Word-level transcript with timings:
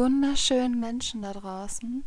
Wunderschönen 0.00 0.80
Menschen 0.80 1.20
da 1.20 1.34
draußen. 1.34 2.06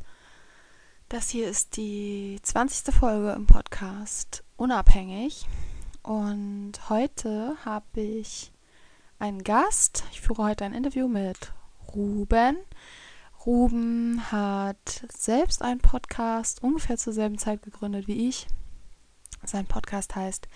Das 1.09 1.29
hier 1.29 1.47
ist 1.47 1.77
die 1.77 2.39
20. 2.41 2.91
Folge 2.91 3.33
im 3.33 3.45
Podcast 3.45 4.43
Unabhängig. 4.57 5.45
Und 6.01 6.89
heute 6.89 7.55
habe 7.63 8.01
ich 8.01 8.51
einen 9.19 9.43
Gast. 9.43 10.05
Ich 10.11 10.21
führe 10.21 10.41
heute 10.41 10.65
ein 10.65 10.73
Interview 10.73 11.07
mit 11.07 11.53
Ruben. 11.93 12.57
Ruben 13.45 14.31
hat 14.31 15.05
selbst 15.15 15.61
einen 15.61 15.79
Podcast 15.79 16.63
ungefähr 16.63 16.97
zur 16.97 17.13
selben 17.13 17.37
Zeit 17.37 17.61
gegründet 17.61 18.07
wie 18.07 18.27
ich. 18.27 18.47
Sein 19.43 19.67
Podcast 19.67 20.15
heißt 20.15 20.47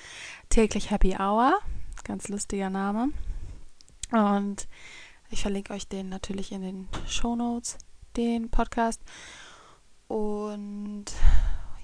Täglich 0.50 0.90
Happy 0.90 1.16
Hour. 1.20 1.60
Ganz 2.04 2.30
lustiger 2.30 2.72
Name. 2.72 3.10
Und 4.12 4.68
ich 5.30 5.42
verlinke 5.42 5.74
euch 5.74 5.88
den 5.88 6.10
natürlich 6.10 6.52
in 6.52 6.62
den 6.62 6.88
Show 7.08 7.36
Notes, 7.36 7.78
den 8.16 8.50
Podcast. 8.50 9.02
Und 10.08 11.06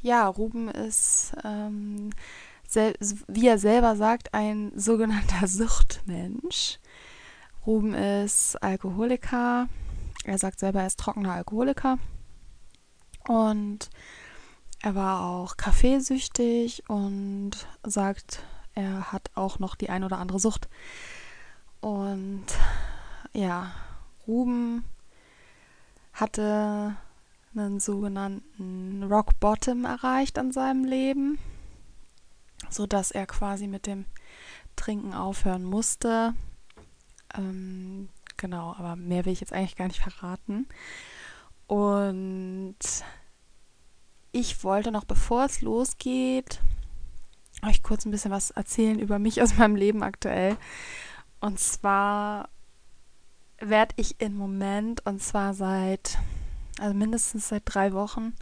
ja, 0.01 0.27
Ruben 0.27 0.69
ist, 0.69 1.33
ähm, 1.43 2.11
wie 3.27 3.47
er 3.47 3.57
selber 3.57 3.95
sagt, 3.95 4.33
ein 4.33 4.71
sogenannter 4.75 5.47
Suchtmensch. 5.47 6.79
Ruben 7.65 7.93
ist 7.93 8.61
Alkoholiker. 8.61 9.67
Er 10.25 10.37
sagt 10.37 10.59
selber, 10.59 10.81
er 10.81 10.87
ist 10.87 10.99
trockener 10.99 11.33
Alkoholiker. 11.33 11.97
Und 13.27 13.89
er 14.81 14.95
war 14.95 15.21
auch 15.21 15.55
kaffeesüchtig 15.55 16.83
und 16.89 17.51
sagt, 17.83 18.43
er 18.75 19.13
hat 19.13 19.31
auch 19.35 19.59
noch 19.59 19.75
die 19.75 19.89
ein 19.89 20.03
oder 20.03 20.17
andere 20.17 20.39
Sucht. 20.39 20.67
Und 21.79 22.45
ja, 23.33 23.71
Ruben 24.27 24.85
hatte 26.13 26.95
einen 27.55 27.79
sogenannten 27.79 29.03
Rock 29.03 29.39
Bottom 29.39 29.85
erreicht 29.85 30.37
an 30.37 30.51
seinem 30.51 30.85
Leben, 30.85 31.37
so 32.69 32.87
dass 32.87 33.11
er 33.11 33.25
quasi 33.25 33.67
mit 33.67 33.85
dem 33.85 34.05
Trinken 34.75 35.13
aufhören 35.13 35.63
musste. 35.63 36.33
Ähm, 37.35 38.09
genau, 38.37 38.75
aber 38.77 38.95
mehr 38.95 39.25
will 39.25 39.33
ich 39.33 39.41
jetzt 39.41 39.53
eigentlich 39.53 39.75
gar 39.75 39.87
nicht 39.87 40.01
verraten. 40.01 40.67
Und 41.67 42.77
ich 44.31 44.63
wollte 44.63 44.91
noch, 44.91 45.05
bevor 45.05 45.45
es 45.45 45.61
losgeht, 45.61 46.59
euch 47.65 47.83
kurz 47.83 48.05
ein 48.05 48.11
bisschen 48.11 48.31
was 48.31 48.51
erzählen 48.51 48.99
über 48.99 49.19
mich 49.19 49.41
aus 49.41 49.57
meinem 49.57 49.75
Leben 49.75 50.03
aktuell. 50.03 50.57
Und 51.39 51.59
zwar 51.59 52.49
werde 53.59 53.93
ich 53.97 54.19
im 54.19 54.35
Moment, 54.35 55.05
und 55.05 55.21
zwar 55.21 55.53
seit, 55.53 56.17
also 56.79 56.93
mindestens 56.93 57.49
seit 57.49 57.63
drei 57.65 57.93
Wochen, 57.93 58.33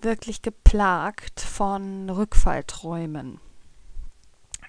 wirklich 0.00 0.42
geplagt 0.42 1.40
von 1.40 2.08
Rückfallträumen. 2.10 3.40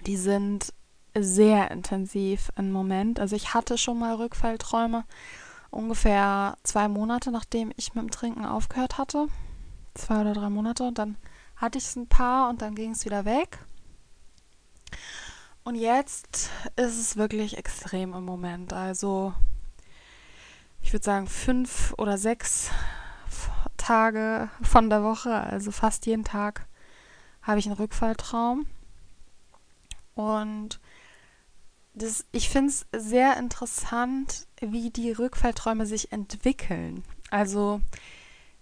Die 0.06 0.18
sind 0.18 0.74
sehr 1.18 1.72
intensiv 1.72 2.52
im 2.58 2.72
Moment. 2.72 3.20
Also 3.20 3.36
ich 3.36 3.54
hatte 3.54 3.78
schon 3.78 4.00
mal 4.00 4.16
Rückfallträume 4.16 5.06
ungefähr 5.72 6.58
zwei 6.64 6.88
Monate, 6.88 7.32
nachdem 7.32 7.72
ich 7.76 7.96
mit 7.96 8.04
dem 8.04 8.12
Trinken 8.12 8.46
aufgehört 8.46 8.98
hatte. 8.98 9.28
Zwei 9.94 10.22
oder 10.22 10.34
drei 10.34 10.50
Monate. 10.50 10.84
Und 10.84 10.98
dann 10.98 11.18
hatte 11.56 11.78
ich 11.78 11.86
es 11.86 11.96
ein 11.96 12.08
paar 12.08 12.50
und 12.50 12.62
dann 12.62 12.76
ging 12.76 12.92
es 12.92 13.06
wieder 13.06 13.26
weg. 13.26 13.60
Und 15.66 15.74
jetzt 15.74 16.52
ist 16.76 17.00
es 17.00 17.18
wirklich 17.18 17.58
extrem 17.58 18.14
im 18.14 18.24
Moment. 18.24 18.72
Also 18.72 19.34
ich 20.80 20.94
würde 20.94 21.04
sagen 21.04 21.28
fünf 21.28 21.92
oder 21.98 22.20
sechs 22.20 22.70
Tage 23.76 24.52
von 24.62 24.92
der 24.92 25.02
Woche, 25.02 25.34
also 25.34 25.72
fast 25.72 26.06
jeden 26.06 26.24
Tag, 26.24 26.68
habe 27.42 27.58
ich 27.58 27.66
einen 27.66 27.78
Rückfalltraum. 27.78 28.68
Und 30.14 30.80
das, 31.96 32.26
ich 32.32 32.50
finde 32.50 32.70
es 32.70 32.86
sehr 32.96 33.36
interessant, 33.38 34.46
wie 34.62 34.92
die 34.92 35.14
Rückfallträume 35.14 35.88
sich 35.88 36.12
entwickeln. 36.12 37.04
Also 37.32 37.82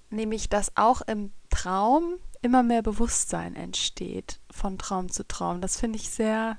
nämlich, 0.10 0.48
dass 0.48 0.78
auch 0.78 1.02
im 1.02 1.34
Traum 1.50 2.16
immer 2.42 2.64
mehr 2.64 2.82
Bewusstsein 2.82 3.58
entsteht 3.58 4.40
von 4.50 4.78
Traum 4.78 5.10
zu 5.10 5.28
Traum. 5.28 5.60
Das 5.60 5.78
finde 5.78 5.98
ich 5.98 6.10
sehr 6.10 6.58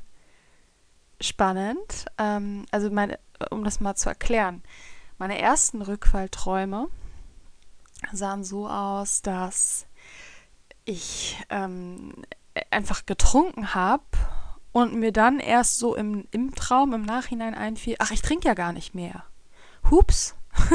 spannend. 1.27 2.07
Ähm, 2.19 2.67
also 2.71 2.91
meine, 2.91 3.19
um 3.51 3.65
das 3.65 3.81
mal 3.81 3.95
zu 3.95 4.09
erklären, 4.09 4.63
meine 5.19 5.39
ersten 5.39 5.83
Rückfallträume 5.83 6.89
sahen 8.13 8.45
so 8.45 8.69
aus, 8.69 9.23
dass 9.23 9.87
ich 10.85 11.43
ähm, 11.51 12.13
einfach 12.71 13.07
getrunken 13.07 13.75
habe 13.75 14.05
und 14.73 14.95
mir 14.95 15.13
dann 15.13 15.41
erst 15.41 15.79
so 15.79 15.95
im, 15.95 16.27
im 16.31 16.55
Traum 16.55 16.93
im 16.93 17.03
Nachhinein 17.03 17.55
einfiel, 17.55 17.97
ach, 17.99 18.11
ich 18.11 18.23
trinke 18.23 18.49
ja 18.49 18.55
gar 18.55 18.73
nicht 18.73 18.95
mehr. 18.95 19.25
Hups. 19.91 20.35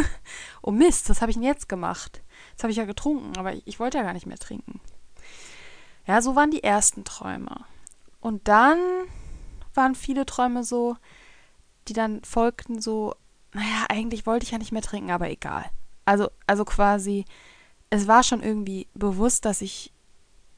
oh 0.62 0.72
Mist, 0.72 1.10
was 1.10 1.22
habe 1.22 1.32
ich 1.32 1.38
denn 1.38 1.46
jetzt 1.46 1.70
gemacht? 1.70 2.22
Jetzt 2.52 2.64
habe 2.64 2.72
ich 2.72 2.78
ja 2.78 2.86
getrunken, 2.86 3.38
aber 3.38 3.54
ich, 3.54 3.66
ich 3.66 3.80
wollte 3.80 3.98
ja 3.98 4.04
gar 4.04 4.14
nicht 4.14 4.26
mehr 4.26 4.38
trinken. 4.38 4.80
Ja, 6.06 6.22
so 6.22 6.36
waren 6.36 6.52
die 6.52 6.64
ersten 6.64 7.04
Träume. 7.04 7.66
Und 8.20 8.48
dann 8.48 8.80
waren 9.74 9.96
viele 9.96 10.26
Träume 10.26 10.64
so, 10.64 10.98
die 11.88 11.94
dann 11.94 12.24
folgten 12.24 12.82
so, 12.82 13.16
naja, 13.54 13.86
eigentlich 13.90 14.26
wollte 14.26 14.46
ich 14.46 14.52
ja 14.52 14.58
nicht 14.58 14.72
mehr 14.72 14.82
trinken, 14.82 15.12
aber 15.12 15.30
egal. 15.30 15.66
Also, 16.06 16.30
also 16.48 16.66
quasi, 16.66 17.26
es 17.90 18.08
war 18.08 18.24
schon 18.24 18.42
irgendwie 18.42 18.88
bewusst, 18.94 19.46
dass 19.46 19.62
ich 19.62 19.92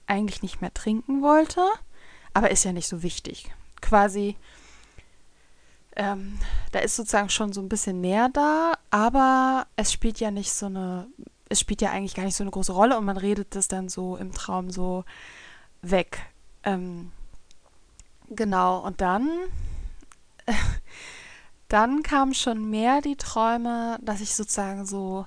eigentlich 0.08 0.42
nicht 0.42 0.62
mehr 0.62 0.74
trinken 0.74 1.22
wollte, 1.22 1.66
aber 2.34 2.52
ist 2.52 2.66
ja 2.66 2.74
nicht 2.74 2.88
so 2.88 3.04
wichtig. 3.04 3.52
Quasi, 3.81 4.36
ähm, 5.96 6.38
da 6.72 6.80
ist 6.80 6.96
sozusagen 6.96 7.30
schon 7.30 7.54
so 7.54 7.62
ein 7.62 7.69
bisschen 7.69 8.02
mehr 8.02 8.30
da, 8.30 8.74
aber 8.90 9.68
es 9.75 9.92
spielt 9.92 10.19
ja 10.19 10.31
nicht 10.31 10.52
so 10.54 10.68
eine, 10.68 11.08
es 11.50 11.60
spielt 11.60 11.81
ja 11.81 11.92
eigentlich 11.92 12.16
gar 12.16 12.24
nicht 12.24 12.36
so 12.36 12.44
eine 12.44 12.52
große 12.52 12.72
Rolle 12.72 12.98
und 12.98 13.06
man 13.06 13.18
redet 13.18 13.56
das 13.56 13.68
dann 13.68 13.90
so 13.90 14.18
im 14.18 14.34
Traum 14.34 14.69
so 14.69 15.04
weg. 15.81 16.19
Ähm, 16.63 17.12
Genau, 18.33 18.80
und 18.80 19.01
dann, 19.01 19.30
dann 21.68 22.01
kamen 22.01 22.33
schon 22.33 22.69
mehr 22.69 23.01
die 23.01 23.18
Träume, 23.18 24.00
dass 24.01 24.22
ich 24.22 24.36
sozusagen 24.36 24.86
so 24.86 25.25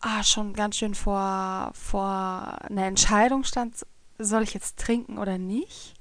ah, 0.00 0.22
schon 0.22 0.52
ganz 0.52 0.76
schön 0.76 0.94
vor, 0.94 1.72
vor 1.74 2.58
einer 2.62 2.86
Entscheidung 2.86 3.42
stand, 3.42 3.84
soll 4.18 4.44
ich 4.44 4.54
jetzt 4.54 4.78
trinken 4.78 5.18
oder 5.18 5.38
nicht? 5.38 5.94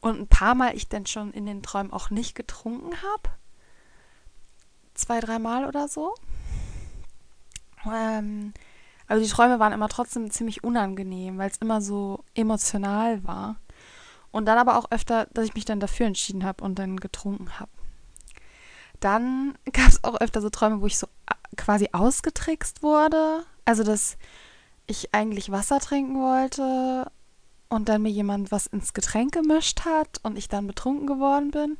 Und 0.00 0.18
ein 0.18 0.28
paar 0.28 0.54
Mal 0.54 0.74
ich 0.74 0.88
dann 0.88 1.04
schon 1.06 1.32
in 1.32 1.44
den 1.44 1.62
Träumen 1.62 1.92
auch 1.92 2.08
nicht 2.08 2.34
getrunken 2.34 2.92
habe. 3.02 3.30
Zwei, 4.94 5.20
dreimal 5.20 5.66
oder 5.66 5.88
so. 5.88 6.14
Ähm, 7.84 8.54
also 9.06 9.22
die 9.22 9.30
Träume 9.30 9.58
waren 9.58 9.72
immer 9.72 9.88
trotzdem 9.88 10.30
ziemlich 10.30 10.64
unangenehm, 10.64 11.36
weil 11.36 11.50
es 11.50 11.58
immer 11.58 11.80
so 11.80 12.24
emotional 12.34 13.22
war. 13.24 13.56
Und 14.30 14.46
dann 14.46 14.58
aber 14.58 14.78
auch 14.78 14.90
öfter, 14.90 15.26
dass 15.32 15.46
ich 15.46 15.54
mich 15.54 15.64
dann 15.64 15.80
dafür 15.80 16.06
entschieden 16.06 16.44
habe 16.44 16.62
und 16.64 16.78
dann 16.78 16.98
getrunken 16.98 17.58
habe. 17.58 17.70
dann 19.00 19.56
gab 19.72 19.88
es 19.88 20.04
auch 20.04 20.20
öfter 20.20 20.40
so 20.40 20.50
Träume, 20.50 20.80
wo 20.80 20.86
ich 20.86 20.98
so 20.98 21.06
quasi 21.56 21.88
ausgetrickst 21.92 22.82
wurde. 22.82 23.44
Also, 23.64 23.84
dass 23.84 24.16
ich 24.86 25.14
eigentlich 25.14 25.50
Wasser 25.50 25.80
trinken 25.80 26.20
wollte 26.20 27.10
und 27.68 27.88
dann 27.88 28.02
mir 28.02 28.10
jemand 28.10 28.50
was 28.50 28.66
ins 28.66 28.94
Getränk 28.94 29.32
gemischt 29.32 29.84
hat 29.84 30.20
und 30.22 30.38
ich 30.38 30.48
dann 30.48 30.66
betrunken 30.66 31.06
geworden 31.06 31.50
bin. 31.50 31.76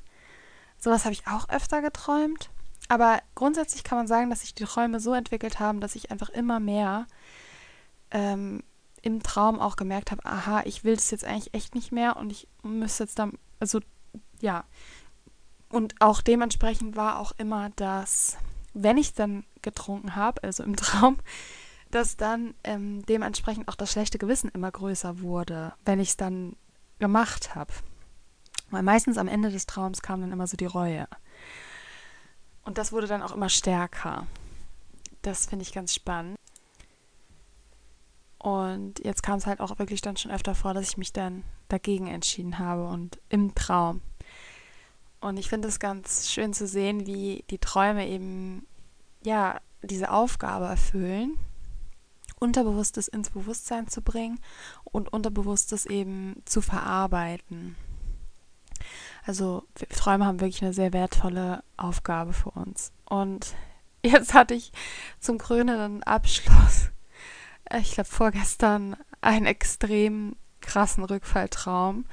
Sowas 0.79 1.05
habe 1.05 1.15
ich 1.15 1.27
auch 1.27 1.49
öfter 1.49 1.83
geträumt. 1.83 2.50
Aber 2.89 3.21
grundsätzlich 3.35 3.85
kann 3.85 3.99
man 3.99 4.06
sagen, 4.06 4.31
dass 4.31 4.41
sich 4.41 4.55
die 4.55 4.65
Träume 4.65 5.00
so 5.00 5.12
entwickelt 5.12 5.61
haben, 5.61 5.81
dass 5.81 5.95
ich 5.95 6.11
einfach 6.11 6.31
immer 6.31 6.61
mehr 6.61 7.06
ähm, 8.11 8.62
im 9.03 9.23
Traum 9.23 9.61
auch 9.61 9.77
gemerkt 9.77 10.11
habe, 10.11 10.25
aha, 10.25 10.62
ich 10.65 10.85
will 10.85 10.97
das 10.97 11.11
jetzt 11.11 11.25
eigentlich 11.25 11.55
echt 11.55 11.75
nicht 11.75 11.93
mehr 11.93 12.17
und 12.17 12.31
ich 12.31 12.49
müsste 12.62 13.05
jetzt 13.05 13.19
dann, 13.19 13.39
also 13.61 13.81
ja. 14.41 14.65
Und 15.71 15.95
auch 16.00 16.23
dementsprechend 16.23 16.97
war 16.97 17.19
auch 17.19 17.33
immer 17.37 17.71
das, 17.77 18.39
wenn 18.75 18.97
ich 18.97 19.15
dann 19.15 19.45
getrunken 19.62 20.17
habe, 20.17 20.43
also 20.43 20.62
im 20.62 20.77
Traum, 20.77 21.19
dass 21.91 22.17
dann 22.17 22.55
ähm, 22.65 23.05
dementsprechend 23.06 23.69
auch 23.69 23.75
das 23.75 23.93
schlechte 23.93 24.19
Gewissen 24.19 24.50
immer 24.50 24.71
größer 24.71 25.21
wurde, 25.21 25.73
wenn 25.85 26.00
ich 26.00 26.11
es 26.11 26.17
dann 26.17 26.56
gemacht 26.99 27.55
habe. 27.55 27.73
Weil 28.71 28.83
meistens 28.83 29.17
am 29.17 29.29
Ende 29.29 29.50
des 29.50 29.67
Traums 29.67 30.03
kam 30.03 30.21
dann 30.21 30.33
immer 30.33 30.47
so 30.47 30.56
die 30.56 30.67
Reue. 30.67 31.09
Und 32.65 32.77
das 32.77 32.93
wurde 32.93 33.06
dann 33.06 33.23
auch 33.23 33.33
immer 33.33 33.49
stärker. 33.49 34.27
Das 35.23 35.47
finde 35.47 35.62
ich 35.62 35.73
ganz 35.73 35.95
spannend. 35.95 36.37
Und 38.38 39.05
jetzt 39.05 39.23
kam 39.23 39.38
es 39.38 39.46
halt 39.46 39.61
auch 39.61 39.79
wirklich 39.79 40.00
dann 40.00 40.17
schon 40.17 40.31
öfter 40.31 40.55
vor, 40.55 40.75
dass 40.75 40.88
ich 40.88 40.96
mich 40.96 41.12
dann 41.12 41.44
dagegen 41.69 42.06
entschieden 42.06 42.58
habe 42.58 42.87
und 42.87 43.19
im 43.29 43.55
Traum. 43.55 44.00
Und 45.20 45.37
ich 45.37 45.49
finde 45.49 45.69
es 45.69 45.81
ganz 45.81 46.31
schön 46.31 46.52
zu 46.52 46.67
sehen, 46.67 47.06
wie 47.06 47.44
die 47.50 47.58
Träume 47.58 48.06
eben 48.06 48.67
ja 49.25 49.61
diese 49.82 50.12
Aufgabe 50.12 50.67
erfüllen 50.67 51.37
Unterbewusstes 52.40 53.08
ins 53.08 53.31
Bewusstsein 53.31 53.88
zu 53.88 54.02
bringen 54.02 54.38
und 54.85 55.12
Unterbewusstes 55.12 55.87
eben 55.87 56.43
zu 56.44 56.61
verarbeiten. 56.61 57.76
Also 59.26 59.64
Träume 59.90 60.25
haben 60.25 60.40
wirklich 60.40 60.62
eine 60.62 60.73
sehr 60.73 60.93
wertvolle 60.93 61.62
Aufgabe 61.76 62.32
für 62.32 62.50
uns. 62.50 62.93
Und 63.05 63.55
jetzt 64.05 64.35
hatte 64.35 64.55
ich 64.55 64.73
zum 65.20 65.38
krönenden 65.38 66.02
Abschluss, 66.02 66.90
ich 67.76 67.93
glaube 67.93 68.09
vorgestern, 68.09 68.97
einen 69.20 69.47
extrem 69.47 70.37
krassen 70.61 71.05
Rückfalltraum, 71.05 72.06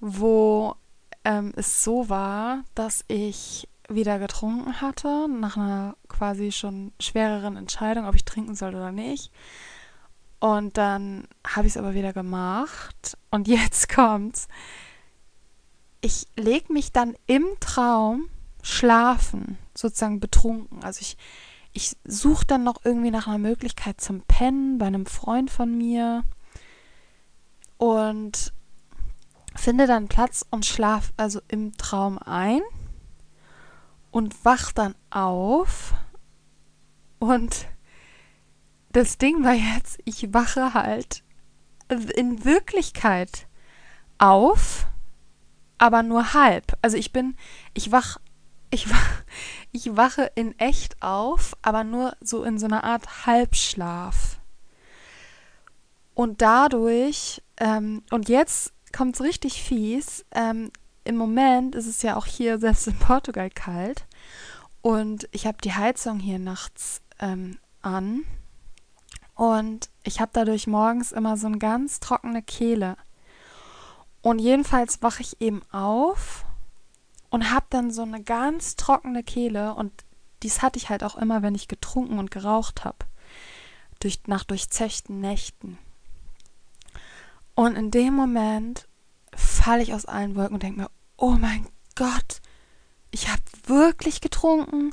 wo 0.00 0.74
ähm, 1.24 1.52
es 1.56 1.84
so 1.84 2.08
war, 2.08 2.64
dass 2.74 3.04
ich 3.08 3.68
wieder 3.88 4.18
getrunken 4.18 4.80
hatte, 4.80 5.28
nach 5.28 5.56
einer 5.56 5.96
quasi 6.08 6.52
schon 6.52 6.92
schwereren 7.00 7.56
Entscheidung, 7.56 8.06
ob 8.06 8.14
ich 8.14 8.24
trinken 8.24 8.54
soll 8.54 8.74
oder 8.74 8.92
nicht. 8.92 9.32
Und 10.38 10.78
dann 10.78 11.28
habe 11.46 11.66
ich 11.66 11.74
es 11.74 11.76
aber 11.76 11.94
wieder 11.94 12.12
gemacht. 12.12 13.18
Und 13.30 13.46
jetzt 13.46 13.88
kommt's. 13.94 14.48
Ich 16.00 16.26
lege 16.36 16.72
mich 16.72 16.92
dann 16.92 17.14
im 17.26 17.44
Traum 17.60 18.30
schlafen, 18.62 19.58
sozusagen 19.74 20.18
betrunken. 20.18 20.82
Also 20.82 21.00
ich, 21.02 21.18
ich 21.72 21.96
suche 22.04 22.46
dann 22.46 22.64
noch 22.64 22.84
irgendwie 22.84 23.10
nach 23.10 23.26
einer 23.26 23.38
Möglichkeit 23.38 24.00
zum 24.00 24.22
Pennen 24.22 24.78
bei 24.78 24.86
einem 24.86 25.06
Freund 25.06 25.50
von 25.50 25.76
mir 25.76 26.24
und 27.76 28.52
finde 29.54 29.86
dann 29.86 30.08
Platz 30.08 30.44
und 30.50 30.66
schlaf 30.66 31.12
also 31.16 31.40
im 31.48 31.76
Traum 31.76 32.18
ein 32.18 32.60
und 34.10 34.44
wach 34.44 34.72
dann 34.72 34.94
auf. 35.10 35.94
Und 37.18 37.66
das 38.92 39.18
Ding 39.18 39.44
war 39.44 39.54
jetzt, 39.54 39.98
ich 40.04 40.32
wache 40.34 40.74
halt 40.74 41.22
in 41.88 42.44
Wirklichkeit 42.44 43.46
auf, 44.18 44.86
aber 45.78 46.02
nur 46.02 46.34
halb. 46.34 46.76
Also 46.82 46.96
ich 46.96 47.12
bin, 47.12 47.36
ich 47.74 47.92
wach, 47.92 48.18
ich 48.70 48.86
ich 49.72 49.96
wache 49.96 50.30
in 50.34 50.58
echt 50.58 51.00
auf, 51.02 51.56
aber 51.62 51.84
nur 51.84 52.16
so 52.20 52.42
in 52.44 52.58
so 52.58 52.66
einer 52.66 52.84
Art 52.84 53.26
Halbschlaf. 53.26 54.38
Und 56.14 56.42
dadurch, 56.42 57.42
ähm, 57.58 58.02
und 58.10 58.28
jetzt 58.28 58.72
kommt 58.92 59.14
es 59.14 59.22
richtig 59.22 59.62
fies, 59.62 60.24
ähm, 60.32 60.70
im 61.04 61.16
Moment 61.16 61.74
ist 61.74 61.86
es 61.86 62.02
ja 62.02 62.16
auch 62.16 62.26
hier 62.26 62.58
selbst 62.58 62.86
in 62.86 62.98
Portugal 62.98 63.48
kalt 63.48 64.04
und 64.82 65.28
ich 65.32 65.46
habe 65.46 65.58
die 65.62 65.72
Heizung 65.72 66.18
hier 66.18 66.38
nachts 66.38 67.00
ähm, 67.20 67.58
an 67.80 68.24
und 69.34 69.88
ich 70.02 70.20
habe 70.20 70.30
dadurch 70.34 70.66
morgens 70.66 71.12
immer 71.12 71.36
so 71.36 71.46
eine 71.46 71.58
ganz 71.58 72.00
trockene 72.00 72.42
Kehle. 72.42 72.96
Und 74.20 74.38
jedenfalls 74.38 75.00
wache 75.02 75.22
ich 75.22 75.40
eben 75.40 75.62
auf 75.72 76.44
und 77.30 77.50
habe 77.50 77.66
dann 77.70 77.90
so 77.90 78.02
eine 78.02 78.22
ganz 78.22 78.76
trockene 78.76 79.22
Kehle 79.22 79.74
und 79.74 79.92
dies 80.42 80.62
hatte 80.62 80.78
ich 80.78 80.88
halt 80.88 81.04
auch 81.04 81.16
immer, 81.16 81.42
wenn 81.42 81.54
ich 81.54 81.68
getrunken 81.68 82.18
und 82.18 82.30
geraucht 82.30 82.84
habe. 82.84 82.98
Durch, 84.00 84.20
nach 84.26 84.44
durchzechten 84.44 85.20
Nächten. 85.20 85.78
Und 87.54 87.76
in 87.76 87.90
dem 87.90 88.14
Moment 88.14 88.88
falle 89.34 89.82
ich 89.82 89.92
aus 89.92 90.06
allen 90.06 90.34
Wolken 90.34 90.54
und 90.54 90.62
denke 90.62 90.80
mir, 90.80 90.90
oh 91.16 91.32
mein 91.32 91.66
Gott, 91.94 92.40
ich 93.10 93.28
habe 93.28 93.42
wirklich 93.66 94.20
getrunken. 94.20 94.92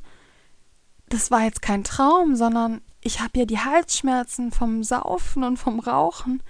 Das 1.07 1.31
war 1.31 1.43
jetzt 1.43 1.61
kein 1.61 1.85
Traum, 1.85 2.35
sondern 2.35 2.81
ich 2.99 3.21
habe 3.21 3.39
ja 3.39 3.45
die 3.45 3.59
Halsschmerzen 3.59 4.51
vom 4.51 4.83
Saufen 4.83 5.43
und 5.45 5.57
vom 5.57 5.79
Rauchen. 5.79 6.43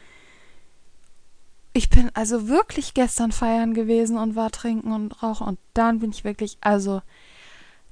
Ich 1.78 1.92
bin 1.92 2.10
also 2.16 2.48
wirklich 2.48 2.96
gestern 2.96 3.32
feiern 3.32 3.76
gewesen 3.76 4.18
und 4.18 4.36
war 4.36 4.50
trinken 4.50 4.92
und 4.92 5.22
rauchen 5.22 5.46
und 5.46 5.60
dann 5.76 6.00
bin 6.00 6.10
ich 6.10 6.24
wirklich, 6.24 6.58
also 6.60 7.04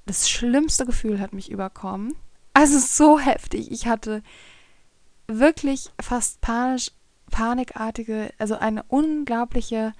das 0.07 0.27
schlimmste 0.27 0.87
Gefühl 0.87 1.19
hat 1.19 1.33
mich 1.33 1.51
überkommen. 1.51 2.15
Also 2.55 2.79
so 2.79 3.19
heftig. 3.19 3.71
Ich 3.71 3.85
hatte 3.85 4.23
wirklich 5.27 5.91
fast 6.01 6.41
panisch, 6.41 6.93
panikartige, 7.29 8.33
also 8.39 8.55
eine 8.55 8.81
unglaubliche 8.87 9.93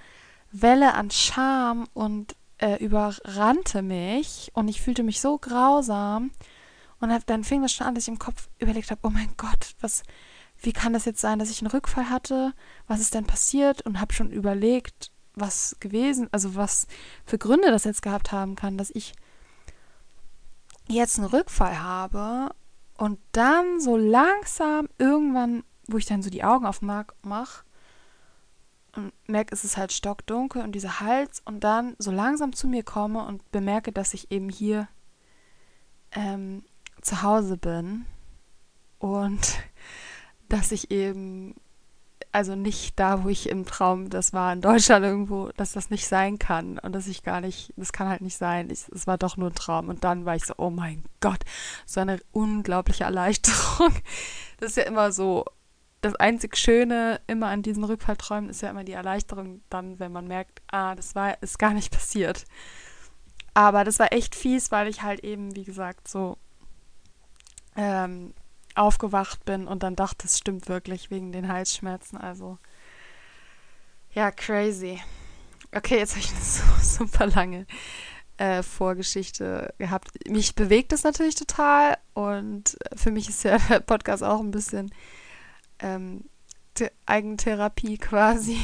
Welle 0.50 0.94
an 0.94 1.12
Scham 1.12 1.86
und 1.94 2.34
äh, 2.58 2.82
überrannte 2.84 3.82
mich 3.82 4.50
und 4.54 4.66
ich 4.66 4.82
fühlte 4.82 5.04
mich 5.04 5.20
so 5.20 5.38
grausam 5.38 6.32
und 6.98 7.12
hab, 7.12 7.24
dann 7.26 7.44
fing 7.44 7.62
das 7.62 7.72
schon 7.72 7.86
an, 7.86 7.94
dass 7.94 8.02
ich 8.04 8.08
im 8.08 8.18
Kopf 8.18 8.48
überlegt 8.58 8.90
habe, 8.90 9.02
oh 9.04 9.10
mein 9.10 9.32
Gott, 9.36 9.76
was, 9.80 10.02
wie 10.66 10.72
kann 10.72 10.92
das 10.92 11.04
jetzt 11.04 11.20
sein, 11.20 11.38
dass 11.38 11.50
ich 11.50 11.62
einen 11.62 11.70
Rückfall 11.70 12.10
hatte? 12.10 12.52
Was 12.86 13.00
ist 13.00 13.14
denn 13.14 13.24
passiert? 13.24 13.82
Und 13.82 14.00
habe 14.00 14.12
schon 14.12 14.30
überlegt, 14.30 15.12
was 15.34 15.76
gewesen, 15.80 16.28
also 16.32 16.56
was 16.56 16.86
für 17.24 17.38
Gründe 17.38 17.70
das 17.70 17.84
jetzt 17.84 18.02
gehabt 18.02 18.32
haben 18.32 18.56
kann, 18.56 18.76
dass 18.76 18.90
ich 18.90 19.14
jetzt 20.88 21.18
einen 21.18 21.28
Rückfall 21.28 21.80
habe 21.80 22.54
und 22.96 23.18
dann 23.32 23.80
so 23.80 23.96
langsam 23.96 24.88
irgendwann, 24.98 25.62
wo 25.86 25.98
ich 25.98 26.06
dann 26.06 26.22
so 26.22 26.30
die 26.30 26.44
Augen 26.44 26.66
aufmache, 26.66 27.14
und 28.96 29.12
merke, 29.26 29.54
es 29.54 29.62
ist 29.62 29.76
halt 29.76 29.92
stockdunkel 29.92 30.62
und 30.62 30.72
dieser 30.72 31.00
Hals 31.00 31.42
und 31.44 31.60
dann 31.60 31.94
so 31.98 32.10
langsam 32.10 32.54
zu 32.54 32.66
mir 32.66 32.82
komme 32.82 33.26
und 33.26 33.50
bemerke, 33.52 33.92
dass 33.92 34.14
ich 34.14 34.30
eben 34.32 34.48
hier 34.48 34.88
ähm, 36.12 36.64
zu 37.02 37.22
Hause 37.22 37.58
bin 37.58 38.06
und 38.98 39.58
dass 40.48 40.72
ich 40.72 40.90
eben, 40.90 41.54
also 42.32 42.54
nicht 42.54 42.98
da, 42.98 43.24
wo 43.24 43.28
ich 43.28 43.48
im 43.48 43.64
Traum, 43.64 44.10
das 44.10 44.32
war 44.32 44.52
in 44.52 44.60
Deutschland 44.60 45.04
irgendwo, 45.04 45.50
dass 45.56 45.72
das 45.72 45.90
nicht 45.90 46.06
sein 46.06 46.38
kann 46.38 46.78
und 46.78 46.92
dass 46.92 47.06
ich 47.06 47.22
gar 47.22 47.40
nicht, 47.40 47.72
das 47.76 47.92
kann 47.92 48.08
halt 48.08 48.20
nicht 48.20 48.36
sein. 48.36 48.70
es 48.70 49.06
war 49.06 49.18
doch 49.18 49.36
nur 49.36 49.50
ein 49.50 49.54
Traum 49.54 49.88
und 49.88 50.04
dann 50.04 50.24
war 50.24 50.36
ich 50.36 50.44
so, 50.44 50.54
oh 50.58 50.70
mein 50.70 51.04
Gott, 51.20 51.40
so 51.84 52.00
eine 52.00 52.20
unglaubliche 52.32 53.04
Erleichterung. 53.04 53.94
Das 54.58 54.70
ist 54.70 54.76
ja 54.78 54.84
immer 54.84 55.12
so, 55.12 55.44
das 56.00 56.14
einzig 56.14 56.56
Schöne 56.56 57.20
immer 57.26 57.48
an 57.48 57.62
diesen 57.62 57.84
Rückfallträumen 57.84 58.48
ist 58.48 58.62
ja 58.62 58.70
immer 58.70 58.84
die 58.84 58.92
Erleichterung 58.92 59.60
dann, 59.68 59.98
wenn 59.98 60.12
man 60.12 60.26
merkt, 60.26 60.62
ah, 60.68 60.94
das 60.94 61.14
war 61.14 61.42
ist 61.42 61.58
gar 61.58 61.74
nicht 61.74 61.92
passiert. 61.92 62.44
Aber 63.54 63.84
das 63.84 63.98
war 63.98 64.12
echt 64.12 64.34
fies, 64.34 64.70
weil 64.70 64.88
ich 64.88 65.02
halt 65.02 65.24
eben, 65.24 65.56
wie 65.56 65.64
gesagt, 65.64 66.08
so 66.08 66.36
ähm, 67.76 68.34
aufgewacht 68.78 69.44
bin 69.44 69.66
und 69.66 69.82
dann 69.82 69.96
dachte, 69.96 70.26
es 70.26 70.38
stimmt 70.38 70.68
wirklich 70.68 71.10
wegen 71.10 71.32
den 71.32 71.48
Halsschmerzen. 71.48 72.16
Also 72.18 72.58
ja, 74.12 74.30
crazy. 74.30 75.00
Okay, 75.74 75.98
jetzt 75.98 76.12
habe 76.12 76.20
ich 76.20 76.30
eine 76.30 76.40
so, 76.42 76.62
super 76.80 77.26
lange 77.26 77.66
äh, 78.38 78.62
Vorgeschichte 78.62 79.74
gehabt. 79.78 80.08
Mich 80.28 80.54
bewegt 80.54 80.92
es 80.92 81.04
natürlich 81.04 81.34
total 81.34 81.98
und 82.14 82.76
für 82.94 83.10
mich 83.10 83.28
ist 83.28 83.44
ja 83.44 83.58
der 83.68 83.80
Podcast 83.80 84.22
auch 84.22 84.40
ein 84.40 84.50
bisschen 84.50 84.90
ähm, 85.78 86.24
Eigentherapie 87.06 87.98
quasi. 87.98 88.58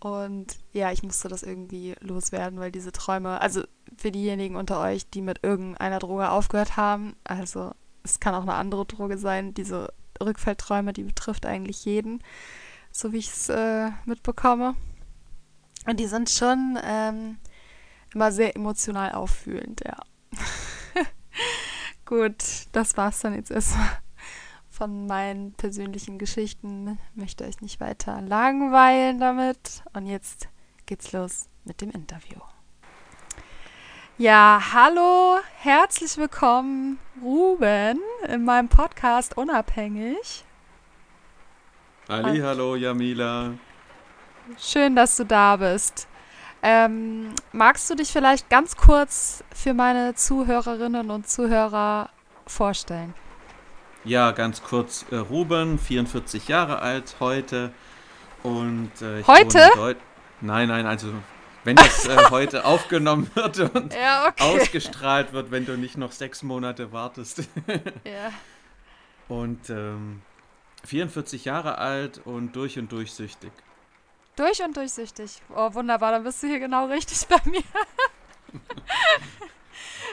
Und 0.00 0.58
ja, 0.72 0.90
ich 0.90 1.02
musste 1.02 1.28
das 1.28 1.42
irgendwie 1.42 1.94
loswerden, 2.00 2.58
weil 2.58 2.72
diese 2.72 2.90
Träume, 2.90 3.40
also 3.40 3.62
für 3.96 4.10
diejenigen 4.10 4.56
unter 4.56 4.80
euch, 4.80 5.08
die 5.08 5.22
mit 5.22 5.44
irgendeiner 5.44 6.00
Droge 6.00 6.30
aufgehört 6.30 6.76
haben, 6.76 7.14
also 7.22 7.72
es 8.02 8.20
kann 8.20 8.34
auch 8.34 8.42
eine 8.42 8.54
andere 8.54 8.86
Droge 8.86 9.18
sein, 9.18 9.54
diese 9.54 9.92
Rückfallträume, 10.20 10.92
die 10.92 11.04
betrifft 11.04 11.46
eigentlich 11.46 11.84
jeden, 11.84 12.22
so 12.90 13.12
wie 13.12 13.18
ich 13.18 13.28
es 13.28 13.48
äh, 13.48 13.90
mitbekomme. 14.04 14.74
Und 15.86 15.98
die 15.98 16.06
sind 16.06 16.30
schon 16.30 16.78
ähm, 16.82 17.38
immer 18.14 18.30
sehr 18.32 18.54
emotional 18.54 19.12
auffühlend, 19.12 19.82
ja. 19.84 19.98
Gut, 22.04 22.66
das 22.72 22.96
war's 22.96 23.20
dann 23.20 23.34
jetzt 23.34 23.50
erstmal 23.50 23.88
von 24.68 25.06
meinen 25.06 25.52
persönlichen 25.52 26.18
Geschichten. 26.18 26.98
Möchte 27.14 27.44
euch 27.44 27.60
nicht 27.60 27.80
weiter 27.80 28.20
langweilen 28.20 29.18
damit. 29.18 29.82
Und 29.92 30.06
jetzt 30.06 30.48
geht's 30.86 31.12
los 31.12 31.48
mit 31.64 31.80
dem 31.80 31.90
Interview. 31.90 32.40
Ja, 34.22 34.62
hallo, 34.72 35.40
herzlich 35.58 36.16
willkommen, 36.16 37.00
Ruben, 37.20 37.98
in 38.28 38.44
meinem 38.44 38.68
Podcast 38.68 39.36
Unabhängig. 39.36 40.44
Ali, 42.06 42.38
hallo, 42.38 42.76
Jamila. 42.76 43.54
Schön, 44.56 44.94
dass 44.94 45.16
du 45.16 45.24
da 45.24 45.56
bist. 45.56 46.06
Ähm, 46.62 47.34
magst 47.50 47.90
du 47.90 47.96
dich 47.96 48.12
vielleicht 48.12 48.48
ganz 48.48 48.76
kurz 48.76 49.42
für 49.52 49.74
meine 49.74 50.14
Zuhörerinnen 50.14 51.10
und 51.10 51.28
Zuhörer 51.28 52.08
vorstellen? 52.46 53.14
Ja, 54.04 54.30
ganz 54.30 54.62
kurz. 54.62 55.04
Äh, 55.10 55.16
Ruben, 55.16 55.80
44 55.80 56.46
Jahre 56.46 56.78
alt 56.78 57.16
heute. 57.18 57.72
Und 58.44 58.92
äh, 59.02 59.24
heute? 59.26 59.68
Nein, 60.40 60.68
nein, 60.68 60.86
also 60.86 61.08
wenn 61.64 61.76
das 61.76 62.06
äh, 62.06 62.16
heute 62.30 62.64
aufgenommen 62.64 63.30
wird 63.34 63.58
und 63.60 63.94
ja, 63.94 64.28
okay. 64.28 64.42
ausgestrahlt 64.42 65.32
wird, 65.32 65.50
wenn 65.50 65.66
du 65.66 65.76
nicht 65.76 65.96
noch 65.96 66.12
sechs 66.12 66.42
Monate 66.42 66.92
wartest. 66.92 67.42
ja. 68.04 68.32
Und 69.28 69.70
ähm, 69.70 70.22
44 70.84 71.44
Jahre 71.44 71.78
alt 71.78 72.20
und 72.24 72.56
durch 72.56 72.78
und 72.78 72.90
durch 72.90 73.12
süchtig. 73.12 73.52
Durch 74.36 74.62
und 74.62 74.76
durchsichtig. 74.76 75.42
Oh, 75.54 75.72
wunderbar, 75.74 76.12
dann 76.12 76.24
bist 76.24 76.42
du 76.42 76.46
hier 76.46 76.58
genau 76.58 76.86
richtig 76.86 77.26
bei 77.28 77.38
mir. 77.44 77.62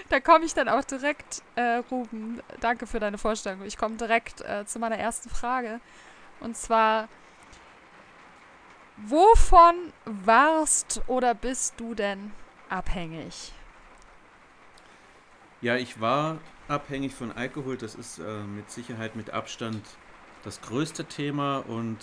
da 0.09 0.19
komme 0.19 0.45
ich 0.45 0.53
dann 0.53 0.69
auch 0.69 0.83
direkt, 0.83 1.41
äh, 1.55 1.81
Ruben, 1.89 2.41
danke 2.59 2.85
für 2.85 2.99
deine 2.99 3.17
Vorstellung. 3.17 3.63
Ich 3.63 3.77
komme 3.77 3.95
direkt 3.95 4.41
äh, 4.41 4.65
zu 4.65 4.79
meiner 4.79 4.97
ersten 4.97 5.29
Frage. 5.29 5.79
Und 6.41 6.55
zwar, 6.55 7.07
wovon 9.05 9.93
warst 10.05 11.01
oder 11.07 11.33
bist 11.33 11.75
du 11.77 11.95
denn 11.95 12.31
abhängig? 12.69 13.53
Ja, 15.61 15.75
ich 15.75 15.99
war 15.99 16.37
abhängig 16.67 17.13
von 17.13 17.31
Alkohol. 17.31 17.77
Das 17.77 17.95
ist 17.95 18.19
äh, 18.19 18.43
mit 18.43 18.69
Sicherheit 18.69 19.15
mit 19.15 19.31
Abstand 19.31 19.83
das 20.43 20.61
größte 20.61 21.05
Thema 21.05 21.57
und 21.57 21.97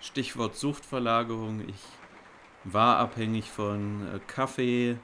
Stichwort 0.00 0.56
Suchtverlagerung. 0.56 1.68
Ich 1.68 1.82
war 2.64 2.98
abhängig 2.98 3.50
von 3.50 4.06
äh, 4.14 4.20
Kaffee. 4.26 4.96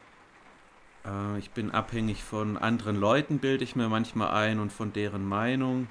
Äh, 1.05 1.39
ich 1.39 1.51
bin 1.51 1.71
abhängig 1.73 2.23
von 2.23 2.57
anderen 2.57 2.97
Leuten, 2.97 3.39
bilde 3.39 3.65
ich 3.65 3.75
mir 3.75 3.89
manchmal 3.89 4.31
ein 4.31 4.61
und 4.61 4.73
von 4.73 4.93
deren 4.93 5.27
Meinung. 5.27 5.89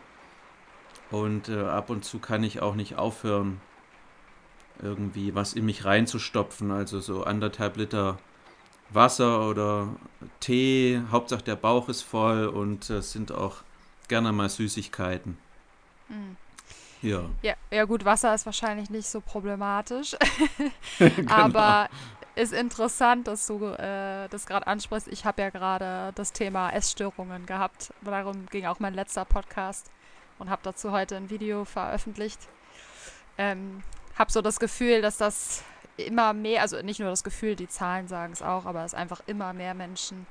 Und 1.11 1.49
äh, 1.49 1.63
ab 1.63 1.89
und 1.89 2.05
zu 2.05 2.19
kann 2.19 2.43
ich 2.43 2.61
auch 2.61 2.75
nicht 2.75 2.97
aufhören, 2.97 3.61
irgendwie 4.81 5.35
was 5.35 5.53
in 5.53 5.65
mich 5.65 5.85
reinzustopfen. 5.85 6.71
Also 6.71 6.99
so 6.99 7.23
anderthalb 7.23 7.77
Liter 7.77 8.17
Wasser 8.89 9.47
oder 9.49 9.89
Tee. 10.39 11.01
Hauptsache 11.11 11.43
der 11.43 11.55
Bauch 11.55 11.89
ist 11.89 12.01
voll 12.01 12.47
und 12.47 12.89
es 12.89 13.11
sind 13.11 13.31
auch 13.31 13.57
gerne 14.07 14.31
mal 14.31 14.49
Süßigkeiten. 14.49 15.37
Mhm. 16.09 16.37
Ja. 17.01 17.21
ja. 17.41 17.53
Ja, 17.71 17.85
gut, 17.85 18.05
Wasser 18.05 18.33
ist 18.33 18.45
wahrscheinlich 18.45 18.89
nicht 18.89 19.07
so 19.07 19.21
problematisch. 19.21 20.15
genau. 20.99 21.31
Aber 21.31 21.89
ist 22.35 22.53
interessant, 22.53 23.27
dass 23.27 23.47
du 23.47 23.65
äh, 23.65 24.27
das 24.29 24.45
gerade 24.45 24.67
ansprichst. 24.67 25.07
Ich 25.07 25.25
habe 25.25 25.41
ja 25.41 25.49
gerade 25.49 26.11
das 26.15 26.33
Thema 26.33 26.69
Essstörungen 26.71 27.45
gehabt. 27.45 27.93
Darum 28.01 28.45
ging 28.47 28.65
auch 28.65 28.79
mein 28.79 28.93
letzter 28.93 29.25
Podcast 29.25 29.89
und 30.37 30.49
habe 30.49 30.61
dazu 30.63 30.91
heute 30.91 31.15
ein 31.15 31.29
Video 31.29 31.63
veröffentlicht. 31.65 32.39
Ähm, 33.37 33.83
habe 34.17 34.31
so 34.31 34.41
das 34.41 34.59
Gefühl, 34.59 35.01
dass 35.01 35.17
das 35.17 35.63
immer 35.97 36.33
mehr, 36.33 36.61
also 36.61 36.81
nicht 36.81 36.99
nur 36.99 37.09
das 37.09 37.23
Gefühl, 37.23 37.55
die 37.55 37.67
Zahlen 37.67 38.07
sagen 38.07 38.33
es 38.33 38.41
auch, 38.41 38.65
aber 38.65 38.81
dass 38.81 38.93
einfach 38.93 39.21
immer 39.27 39.53
mehr 39.53 39.73
Menschen 39.73 40.25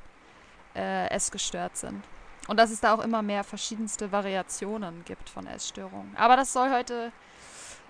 äh, 0.74 1.08
essgestört 1.10 1.76
sind. 1.76 2.02
Und 2.46 2.58
dass 2.58 2.70
es 2.70 2.80
da 2.80 2.94
auch 2.94 3.02
immer 3.02 3.22
mehr 3.22 3.42
verschiedenste 3.42 4.12
Variationen 4.12 5.04
gibt 5.06 5.30
von 5.30 5.46
Essstörungen. 5.46 6.14
Aber 6.16 6.36
das 6.36 6.52
soll 6.52 6.70
heute 6.70 7.10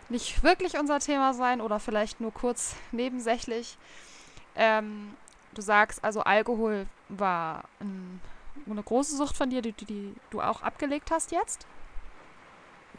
nicht 0.08 0.44
wirklich 0.44 0.78
unser 0.78 1.00
Thema 1.00 1.34
sein 1.34 1.60
oder 1.60 1.80
vielleicht 1.80 2.20
nur 2.20 2.32
kurz 2.32 2.76
nebensächlich. 2.92 3.76
Ähm, 4.54 5.14
du 5.54 5.62
sagst 5.62 6.04
also, 6.04 6.20
Alkohol 6.20 6.86
war 7.08 7.64
ein, 7.80 8.20
eine 8.70 8.82
große 8.82 9.16
Sucht 9.16 9.36
von 9.36 9.50
dir, 9.50 9.62
die, 9.62 9.72
die, 9.72 9.86
die, 9.86 10.14
du 10.30 10.40
auch 10.40 10.62
abgelegt 10.62 11.10
hast 11.10 11.32
jetzt? 11.32 11.66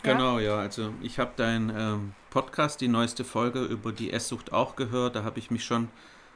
Genau, 0.05 0.39
ja. 0.39 0.55
ja 0.55 0.57
also 0.57 0.93
ich 1.01 1.19
habe 1.19 1.31
deinen 1.35 1.69
ähm, 1.75 2.13
Podcast, 2.29 2.81
die 2.81 2.87
neueste 2.87 3.23
Folge 3.23 3.63
über 3.63 3.91
die 3.91 4.11
Esssucht 4.11 4.53
auch 4.53 4.75
gehört. 4.75 5.15
Da 5.15 5.23
habe 5.23 5.39
ich 5.39 5.51
mich 5.51 5.63
schon 5.63 5.89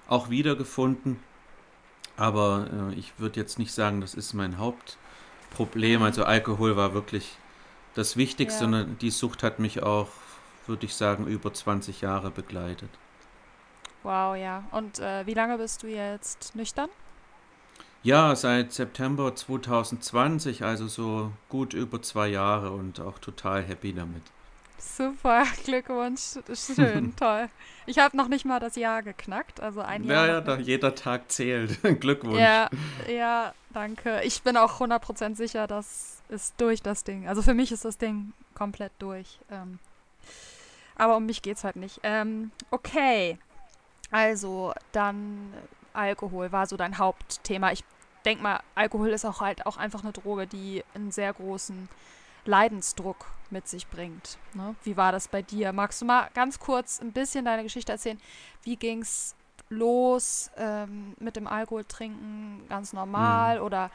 auch 0.07 0.29
wiedergefunden. 0.29 1.19
Aber 2.17 2.67
äh, 2.91 2.95
ich 2.95 3.13
würde 3.17 3.39
jetzt 3.39 3.59
nicht 3.59 3.73
sagen, 3.73 4.01
das 4.01 4.13
ist 4.13 4.33
mein 4.33 4.57
Haupt. 4.57 4.97
Problem. 5.51 6.03
Also 6.03 6.23
Alkohol 6.25 6.75
war 6.75 6.93
wirklich 6.93 7.38
das 7.95 8.17
Wichtigste 8.17 8.65
ja. 8.65 8.81
und 8.81 9.01
die 9.01 9.09
Sucht 9.09 9.43
hat 9.43 9.59
mich 9.59 9.81
auch, 9.81 10.09
würde 10.67 10.85
ich 10.85 10.95
sagen, 10.95 11.25
über 11.27 11.53
20 11.53 12.01
Jahre 12.01 12.29
begleitet. 12.29 12.89
Wow, 14.03 14.35
ja. 14.35 14.63
Und 14.71 14.99
äh, 14.99 15.25
wie 15.25 15.33
lange 15.33 15.57
bist 15.57 15.83
du 15.83 15.88
jetzt 15.88 16.55
nüchtern? 16.55 16.89
Ja, 18.01 18.33
seit 18.35 18.71
September 18.71 19.35
2020, 19.35 20.63
also 20.63 20.87
so 20.87 21.31
gut 21.49 21.73
über 21.73 22.01
zwei 22.01 22.29
Jahre 22.29 22.71
und 22.71 23.01
auch 23.01 23.19
total 23.19 23.61
happy 23.61 23.93
damit. 23.93 24.23
Super, 24.77 25.43
Glückwunsch, 25.65 26.39
schön, 26.53 27.13
toll. 27.19 27.49
Ich 27.85 27.99
habe 27.99 28.15
noch 28.15 28.29
nicht 28.29 28.45
mal 28.45 28.59
das 28.61 28.77
Jahr 28.77 29.03
geknackt, 29.03 29.59
also 29.59 29.81
ein 29.81 30.05
Jahr. 30.05 30.27
Ja, 30.27 30.39
ja, 30.39 30.57
jeder 30.59 30.95
Tag 30.95 31.29
zählt. 31.29 31.81
Glückwunsch. 31.99 32.39
Ja, 32.39 32.69
ja, 33.09 33.53
danke. 33.73 34.21
Ich 34.23 34.43
bin 34.43 34.55
auch 34.55 34.79
100% 34.79 35.35
sicher, 35.35 35.67
das 35.67 36.21
ist 36.29 36.53
durch 36.57 36.81
das 36.81 37.03
Ding. 37.03 37.27
Also 37.27 37.41
für 37.41 37.53
mich 37.53 37.71
ist 37.73 37.83
das 37.83 37.97
Ding 37.97 38.31
komplett 38.55 38.93
durch. 38.99 39.39
Ähm, 39.51 39.79
aber 40.95 41.17
um 41.17 41.25
mich 41.25 41.41
geht's 41.41 41.65
halt 41.65 41.75
nicht. 41.75 41.99
Ähm, 42.03 42.51
okay, 42.71 43.37
also 44.11 44.73
dann 44.91 45.53
Alkohol 45.93 46.51
war 46.51 46.67
so 46.67 46.77
dein 46.77 46.98
Hauptthema. 46.98 47.72
Ich 47.72 47.84
denke 48.25 48.43
mal, 48.43 48.60
Alkohol 48.75 49.10
ist 49.10 49.25
auch 49.25 49.41
halt 49.41 49.65
auch 49.65 49.77
einfach 49.77 50.03
eine 50.03 50.12
Droge, 50.12 50.48
die 50.48 50.84
einen 50.93 51.12
sehr 51.12 51.34
großen 51.34 51.89
Leidensdruck 52.46 53.25
mit 53.50 53.67
sich 53.67 53.88
bringt. 53.88 54.38
Ne? 54.53 54.75
Wie 54.84 54.98
war 54.98 55.12
das 55.12 55.27
bei 55.27 55.41
dir? 55.41 55.74
Magst 55.74 56.01
du 56.01 56.05
mal 56.05 56.29
ganz 56.34 56.60
kurz 56.60 57.00
ein 57.01 57.12
bisschen 57.12 57.46
deine 57.46 57.63
Geschichte 57.63 57.91
erzählen? 57.91 58.19
Wie 58.63 58.75
ging 58.75 59.01
es 59.01 59.36
los 59.69 60.51
ähm, 60.58 61.15
mit 61.19 61.36
dem 61.36 61.48
Alkohol 61.48 61.86
trinken? 61.86 62.65
Ganz 62.69 62.93
normal? 62.93 63.60
Mhm. 63.60 63.65
Oder 63.65 63.91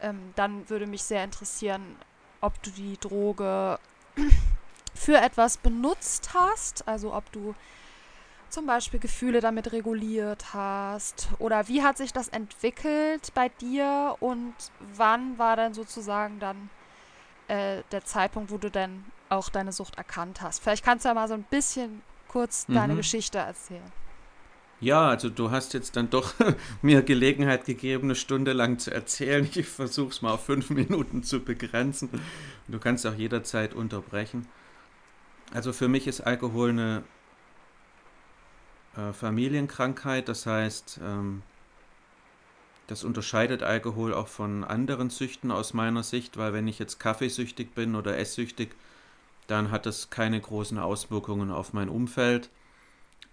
ähm, 0.00 0.32
dann 0.36 0.68
würde 0.68 0.86
mich 0.86 1.02
sehr 1.02 1.24
interessieren, 1.24 1.96
ob 2.40 2.60
du 2.62 2.70
die 2.70 2.98
Droge 2.98 3.78
für 4.94 5.16
etwas 5.16 5.56
benutzt 5.56 6.34
hast, 6.34 6.86
also 6.86 7.14
ob 7.14 7.30
du 7.32 7.54
zum 8.52 8.66
Beispiel 8.66 9.00
Gefühle 9.00 9.40
damit 9.40 9.72
reguliert 9.72 10.54
hast? 10.54 11.28
Oder 11.38 11.68
wie 11.68 11.82
hat 11.82 11.98
sich 11.98 12.12
das 12.12 12.28
entwickelt 12.28 13.32
bei 13.34 13.48
dir 13.48 14.16
und 14.20 14.54
wann 14.96 15.38
war 15.38 15.56
dann 15.56 15.74
sozusagen 15.74 16.38
dann 16.38 16.70
äh, 17.48 17.82
der 17.90 18.04
Zeitpunkt, 18.04 18.50
wo 18.50 18.58
du 18.58 18.70
dann 18.70 19.04
auch 19.28 19.48
deine 19.48 19.72
Sucht 19.72 19.96
erkannt 19.96 20.42
hast. 20.42 20.62
Vielleicht 20.62 20.84
kannst 20.84 21.04
du 21.04 21.08
ja 21.08 21.14
mal 21.14 21.28
so 21.28 21.34
ein 21.34 21.44
bisschen 21.44 22.02
kurz 22.28 22.68
mhm. 22.68 22.74
deine 22.74 22.96
Geschichte 22.96 23.38
erzählen. 23.38 23.92
Ja, 24.80 25.08
also 25.08 25.30
du 25.30 25.50
hast 25.50 25.74
jetzt 25.74 25.96
dann 25.96 26.10
doch 26.10 26.34
mir 26.82 27.02
Gelegenheit 27.02 27.64
gegeben, 27.64 28.04
eine 28.04 28.14
Stunde 28.14 28.52
lang 28.52 28.78
zu 28.78 28.90
erzählen. 28.90 29.48
Ich 29.54 29.68
versuche 29.68 30.10
es 30.10 30.22
mal 30.22 30.32
auf 30.32 30.46
fünf 30.46 30.70
Minuten 30.70 31.22
zu 31.22 31.40
begrenzen. 31.40 32.10
Du 32.68 32.78
kannst 32.78 33.06
auch 33.06 33.14
jederzeit 33.14 33.74
unterbrechen. 33.74 34.48
Also 35.52 35.72
für 35.72 35.88
mich 35.88 36.06
ist 36.06 36.22
Alkohol 36.22 36.70
eine 36.70 37.04
äh, 38.96 39.12
Familienkrankheit. 39.12 40.28
Das 40.28 40.46
heißt, 40.46 41.00
ähm, 41.02 41.42
das 42.86 43.04
unterscheidet 43.04 43.62
Alkohol 43.62 44.12
auch 44.12 44.28
von 44.28 44.64
anderen 44.64 45.10
Süchten 45.10 45.50
aus 45.50 45.72
meiner 45.72 46.02
Sicht, 46.02 46.36
weil 46.36 46.52
wenn 46.52 46.68
ich 46.68 46.78
jetzt 46.78 46.98
kaffeesüchtig 46.98 47.74
bin 47.74 47.94
oder 47.94 48.18
esssüchtig, 48.18 48.74
dann 49.46 49.70
hat 49.70 49.86
das 49.86 50.10
keine 50.10 50.40
großen 50.40 50.78
Auswirkungen 50.78 51.50
auf 51.50 51.72
mein 51.72 51.88
Umfeld. 51.88 52.50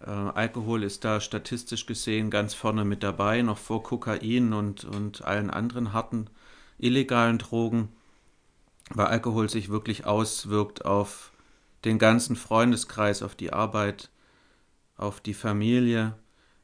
Äh, 0.01 0.10
Alkohol 0.10 0.84
ist 0.84 1.04
da 1.04 1.20
statistisch 1.20 1.86
gesehen 1.86 2.30
ganz 2.30 2.54
vorne 2.54 2.86
mit 2.86 3.04
dabei, 3.04 3.42
noch 3.42 3.58
vor 3.58 3.84
Kokain 3.84 4.54
und, 4.54 4.86
und 4.86 5.24
allen 5.25 5.50
anderen 5.50 5.94
harten 5.94 6.30
illegalen 6.78 7.38
Drogen, 7.38 7.89
weil 8.92 9.08
Alkohol 9.08 9.50
sich 9.50 9.70
wirklich 9.70 10.06
auswirkt 10.06 10.86
auf 10.86 11.32
den 11.86 12.00
ganzen 12.00 12.36
Freundeskreis, 12.36 13.24
auf 13.24 13.36
die 13.36 13.54
Arbeit, 13.54 14.10
auf 15.00 15.22
die 15.22 15.34
Familie, 15.34 16.13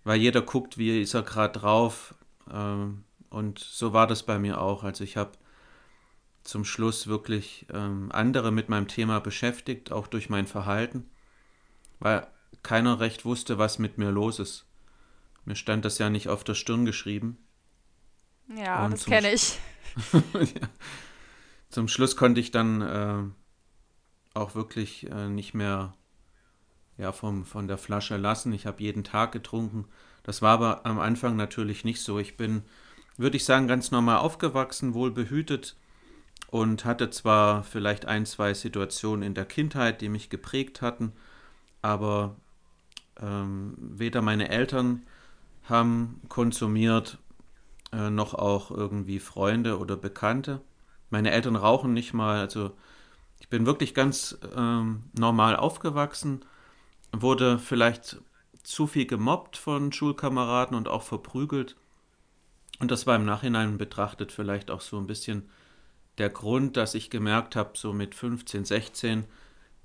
weil 0.03 0.19
jeder 0.19 0.41
guckt, 0.41 0.77
wie 0.77 1.01
ist 1.01 1.13
er 1.13 1.23
gerade 1.23 1.57
drauf. 1.59 2.13
Ähm, 2.51 3.05
und 3.29 3.59
so 3.59 3.93
war 3.93 4.07
das 4.07 4.23
bei 4.23 4.37
mir 4.37 4.61
auch. 4.61 4.83
Also 4.83 5.03
ich 5.03 5.17
habe 5.17 5.31
zum 6.43 6.65
Schluss 6.65 7.07
wirklich 7.07 7.65
ähm, 7.73 8.11
andere 8.11 8.51
mit 8.51 8.69
meinem 8.69 8.87
Thema 8.87 9.19
beschäftigt, 9.19 9.91
auch 9.91 10.07
durch 10.07 10.29
mein 10.29 10.47
Verhalten, 10.47 11.09
weil 11.99 12.27
keiner 12.61 12.99
recht 12.99 13.25
wusste, 13.25 13.57
was 13.57 13.79
mit 13.79 13.97
mir 13.97 14.11
los 14.11 14.39
ist. 14.39 14.65
Mir 15.45 15.55
stand 15.55 15.85
das 15.85 15.97
ja 15.97 16.09
nicht 16.09 16.27
auf 16.27 16.43
der 16.43 16.55
Stirn 16.55 16.85
geschrieben. 16.85 17.37
Ja, 18.55 18.85
Und 18.85 18.93
das 18.93 19.05
kenne 19.05 19.33
ich. 19.33 19.57
ja. 20.33 20.67
Zum 21.69 21.87
Schluss 21.87 22.15
konnte 22.15 22.41
ich 22.41 22.51
dann 22.51 22.81
äh, 22.81 24.37
auch 24.37 24.55
wirklich 24.55 25.09
äh, 25.09 25.29
nicht 25.29 25.53
mehr 25.53 25.95
ja, 26.97 27.11
vom, 27.11 27.45
von 27.45 27.67
der 27.67 27.77
Flasche 27.77 28.17
lassen. 28.17 28.53
Ich 28.53 28.65
habe 28.65 28.83
jeden 28.83 29.03
Tag 29.03 29.31
getrunken. 29.31 29.85
Das 30.23 30.41
war 30.41 30.53
aber 30.53 30.85
am 30.85 30.99
Anfang 30.99 31.35
natürlich 31.35 31.83
nicht 31.85 32.01
so. 32.01 32.19
Ich 32.19 32.37
bin, 32.37 32.63
würde 33.17 33.37
ich 33.37 33.45
sagen, 33.45 33.67
ganz 33.67 33.91
normal 33.91 34.17
aufgewachsen, 34.17 34.93
wohl 34.93 35.11
behütet 35.11 35.75
und 36.49 36.85
hatte 36.85 37.09
zwar 37.09 37.63
vielleicht 37.63 38.05
ein, 38.05 38.25
zwei 38.25 38.53
Situationen 38.53 39.23
in 39.23 39.33
der 39.33 39.45
Kindheit, 39.45 40.01
die 40.01 40.09
mich 40.09 40.29
geprägt 40.29 40.81
hatten, 40.81 41.13
aber 41.81 42.35
ähm, 43.19 43.75
weder 43.77 44.21
meine 44.21 44.49
Eltern 44.49 45.03
haben 45.63 46.21
konsumiert, 46.29 47.17
äh, 47.91 48.09
noch 48.09 48.33
auch 48.33 48.71
irgendwie 48.71 49.19
Freunde 49.19 49.79
oder 49.79 49.95
Bekannte. 49.95 50.61
Meine 51.09 51.31
Eltern 51.31 51.55
rauchen 51.55 51.93
nicht 51.93 52.13
mal, 52.13 52.39
also 52.39 52.71
ich 53.39 53.49
bin 53.49 53.65
wirklich 53.65 53.93
ganz 53.93 54.37
ähm, 54.55 55.03
normal 55.17 55.55
aufgewachsen, 55.55 56.43
wurde 57.21 57.59
vielleicht 57.59 58.17
zu 58.63 58.87
viel 58.87 59.05
gemobbt 59.05 59.57
von 59.57 59.91
Schulkameraden 59.91 60.75
und 60.75 60.87
auch 60.87 61.03
verprügelt. 61.03 61.75
Und 62.79 62.91
das 62.91 63.07
war 63.07 63.15
im 63.15 63.25
Nachhinein 63.25 63.77
betrachtet 63.77 64.31
vielleicht 64.31 64.71
auch 64.71 64.81
so 64.81 64.97
ein 64.97 65.07
bisschen 65.07 65.49
der 66.17 66.29
Grund, 66.29 66.77
dass 66.77 66.95
ich 66.95 67.09
gemerkt 67.09 67.55
habe, 67.55 67.71
so 67.75 67.93
mit 67.93 68.15
15, 68.15 68.65
16, 68.65 69.25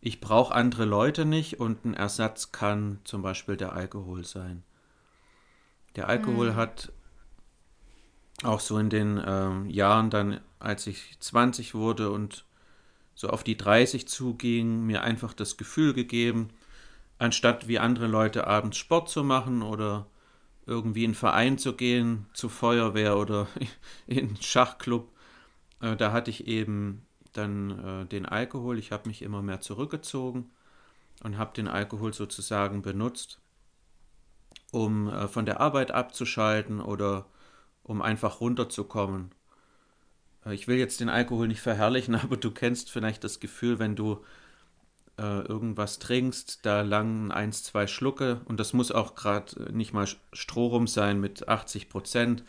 ich 0.01 0.21
brauche 0.21 0.55
andere 0.55 0.85
Leute 0.85 1.25
nicht 1.25 1.61
und 1.61 1.85
ein 1.85 1.95
Ersatz 1.95 2.53
kann 2.53 3.01
zum 3.05 3.23
Beispiel 3.23 3.57
der 3.57 3.75
Alkohol 3.75 4.25
sein. 4.25 4.63
Der 5.97 6.09
Alkohol 6.09 6.53
mhm. 6.53 6.57
hat 6.57 6.93
auch 8.43 8.61
so 8.61 8.79
in 8.79 8.89
den 8.89 9.23
ähm, 9.25 9.69
Jahren 9.69 10.09
dann, 10.09 10.41
als 10.59 10.87
ich 10.87 11.19
20 11.21 11.75
wurde 11.75 12.11
und 12.11 12.47
so 13.15 13.29
auf 13.29 13.45
die 13.45 13.57
30 13.57 14.09
zuging, 14.09 14.87
mir 14.87 15.03
einfach 15.03 15.35
das 15.35 15.59
Gefühl 15.59 15.93
gegeben, 15.93 16.49
anstatt 17.21 17.69
wie 17.69 17.79
andere 17.79 18.07
Leute 18.07 18.47
abends 18.47 18.79
Sport 18.79 19.11
zu 19.11 19.23
machen 19.23 19.63
oder 19.63 20.07
irgendwie 20.67 21.05
in 21.05 21.11
einen 21.11 21.15
Verein 21.15 21.59
zu 21.59 21.75
gehen, 21.75 22.27
zur 22.33 22.49
Feuerwehr 22.49 23.19
oder 23.19 23.47
in 24.07 24.29
einen 24.29 24.43
Schachclub, 24.43 25.13
äh, 25.81 25.97
da 25.97 26.13
hatte 26.13 26.31
ich 26.31 26.47
eben 26.47 27.07
dann 27.35 28.03
äh, 28.03 28.07
den 28.07 28.25
Alkohol. 28.25 28.79
Ich 28.79 28.91
habe 28.91 29.09
mich 29.09 29.21
immer 29.21 29.43
mehr 29.43 29.61
zurückgezogen 29.61 30.51
und 31.23 31.37
habe 31.37 31.53
den 31.55 31.69
Alkohol 31.69 32.15
sozusagen 32.15 32.81
benutzt, 32.81 33.39
um 34.73 35.11
äh, 35.11 35.29
von 35.29 35.45
der 35.45 35.61
Arbeit 35.61 35.91
abzuschalten 35.91 36.81
oder 36.81 37.27
um 37.83 38.01
einfach 38.01 38.41
runterzukommen. 38.41 39.31
Ich 40.47 40.69
will 40.69 40.79
jetzt 40.79 41.01
den 41.01 41.11
Alkohol 41.11 41.49
nicht 41.49 41.61
verherrlichen, 41.61 42.15
aber 42.23 42.39
du 42.39 42.51
kennst 42.51 42.91
vielleicht 42.91 43.25
das 43.25 43.41
Gefühl, 43.41 43.79
wenn 43.79 43.95
du 43.95 44.25
äh, 45.21 45.41
irgendwas 45.43 45.99
trinkst, 45.99 46.65
da 46.65 46.81
langen 46.81 47.31
eins, 47.31 47.63
zwei 47.63 47.87
Schlucke 47.87 48.41
und 48.47 48.59
das 48.59 48.73
muss 48.73 48.91
auch 48.91 49.15
gerade 49.15 49.73
nicht 49.73 49.93
mal 49.93 50.09
Strohrum 50.33 50.87
sein 50.87 51.21
mit 51.21 51.49
80 51.49 51.89
Prozent 51.89 52.45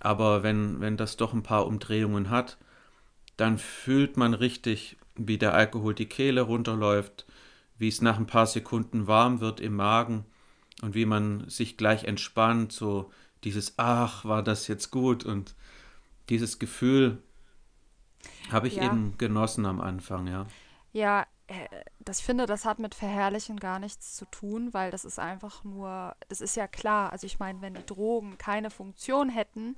aber 0.00 0.42
wenn, 0.42 0.80
wenn 0.80 0.96
das 0.96 1.16
doch 1.16 1.32
ein 1.32 1.42
paar 1.42 1.66
Umdrehungen 1.66 2.30
hat, 2.30 2.58
dann 3.36 3.58
fühlt 3.58 4.16
man 4.16 4.34
richtig, 4.34 4.96
wie 5.14 5.38
der 5.38 5.54
Alkohol 5.54 5.94
die 5.94 6.06
Kehle 6.06 6.42
runterläuft, 6.42 7.26
wie 7.78 7.88
es 7.88 8.02
nach 8.02 8.18
ein 8.18 8.26
paar 8.26 8.46
Sekunden 8.46 9.06
warm 9.06 9.40
wird 9.40 9.60
im 9.60 9.76
Magen 9.76 10.24
und 10.82 10.94
wie 10.94 11.06
man 11.06 11.48
sich 11.48 11.76
gleich 11.76 12.04
entspannt, 12.04 12.72
so 12.72 13.10
dieses 13.44 13.74
Ach, 13.78 14.24
war 14.24 14.42
das 14.42 14.68
jetzt 14.68 14.90
gut 14.90 15.24
und 15.24 15.54
dieses 16.28 16.58
Gefühl 16.58 17.18
habe 18.50 18.68
ich 18.68 18.76
ja. 18.76 18.84
eben 18.84 19.16
genossen 19.18 19.66
am 19.66 19.80
Anfang, 19.80 20.26
ja. 20.26 20.46
Ja, 20.92 21.22
äh, 21.22 21.26
das, 22.00 22.18
ich 22.18 22.24
finde, 22.24 22.46
das 22.46 22.64
hat 22.64 22.78
mit 22.78 22.94
Verherrlichen 22.94 23.60
gar 23.60 23.78
nichts 23.78 24.16
zu 24.16 24.24
tun, 24.26 24.74
weil 24.74 24.90
das 24.90 25.04
ist 25.04 25.18
einfach 25.18 25.62
nur, 25.64 26.16
das 26.28 26.40
ist 26.40 26.56
ja 26.56 26.66
klar. 26.66 27.12
Also 27.12 27.26
ich 27.26 27.38
meine, 27.38 27.60
wenn 27.60 27.74
die 27.74 27.86
Drogen 27.86 28.36
keine 28.38 28.70
Funktion 28.70 29.28
hätten, 29.28 29.76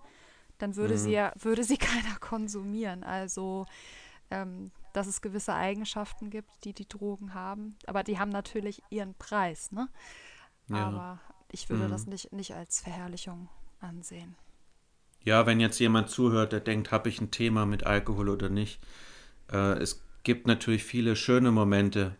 dann 0.58 0.76
würde 0.76 0.94
mhm. 0.94 0.98
sie 0.98 1.12
ja, 1.12 1.32
würde 1.36 1.64
sie 1.64 1.76
keiner 1.78 2.18
konsumieren. 2.20 3.04
Also 3.04 3.66
ähm, 4.30 4.70
dass 4.92 5.06
es 5.06 5.20
gewisse 5.20 5.54
Eigenschaften 5.54 6.30
gibt, 6.30 6.50
die 6.64 6.72
die 6.72 6.88
Drogen 6.88 7.34
haben, 7.34 7.76
aber 7.86 8.02
die 8.02 8.18
haben 8.18 8.30
natürlich 8.30 8.82
ihren 8.90 9.14
Preis, 9.14 9.70
ne? 9.70 9.88
Ja. 10.68 10.86
Aber 10.86 11.20
ich 11.50 11.68
würde 11.70 11.84
mhm. 11.84 11.90
das 11.90 12.06
nicht, 12.06 12.32
nicht 12.32 12.54
als 12.54 12.80
Verherrlichung 12.80 13.48
ansehen. 13.80 14.36
Ja, 15.22 15.46
wenn 15.46 15.60
jetzt 15.60 15.78
jemand 15.78 16.10
zuhört, 16.10 16.52
der 16.52 16.60
denkt, 16.60 16.90
habe 16.90 17.08
ich 17.08 17.20
ein 17.20 17.30
Thema 17.30 17.66
mit 17.66 17.84
Alkohol 17.84 18.28
oder 18.28 18.48
nicht. 18.48 18.80
Äh, 19.50 19.78
es 19.78 20.02
gibt 20.22 20.46
natürlich 20.46 20.84
viele 20.84 21.16
schöne 21.16 21.50
Momente. 21.50 22.16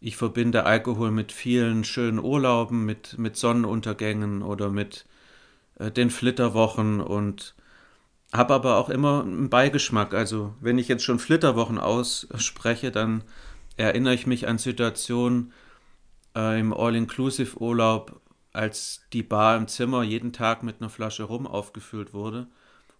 Ich 0.00 0.16
verbinde 0.16 0.66
Alkohol 0.66 1.10
mit 1.10 1.32
vielen 1.32 1.84
schönen 1.84 2.18
Urlauben, 2.18 2.84
mit, 2.84 3.18
mit 3.18 3.36
Sonnenuntergängen 3.36 4.42
oder 4.42 4.68
mit 4.70 5.06
äh, 5.78 5.90
den 5.90 6.10
Flitterwochen 6.10 7.00
und 7.00 7.54
habe 8.32 8.54
aber 8.54 8.76
auch 8.76 8.90
immer 8.90 9.22
einen 9.22 9.48
Beigeschmack. 9.48 10.12
Also 10.12 10.54
wenn 10.60 10.78
ich 10.78 10.88
jetzt 10.88 11.04
schon 11.04 11.18
Flitterwochen 11.18 11.78
ausspreche, 11.78 12.90
dann 12.90 13.22
erinnere 13.76 14.14
ich 14.14 14.26
mich 14.26 14.48
an 14.48 14.58
Situationen 14.58 15.52
äh, 16.36 16.58
im 16.58 16.72
All-Inclusive-Urlaub, 16.72 18.20
als 18.52 19.02
die 19.12 19.22
Bar 19.22 19.56
im 19.56 19.68
Zimmer 19.68 20.02
jeden 20.02 20.32
Tag 20.32 20.62
mit 20.62 20.80
einer 20.80 20.90
Flasche 20.90 21.24
Rum 21.24 21.46
aufgefüllt 21.46 22.12
wurde 22.12 22.46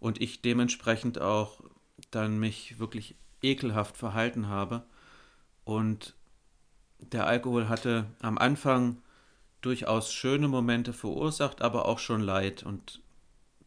und 0.01 0.21
ich 0.21 0.43
dementsprechend 0.43 1.21
auch 1.21 1.61
dann 2.11 2.39
mich 2.39 2.79
wirklich 2.79 3.17
ekelhaft 3.45 3.97
verhalten 3.97 4.49
habe. 4.49 4.83
Und 5.65 6.15
der 6.99 7.27
Alkohol 7.27 7.69
hatte 7.69 8.07
am 8.21 8.39
Anfang 8.39 9.03
durchaus 9.61 10.13
schöne 10.13 10.49
Momente 10.49 10.93
verursacht, 10.93 11.63
aber 11.63 11.87
auch 11.87 11.99
schon 11.99 12.21
Leid. 12.21 12.63
Und 12.63 13.01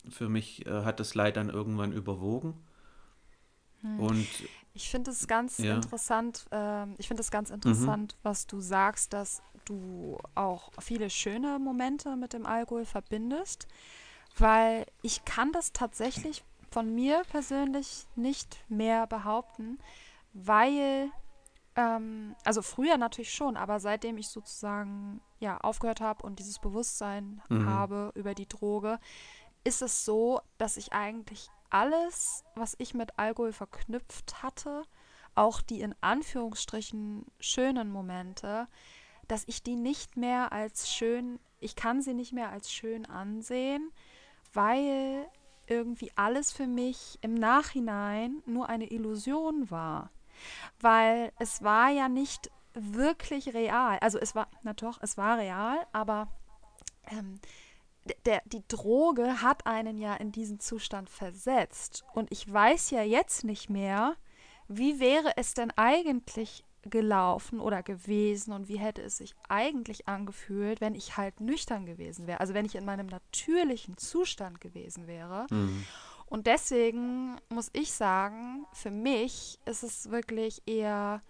für 0.10 0.30
mich 0.30 0.66
äh, 0.66 0.84
hat 0.84 1.00
das 1.00 1.16
Leid 1.16 1.38
dann 1.38 1.50
irgendwann 1.50 1.92
überwogen. 1.92 2.54
Hm. 3.82 4.00
Und 4.00 4.28
ich 4.74 4.90
finde 4.90 5.12
es 5.12 5.28
ganz 5.28 5.58
ja. 5.58 5.76
interessant, 5.76 6.46
äh, 6.52 6.86
ich 6.98 7.08
finde 7.08 7.22
es 7.22 7.32
ganz 7.32 7.50
interessant, 7.50 8.14
mhm. 8.14 8.20
was 8.22 8.46
du 8.46 8.60
sagst, 8.62 9.14
dass 9.14 9.42
du 9.66 10.18
auch 10.36 10.72
viele 10.80 11.10
schöne 11.10 11.60
Momente 11.60 12.16
mit 12.16 12.34
dem 12.34 12.46
Alkohol 12.46 12.86
verbindest, 12.86 13.68
weil 14.38 14.86
ich 15.02 15.26
kann 15.26 15.52
das 15.52 15.74
tatsächlich 15.74 16.44
von 16.70 16.94
mir 16.94 17.24
persönlich 17.30 18.08
nicht 18.16 18.58
mehr 18.70 19.08
behaupten, 19.08 19.80
weil, 20.34 21.10
ähm, 21.76 22.36
also 22.44 22.62
früher 22.62 22.98
natürlich 22.98 23.34
schon, 23.34 23.58
aber 23.58 23.80
seitdem 23.80 24.18
ich 24.18 24.30
sozusagen 24.30 25.22
ja 25.40 25.58
aufgehört 25.60 26.02
habe 26.02 26.24
und 26.24 26.40
dieses 26.40 26.60
Bewusstsein 26.60 27.42
mhm. 27.50 27.68
habe 27.68 28.12
über 28.16 28.34
die 28.34 28.48
Droge, 28.48 29.00
ist 29.64 29.82
es 29.82 30.06
so, 30.06 30.42
dass 30.58 30.78
ich 30.78 30.94
eigentlich 30.94 31.50
alles, 31.70 32.44
was 32.56 32.76
ich 32.78 32.94
mit 32.94 33.18
Alkohol 33.20 33.52
verknüpft 33.52 34.42
hatte, 34.42 34.84
auch 35.36 35.62
die 35.62 35.82
in 35.82 35.94
Anführungsstrichen 36.02 37.26
schönen 37.40 37.90
Momente, 37.90 38.68
dass 39.28 39.44
ich 39.48 39.62
die 39.62 39.76
nicht 39.76 40.18
mehr 40.18 40.52
als 40.52 40.90
schön, 40.90 41.40
ich 41.60 41.76
kann 41.76 42.02
sie 42.02 42.14
nicht 42.14 42.34
mehr 42.34 42.50
als 42.50 42.72
schön 42.72 43.06
ansehen, 43.06 43.92
weil 44.54 45.28
irgendwie 45.68 46.12
alles 46.16 46.52
für 46.52 46.68
mich 46.68 47.18
im 47.22 47.34
Nachhinein 47.34 48.42
nur 48.46 48.70
eine 48.70 48.90
Illusion 48.90 49.70
war. 49.70 50.12
Weil 50.80 51.32
es 51.40 51.64
war 51.64 51.90
ja 51.90 52.10
nicht 52.10 52.52
wirklich 52.74 53.54
real. 53.54 53.98
Also 54.02 54.20
es 54.20 54.36
war, 54.36 54.48
na 54.64 54.74
doch, 54.74 55.00
es 55.02 55.18
war 55.18 55.38
real, 55.38 55.86
aber 55.94 56.28
ähm, 57.10 57.40
der, 58.26 58.42
die 58.46 58.64
Droge 58.68 59.42
hat 59.42 59.66
einen 59.66 59.98
ja 59.98 60.16
in 60.16 60.32
diesen 60.32 60.60
Zustand 60.60 61.10
versetzt. 61.10 62.06
Und 62.14 62.32
ich 62.32 62.52
weiß 62.52 62.92
ja 62.92 63.02
jetzt 63.02 63.44
nicht 63.44 63.70
mehr, 63.70 64.16
wie 64.68 65.00
wäre 65.00 65.34
es 65.38 65.54
denn 65.54 65.72
eigentlich 65.72 66.64
gelaufen 66.90 67.60
oder 67.60 67.84
gewesen 67.84 68.54
und 68.54 68.68
wie 68.68 68.78
hätte 68.78 69.02
es 69.02 69.18
sich 69.18 69.36
eigentlich 69.50 70.08
angefühlt, 70.08 70.82
wenn 70.82 70.96
ich 70.96 71.18
halt 71.18 71.40
nüchtern 71.40 71.86
gewesen 71.86 72.28
wäre. 72.28 72.40
Also 72.40 72.54
wenn 72.54 72.66
ich 72.66 72.76
in 72.76 72.86
meinem 72.86 73.08
natürlichen 73.08 73.98
Zustand 73.98 74.62
gewesen 74.62 75.08
wäre. 75.08 75.48
Mhm. 75.50 75.86
Und 76.26 76.48
deswegen 76.48 77.38
muss 77.50 77.70
ich 77.74 77.94
sagen, 77.94 78.66
für 78.74 78.92
mich 78.92 79.60
ist 79.66 79.84
es 79.84 80.12
wirklich 80.12 80.62
eher, 80.66 81.22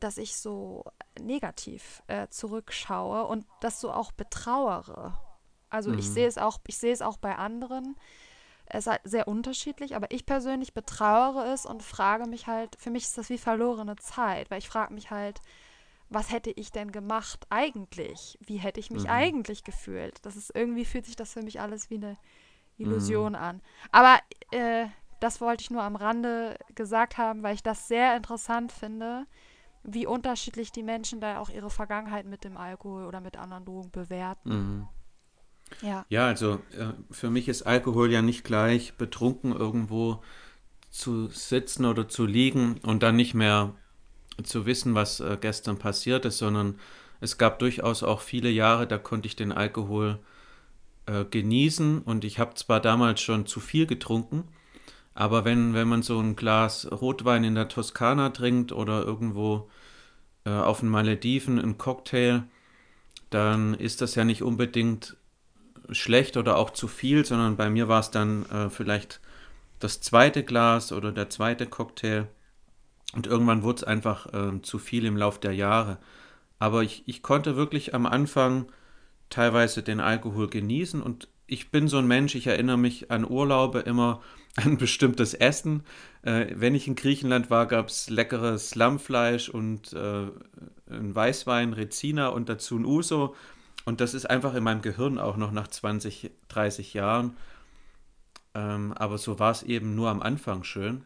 dass 0.00 0.16
ich 0.16 0.36
so 0.36 0.84
negativ 1.20 2.02
äh, 2.06 2.28
zurückschaue 2.28 3.26
und 3.26 3.46
das 3.60 3.80
so 3.80 3.92
auch 3.92 4.12
betrauere. 4.12 5.18
Also 5.68 5.90
mhm. 5.90 5.98
ich 5.98 6.08
sehe 6.08 6.26
es 6.26 6.38
auch, 6.38 6.58
ich 6.66 6.78
sehe 6.78 6.92
es 6.92 7.02
auch 7.02 7.18
bei 7.18 7.36
anderen. 7.36 7.96
Es 8.66 8.86
ist 8.86 8.92
halt 8.92 9.00
sehr 9.04 9.28
unterschiedlich, 9.28 9.94
aber 9.94 10.10
ich 10.10 10.26
persönlich 10.26 10.74
betrauere 10.74 11.52
es 11.52 11.66
und 11.66 11.82
frage 11.82 12.26
mich 12.26 12.46
halt, 12.46 12.76
für 12.78 12.90
mich 12.90 13.04
ist 13.04 13.18
das 13.18 13.28
wie 13.28 13.38
verlorene 13.38 13.96
Zeit, 13.96 14.50
weil 14.50 14.58
ich 14.58 14.68
frage 14.68 14.94
mich 14.94 15.10
halt, 15.10 15.40
was 16.08 16.30
hätte 16.30 16.50
ich 16.50 16.70
denn 16.70 16.92
gemacht 16.92 17.46
eigentlich? 17.50 18.38
Wie 18.40 18.56
hätte 18.56 18.80
ich 18.80 18.90
mich 18.90 19.04
mhm. 19.04 19.10
eigentlich 19.10 19.64
gefühlt? 19.64 20.24
Das 20.24 20.36
ist 20.36 20.54
irgendwie 20.54 20.84
fühlt 20.84 21.06
sich 21.06 21.16
das 21.16 21.32
für 21.32 21.42
mich 21.42 21.60
alles 21.60 21.90
wie 21.90 21.96
eine 21.96 22.16
Illusion 22.78 23.32
mhm. 23.32 23.38
an. 23.38 23.62
Aber 23.90 24.18
äh, 24.50 24.86
das 25.20 25.40
wollte 25.40 25.62
ich 25.62 25.70
nur 25.70 25.82
am 25.82 25.96
Rande 25.96 26.58
gesagt 26.74 27.18
haben, 27.18 27.42
weil 27.42 27.54
ich 27.54 27.62
das 27.62 27.88
sehr 27.88 28.16
interessant 28.16 28.72
finde, 28.72 29.26
wie 29.82 30.06
unterschiedlich 30.06 30.72
die 30.72 30.82
Menschen 30.82 31.20
da 31.20 31.38
auch 31.40 31.50
ihre 31.50 31.70
Vergangenheit 31.70 32.26
mit 32.26 32.44
dem 32.44 32.56
Alkohol 32.56 33.04
oder 33.04 33.20
mit 33.20 33.36
anderen 33.36 33.64
Drogen 33.64 33.90
bewerten. 33.90 34.48
Mhm. 34.48 34.88
Ja. 35.82 36.06
ja, 36.08 36.26
also 36.26 36.54
äh, 36.78 36.92
für 37.10 37.30
mich 37.30 37.48
ist 37.48 37.62
Alkohol 37.62 38.10
ja 38.10 38.22
nicht 38.22 38.44
gleich 38.44 38.94
betrunken 38.94 39.52
irgendwo 39.52 40.22
zu 40.90 41.28
sitzen 41.28 41.84
oder 41.84 42.08
zu 42.08 42.26
liegen 42.26 42.78
und 42.82 43.02
dann 43.02 43.16
nicht 43.16 43.34
mehr 43.34 43.74
zu 44.42 44.66
wissen, 44.66 44.94
was 44.94 45.20
äh, 45.20 45.36
gestern 45.40 45.78
passiert 45.78 46.24
ist, 46.24 46.38
sondern 46.38 46.78
es 47.20 47.38
gab 47.38 47.58
durchaus 47.58 48.02
auch 48.02 48.20
viele 48.20 48.50
Jahre, 48.50 48.86
da 48.86 48.98
konnte 48.98 49.26
ich 49.26 49.36
den 49.36 49.52
Alkohol 49.52 50.18
äh, 51.06 51.24
genießen 51.24 52.02
und 52.02 52.24
ich 52.24 52.38
habe 52.38 52.54
zwar 52.54 52.80
damals 52.80 53.20
schon 53.20 53.46
zu 53.46 53.60
viel 53.60 53.86
getrunken, 53.86 54.44
aber 55.14 55.44
wenn, 55.44 55.74
wenn 55.74 55.88
man 55.88 56.02
so 56.02 56.18
ein 56.18 56.36
Glas 56.36 56.90
Rotwein 56.90 57.44
in 57.44 57.54
der 57.54 57.68
Toskana 57.68 58.30
trinkt 58.30 58.72
oder 58.72 59.04
irgendwo 59.04 59.70
äh, 60.44 60.50
auf 60.50 60.80
den 60.80 60.88
Malediven 60.88 61.58
einen 61.58 61.78
Cocktail, 61.78 62.44
dann 63.30 63.74
ist 63.74 64.00
das 64.00 64.14
ja 64.14 64.24
nicht 64.24 64.42
unbedingt 64.42 65.16
schlecht 65.90 66.36
oder 66.36 66.56
auch 66.56 66.70
zu 66.70 66.88
viel, 66.88 67.24
sondern 67.24 67.56
bei 67.56 67.70
mir 67.70 67.88
war 67.88 68.00
es 68.00 68.10
dann 68.10 68.46
äh, 68.46 68.70
vielleicht 68.70 69.20
das 69.80 70.00
zweite 70.00 70.44
Glas 70.44 70.92
oder 70.92 71.12
der 71.12 71.30
zweite 71.30 71.66
Cocktail. 71.66 72.26
Und 73.14 73.26
irgendwann 73.26 73.62
wurde 73.62 73.76
es 73.76 73.84
einfach 73.84 74.32
äh, 74.32 74.62
zu 74.62 74.78
viel 74.78 75.04
im 75.04 75.16
Lauf 75.16 75.38
der 75.38 75.52
Jahre. 75.52 75.98
Aber 76.58 76.82
ich, 76.82 77.02
ich 77.06 77.22
konnte 77.22 77.56
wirklich 77.56 77.94
am 77.94 78.06
Anfang 78.06 78.66
teilweise 79.30 79.82
den 79.82 80.00
Alkohol 80.00 80.48
genießen 80.48 81.02
und 81.02 81.28
ich 81.46 81.70
bin 81.70 81.88
so 81.88 81.98
ein 81.98 82.06
Mensch, 82.06 82.34
ich 82.34 82.46
erinnere 82.46 82.78
mich 82.78 83.10
an 83.10 83.28
Urlaube 83.28 83.80
immer 83.80 84.22
an 84.56 84.78
bestimmtes 84.78 85.34
Essen. 85.34 85.82
Äh, 86.22 86.46
wenn 86.54 86.74
ich 86.74 86.86
in 86.86 86.94
Griechenland 86.94 87.50
war, 87.50 87.66
gab 87.66 87.88
es 87.88 88.08
leckeres 88.08 88.74
Lammfleisch 88.74 89.48
und 89.48 89.92
äh, 89.92 90.26
ein 90.90 91.14
Weißwein, 91.14 91.72
Rezina 91.72 92.28
und 92.28 92.48
dazu 92.48 92.78
ein 92.78 92.84
Uso. 92.84 93.34
Und 93.84 94.00
das 94.00 94.14
ist 94.14 94.26
einfach 94.26 94.54
in 94.54 94.64
meinem 94.64 94.82
Gehirn 94.82 95.18
auch 95.18 95.36
noch 95.36 95.52
nach 95.52 95.68
20, 95.68 96.30
30 96.48 96.94
Jahren. 96.94 97.36
Ähm, 98.54 98.92
aber 98.92 99.18
so 99.18 99.38
war 99.38 99.50
es 99.50 99.62
eben 99.62 99.94
nur 99.94 100.10
am 100.10 100.22
Anfang 100.22 100.64
schön. 100.64 101.04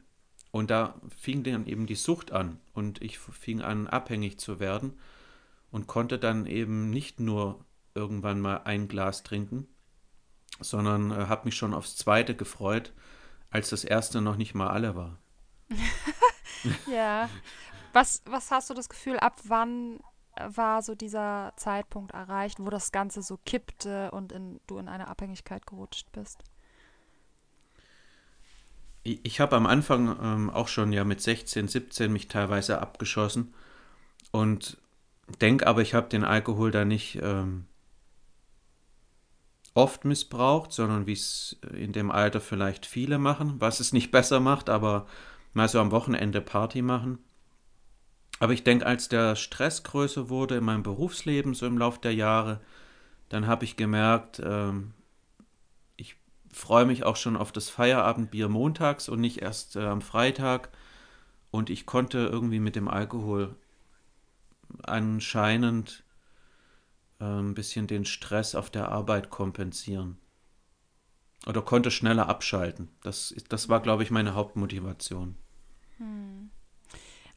Und 0.51 0.71
da 0.71 0.95
fing 1.21 1.43
dann 1.43 1.67
eben 1.67 1.87
die 1.87 1.95
Sucht 1.95 2.33
an. 2.33 2.61
Und 2.73 3.03
ich 3.03 3.19
fing 3.19 3.61
an, 3.63 3.87
abhängig 3.87 4.39
zu 4.39 4.61
werden. 4.61 4.99
Und 5.71 5.87
konnte 5.87 6.19
dann 6.19 6.47
eben 6.47 6.91
nicht 6.91 7.21
nur 7.21 7.65
irgendwann 7.95 8.41
mal 8.41 8.63
ein 8.65 8.89
Glas 8.89 9.23
trinken, 9.23 9.67
sondern 10.61 11.11
äh, 11.11 11.27
habe 11.27 11.47
mich 11.47 11.57
schon 11.57 11.75
aufs 11.75 11.97
zweite 11.97 12.35
gefreut, 12.35 12.93
als 13.51 13.71
das 13.71 13.85
erste 13.85 14.21
noch 14.21 14.37
nicht 14.37 14.55
mal 14.55 14.69
alle 14.69 14.95
war. 14.95 15.19
ja. 16.91 17.29
Was, 17.93 18.23
was 18.27 18.51
hast 18.51 18.71
du 18.71 18.75
das 18.75 18.89
Gefühl, 18.89 19.19
ab 19.19 19.41
wann 19.45 19.99
war 20.47 20.83
so 20.83 20.95
dieser 20.95 21.53
Zeitpunkt 21.57 22.13
erreicht, 22.13 22.59
wo 22.61 22.71
das 22.71 22.93
Ganze 22.93 23.23
so 23.23 23.39
kippte 23.45 24.11
und 24.11 24.33
in, 24.33 24.61
du 24.67 24.79
in 24.79 24.89
eine 24.89 25.09
Abhängigkeit 25.09 25.67
gerutscht 25.67 26.11
bist? 26.13 26.43
Ich, 29.03 29.41
habe 29.41 29.57
am 29.57 29.67
Anfang 29.67 30.19
ähm, 30.23 30.51
auch 30.51 30.69
schon 30.69 30.93
ja 30.93 31.05
mit 31.05 31.21
16, 31.21 31.69
17 31.69 32.13
mich 32.13 32.29
teilweise 32.29 32.83
abgeschossen 32.83 33.55
und 34.33 34.77
denke 35.41 35.67
aber, 35.67 35.81
ich 35.81 35.95
habe 35.95 36.09
den 36.09 36.25
Alkohol 36.25 36.71
da 36.71 36.85
nicht 36.85 37.19
ähm, 37.23 37.67
oft 39.75 40.05
missbraucht, 40.05 40.73
sondern 40.73 41.07
wie 41.07 41.13
es 41.13 41.59
in 41.73 41.93
dem 41.93 42.11
Alter 42.11 42.41
vielleicht 42.41 42.85
viele 42.85 43.19
machen, 43.19 43.61
was 43.61 43.81
es 43.81 43.93
nicht 43.93 44.11
besser 44.11 44.41
macht, 44.41 44.69
aber 44.69 45.07
mal 45.55 45.69
so 45.69 45.81
am 45.81 45.91
Wochenende 45.91 46.41
Party 46.41 46.83
machen. 46.83 47.19
Aber 48.39 48.53
ich 48.53 48.65
denke, 48.65 48.87
als 48.87 49.09
der 49.09 49.37
Stress 49.37 49.83
größer 49.83 50.29
wurde 50.29 50.57
in 50.57 50.65
meinem 50.65 50.83
Berufsleben, 50.83 51.55
so 51.55 51.67
im 51.67 51.79
Laufe 51.79 52.01
der 52.01 52.15
Jahre, 52.15 52.61
dann 53.29 53.47
habe 53.47 53.65
ich 53.65 53.77
gemerkt, 53.77 54.41
ähm, 54.45 54.95
ich 55.97 56.17
freue 56.53 56.87
mich 56.87 57.05
auch 57.05 57.17
schon 57.17 57.37
auf 57.37 57.53
das 57.53 57.69
Feierabendbier 57.69 58.49
montags 58.49 59.09
und 59.09 59.21
nicht 59.21 59.43
erst 59.43 59.77
äh, 59.77 59.85
am 59.85 60.03
Freitag. 60.03 60.71
Und 61.51 61.71
ich 61.71 61.87
konnte 61.87 62.19
irgendwie 62.19 62.61
mit 62.61 62.77
dem 62.77 62.89
Alkohol 62.89 63.57
anscheinend 64.83 66.05
äh, 67.21 67.25
ein 67.25 67.55
bisschen 67.55 67.87
den 67.87 68.05
Stress 68.05 68.55
auf 68.55 68.71
der 68.71 68.91
Arbeit 68.91 69.31
kompensieren. 69.31 70.19
Oder 71.47 71.63
konnte 71.63 71.91
schneller 71.91 72.29
abschalten. 72.29 72.89
Das, 73.03 73.35
das 73.49 73.69
war, 73.69 73.81
glaube 73.81 74.03
ich, 74.03 74.11
meine 74.11 74.35
Hauptmotivation. 74.35 75.37
Hm. 75.97 76.51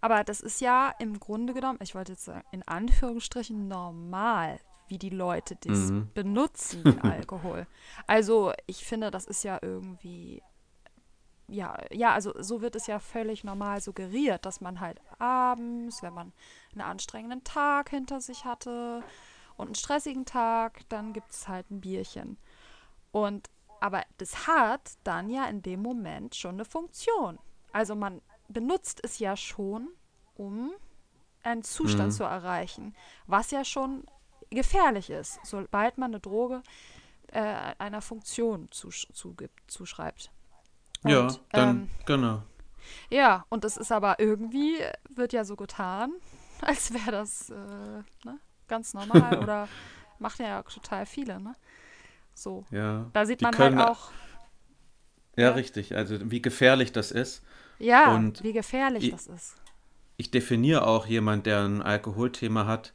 Aber 0.02 0.24
das 0.24 0.42
ist 0.42 0.62
ja 0.62 0.94
im 1.00 1.20
Grunde 1.20 1.54
genommen, 1.54 1.80
ich 1.82 1.96
wollte 1.96 2.14
jetzt 2.14 2.26
sagen, 2.26 2.44
in 2.52 2.68
Anführungsstrichen 2.68 3.68
normal, 3.68 4.60
wie 4.88 4.98
die 4.98 5.10
Leute 5.10 5.56
das 5.56 5.92
mhm. 5.92 6.10
benutzen, 6.14 6.84
den 6.84 7.02
Alkohol. 7.02 7.68
also 8.08 8.52
ich 8.66 8.84
finde, 8.84 9.12
das 9.12 9.26
ist 9.26 9.44
ja 9.44 9.60
irgendwie, 9.62 10.42
ja, 11.48 11.78
ja, 11.92 12.14
also 12.14 12.34
so 12.42 12.62
wird 12.62 12.76
es 12.76 12.88
ja 12.88 13.00
völlig 13.00 13.44
normal 13.44 13.80
suggeriert, 13.80 14.46
dass 14.46 14.60
man 14.60 14.80
halt 14.80 15.00
abends, 15.20 16.02
wenn 16.02 16.14
man 16.14 16.34
einen 16.74 16.82
anstrengenden 16.82 17.44
Tag 17.44 17.92
hinter 17.92 18.22
sich 18.22 18.44
hatte 18.44 19.04
und 19.56 19.68
einen 19.68 19.76
stressigen 19.76 20.26
Tag, 20.26 20.82
dann 20.90 21.14
gibt 21.14 21.32
es 21.32 21.48
halt 21.48 21.70
ein 21.70 21.80
Bierchen. 21.80 22.38
Und 23.12 23.50
aber 23.82 24.04
das 24.18 24.48
hat 24.48 24.94
dann 25.04 25.30
ja 25.30 25.46
in 25.46 25.62
dem 25.62 25.82
Moment 25.82 26.36
schon 26.36 26.56
eine 26.56 26.66
Funktion. 26.66 27.40
Also 27.74 27.96
man 27.96 28.22
benutzt 28.52 29.00
es 29.04 29.20
ja 29.20 29.36
schon, 29.36 29.88
um 30.36 30.72
einen 31.44 31.64
Zustand 31.64 32.10
mhm. 32.10 32.16
zu 32.16 32.24
erreichen, 32.24 32.96
was 33.28 33.52
ja 33.52 33.66
schon 33.66 34.04
gefährlich 34.50 35.10
ist, 35.10 35.40
sobald 35.44 35.98
man 35.98 36.12
eine 36.12 36.20
Droge 36.20 36.62
äh, 37.28 37.74
einer 37.78 38.02
Funktion 38.02 38.68
zugibt, 38.72 39.72
zuschreibt. 39.72 40.32
Und, 41.04 41.12
ja, 41.12 41.28
dann, 41.52 41.70
ähm, 41.70 41.90
genau. 42.06 42.44
Ja, 43.10 43.46
und 43.50 43.66
es 43.66 43.78
ist 43.78 43.92
aber 43.92 44.20
irgendwie, 44.20 44.78
wird 45.10 45.34
ja 45.34 45.46
so 45.46 45.56
getan, 45.56 46.14
als 46.62 46.94
wäre 46.94 47.12
das 47.12 47.50
äh, 47.50 47.56
ne, 47.56 48.40
ganz 48.68 48.94
normal 48.94 49.40
oder 49.42 49.68
machen 50.20 50.46
ja 50.46 50.62
total 50.64 51.06
viele, 51.06 51.40
ne? 51.40 51.56
So. 52.34 52.66
Ja. 52.72 53.10
Da 53.14 53.26
sieht 53.26 53.42
man 53.42 53.58
halt 53.58 53.78
auch. 53.78 54.12
Ja, 55.36 55.44
ja, 55.44 55.52
richtig. 55.52 55.96
Also 55.96 56.32
wie 56.32 56.42
gefährlich 56.42 56.92
das 56.92 57.12
ist. 57.12 57.44
Ja, 57.82 58.16
und 58.16 58.44
wie 58.44 58.54
gefährlich 58.54 59.06
ich, 59.06 59.12
das 59.12 59.28
ist. 59.28 59.56
Ich 60.18 60.32
definiere 60.32 60.86
auch 60.86 61.08
jemand, 61.08 61.46
der 61.46 61.64
ein 61.64 61.82
Alkoholthema 61.82 62.66
hat 62.66 62.94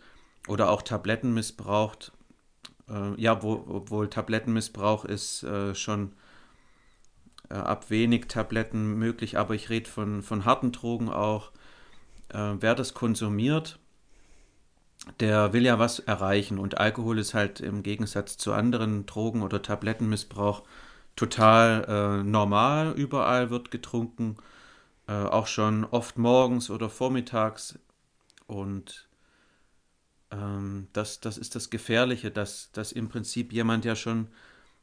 oder 0.48 0.70
auch 0.70 0.82
Tabletten 0.82 1.34
missbraucht. 1.34 2.12
Äh, 2.88 3.20
ja, 3.20 3.42
wo, 3.42 3.64
obwohl 3.68 4.08
Tablettenmissbrauch 4.08 5.04
ist 5.04 5.42
äh, 5.42 5.74
schon 5.74 6.12
äh, 7.50 7.54
ab 7.54 7.90
wenig 7.90 8.26
Tabletten 8.28 8.94
möglich, 8.94 9.38
aber 9.38 9.54
ich 9.54 9.70
rede 9.70 9.90
von, 9.90 10.22
von 10.22 10.44
harten 10.44 10.72
Drogen 10.72 11.08
auch. 11.08 11.50
Äh, 12.28 12.54
wer 12.60 12.74
das 12.74 12.94
konsumiert, 12.94 13.78
der 15.20 15.52
will 15.52 15.64
ja 15.64 15.78
was 15.78 15.98
erreichen 16.00 16.58
und 16.58 16.78
Alkohol 16.78 17.18
ist 17.18 17.34
halt 17.34 17.60
im 17.60 17.82
Gegensatz 17.82 18.36
zu 18.36 18.52
anderen 18.52 19.06
Drogen 19.06 19.42
oder 19.42 19.62
Tablettenmissbrauch 19.62 20.62
total 21.14 21.84
äh, 21.88 22.22
normal. 22.24 22.92
Überall 22.96 23.50
wird 23.50 23.70
getrunken 23.70 24.36
äh, 25.08 25.12
auch 25.12 25.46
schon 25.46 25.84
oft 25.84 26.18
morgens 26.18 26.70
oder 26.70 26.90
vormittags. 26.90 27.78
Und 28.46 29.08
ähm, 30.30 30.88
das, 30.92 31.20
das 31.20 31.38
ist 31.38 31.54
das 31.54 31.70
Gefährliche, 31.70 32.30
dass, 32.30 32.70
dass 32.72 32.92
im 32.92 33.08
Prinzip 33.08 33.52
jemand 33.52 33.84
ja 33.84 33.96
schon 33.96 34.28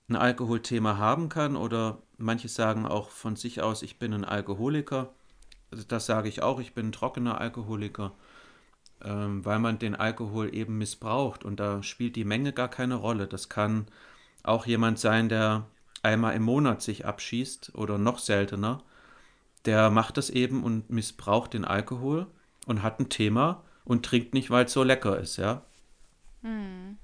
ein 0.09 0.15
Alkoholthema 0.17 0.97
haben 0.97 1.29
kann 1.29 1.55
oder 1.55 2.01
manche 2.17 2.49
sagen 2.49 2.85
auch 2.85 3.09
von 3.09 3.35
sich 3.35 3.61
aus, 3.61 3.81
ich 3.83 3.99
bin 3.99 4.13
ein 4.13 4.25
Alkoholiker. 4.25 5.13
Also 5.71 5.85
das 5.87 6.05
sage 6.05 6.29
ich 6.29 6.43
auch, 6.43 6.59
ich 6.59 6.73
bin 6.73 6.89
ein 6.89 6.91
trockener 6.93 7.39
Alkoholiker. 7.41 8.13
ähm, 9.03 9.43
weil 9.45 9.59
man 9.59 9.79
den 9.79 9.95
Alkohol 9.95 10.53
eben 10.53 10.77
missbraucht 10.77 11.43
und 11.43 11.59
da 11.59 11.83
spielt 11.83 12.15
die 12.15 12.25
Menge 12.25 12.53
gar 12.53 12.69
keine 12.69 12.95
Rolle. 12.95 13.27
Das 13.27 13.49
kann 13.49 13.87
auch 14.43 14.65
jemand 14.65 14.99
sein, 14.99 15.29
der 15.29 15.65
einmal 16.03 16.35
im 16.35 16.43
Monat 16.43 16.81
sich 16.81 17.05
abschießt 17.05 17.73
oder 17.75 17.97
noch 17.97 18.19
seltener. 18.19 18.83
Der 19.65 19.89
macht 19.89 20.17
das 20.17 20.29
eben 20.29 20.63
und 20.63 20.89
missbraucht 20.89 21.53
den 21.53 21.65
Alkohol 21.65 22.27
und 22.67 22.83
hat 22.83 22.99
ein 22.99 23.09
Thema 23.09 23.63
und 23.85 24.05
trinkt 24.05 24.33
nicht, 24.33 24.49
weil 24.49 24.65
es 24.65 24.73
so 24.73 24.83
lecker 24.83 25.17
ist, 25.19 25.37
ja. 25.37 25.61
Hm. 26.41 26.97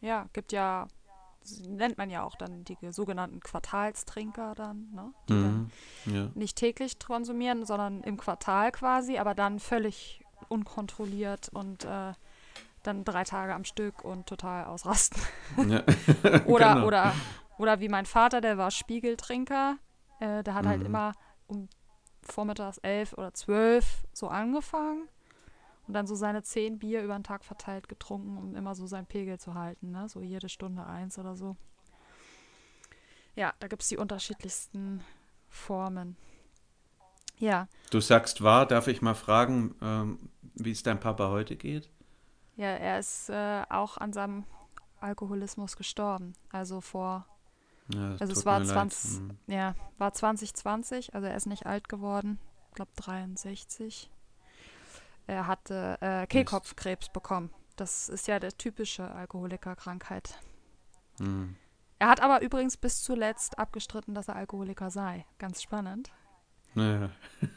Ja, 0.00 0.26
gibt 0.32 0.52
ja, 0.52 0.86
nennt 1.68 1.98
man 1.98 2.08
ja 2.10 2.22
auch 2.22 2.36
dann 2.36 2.64
die 2.64 2.76
sogenannten 2.90 3.40
Quartalstrinker 3.40 4.54
dann, 4.54 4.88
ne? 4.92 5.12
Die 5.28 5.32
Mhm. 5.34 5.70
dann 6.04 6.14
Ja. 6.14 6.28
nicht 6.34 6.56
täglich 6.56 6.98
konsumieren, 6.98 7.66
sondern 7.66 8.02
im 8.02 8.16
Quartal 8.16 8.72
quasi, 8.72 9.18
aber 9.18 9.34
dann 9.34 9.58
völlig 9.58 10.24
unkontrolliert 10.48 11.48
und 11.50 11.84
äh, 11.84 12.12
dann 12.82 13.04
drei 13.04 13.24
Tage 13.24 13.54
am 13.54 13.64
Stück 13.64 14.04
und 14.04 14.26
total 14.26 14.64
ausrasten. 14.64 15.20
ja. 15.68 15.82
Oder, 16.46 16.74
Genau. 16.74 16.86
oder, 16.86 17.12
oder 17.58 17.80
wie 17.80 17.88
mein 17.88 18.06
Vater, 18.06 18.40
der 18.40 18.56
war 18.56 18.70
Spiegeltrinker. 18.70 19.76
Äh, 20.20 20.44
der 20.44 20.54
hat 20.54 20.66
halt 20.66 20.82
Mhm. 20.82 20.86
immer 20.86 21.14
um 21.48 21.68
vormittags 22.22 22.78
elf 22.78 23.14
oder 23.14 23.34
zwölf 23.34 24.04
so 24.12 24.28
angefangen 24.28 25.08
und 25.88 25.94
dann 25.94 26.06
so 26.06 26.14
seine 26.16 26.42
zehn 26.42 26.78
Bier 26.78 27.02
über 27.02 27.14
den 27.18 27.24
Tag 27.24 27.44
verteilt 27.44 27.88
getrunken, 27.88 28.38
um 28.38 28.56
immer 28.56 28.74
so 28.74 28.86
seinen 28.86 29.06
Pegel 29.06 29.38
zu 29.40 29.54
halten, 29.54 29.92
ne? 29.92 30.08
So 30.08 30.22
jede 30.22 30.48
Stunde 30.48 30.86
eins 30.86 31.18
oder 31.18 31.36
so. 31.36 31.56
Ja, 33.34 33.54
da 33.60 33.68
gibt 33.68 33.82
es 33.82 33.88
die 33.88 33.96
unterschiedlichsten 33.96 35.02
Formen. 35.48 36.16
Ja, 37.38 37.68
Du 37.90 38.00
sagst 38.00 38.42
wahr, 38.42 38.66
darf 38.66 38.88
ich 38.88 39.02
mal 39.02 39.14
fragen, 39.14 39.74
ähm, 39.82 40.30
wie 40.54 40.70
es 40.72 40.82
deinem 40.82 40.98
Papa 41.00 41.28
heute 41.28 41.56
geht? 41.56 41.90
ja, 42.56 42.66
er 42.68 42.98
ist 42.98 43.28
äh, 43.30 43.62
auch 43.70 43.96
an 43.96 44.12
seinem 44.12 44.44
Alkoholismus 45.00 45.76
gestorben. 45.76 46.34
Also 46.50 46.80
vor 46.80 47.26
Ja, 47.94 48.16
Also 48.20 48.32
es 48.32 48.44
war 48.46 48.58
mir 48.60 48.66
leid. 48.66 48.74
20 48.74 49.20
Mhm. 49.20 49.38
Ja, 49.46 49.74
war 49.98 50.12
2020, 50.12 51.14
also 51.14 51.26
er 51.26 51.34
ist 51.36 51.46
nicht 51.46 51.66
alt 51.66 51.88
geworden, 51.88 52.38
ich 52.68 52.74
glaube 52.74 52.90
63. 52.96 54.10
Er 55.26 55.46
hatte 55.46 55.98
äh, 56.00 56.26
Kehlkopfkrebs 56.26 57.08
bekommen. 57.10 57.50
Das 57.76 58.08
ist 58.08 58.26
ja 58.28 58.38
der 58.40 58.56
typische 58.56 59.10
Alkoholikerkrankheit. 59.10 60.38
Mhm. 61.18 61.56
Er 61.98 62.08
hat 62.08 62.20
aber 62.20 62.40
übrigens 62.42 62.76
bis 62.76 63.02
zuletzt 63.02 63.58
abgestritten, 63.58 64.14
dass 64.14 64.28
er 64.28 64.36
Alkoholiker 64.36 64.90
sei. 64.90 65.26
Ganz 65.38 65.62
spannend. 65.62 66.10
Naja. 66.74 67.10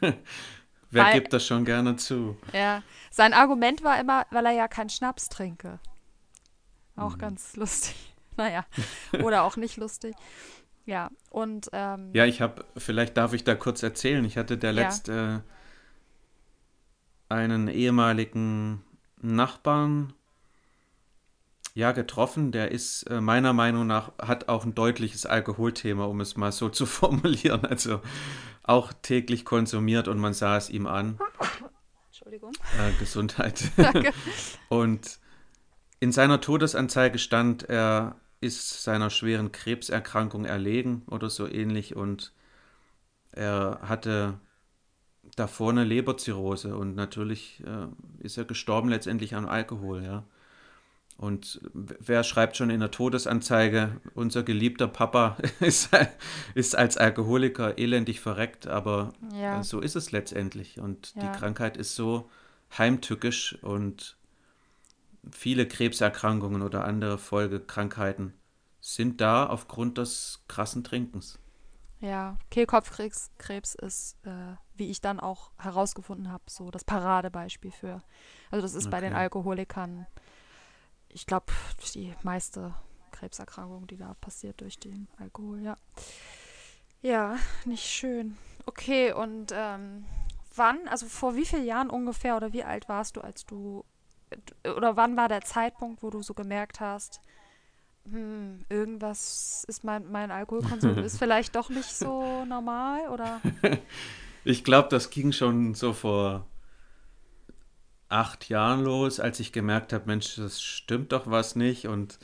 Wer 0.90 1.04
Weil- 1.04 1.14
gibt 1.14 1.32
das 1.32 1.44
schon 1.46 1.64
gerne 1.64 1.96
zu? 1.96 2.36
Ja, 2.52 2.82
sein 3.10 3.32
Argument 3.32 3.82
war 3.82 3.98
immer, 3.98 4.26
weil 4.30 4.46
er 4.46 4.52
ja 4.52 4.68
keinen 4.68 4.90
Schnaps 4.90 5.28
trinke. 5.28 5.80
Auch 6.96 7.14
Mhm. 7.14 7.18
ganz 7.18 7.56
lustig. 7.56 8.13
Naja, 8.36 8.64
oder 9.22 9.44
auch 9.44 9.56
nicht 9.56 9.76
lustig. 9.76 10.14
Ja, 10.86 11.10
und 11.30 11.70
ähm, 11.72 12.10
Ja, 12.12 12.26
ich 12.26 12.40
habe, 12.40 12.64
vielleicht 12.76 13.16
darf 13.16 13.32
ich 13.32 13.44
da 13.44 13.54
kurz 13.54 13.82
erzählen. 13.82 14.24
Ich 14.24 14.36
hatte 14.36 14.58
der 14.58 14.72
Ja. 14.72 14.82
letzt 14.82 15.08
äh, 15.08 15.38
einen 17.28 17.68
ehemaligen 17.68 18.84
Nachbarn 19.20 20.12
ja 21.74 21.92
getroffen. 21.92 22.52
Der 22.52 22.70
ist 22.70 23.04
äh, 23.04 23.20
meiner 23.20 23.52
Meinung 23.52 23.86
nach 23.86 24.12
hat 24.20 24.48
auch 24.48 24.64
ein 24.64 24.74
deutliches 24.74 25.26
Alkoholthema, 25.26 26.04
um 26.04 26.20
es 26.20 26.36
mal 26.36 26.52
so 26.52 26.68
zu 26.80 26.86
formulieren. 26.86 27.64
Also 27.64 28.00
auch 28.62 28.92
täglich 28.92 29.44
konsumiert 29.44 30.08
und 30.08 30.18
man 30.18 30.34
sah 30.34 30.56
es 30.56 30.70
ihm 30.70 30.86
an. 30.86 31.18
Entschuldigung. 32.06 32.52
Äh, 32.78 32.92
Gesundheit. 32.98 33.70
Danke. 33.76 34.12
Und 34.68 35.18
in 36.00 36.12
seiner 36.12 36.40
Todesanzeige 36.40 37.18
stand, 37.18 37.68
er 37.68 38.16
ist 38.44 38.82
seiner 38.84 39.10
schweren 39.10 39.50
Krebserkrankung 39.52 40.44
erlegen 40.44 41.02
oder 41.10 41.30
so 41.30 41.48
ähnlich 41.48 41.96
und 41.96 42.32
er 43.32 43.80
hatte 43.82 44.38
davor 45.36 45.70
eine 45.70 45.84
Leberzirrhose 45.84 46.76
und 46.76 46.94
natürlich 46.94 47.62
äh, 47.66 47.88
ist 48.24 48.36
er 48.38 48.44
gestorben 48.44 48.88
letztendlich 48.88 49.34
am 49.34 49.46
Alkohol, 49.48 50.04
ja. 50.04 50.24
Und 51.16 51.60
wer 51.72 52.24
schreibt 52.24 52.56
schon 52.56 52.70
in 52.70 52.80
der 52.80 52.90
Todesanzeige, 52.90 54.00
unser 54.14 54.42
geliebter 54.42 54.88
Papa 54.88 55.36
ist, 55.60 55.90
ist 56.54 56.76
als 56.76 56.96
Alkoholiker 56.96 57.78
elendig 57.78 58.20
verreckt, 58.20 58.66
aber 58.66 59.12
Ja, 59.40 59.60
äh, 59.60 59.62
so 59.62 59.80
ist 59.80 59.94
es 59.96 60.10
letztendlich. 60.10 60.80
Und 60.80 61.14
Ja. 61.14 61.22
die 61.22 61.38
Krankheit 61.38 61.76
ist 61.76 61.94
so 61.94 62.28
heimtückisch 62.76 63.56
und 63.62 64.16
viele 65.30 65.66
Krebserkrankungen 65.68 66.62
oder 66.62 66.84
andere 66.84 67.18
Folgekrankheiten 67.18 68.34
sind 68.80 69.20
da 69.20 69.46
aufgrund 69.46 69.98
des 69.98 70.44
krassen 70.48 70.84
Trinkens. 70.84 71.38
Ja, 72.00 72.36
Kehlkopfkrebs 72.50 73.30
Krebs 73.38 73.74
ist, 73.74 74.16
äh, 74.26 74.56
wie 74.74 74.90
ich 74.90 75.00
dann 75.00 75.20
auch 75.20 75.52
herausgefunden 75.58 76.30
habe, 76.30 76.44
so 76.48 76.70
das 76.70 76.84
Paradebeispiel 76.84 77.70
für. 77.70 78.02
Also 78.50 78.62
das 78.62 78.74
ist 78.74 78.90
bei 78.90 79.00
den 79.00 79.12
Okay. 79.12 79.22
Alkoholikern, 79.22 80.06
ich 81.08 81.26
glaube, 81.26 81.46
die 81.94 82.14
meiste 82.22 82.74
Krebserkrankung, 83.12 83.86
die 83.86 83.96
da 83.96 84.14
passiert 84.20 84.60
durch 84.60 84.78
den 84.78 85.08
Alkohol, 85.18 85.60
ja. 85.62 85.78
Ja, 87.00 87.38
nicht 87.64 87.84
schön. 87.84 88.36
Okay, 88.66 89.12
und 89.12 89.52
ähm, 89.54 90.04
wann, 90.54 90.88
also 90.88 91.06
vor 91.06 91.36
wie 91.36 91.46
vielen 91.46 91.64
Jahren 91.64 91.90
ungefähr 91.90 92.36
oder 92.36 92.52
wie 92.52 92.64
alt 92.64 92.88
warst 92.88 93.16
du, 93.16 93.20
als 93.20 93.46
du, 93.46 93.84
oder 94.76 94.96
wann 94.96 95.16
war 95.16 95.28
der 95.28 95.42
Zeitpunkt, 95.42 96.02
wo 96.02 96.10
du 96.10 96.22
so 96.22 96.34
gemerkt 96.34 96.80
hast, 96.80 97.20
hm, 98.10 98.64
irgendwas 98.68 99.64
ist 99.66 99.84
mein, 99.84 100.10
mein 100.10 100.30
Alkoholkonsum 100.30 100.98
ist 101.04 101.18
vielleicht 101.18 101.56
doch 101.56 101.70
nicht 101.70 101.94
so 101.94 102.44
normal 102.44 103.08
oder? 103.08 103.40
Ich 104.46 104.62
glaube, 104.62 104.88
das 104.90 105.08
ging 105.08 105.32
schon 105.32 105.72
so 105.72 105.94
vor 105.94 106.46
acht 108.10 108.48
Jahren 108.50 108.84
los, 108.84 109.18
als 109.18 109.40
ich 109.40 109.52
gemerkt 109.52 109.92
habe, 109.92 110.04
Mensch, 110.06 110.36
das 110.36 110.62
stimmt 110.62 111.12
doch 111.12 111.30
was 111.30 111.56
nicht. 111.56 111.86
Und 111.86 112.18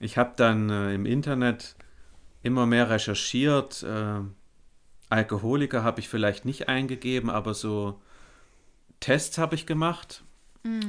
ich 0.00 0.18
habe 0.18 0.32
dann 0.36 0.70
äh, 0.70 0.92
im 0.92 1.06
Internet 1.06 1.76
immer 2.42 2.66
mehr 2.66 2.90
recherchiert. 2.90 3.84
Äh, 3.84 4.20
Alkoholiker 5.08 5.84
habe 5.84 6.00
ich 6.00 6.08
vielleicht 6.08 6.44
nicht 6.44 6.68
eingegeben, 6.68 7.30
aber 7.30 7.54
so 7.54 8.00
Tests 8.98 9.38
habe 9.38 9.54
ich 9.54 9.64
gemacht. 9.64 10.24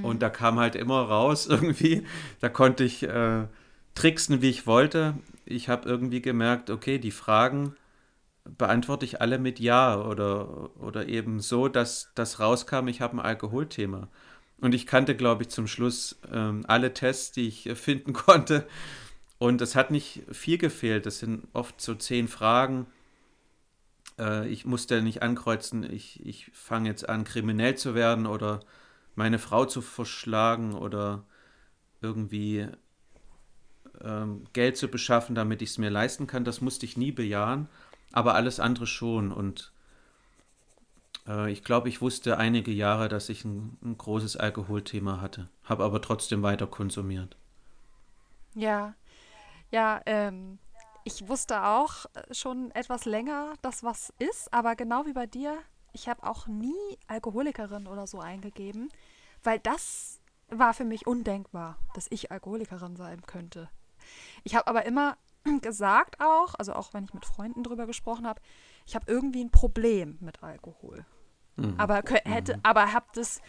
Und 0.04 0.22
da 0.22 0.30
kam 0.30 0.60
halt 0.60 0.76
immer 0.76 1.02
raus 1.02 1.48
irgendwie. 1.50 2.06
Da 2.40 2.50
konnte 2.50 2.84
ich 2.84 3.04
äh, 3.04 3.48
tricksen, 3.96 4.42
wie 4.42 4.50
ich 4.50 4.68
wollte. 4.68 5.16
Ich 5.46 5.70
habe 5.70 5.90
irgendwie 5.90 6.22
gemerkt, 6.22 6.70
okay, 6.70 7.00
die 7.00 7.12
Fragen 7.12 7.76
beantworte 8.46 9.06
ich 9.06 9.22
alle 9.22 9.40
mit 9.40 9.60
Ja 9.60 10.00
oder, 10.00 10.70
oder 10.80 11.08
eben 11.08 11.40
so, 11.40 11.68
dass 11.68 12.12
das 12.14 12.40
rauskam, 12.40 12.88
ich 12.88 13.02
habe 13.02 13.18
ein 13.18 13.20
Alkoholthema. 13.22 14.10
Und 14.60 14.74
ich 14.74 14.86
kannte, 14.86 15.16
glaube 15.16 15.44
ich, 15.44 15.50
zum 15.50 15.68
Schluss 15.68 16.20
ähm, 16.32 16.64
alle 16.68 16.94
Tests, 16.94 17.32
die 17.32 17.48
ich 17.48 17.68
äh, 17.68 17.76
finden 17.76 18.14
konnte. 18.14 18.66
Und 19.38 19.62
es 19.62 19.76
hat 19.76 19.92
nicht 19.92 20.24
viel 20.32 20.58
gefehlt. 20.58 21.06
Das 21.06 21.20
sind 21.20 21.48
oft 21.54 21.82
so 21.82 21.96
zehn 21.96 22.28
Fragen. 22.28 22.86
Äh, 24.20 24.48
ich 24.48 24.66
musste 24.66 25.02
nicht 25.02 25.22
ankreuzen, 25.22 25.84
ich, 25.92 26.26
ich 26.26 26.50
fange 26.54 26.90
jetzt 26.90 27.10
an, 27.10 27.24
kriminell 27.24 27.76
zu 27.76 27.96
werden 27.96 28.26
oder 28.26 28.62
meine 29.16 29.40
Frau 29.40 29.66
zu 29.66 29.82
verschlagen 29.82 30.74
oder 30.74 31.24
irgendwie 32.02 32.68
ähm, 34.02 34.46
Geld 34.54 34.78
zu 34.78 34.88
beschaffen, 34.88 35.36
damit 35.36 35.62
ich 35.62 35.72
es 35.72 35.78
mir 35.78 35.90
leisten 35.90 36.28
kann. 36.28 36.44
Das 36.44 36.62
musste 36.62 36.86
ich 36.86 36.98
nie 36.98 37.12
bejahen, 37.12 37.68
aber 38.12 38.36
alles 38.36 38.60
andere 38.60 38.88
schon. 38.88 39.32
Und 39.32 39.72
äh, 41.28 41.52
ich 41.52 41.64
glaube, 41.64 41.90
ich 41.90 42.02
wusste 42.02 42.38
einige 42.38 42.72
Jahre, 42.72 43.10
dass 43.10 43.30
ich 43.30 43.46
ein, 43.46 43.78
ein 43.84 43.98
großes 43.98 44.38
Alkoholthema 44.38 45.22
hatte, 45.22 45.50
habe 45.64 45.84
aber 45.84 46.02
trotzdem 46.02 46.44
weiter 46.44 46.68
konsumiert. 46.68 47.36
Ja, 48.56 48.94
ja, 49.72 50.02
ähm, 50.06 50.60
ich 51.04 51.28
wusste 51.28 51.64
auch 51.64 52.06
äh, 52.14 52.34
schon 52.34 52.72
etwas 52.72 53.06
länger, 53.06 53.54
dass 53.62 53.84
was 53.84 54.14
ist, 54.20 54.54
aber 54.54 54.76
genau 54.76 55.06
wie 55.06 55.14
bei 55.14 55.26
dir, 55.26 55.58
ich 55.94 56.10
habe 56.10 56.24
auch 56.24 56.48
nie 56.48 56.98
Alkoholikerin 57.08 57.88
oder 57.88 58.08
so 58.08 58.20
eingegeben, 58.20 58.90
weil 59.44 59.60
das 59.60 60.20
war 60.50 60.74
für 60.74 60.86
mich 60.86 61.08
undenkbar, 61.08 61.78
dass 61.94 62.08
ich 62.10 62.32
Alkoholikerin 62.32 62.96
sein 62.96 63.22
könnte. 63.26 63.70
Ich 64.44 64.56
habe 64.56 64.68
aber 64.68 64.86
immer 64.86 65.18
gesagt 65.62 66.20
auch, 66.20 66.56
also 66.56 66.74
auch 66.74 66.94
wenn 66.94 67.06
ich 67.06 67.14
mit 67.14 67.26
Freunden 67.26 67.64
drüber 67.64 67.86
gesprochen 67.86 68.28
habe, 68.28 68.42
ich 68.86 68.96
habe 68.96 69.12
irgendwie 69.12 69.44
ein 69.44 69.52
Problem 69.52 70.18
mit 70.20 70.44
Alkohol. 70.44 71.06
Mhm. 71.56 71.76
Aber 71.78 72.02
hätte, 72.26 72.60
aber 72.64 72.92
habe 72.94 73.06
das 73.14 73.42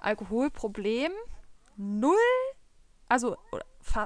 Alkoholproblem 0.00 1.12
null, 1.76 2.16
also 3.08 3.36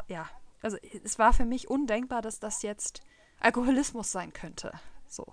ja, 0.08 0.28
also 0.62 0.76
es 1.04 1.18
war 1.18 1.32
für 1.32 1.44
mich 1.44 1.68
undenkbar, 1.68 2.22
dass 2.22 2.40
das 2.40 2.62
jetzt 2.62 3.00
Alkoholismus 3.40 4.12
sein 4.12 4.32
könnte. 4.32 4.72
So. 5.06 5.26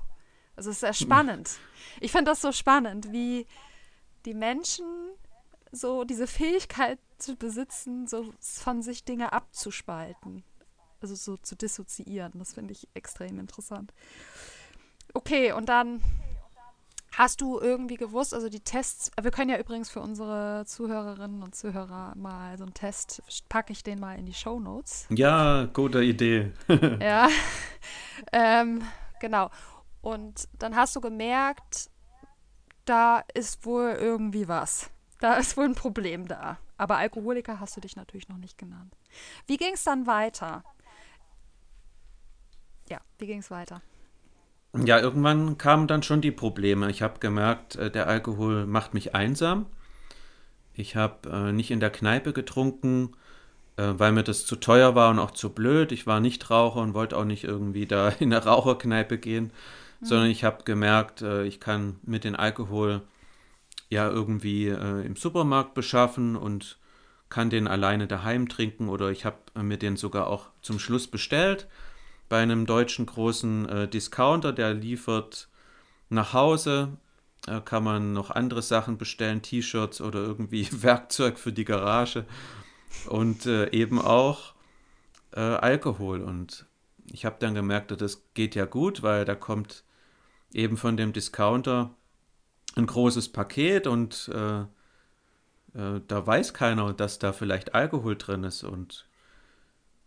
Also 0.55 0.69
es 0.69 0.77
ist 0.77 0.81
sehr 0.81 0.93
spannend. 0.93 1.57
Ich 1.99 2.11
finde 2.11 2.31
das 2.31 2.41
so 2.41 2.51
spannend, 2.51 3.11
wie 3.11 3.45
die 4.25 4.33
Menschen 4.33 4.85
so 5.71 6.03
diese 6.03 6.27
Fähigkeit 6.27 6.99
zu 7.17 7.35
besitzen, 7.35 8.07
so 8.07 8.33
von 8.39 8.81
sich 8.81 9.03
Dinge 9.03 9.33
abzuspalten. 9.33 10.43
Also 11.01 11.15
so 11.15 11.37
zu 11.37 11.55
dissoziieren. 11.55 12.33
Das 12.35 12.53
finde 12.53 12.71
ich 12.73 12.87
extrem 12.93 13.39
interessant. 13.39 13.93
Okay, 15.13 15.51
und 15.51 15.69
dann 15.69 16.01
hast 17.17 17.41
du 17.41 17.59
irgendwie 17.59 17.95
gewusst, 17.95 18.33
also 18.33 18.49
die 18.49 18.59
Tests, 18.59 19.11
wir 19.21 19.31
können 19.31 19.49
ja 19.49 19.57
übrigens 19.57 19.89
für 19.89 20.01
unsere 20.01 20.63
Zuhörerinnen 20.65 21.43
und 21.43 21.55
Zuhörer 21.55 22.13
mal 22.15 22.57
so 22.57 22.63
einen 22.63 22.73
Test, 22.73 23.21
packe 23.47 23.71
ich 23.71 23.83
den 23.83 23.99
mal 23.99 24.17
in 24.17 24.25
die 24.25 24.33
Show 24.33 24.59
Notes. 24.59 25.07
Ja, 25.09 25.65
gute 25.65 26.03
Idee. 26.03 26.51
ja, 26.99 27.29
ähm, 28.33 28.81
genau. 29.19 29.49
Und 30.05 30.47
dann 30.59 30.75
hast 30.75 30.95
du 30.95 31.01
gemerkt, 31.01 31.89
da 32.85 33.23
ist 33.33 33.65
wohl 33.65 33.97
irgendwie 33.99 34.47
was. 34.47 34.91
Da 35.19 35.33
ist 35.33 35.57
wohl 35.57 35.65
ein 35.65 35.73
Problem 35.73 36.27
da. 36.27 36.59
Aber 36.77 36.97
Alkoholiker 36.97 37.59
hast 37.59 37.75
du 37.75 37.81
dich 37.81 37.95
natürlich 37.95 38.29
noch 38.29 38.37
nicht 38.37 38.55
genannt. 38.59 38.95
Wie 39.47 39.57
ging 39.57 39.73
es 39.73 39.83
dann 39.83 40.05
weiter? 40.05 40.63
Ja, 42.87 42.99
wie 43.17 43.25
ging 43.25 43.39
es 43.39 43.49
weiter? 43.49 43.81
Ja, 44.77 44.99
irgendwann 44.99 45.57
kamen 45.57 45.87
dann 45.87 46.03
schon 46.03 46.21
die 46.21 46.31
Probleme. 46.31 46.91
Ich 46.91 47.01
habe 47.01 47.17
gemerkt, 47.17 47.75
äh, 47.75 47.89
der 47.89 48.05
Alkohol 48.05 48.67
macht 48.67 48.93
mich 48.93 49.15
einsam. 49.15 49.65
Ich 50.75 50.95
habe 50.95 51.29
äh, 51.31 51.51
nicht 51.51 51.71
in 51.71 51.79
der 51.79 51.89
Kneipe 51.89 52.31
getrunken, 52.31 53.15
äh, 53.77 53.93
weil 53.95 54.11
mir 54.11 54.23
das 54.23 54.45
zu 54.45 54.55
teuer 54.55 54.93
war 54.93 55.09
und 55.09 55.17
auch 55.17 55.31
zu 55.31 55.49
blöd. 55.49 55.91
Ich 55.91 56.05
war 56.05 56.19
nicht 56.19 56.47
Raucher 56.51 56.81
und 56.81 56.93
wollte 56.93 57.17
auch 57.17 57.25
nicht 57.25 57.43
irgendwie 57.43 57.87
da 57.87 58.09
in 58.19 58.31
eine 58.31 58.45
Raucherkneipe 58.45 59.17
gehen, 59.17 59.51
mhm. 59.99 60.05
sondern 60.05 60.29
ich 60.29 60.43
habe 60.43 60.63
gemerkt, 60.63 61.21
äh, 61.21 61.45
ich 61.45 61.59
kann 61.59 61.99
mit 62.03 62.23
dem 62.23 62.35
Alkohol 62.35 63.01
ja 63.89 64.09
irgendwie 64.09 64.67
äh, 64.67 65.05
im 65.05 65.15
Supermarkt 65.15 65.73
beschaffen 65.73 66.35
und 66.35 66.77
kann 67.29 67.49
den 67.49 67.67
alleine 67.67 68.07
daheim 68.07 68.49
trinken 68.49 68.89
oder 68.89 69.09
ich 69.09 69.25
habe 69.25 69.37
mir 69.61 69.77
den 69.77 69.97
sogar 69.97 70.27
auch 70.27 70.47
zum 70.61 70.79
Schluss 70.79 71.07
bestellt 71.07 71.67
bei 72.29 72.41
einem 72.41 72.65
deutschen 72.65 73.05
großen 73.05 73.69
äh, 73.69 73.87
Discounter, 73.87 74.51
der 74.51 74.73
liefert 74.73 75.47
nach 76.09 76.33
Hause, 76.33 76.97
äh, 77.47 77.61
kann 77.61 77.83
man 77.83 78.13
noch 78.13 78.31
andere 78.31 78.61
Sachen 78.61 78.97
bestellen, 78.97 79.41
T-Shirts 79.41 80.01
oder 80.01 80.19
irgendwie 80.19 80.67
Werkzeug 80.81 81.37
für 81.39 81.53
die 81.53 81.65
Garage 81.65 82.25
und 83.07 83.45
äh, 83.45 83.69
eben 83.71 84.01
auch 84.01 84.53
äh, 85.31 85.39
Alkohol. 85.39 86.21
Und 86.21 86.65
ich 87.11 87.25
habe 87.25 87.37
dann 87.39 87.53
gemerkt, 87.53 87.91
das 87.99 88.23
geht 88.33 88.55
ja 88.55 88.65
gut, 88.65 89.03
weil 89.03 89.25
da 89.25 89.35
kommt 89.35 89.83
eben 90.55 90.77
von 90.77 90.97
dem 90.97 91.13
Discounter 91.13 91.95
ein 92.75 92.85
großes 92.85 93.29
Paket 93.29 93.87
und 93.87 94.29
äh, 94.33 94.61
äh, 95.75 96.01
da 96.07 96.27
weiß 96.27 96.53
keiner, 96.53 96.93
dass 96.93 97.19
da 97.19 97.33
vielleicht 97.33 97.75
Alkohol 97.75 98.15
drin 98.15 98.43
ist. 98.43 98.63
Und 98.63 99.07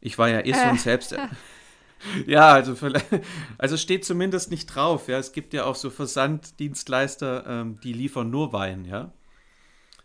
ich 0.01 0.19
war 0.19 0.29
ja 0.29 0.45
eh 0.45 0.53
so 0.53 0.61
ein 0.61 0.79
Selbst... 0.79 1.17
ja, 2.27 2.53
also, 2.53 2.75
also 3.59 3.77
steht 3.77 4.05
zumindest 4.05 4.51
nicht 4.51 4.67
drauf. 4.67 5.09
Ja, 5.09 5.19
es 5.19 5.33
gibt 5.33 5.53
ja 5.53 5.65
auch 5.65 5.77
so 5.77 5.91
Versanddienstleister, 5.91 7.45
ähm, 7.47 7.81
die 7.81 7.93
liefern 7.93 8.31
nur 8.31 8.53
Wein, 8.53 8.85
ja, 8.85 9.13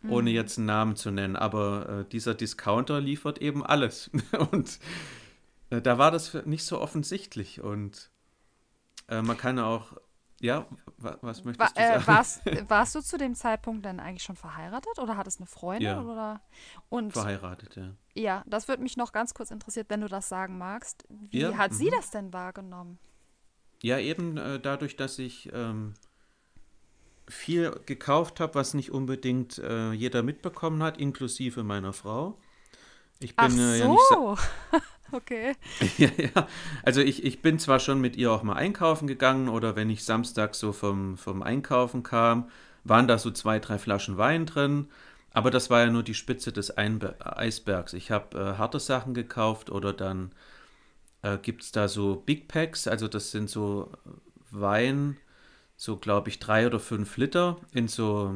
ohne 0.07 0.29
mhm. 0.29 0.35
jetzt 0.35 0.57
einen 0.57 0.67
Namen 0.67 0.95
zu 0.95 1.11
nennen. 1.11 1.35
Aber 1.35 1.89
äh, 1.89 2.09
dieser 2.09 2.33
Discounter 2.33 2.99
liefert 2.99 3.39
eben 3.39 3.65
alles. 3.65 4.09
Und 4.51 4.79
äh, 5.69 5.81
da 5.81 5.97
war 5.97 6.11
das 6.11 6.33
nicht 6.45 6.65
so 6.65 6.81
offensichtlich. 6.81 7.61
Und 7.61 8.09
äh, 9.07 9.21
man 9.21 9.37
kann 9.37 9.59
auch 9.59 9.97
ja, 10.43 10.67
was 10.97 11.45
möchtest 11.45 11.59
War, 11.59 11.69
du 11.69 11.93
sagen? 11.93 12.03
Äh, 12.03 12.07
warst, 12.07 12.41
warst, 12.69 12.95
du 12.95 13.01
zu 13.01 13.17
dem 13.17 13.33
Zeitpunkt 13.33 13.85
dann 13.85 14.01
eigentlich 14.01 14.23
schon 14.23 14.35
verheiratet 14.35 14.99
oder 14.99 15.15
hattest 15.15 15.39
eine 15.39 15.47
Freundin? 15.47 15.87
Ja. 15.87 16.01
Oder? 16.01 16.41
Und, 16.89 17.13
verheiratet, 17.13 17.77
ja. 17.77 17.93
Ja, 18.13 18.43
das 18.45 18.67
würde 18.67 18.83
mich 18.83 18.97
noch 18.97 19.13
ganz 19.13 19.33
kurz 19.33 19.51
interessiert, 19.51 19.89
wenn 19.89 20.01
du 20.01 20.09
das 20.09 20.27
sagen 20.27 20.57
magst. 20.57 21.05
Wie 21.09 21.39
ja, 21.39 21.57
hat 21.57 21.73
sie 21.73 21.85
mhm. 21.85 21.91
das 21.95 22.11
denn 22.11 22.33
wahrgenommen? 22.33 22.99
Ja, 23.81 23.99
eben 23.99 24.37
äh, 24.37 24.59
dadurch, 24.59 24.97
dass 24.97 25.17
ich 25.17 25.49
ähm, 25.53 25.93
viel 27.27 27.71
gekauft 27.85 28.41
habe, 28.41 28.55
was 28.55 28.73
nicht 28.73 28.91
unbedingt 28.91 29.59
äh, 29.59 29.93
jeder 29.93 30.23
mitbekommen 30.23 30.83
hat, 30.83 30.97
inklusive 30.97 31.63
meiner 31.63 31.93
Frau. 31.93 32.37
Ich 33.19 33.35
bin 33.35 33.45
Ach 33.45 33.49
so. 33.49 33.61
Ja 33.61 33.87
nicht 33.87 34.83
Okay. 35.13 35.55
ja, 35.97 36.09
ja. 36.17 36.47
Also 36.83 37.01
ich, 37.01 37.23
ich 37.23 37.41
bin 37.41 37.59
zwar 37.59 37.79
schon 37.79 38.01
mit 38.01 38.15
ihr 38.15 38.31
auch 38.31 38.41
mal 38.41 38.55
einkaufen 38.55 39.07
gegangen 39.07 39.47
oder 39.47 39.75
wenn 39.75 39.89
ich 39.89 40.03
Samstag 40.03 40.55
so 40.55 40.73
vom, 40.73 41.17
vom 41.17 41.43
Einkaufen 41.43 42.01
kam, 42.01 42.49
waren 42.83 43.07
da 43.07 43.17
so 43.19 43.29
zwei, 43.31 43.59
drei 43.59 43.77
Flaschen 43.77 44.17
Wein 44.17 44.45
drin. 44.45 44.87
Aber 45.31 45.51
das 45.51 45.69
war 45.69 45.81
ja 45.81 45.89
nur 45.89 46.03
die 46.03 46.15
Spitze 46.15 46.51
des 46.51 46.71
Einbe 46.71 47.15
Eisbergs. 47.19 47.93
Ich 47.93 48.11
habe 48.11 48.37
äh, 48.37 48.57
harte 48.57 48.79
Sachen 48.79 49.13
gekauft 49.13 49.69
oder 49.69 49.93
dann 49.93 50.31
äh, 51.21 51.37
gibt 51.37 51.63
es 51.63 51.71
da 51.71 51.87
so 51.87 52.15
Big 52.15 52.47
Packs, 52.47 52.87
also 52.87 53.07
das 53.07 53.31
sind 53.31 53.49
so 53.49 53.91
Wein, 54.51 55.17
so 55.75 55.97
glaube 55.97 56.29
ich 56.29 56.39
drei 56.39 56.67
oder 56.67 56.79
fünf 56.79 57.17
Liter 57.17 57.57
in 57.71 57.87
so, 57.87 58.33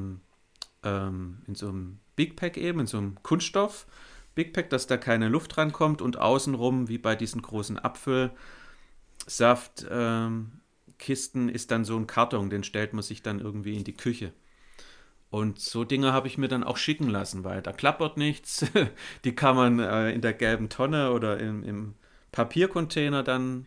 ähm, 0.84 1.38
in 1.48 1.56
so 1.56 1.70
einem 1.70 2.00
Big 2.16 2.36
Pack 2.36 2.58
eben, 2.58 2.80
in 2.80 2.88
so 2.88 2.98
einem 2.98 3.22
Kunststoff. 3.22 3.86
Big 4.38 4.54
Pack, 4.54 4.70
dass 4.70 4.86
da 4.86 4.98
keine 4.98 5.30
Luft 5.30 5.58
rankommt 5.58 6.00
und 6.00 6.20
außenrum, 6.20 6.88
wie 6.90 7.00
bei 7.00 7.16
diesen 7.16 7.42
großen 7.42 7.80
Apfelsaft, 7.80 8.38
ähm, 9.90 10.62
ist 11.00 11.72
dann 11.72 11.84
so 11.84 11.98
ein 11.98 12.06
Karton, 12.06 12.52
den 12.52 12.64
stellt 12.64 12.94
man 12.94 13.02
sich 13.02 13.24
dann 13.24 13.40
irgendwie 13.40 13.76
in 13.76 13.84
die 13.84 13.98
Küche. 13.98 14.32
Und 15.32 15.60
so 15.60 15.84
Dinge 15.84 16.14
habe 16.14 16.28
ich 16.28 16.38
mir 16.38 16.50
dann 16.50 16.64
auch 16.64 16.78
schicken 16.78 17.10
lassen, 17.10 17.44
weil 17.44 17.64
da 17.64 17.74
klappert 17.74 18.18
nichts. 18.18 18.64
die 19.24 19.34
kann 19.34 19.56
man 19.56 19.80
äh, 19.80 20.12
in 20.12 20.22
der 20.22 20.34
gelben 20.34 20.70
Tonne 20.70 21.12
oder 21.14 21.40
im, 21.40 21.64
im 21.64 21.96
Papiercontainer 22.32 23.24
dann 23.24 23.66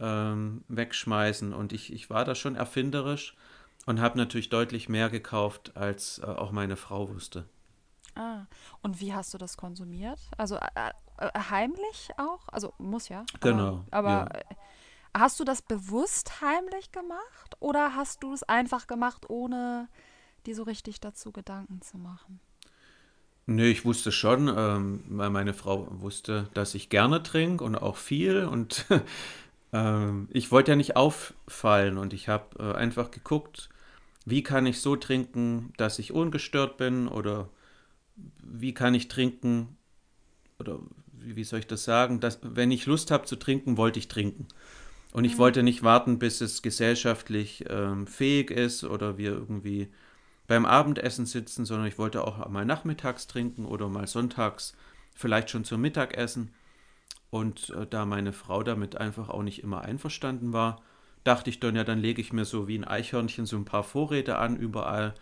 ähm, 0.00 0.64
wegschmeißen. 0.66 1.52
Und 1.54 1.72
ich, 1.72 1.92
ich 1.92 2.10
war 2.10 2.24
da 2.24 2.34
schon 2.34 2.56
erfinderisch 2.56 3.36
und 3.86 4.00
habe 4.00 4.18
natürlich 4.18 4.48
deutlich 4.48 4.88
mehr 4.88 5.10
gekauft, 5.10 5.76
als 5.76 6.18
äh, 6.18 6.26
auch 6.26 6.50
meine 6.50 6.76
Frau 6.76 7.08
wusste. 7.08 7.44
Ah, 8.16 8.46
und 8.82 9.00
wie 9.00 9.12
hast 9.12 9.34
du 9.34 9.38
das 9.38 9.56
konsumiert? 9.56 10.18
Also 10.38 10.56
äh, 10.56 10.90
äh, 11.18 11.30
heimlich 11.50 12.10
auch? 12.16 12.48
Also 12.48 12.72
muss 12.78 13.08
ja. 13.08 13.24
Genau. 13.40 13.84
Aber, 13.90 14.08
aber 14.08 14.10
ja. 14.10 14.40
Äh, 14.40 14.54
hast 15.14 15.38
du 15.38 15.44
das 15.44 15.62
bewusst 15.62 16.40
heimlich 16.40 16.92
gemacht 16.92 17.56
oder 17.60 17.94
hast 17.94 18.22
du 18.22 18.32
es 18.32 18.42
einfach 18.42 18.86
gemacht, 18.86 19.28
ohne 19.28 19.88
dir 20.46 20.54
so 20.54 20.62
richtig 20.62 21.00
dazu 21.00 21.32
Gedanken 21.32 21.82
zu 21.82 21.98
machen? 21.98 22.40
Nee, 23.46 23.70
ich 23.70 23.84
wusste 23.84 24.10
schon, 24.10 24.52
ähm, 24.54 25.04
weil 25.08 25.30
meine 25.30 25.54
Frau 25.54 25.86
wusste, 26.00 26.48
dass 26.54 26.74
ich 26.74 26.88
gerne 26.88 27.22
trinke 27.22 27.62
und 27.62 27.76
auch 27.76 27.96
viel 27.96 28.44
und 28.44 28.86
ähm, 29.72 30.28
ich 30.32 30.50
wollte 30.50 30.72
ja 30.72 30.76
nicht 30.76 30.96
auffallen 30.96 31.96
und 31.96 32.12
ich 32.12 32.28
habe 32.28 32.58
äh, 32.58 32.76
einfach 32.76 33.10
geguckt, 33.12 33.68
wie 34.24 34.42
kann 34.42 34.66
ich 34.66 34.80
so 34.80 34.96
trinken, 34.96 35.72
dass 35.76 36.00
ich 36.00 36.12
ungestört 36.12 36.76
bin 36.76 37.06
oder 37.06 37.48
wie 38.42 38.74
kann 38.74 38.94
ich 38.94 39.08
trinken, 39.08 39.76
oder 40.58 40.78
wie, 41.12 41.36
wie 41.36 41.44
soll 41.44 41.60
ich 41.60 41.66
das 41.66 41.84
sagen, 41.84 42.20
dass, 42.20 42.38
wenn 42.42 42.70
ich 42.70 42.86
Lust 42.86 43.10
habe 43.10 43.26
zu 43.26 43.36
trinken, 43.36 43.76
wollte 43.76 43.98
ich 43.98 44.08
trinken. 44.08 44.48
Und 45.12 45.24
ich 45.24 45.34
mhm. 45.34 45.38
wollte 45.38 45.62
nicht 45.62 45.82
warten, 45.82 46.18
bis 46.18 46.40
es 46.40 46.62
gesellschaftlich 46.62 47.64
ähm, 47.68 48.06
fähig 48.06 48.50
ist 48.50 48.84
oder 48.84 49.18
wir 49.18 49.30
irgendwie 49.30 49.88
beim 50.46 50.64
Abendessen 50.64 51.26
sitzen, 51.26 51.64
sondern 51.64 51.86
ich 51.86 51.98
wollte 51.98 52.24
auch 52.24 52.48
mal 52.48 52.64
nachmittags 52.64 53.26
trinken 53.26 53.64
oder 53.64 53.88
mal 53.88 54.06
sonntags, 54.06 54.74
vielleicht 55.14 55.50
schon 55.50 55.64
zum 55.64 55.80
Mittagessen. 55.80 56.50
Und 57.30 57.70
äh, 57.70 57.86
da 57.86 58.06
meine 58.06 58.32
Frau 58.32 58.62
damit 58.62 58.96
einfach 58.96 59.28
auch 59.28 59.42
nicht 59.42 59.62
immer 59.62 59.82
einverstanden 59.82 60.52
war, 60.52 60.82
dachte 61.24 61.50
ich 61.50 61.58
dann, 61.58 61.74
ja, 61.74 61.82
dann 61.82 61.98
lege 61.98 62.20
ich 62.20 62.32
mir 62.32 62.44
so 62.44 62.68
wie 62.68 62.78
ein 62.78 62.84
Eichhörnchen 62.84 63.46
so 63.46 63.56
ein 63.56 63.64
paar 63.64 63.82
Vorräte 63.82 64.38
an, 64.38 64.56
überall 64.56 65.14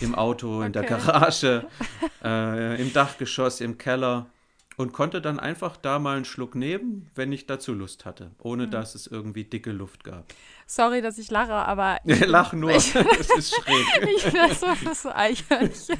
im 0.00 0.14
Auto, 0.14 0.56
okay. 0.58 0.66
in 0.66 0.72
der 0.72 0.82
Garage, 0.84 1.66
äh, 2.22 2.80
im 2.80 2.92
Dachgeschoss, 2.92 3.60
im 3.60 3.78
Keller 3.78 4.26
und 4.76 4.92
konnte 4.92 5.20
dann 5.20 5.38
einfach 5.38 5.76
da 5.76 5.98
mal 5.98 6.16
einen 6.16 6.24
Schluck 6.24 6.54
nehmen, 6.54 7.10
wenn 7.14 7.32
ich 7.32 7.46
dazu 7.46 7.72
Lust 7.72 8.04
hatte, 8.04 8.32
ohne 8.38 8.66
mhm. 8.66 8.70
dass 8.70 8.94
es 8.94 9.06
irgendwie 9.06 9.44
dicke 9.44 9.70
Luft 9.70 10.04
gab. 10.04 10.26
Sorry, 10.66 11.00
dass 11.02 11.18
ich 11.18 11.30
lache, 11.30 11.52
aber. 11.52 11.98
Ich 12.04 12.26
lach 12.26 12.52
nur, 12.52 12.70
es 12.74 12.94
ist 13.36 13.54
schräg. 13.54 13.86
ich 14.16 14.24
bin 14.24 14.54
so, 14.54 14.66
das 14.84 15.02
so 15.02 15.10
Eichhörnchen. 15.10 15.98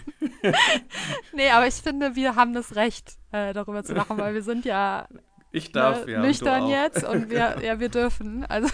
nee, 1.33 1.51
aber 1.51 1.67
ich 1.67 1.75
finde, 1.75 2.17
wir 2.17 2.37
haben 2.37 2.55
das 2.55 2.75
Recht, 2.75 3.17
äh, 3.33 3.53
darüber 3.53 3.85
zu 3.85 3.95
lachen, 3.95 4.19
weil 4.19 4.35
wir 4.35 4.43
sind 4.43 4.65
ja. 4.65 5.07
Ich 5.53 5.71
darf, 5.71 6.07
ne, 6.07 6.13
ja. 6.13 6.21
Nüchtern 6.21 6.69
jetzt 6.69 7.05
und 7.05 7.31
wir, 7.31 7.59
ja, 7.63 7.79
wir 7.79 7.89
dürfen. 7.89 8.45
Also. 8.47 8.69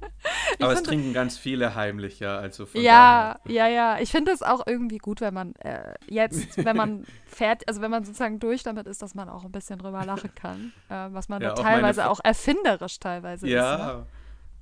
Aber 0.60 0.72
es 0.72 0.82
trinken 0.82 1.12
ganz 1.12 1.38
viele 1.38 1.74
heimlich, 1.74 2.20
ja. 2.20 2.38
Also 2.38 2.66
ja, 2.74 3.38
daher. 3.44 3.54
ja, 3.54 3.68
ja. 3.68 3.98
Ich 4.00 4.10
finde 4.10 4.32
es 4.32 4.42
auch 4.42 4.66
irgendwie 4.66 4.98
gut, 4.98 5.20
wenn 5.20 5.34
man 5.34 5.54
äh, 5.56 5.94
jetzt, 6.08 6.64
wenn 6.64 6.76
man 6.76 7.04
fährt, 7.26 7.66
also 7.68 7.80
wenn 7.80 7.90
man 7.90 8.04
sozusagen 8.04 8.38
durch 8.38 8.62
damit 8.62 8.86
ist, 8.86 9.02
dass 9.02 9.14
man 9.14 9.28
auch 9.28 9.44
ein 9.44 9.52
bisschen 9.52 9.78
drüber 9.78 10.04
lachen 10.04 10.34
kann. 10.34 10.72
Äh, 10.88 11.08
was 11.12 11.28
man 11.28 11.42
ja, 11.42 11.54
da 11.54 11.62
teilweise 11.62 12.08
auch 12.08 12.20
erfinderisch 12.22 12.98
teilweise 12.98 13.48
ja. 13.48 13.74
ist. 13.74 13.80
Ne? 13.80 14.06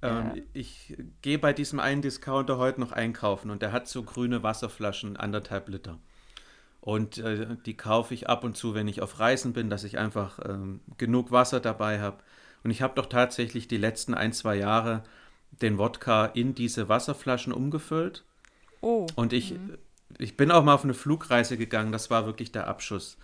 Ähm, 0.02 0.32
ja. 0.34 0.42
Ich 0.52 0.96
gehe 1.22 1.38
bei 1.38 1.52
diesem 1.52 1.80
einen 1.80 2.02
Discounter 2.02 2.58
heute 2.58 2.80
noch 2.80 2.92
einkaufen 2.92 3.50
und 3.50 3.62
der 3.62 3.72
hat 3.72 3.88
so 3.88 4.02
grüne 4.02 4.42
Wasserflaschen, 4.42 5.16
anderthalb 5.16 5.68
Liter. 5.68 5.98
Und 6.80 7.16
äh, 7.16 7.56
die 7.64 7.78
kaufe 7.78 8.12
ich 8.12 8.28
ab 8.28 8.44
und 8.44 8.58
zu, 8.58 8.74
wenn 8.74 8.88
ich 8.88 9.00
auf 9.00 9.18
Reisen 9.18 9.54
bin, 9.54 9.70
dass 9.70 9.84
ich 9.84 9.96
einfach 9.96 10.38
ähm, 10.44 10.80
genug 10.98 11.32
Wasser 11.32 11.58
dabei 11.60 12.00
habe. 12.00 12.18
Und 12.62 12.70
ich 12.70 12.82
habe 12.82 12.94
doch 12.94 13.06
tatsächlich 13.06 13.68
die 13.68 13.78
letzten 13.78 14.12
ein, 14.12 14.34
zwei 14.34 14.56
Jahre 14.56 15.02
den 15.62 15.78
Wodka 15.78 16.26
in 16.26 16.54
diese 16.54 16.88
Wasserflaschen 16.88 17.52
umgefüllt. 17.52 18.24
Oh. 18.80 19.06
Und 19.16 19.32
ich, 19.32 19.52
Mhm. 19.52 19.78
ich 20.18 20.36
bin 20.36 20.50
auch 20.50 20.64
mal 20.64 20.74
auf 20.74 20.84
eine 20.84 20.94
Flugreise 20.94 21.56
gegangen, 21.56 21.92
das 21.92 22.10
war 22.10 22.26
wirklich 22.26 22.52
der 22.52 22.66
Abschuss 22.66 23.16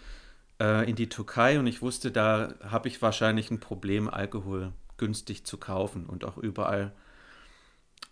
äh, 0.61 0.89
in 0.89 0.97
die 0.97 1.09
Türkei 1.09 1.59
und 1.59 1.67
ich 1.67 1.83
wusste, 1.83 2.11
da 2.11 2.55
habe 2.63 2.89
ich 2.89 3.03
wahrscheinlich 3.03 3.51
ein 3.51 3.61
Problem, 3.61 4.09
Alkohol 4.09 4.73
günstig 4.97 5.45
zu 5.45 5.57
kaufen 5.57 6.07
und 6.07 6.25
auch 6.25 6.37
überall. 6.37 6.93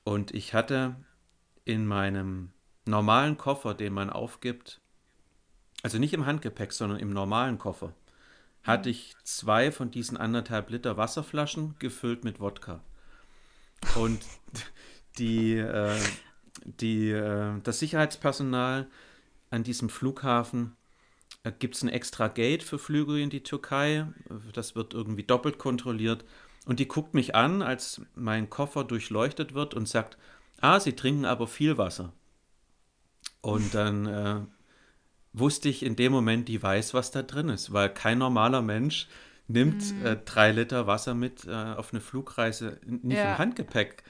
Und 0.05 0.35
ich 0.35 0.55
hatte 0.55 0.97
in 1.64 1.87
meinem 1.87 2.51
normalen 2.87 3.37
Koffer, 3.37 3.75
den 3.75 3.93
man 3.93 4.09
aufgibt, 4.09 4.81
also 5.83 5.99
nicht 5.99 6.14
im 6.14 6.25
Handgepäck, 6.27 6.73
sondern 6.73 6.99
im 6.99 7.11
normalen 7.12 7.59
Koffer, 7.59 7.93
hatte 8.62 8.91
ich 8.91 9.14
zwei 9.23 9.71
von 9.71 9.91
diesen 9.91 10.16
anderthalb 10.16 10.71
Liter 10.71 10.97
Wasserflaschen 10.97 11.77
gefüllt 11.79 12.25
mit 12.25 12.41
Wodka. 12.41 12.81
Und 13.95 14.20
die, 15.18 15.57
äh, 15.57 15.99
die, 16.64 17.11
äh, 17.11 17.61
das 17.62 17.79
Sicherheitspersonal 17.79 18.87
an 19.51 19.62
diesem 19.62 19.89
Flughafen 19.89 20.76
äh, 21.45 21.53
gibt 21.53 21.76
es 21.76 21.83
ein 21.83 21.89
extra 21.89 22.29
Gate 22.29 22.62
für 22.62 22.79
Flüge 22.79 23.20
in 23.20 23.31
die 23.31 23.43
Türkei. 23.43 24.07
Das 24.53 24.74
wird 24.74 24.95
irgendwie 24.95 25.24
doppelt 25.24 25.59
kontrolliert. 25.59 26.24
Und 26.66 26.81
die 26.81 26.89
guckt 26.89 27.14
mich 27.14 27.35
an, 27.35 27.62
als 27.62 28.03
mein 28.14 28.51
Koffer 28.51 28.85
durchleuchtet 28.85 29.55
wird 29.55 29.74
und 29.74 29.89
sagt, 29.89 30.18
ah, 30.61 30.79
Sie 30.79 30.95
trinken 30.95 31.24
aber 31.24 31.47
viel 31.47 31.79
Wasser. 31.79 32.12
Und 33.41 33.74
dann 33.74 34.07
äh, 34.07 34.41
wusste 35.33 35.68
ich 35.68 35.83
in 35.83 35.97
dem 35.97 36.12
Moment, 36.12 36.49
die 36.49 36.62
weiß, 36.62 36.95
was 36.95 37.11
da 37.11 37.22
drin 37.22 37.49
ist, 37.49 37.72
weil 37.72 37.89
kein 37.93 38.18
normaler 38.18 38.62
Mensch 38.62 39.09
nimmt 39.49 39.95
Mhm. 39.95 40.07
äh, 40.07 40.17
drei 40.17 40.53
Liter 40.53 40.87
Wasser 40.87 41.15
mit 41.15 41.45
äh, 41.47 41.51
auf 41.53 41.93
eine 41.93 42.01
Flugreise, 42.01 42.81
nicht 42.87 43.17
Ja. 43.19 43.33
im 43.33 43.39
Handgepäck. 43.39 44.03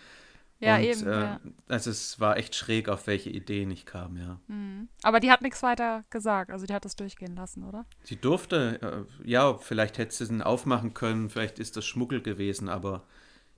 Ja, 0.61 0.75
und, 0.77 0.83
eben. 0.83 1.07
Äh, 1.07 1.21
ja. 1.21 1.41
Also 1.69 1.91
es 1.91 2.19
war 2.19 2.37
echt 2.37 2.57
schräg, 2.57 2.89
auf 2.89 3.07
welche 3.07 3.31
Ideen 3.31 3.71
ich 3.71 3.87
kam, 3.87 4.17
ja. 4.17 4.41
Mhm. 4.49 4.89
Aber 5.05 5.21
die 5.21 5.31
hat 5.31 5.41
nichts 5.41 5.63
weiter 5.63 6.05
gesagt. 6.11 6.51
Also 6.51 6.67
die 6.67 6.75
hat 6.75 6.85
es 6.85 6.97
durchgehen 6.97 7.37
lassen, 7.37 7.63
oder? 7.63 7.87
Sie 8.03 8.17
durfte, 8.17 9.07
äh, 9.23 9.29
ja, 9.29 9.55
vielleicht 9.57 9.99
hätte 9.99 10.13
sie 10.13 10.25
es 10.25 10.41
aufmachen 10.43 10.95
können, 10.95 11.31
vielleicht 11.31 11.61
ist 11.61 11.77
das 11.77 11.87
Schmuggel 11.87 12.21
gewesen, 12.23 12.69
aber 12.69 13.05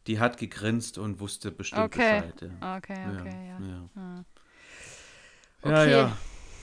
die 0.06 0.18
hat 0.20 0.36
gegrinst 0.36 0.98
und 0.98 1.20
wusste 1.20 1.50
bestimmt 1.50 1.84
Okay. 1.84 2.20
Bescheid. 2.20 2.50
Ja. 2.60 2.76
Okay, 2.76 3.06
okay, 3.18 3.48
ja. 3.48 3.66
ja. 3.66 3.88
Ja, 3.96 4.24
Okay. 5.62 5.90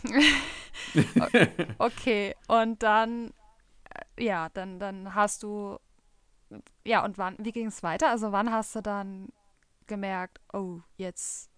ja. 0.93 1.68
Okay, 1.78 2.36
und 2.47 2.84
dann, 2.84 3.32
ja, 4.17 4.49
dann, 4.49 4.79
dann 4.79 5.15
hast 5.15 5.43
du, 5.43 5.79
ja, 6.85 7.03
und 7.03 7.17
wann, 7.17 7.35
wie 7.39 7.51
ging 7.51 7.67
es 7.67 7.83
weiter? 7.83 8.09
Also 8.09 8.31
wann 8.31 8.51
hast 8.51 8.75
du 8.75 8.81
dann 8.81 9.29
gemerkt, 9.87 10.39
oh, 10.53 10.79
jetzt, 10.97 11.49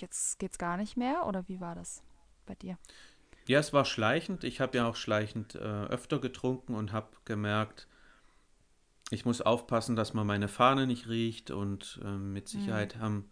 jetzt 0.00 0.38
geht's 0.38 0.58
gar 0.58 0.76
nicht 0.76 0.96
mehr? 0.96 1.26
Oder 1.26 1.46
wie 1.48 1.60
war 1.60 1.74
das 1.74 2.02
bei 2.46 2.54
dir? 2.54 2.78
Ja, 3.46 3.58
es 3.58 3.72
war 3.72 3.84
schleichend. 3.84 4.44
Ich 4.44 4.60
habe 4.60 4.78
ja 4.78 4.86
auch 4.86 4.96
schleichend 4.96 5.54
äh, 5.54 5.58
öfter 5.58 6.18
getrunken 6.18 6.74
und 6.74 6.92
habe 6.92 7.08
gemerkt, 7.24 7.88
ich 9.10 9.24
muss 9.24 9.40
aufpassen, 9.40 9.96
dass 9.96 10.14
man 10.14 10.26
meine 10.26 10.48
Fahne 10.48 10.86
nicht 10.86 11.08
riecht 11.08 11.50
und 11.50 12.00
ähm, 12.04 12.32
mit 12.32 12.48
Sicherheit 12.48 12.96
haben 12.98 13.28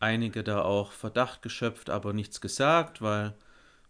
einige 0.00 0.44
da 0.44 0.62
auch 0.62 0.92
Verdacht 0.92 1.42
geschöpft, 1.42 1.90
aber 1.90 2.12
nichts 2.12 2.40
gesagt, 2.40 3.00
weil 3.00 3.34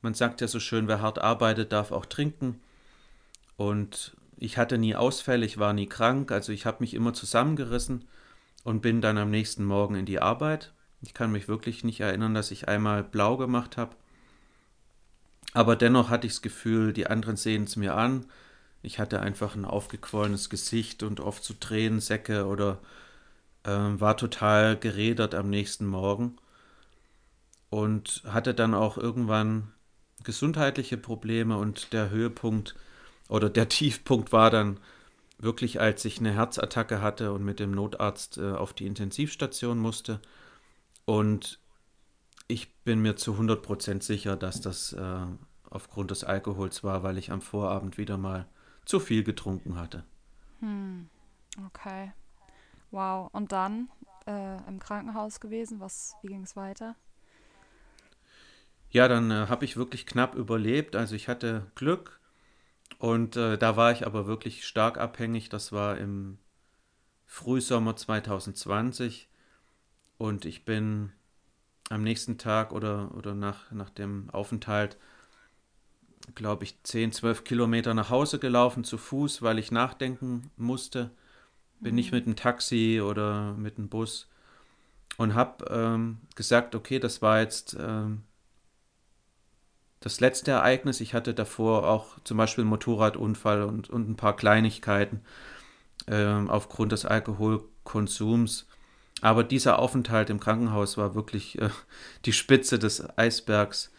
man 0.00 0.14
sagt 0.14 0.40
ja 0.40 0.48
so 0.48 0.60
schön, 0.60 0.86
wer 0.86 1.00
hart 1.00 1.18
arbeitet, 1.18 1.72
darf 1.72 1.90
auch 1.90 2.06
trinken. 2.06 2.60
Und 3.58 4.16
ich 4.36 4.56
hatte 4.56 4.78
nie 4.78 4.94
Ausfälle, 4.94 5.44
ich 5.44 5.58
war 5.58 5.72
nie 5.72 5.88
krank, 5.88 6.30
also 6.30 6.52
ich 6.52 6.64
habe 6.64 6.76
mich 6.78 6.94
immer 6.94 7.12
zusammengerissen 7.12 8.04
und 8.62 8.82
bin 8.82 9.00
dann 9.00 9.18
am 9.18 9.30
nächsten 9.30 9.64
Morgen 9.64 9.96
in 9.96 10.06
die 10.06 10.20
Arbeit. 10.20 10.72
Ich 11.02 11.12
kann 11.12 11.32
mich 11.32 11.48
wirklich 11.48 11.82
nicht 11.82 11.98
erinnern, 11.98 12.34
dass 12.34 12.52
ich 12.52 12.68
einmal 12.68 13.02
blau 13.02 13.36
gemacht 13.36 13.76
habe. 13.76 13.96
Aber 15.54 15.74
dennoch 15.74 16.08
hatte 16.08 16.28
ich 16.28 16.34
das 16.34 16.42
Gefühl, 16.42 16.92
die 16.92 17.08
anderen 17.08 17.36
sehen 17.36 17.64
es 17.64 17.74
mir 17.74 17.96
an. 17.96 18.26
Ich 18.80 19.00
hatte 19.00 19.20
einfach 19.20 19.56
ein 19.56 19.64
aufgequollenes 19.64 20.50
Gesicht 20.50 21.02
und 21.02 21.18
oft 21.18 21.42
so 21.42 21.52
Tränensäcke 21.54 22.46
oder 22.46 22.78
ähm, 23.64 24.00
war 24.00 24.16
total 24.16 24.76
gerädert 24.76 25.34
am 25.34 25.50
nächsten 25.50 25.84
Morgen 25.84 26.36
und 27.70 28.22
hatte 28.24 28.54
dann 28.54 28.74
auch 28.74 28.98
irgendwann 28.98 29.72
gesundheitliche 30.22 30.96
Probleme 30.96 31.56
und 31.56 31.92
der 31.92 32.10
Höhepunkt 32.10 32.76
oder 33.28 33.50
der 33.50 33.68
Tiefpunkt 33.68 34.32
war 34.32 34.50
dann 34.50 34.80
wirklich, 35.38 35.80
als 35.80 36.04
ich 36.04 36.18
eine 36.18 36.32
Herzattacke 36.32 37.00
hatte 37.00 37.32
und 37.32 37.44
mit 37.44 37.60
dem 37.60 37.70
Notarzt 37.70 38.38
äh, 38.38 38.52
auf 38.52 38.72
die 38.72 38.86
Intensivstation 38.86 39.78
musste. 39.78 40.20
Und 41.04 41.60
ich 42.48 42.74
bin 42.84 43.00
mir 43.00 43.16
zu 43.16 43.34
100% 43.34 44.02
sicher, 44.02 44.36
dass 44.36 44.60
das 44.60 44.92
äh, 44.94 45.26
aufgrund 45.70 46.10
des 46.10 46.24
Alkohols 46.24 46.82
war, 46.82 47.02
weil 47.02 47.18
ich 47.18 47.30
am 47.30 47.40
Vorabend 47.40 47.98
wieder 47.98 48.18
mal 48.18 48.46
zu 48.84 49.00
viel 49.00 49.22
getrunken 49.22 49.76
hatte. 49.76 50.04
Hm, 50.60 51.08
okay. 51.66 52.12
Wow. 52.90 53.28
Und 53.32 53.52
dann 53.52 53.88
äh, 54.28 54.68
im 54.68 54.78
Krankenhaus 54.78 55.40
gewesen? 55.40 55.80
Was, 55.80 56.14
wie 56.22 56.28
ging 56.28 56.42
es 56.42 56.56
weiter? 56.56 56.94
Ja, 58.90 59.08
dann 59.08 59.30
äh, 59.30 59.46
habe 59.48 59.64
ich 59.64 59.76
wirklich 59.76 60.06
knapp 60.06 60.34
überlebt. 60.34 60.96
Also 60.96 61.14
ich 61.14 61.28
hatte 61.28 61.66
Glück 61.74 62.17
und 62.98 63.36
äh, 63.36 63.56
da 63.58 63.76
war 63.76 63.92
ich 63.92 64.06
aber 64.06 64.26
wirklich 64.26 64.66
stark 64.66 64.98
abhängig. 64.98 65.48
Das 65.48 65.72
war 65.72 65.98
im 65.98 66.38
Frühsommer 67.26 67.96
2020 67.96 69.28
und 70.18 70.44
ich 70.44 70.64
bin 70.64 71.12
am 71.90 72.02
nächsten 72.02 72.38
Tag 72.38 72.72
oder, 72.72 73.14
oder 73.14 73.34
nach, 73.34 73.70
nach 73.70 73.90
dem 73.90 74.28
Aufenthalt, 74.30 74.98
glaube 76.34 76.64
ich, 76.64 76.82
10, 76.82 77.12
12 77.12 77.44
Kilometer 77.44 77.94
nach 77.94 78.10
Hause 78.10 78.38
gelaufen 78.38 78.84
zu 78.84 78.98
Fuß, 78.98 79.42
weil 79.42 79.58
ich 79.58 79.70
nachdenken 79.70 80.50
musste. 80.56 81.10
Bin 81.80 81.94
nicht 81.94 82.12
mit 82.12 82.26
dem 82.26 82.36
Taxi 82.36 83.00
oder 83.00 83.54
mit 83.54 83.78
dem 83.78 83.88
Bus 83.88 84.28
und 85.16 85.34
habe 85.34 85.64
ähm, 85.70 86.18
gesagt, 86.34 86.74
okay, 86.74 86.98
das 86.98 87.22
war 87.22 87.40
jetzt 87.40 87.76
ähm, 87.78 88.22
das 90.00 90.20
letzte 90.20 90.52
Ereignis. 90.52 91.00
Ich 91.00 91.14
hatte 91.14 91.34
davor 91.34 91.88
auch 91.88 92.18
zum 92.24 92.36
Beispiel 92.36 92.62
einen 92.62 92.70
Motorradunfall 92.70 93.62
und, 93.62 93.90
und 93.90 94.08
ein 94.08 94.16
paar 94.16 94.36
Kleinigkeiten 94.36 95.22
ähm, 96.06 96.48
aufgrund 96.50 96.92
des 96.92 97.04
Alkoholkonsums. 97.04 98.66
Aber 99.20 99.42
dieser 99.42 99.78
Aufenthalt 99.80 100.30
im 100.30 100.38
Krankenhaus 100.38 100.96
war 100.96 101.14
wirklich 101.14 101.60
äh, 101.60 101.70
die 102.24 102.32
Spitze 102.32 102.78
des 102.78 103.06
Eisbergs. 103.18 103.92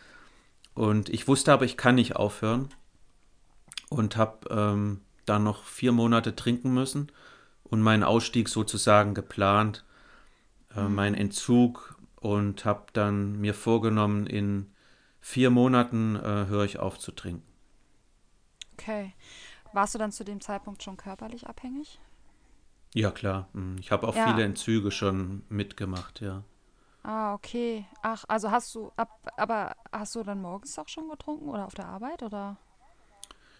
Und 0.74 1.10
ich 1.10 1.28
wusste 1.28 1.52
aber, 1.52 1.66
ich 1.66 1.78
kann 1.78 1.96
nicht 1.96 2.16
aufhören. 2.16 2.70
Und 3.90 4.18
habe 4.18 4.48
ähm, 4.50 5.02
dann 5.26 5.44
noch 5.44 5.64
vier 5.64 5.92
Monate 5.92 6.36
trinken 6.36 6.74
müssen 6.74 7.12
und 7.64 7.82
meinen 7.82 8.04
Ausstieg 8.04 8.48
sozusagen 8.48 9.16
geplant, 9.16 9.84
äh, 10.76 10.88
meinen 10.88 11.16
Entzug. 11.16 11.96
Und 12.16 12.66
habe 12.66 12.88
dann 12.94 13.40
mir 13.40 13.54
vorgenommen, 13.54 14.28
in 14.28 14.68
vier 15.22 15.50
Monaten 15.50 16.16
äh, 16.18 16.48
höre 16.48 16.66
ich 16.66 16.80
auf 16.80 17.00
zu 17.00 17.12
trinken. 17.12 17.44
Okay. 18.74 19.14
Warst 19.74 19.96
du 19.96 20.00
dann 20.00 20.12
zu 20.14 20.24
dem 20.24 20.42
Zeitpunkt 20.42 20.84
schon 20.84 20.98
körperlich 20.98 21.48
abhängig? 21.48 22.00
Ja, 22.94 23.10
klar. 23.12 23.50
Mm, 23.54 23.78
Ich 23.80 23.90
habe 23.92 24.08
auch 24.08 24.14
Ja. 24.14 24.16
viele 24.16 24.44
Entzüge 24.44 24.92
schon 24.92 25.42
mitgemacht, 25.50 26.22
ja. 26.22 26.44
Ah, 27.04 27.34
okay. 27.34 27.86
Ach, 28.02 28.24
also 28.28 28.52
hast 28.52 28.74
du, 28.76 28.92
ab, 28.98 29.10
aber 29.38 29.76
hast 29.92 30.16
du 30.16 30.24
dann 30.24 30.42
morgens 30.42 30.78
auch 30.80 30.88
schon 30.88 31.10
getrunken 31.10 31.50
oder 31.50 31.66
auf 31.66 31.74
der 31.74 31.88
Arbeit 31.88 32.24
oder? 32.24 32.58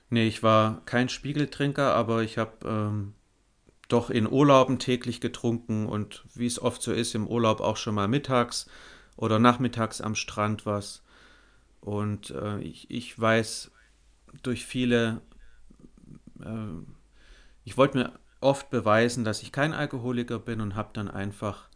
Nee, 0.10 0.28
ich 0.28 0.42
war 0.44 0.82
kein 0.86 1.10
Spiegeltrinker, 1.10 1.94
aber 1.94 2.24
ich 2.24 2.38
habe 2.38 2.54
ähm, 2.68 3.14
doch 3.90 4.10
in 4.10 4.28
Urlauben 4.32 4.80
täglich 4.80 5.22
getrunken 5.22 5.88
und 5.88 6.26
wie 6.36 6.48
es 6.48 6.62
oft 6.62 6.82
so 6.82 6.94
ist, 6.94 7.16
im 7.16 7.28
Urlaub 7.28 7.62
auch 7.62 7.78
schon 7.78 7.96
mal 7.96 8.08
mittags 8.08 8.68
oder 9.18 9.40
nachmittags 9.40 10.02
am 10.02 10.16
Strand 10.16 10.66
was. 10.66 11.04
Und 11.82 12.32
äh, 12.32 12.60
ich, 12.60 12.90
ich 12.92 13.20
weiß 13.20 13.72
durch 14.44 14.66
viele, 14.66 15.22
äh, 16.42 16.84
ich 17.64 17.78
wollte 17.78 17.98
mir 17.98 18.20
oft 18.42 18.70
beweisen, 18.70 19.24
dass 19.24 19.42
ich 19.42 19.52
kein 19.52 19.74
Alkoholiker 19.74 20.40
bin 20.40 20.62
und 20.62 20.76
habe 20.76 20.90
dann 20.94 21.10
einfach 21.10 21.70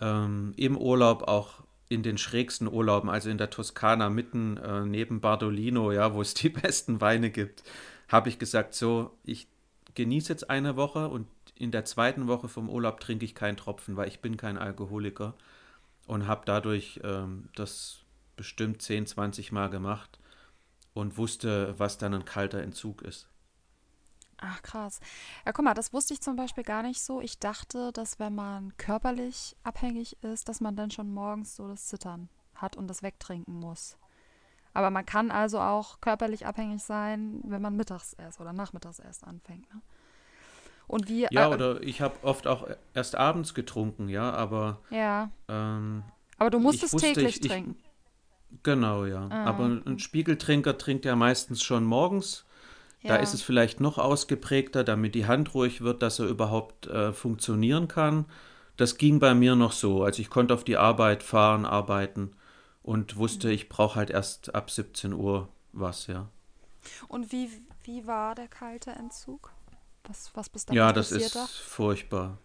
ähm, 0.00 0.54
im 0.56 0.76
Urlaub 0.76 1.22
auch 1.24 1.64
in 1.88 2.02
den 2.02 2.16
schrägsten 2.16 2.68
Urlauben, 2.68 3.10
also 3.10 3.28
in 3.28 3.36
der 3.36 3.50
Toskana 3.50 4.08
mitten 4.08 4.56
äh, 4.56 4.80
neben 4.86 5.20
Bardolino, 5.20 5.92
ja, 5.92 6.14
wo 6.14 6.22
es 6.22 6.34
die 6.34 6.48
besten 6.48 7.00
Weine 7.00 7.30
gibt, 7.30 7.62
habe 8.08 8.28
ich 8.28 8.38
gesagt, 8.38 8.74
so, 8.74 9.16
ich 9.24 9.46
genieße 9.94 10.32
jetzt 10.32 10.48
eine 10.48 10.76
Woche 10.76 11.08
und 11.08 11.26
in 11.54 11.70
der 11.70 11.84
zweiten 11.84 12.28
Woche 12.28 12.48
vom 12.48 12.70
Urlaub 12.70 13.00
trinke 13.00 13.24
ich 13.24 13.34
keinen 13.34 13.58
Tropfen, 13.58 13.96
weil 13.96 14.08
ich 14.08 14.20
bin 14.20 14.38
kein 14.38 14.56
Alkoholiker 14.56 15.34
und 16.06 16.26
habe 16.26 16.42
dadurch 16.46 17.00
ähm, 17.04 17.48
das 17.54 18.00
bestimmt 18.36 18.82
10, 18.82 19.06
20 19.06 19.52
Mal 19.52 19.70
gemacht 19.70 20.18
und 20.94 21.16
wusste, 21.16 21.74
was 21.78 21.98
dann 21.98 22.14
ein 22.14 22.24
kalter 22.24 22.62
Entzug 22.62 23.02
ist. 23.02 23.28
Ach, 24.38 24.60
krass. 24.62 25.00
Ja, 25.46 25.52
guck 25.52 25.64
mal, 25.64 25.74
das 25.74 25.92
wusste 25.92 26.14
ich 26.14 26.20
zum 26.20 26.34
Beispiel 26.34 26.64
gar 26.64 26.82
nicht 26.82 27.00
so. 27.00 27.20
Ich 27.20 27.38
dachte, 27.38 27.92
dass 27.92 28.18
wenn 28.18 28.34
man 28.34 28.76
körperlich 28.76 29.56
abhängig 29.62 30.20
ist, 30.22 30.48
dass 30.48 30.60
man 30.60 30.74
dann 30.74 30.90
schon 30.90 31.14
morgens 31.14 31.54
so 31.54 31.68
das 31.68 31.86
Zittern 31.86 32.28
hat 32.56 32.76
und 32.76 32.88
das 32.88 33.02
wegtrinken 33.04 33.54
muss. 33.54 33.96
Aber 34.74 34.90
man 34.90 35.06
kann 35.06 35.30
also 35.30 35.60
auch 35.60 36.00
körperlich 36.00 36.46
abhängig 36.46 36.82
sein, 36.82 37.40
wenn 37.44 37.62
man 37.62 37.76
mittags 37.76 38.14
erst 38.14 38.40
oder 38.40 38.52
nachmittags 38.52 38.98
erst 38.98 39.24
anfängt. 39.24 39.72
Ne? 39.72 39.80
Und 40.88 41.08
wie. 41.08 41.26
Ja, 41.30 41.50
äh, 41.50 41.54
oder 41.54 41.82
ich 41.82 42.00
habe 42.00 42.14
oft 42.22 42.46
auch 42.46 42.66
erst 42.94 43.14
abends 43.14 43.54
getrunken, 43.54 44.08
ja, 44.08 44.32
aber. 44.32 44.80
Ja. 44.90 45.30
Ähm, 45.48 46.02
aber 46.38 46.50
du 46.50 46.58
musstest 46.58 46.94
wusste, 46.94 47.12
täglich 47.12 47.40
ich, 47.40 47.48
trinken. 47.48 47.76
Ich, 47.78 47.91
genau, 48.62 49.04
ja. 49.04 49.28
Ah. 49.30 49.44
Aber 49.44 49.64
ein 49.64 49.98
Spiegeltrinker 49.98 50.78
trinkt 50.78 51.04
ja 51.04 51.16
meistens 51.16 51.62
schon 51.62 51.84
morgens 51.84 52.44
da 53.04 53.16
ist 53.16 53.34
es 53.34 53.42
vielleicht 53.42 53.80
noch 53.80 53.98
ausgeprägter, 53.98 54.84
damit 54.84 55.14
die 55.14 55.26
Hand 55.26 55.54
ruhig 55.54 55.80
wird, 55.80 56.02
dass 56.02 56.18
er 56.18 56.26
überhaupt 56.26 56.86
äh, 56.86 57.12
funktionieren 57.12 57.88
kann. 57.88 58.26
Das 58.76 58.96
ging 58.96 59.18
bei 59.18 59.34
mir 59.34 59.56
noch 59.56 59.72
so. 59.72 60.04
Also 60.04 60.22
ich 60.22 60.30
konnte 60.30 60.54
auf 60.54 60.64
die 60.64 60.76
Arbeit 60.76 61.22
fahren, 61.22 61.66
arbeiten 61.66 62.36
und 62.82 63.16
wusste, 63.16 63.50
ich 63.50 63.68
brauche 63.68 63.96
halt 63.96 64.10
erst 64.10 64.54
ab 64.54 64.70
17 64.70 65.12
Uhr 65.12 65.48
was, 65.72 66.06
ja. 66.06 66.28
Und 67.08 67.32
wie, 67.32 67.48
wie 67.84 68.06
war 68.06 68.34
der 68.34 68.48
kalte 68.48 68.90
Entzug? 68.90 69.50
Was, 70.04 70.30
was 70.34 70.48
bis 70.48 70.66
dahin 70.66 70.78
Ja, 70.78 70.92
das 70.92 71.12
ist 71.12 71.34
da? 71.34 71.46
furchtbar. 71.46 72.38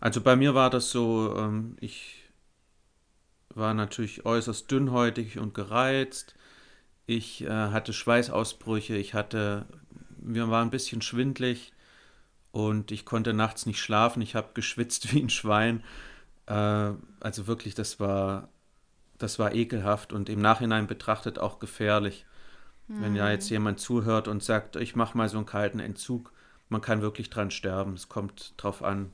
Also 0.00 0.20
bei 0.20 0.36
mir 0.36 0.54
war 0.54 0.70
das 0.70 0.90
so, 0.90 1.34
ähm, 1.36 1.76
ich 1.80 2.22
war 3.56 3.74
natürlich 3.74 4.24
äußerst 4.24 4.70
dünnhäutig 4.70 5.38
und 5.38 5.54
gereizt. 5.54 6.34
Ich 7.06 7.42
äh, 7.44 7.48
hatte 7.48 7.92
Schweißausbrüche, 7.92 8.96
ich 8.96 9.14
hatte, 9.14 9.66
mir 10.18 10.50
war 10.50 10.62
ein 10.62 10.70
bisschen 10.70 11.02
schwindlig 11.02 11.72
und 12.52 12.90
ich 12.90 13.04
konnte 13.04 13.32
nachts 13.32 13.66
nicht 13.66 13.80
schlafen. 13.80 14.22
Ich 14.22 14.34
habe 14.34 14.50
geschwitzt 14.54 15.12
wie 15.12 15.22
ein 15.22 15.30
Schwein. 15.30 15.82
Äh, 16.46 16.92
also 17.20 17.46
wirklich, 17.46 17.74
das 17.74 17.98
war, 18.00 18.48
das 19.18 19.38
war 19.38 19.54
ekelhaft 19.54 20.12
und 20.12 20.28
im 20.28 20.40
Nachhinein 20.40 20.86
betrachtet 20.86 21.38
auch 21.38 21.58
gefährlich. 21.58 22.26
Mhm. 22.88 23.02
Wenn 23.02 23.16
ja 23.16 23.30
jetzt 23.30 23.48
hm. 23.48 23.54
jemand 23.54 23.80
zuhört 23.80 24.28
und 24.28 24.42
sagt, 24.42 24.76
ich 24.76 24.94
mache 24.94 25.16
mal 25.16 25.28
so 25.28 25.38
einen 25.38 25.46
kalten 25.46 25.80
Entzug, 25.80 26.32
man 26.68 26.80
kann 26.80 27.02
wirklich 27.02 27.30
dran 27.30 27.50
sterben. 27.50 27.94
Es 27.94 28.08
kommt 28.08 28.54
drauf 28.56 28.82
an, 28.82 29.12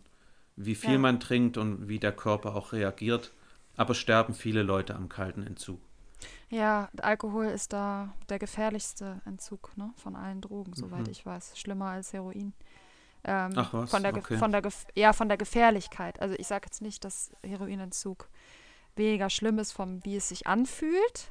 wie 0.57 0.74
viel 0.74 0.95
ja. 0.95 0.99
man 0.99 1.20
trinkt 1.20 1.57
und 1.57 1.88
wie 1.88 1.99
der 1.99 2.12
Körper 2.12 2.55
auch 2.55 2.72
reagiert. 2.72 3.32
Aber 3.76 3.94
sterben 3.94 4.34
viele 4.34 4.62
Leute 4.62 4.94
am 4.94 5.08
kalten 5.08 5.46
Entzug. 5.46 5.80
Ja, 6.50 6.90
Alkohol 7.00 7.46
ist 7.46 7.72
da 7.72 8.12
der 8.28 8.38
gefährlichste 8.38 9.22
Entzug 9.24 9.76
ne, 9.76 9.92
von 9.96 10.14
allen 10.14 10.40
Drogen, 10.40 10.74
soweit 10.74 11.06
mhm. 11.06 11.10
ich 11.10 11.24
weiß. 11.24 11.58
Schlimmer 11.58 11.86
als 11.86 12.12
Heroin. 12.12 12.52
Ähm, 13.24 13.52
Ach 13.56 13.72
was? 13.72 13.90
Von 13.90 14.02
der, 14.02 14.14
okay. 14.14 14.36
von 14.36 14.52
der 14.52 14.62
ja, 14.94 15.12
von 15.12 15.28
der 15.28 15.38
Gefährlichkeit. 15.38 16.20
Also 16.20 16.34
ich 16.38 16.46
sage 16.46 16.66
jetzt 16.66 16.82
nicht, 16.82 17.04
dass 17.04 17.32
Heroinentzug 17.42 18.28
weniger 18.96 19.30
schlimm 19.30 19.58
ist, 19.58 19.72
vom 19.72 20.04
wie 20.04 20.16
es 20.16 20.28
sich 20.28 20.46
anfühlt, 20.46 21.30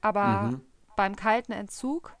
aber 0.00 0.42
mhm. 0.42 0.60
beim 0.96 1.16
kalten 1.16 1.52
Entzug 1.52 2.16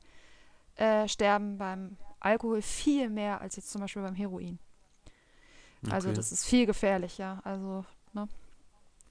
äh, 0.76 1.08
sterben 1.08 1.56
beim 1.56 1.96
Alkohol 2.20 2.62
viel 2.62 3.08
mehr 3.08 3.40
als 3.40 3.56
jetzt 3.56 3.70
zum 3.70 3.80
Beispiel 3.80 4.02
beim 4.02 4.14
Heroin. 4.14 4.58
Also 5.90 6.08
okay. 6.08 6.16
das 6.16 6.30
ist 6.30 6.44
viel 6.44 6.66
gefährlicher. 6.66 7.40
Also, 7.44 7.84
ne? 8.12 8.28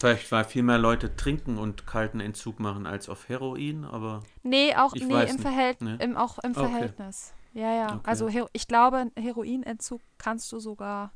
Vielleicht, 0.01 0.31
weil 0.31 0.45
viel 0.45 0.63
mehr 0.63 0.77
Leute 0.77 1.15
trinken 1.15 1.57
und 1.57 1.85
kalten 1.85 2.19
Entzug 2.19 2.59
machen 2.59 2.87
als 2.87 3.07
auf 3.07 3.29
Heroin, 3.29 3.85
aber. 3.85 4.23
Nee, 4.43 4.75
auch 4.75 4.93
nee, 4.95 5.01
im, 5.01 5.39
Verhält 5.39 5.81
nee. 5.81 5.95
Im, 5.99 6.17
auch 6.17 6.39
im 6.39 6.51
okay. 6.51 6.67
Verhältnis. 6.67 7.33
Ja, 7.53 7.73
ja. 7.73 7.95
Okay. 7.95 8.01
Also 8.03 8.29
ich 8.51 8.67
glaube, 8.67 9.11
Heroinentzug 9.15 10.01
kannst 10.17 10.51
du 10.51 10.59
sogar 10.59 11.11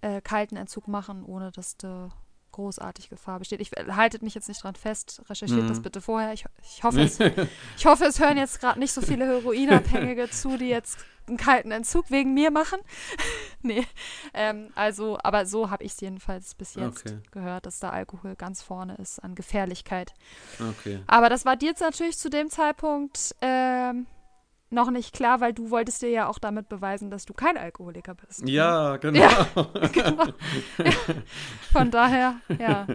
äh, 0.00 0.20
kalten 0.22 0.56
Entzug 0.56 0.88
machen, 0.88 1.24
ohne 1.24 1.50
dass 1.52 1.76
du 1.76 2.10
großartig 2.52 3.10
Gefahr 3.10 3.38
besteht. 3.38 3.60
Ich 3.60 3.70
haltet 3.94 4.22
mich 4.22 4.34
jetzt 4.34 4.48
nicht 4.48 4.62
dran 4.62 4.74
fest, 4.74 5.22
recherchiert 5.28 5.64
mhm. 5.64 5.68
das 5.68 5.82
bitte 5.82 6.00
vorher. 6.00 6.32
Ich, 6.32 6.44
ich, 6.62 6.82
hoffe, 6.82 7.00
es, 7.02 7.18
ich 7.20 7.86
hoffe, 7.86 8.04
es 8.04 8.18
hören 8.18 8.36
jetzt 8.36 8.60
gerade 8.60 8.78
nicht 8.78 8.92
so 8.92 9.02
viele 9.02 9.26
Heroinabhängige 9.26 10.30
zu, 10.30 10.56
die 10.56 10.68
jetzt 10.68 10.98
einen 11.30 11.38
kalten 11.38 11.70
Entzug 11.70 12.10
wegen 12.10 12.34
mir 12.34 12.50
machen. 12.50 12.80
nee. 13.62 13.86
Ähm, 14.34 14.70
also, 14.74 15.18
aber 15.22 15.46
so 15.46 15.70
habe 15.70 15.84
ich 15.84 15.92
es 15.92 16.00
jedenfalls 16.00 16.54
bis 16.54 16.74
jetzt 16.74 17.06
okay. 17.06 17.18
gehört, 17.30 17.66
dass 17.66 17.80
da 17.80 17.90
Alkohol 17.90 18.36
ganz 18.36 18.62
vorne 18.62 18.96
ist 18.96 19.18
an 19.20 19.34
Gefährlichkeit. 19.34 20.12
Okay. 20.60 21.00
Aber 21.06 21.28
das 21.28 21.44
war 21.44 21.56
dir 21.56 21.70
jetzt 21.70 21.80
natürlich 21.80 22.18
zu 22.18 22.28
dem 22.28 22.50
Zeitpunkt 22.50 23.34
ähm, 23.40 24.06
noch 24.70 24.90
nicht 24.90 25.14
klar, 25.14 25.40
weil 25.40 25.52
du 25.52 25.70
wolltest 25.70 26.02
dir 26.02 26.10
ja 26.10 26.28
auch 26.28 26.38
damit 26.38 26.68
beweisen, 26.68 27.10
dass 27.10 27.26
du 27.26 27.34
kein 27.34 27.56
Alkoholiker 27.56 28.14
bist. 28.14 28.48
Ja, 28.48 28.96
genau. 28.98 29.18
Ja, 29.20 29.46
genau. 29.92 30.26
Ja. 30.78 30.92
Von 31.72 31.90
daher, 31.90 32.36
ja, 32.58 32.86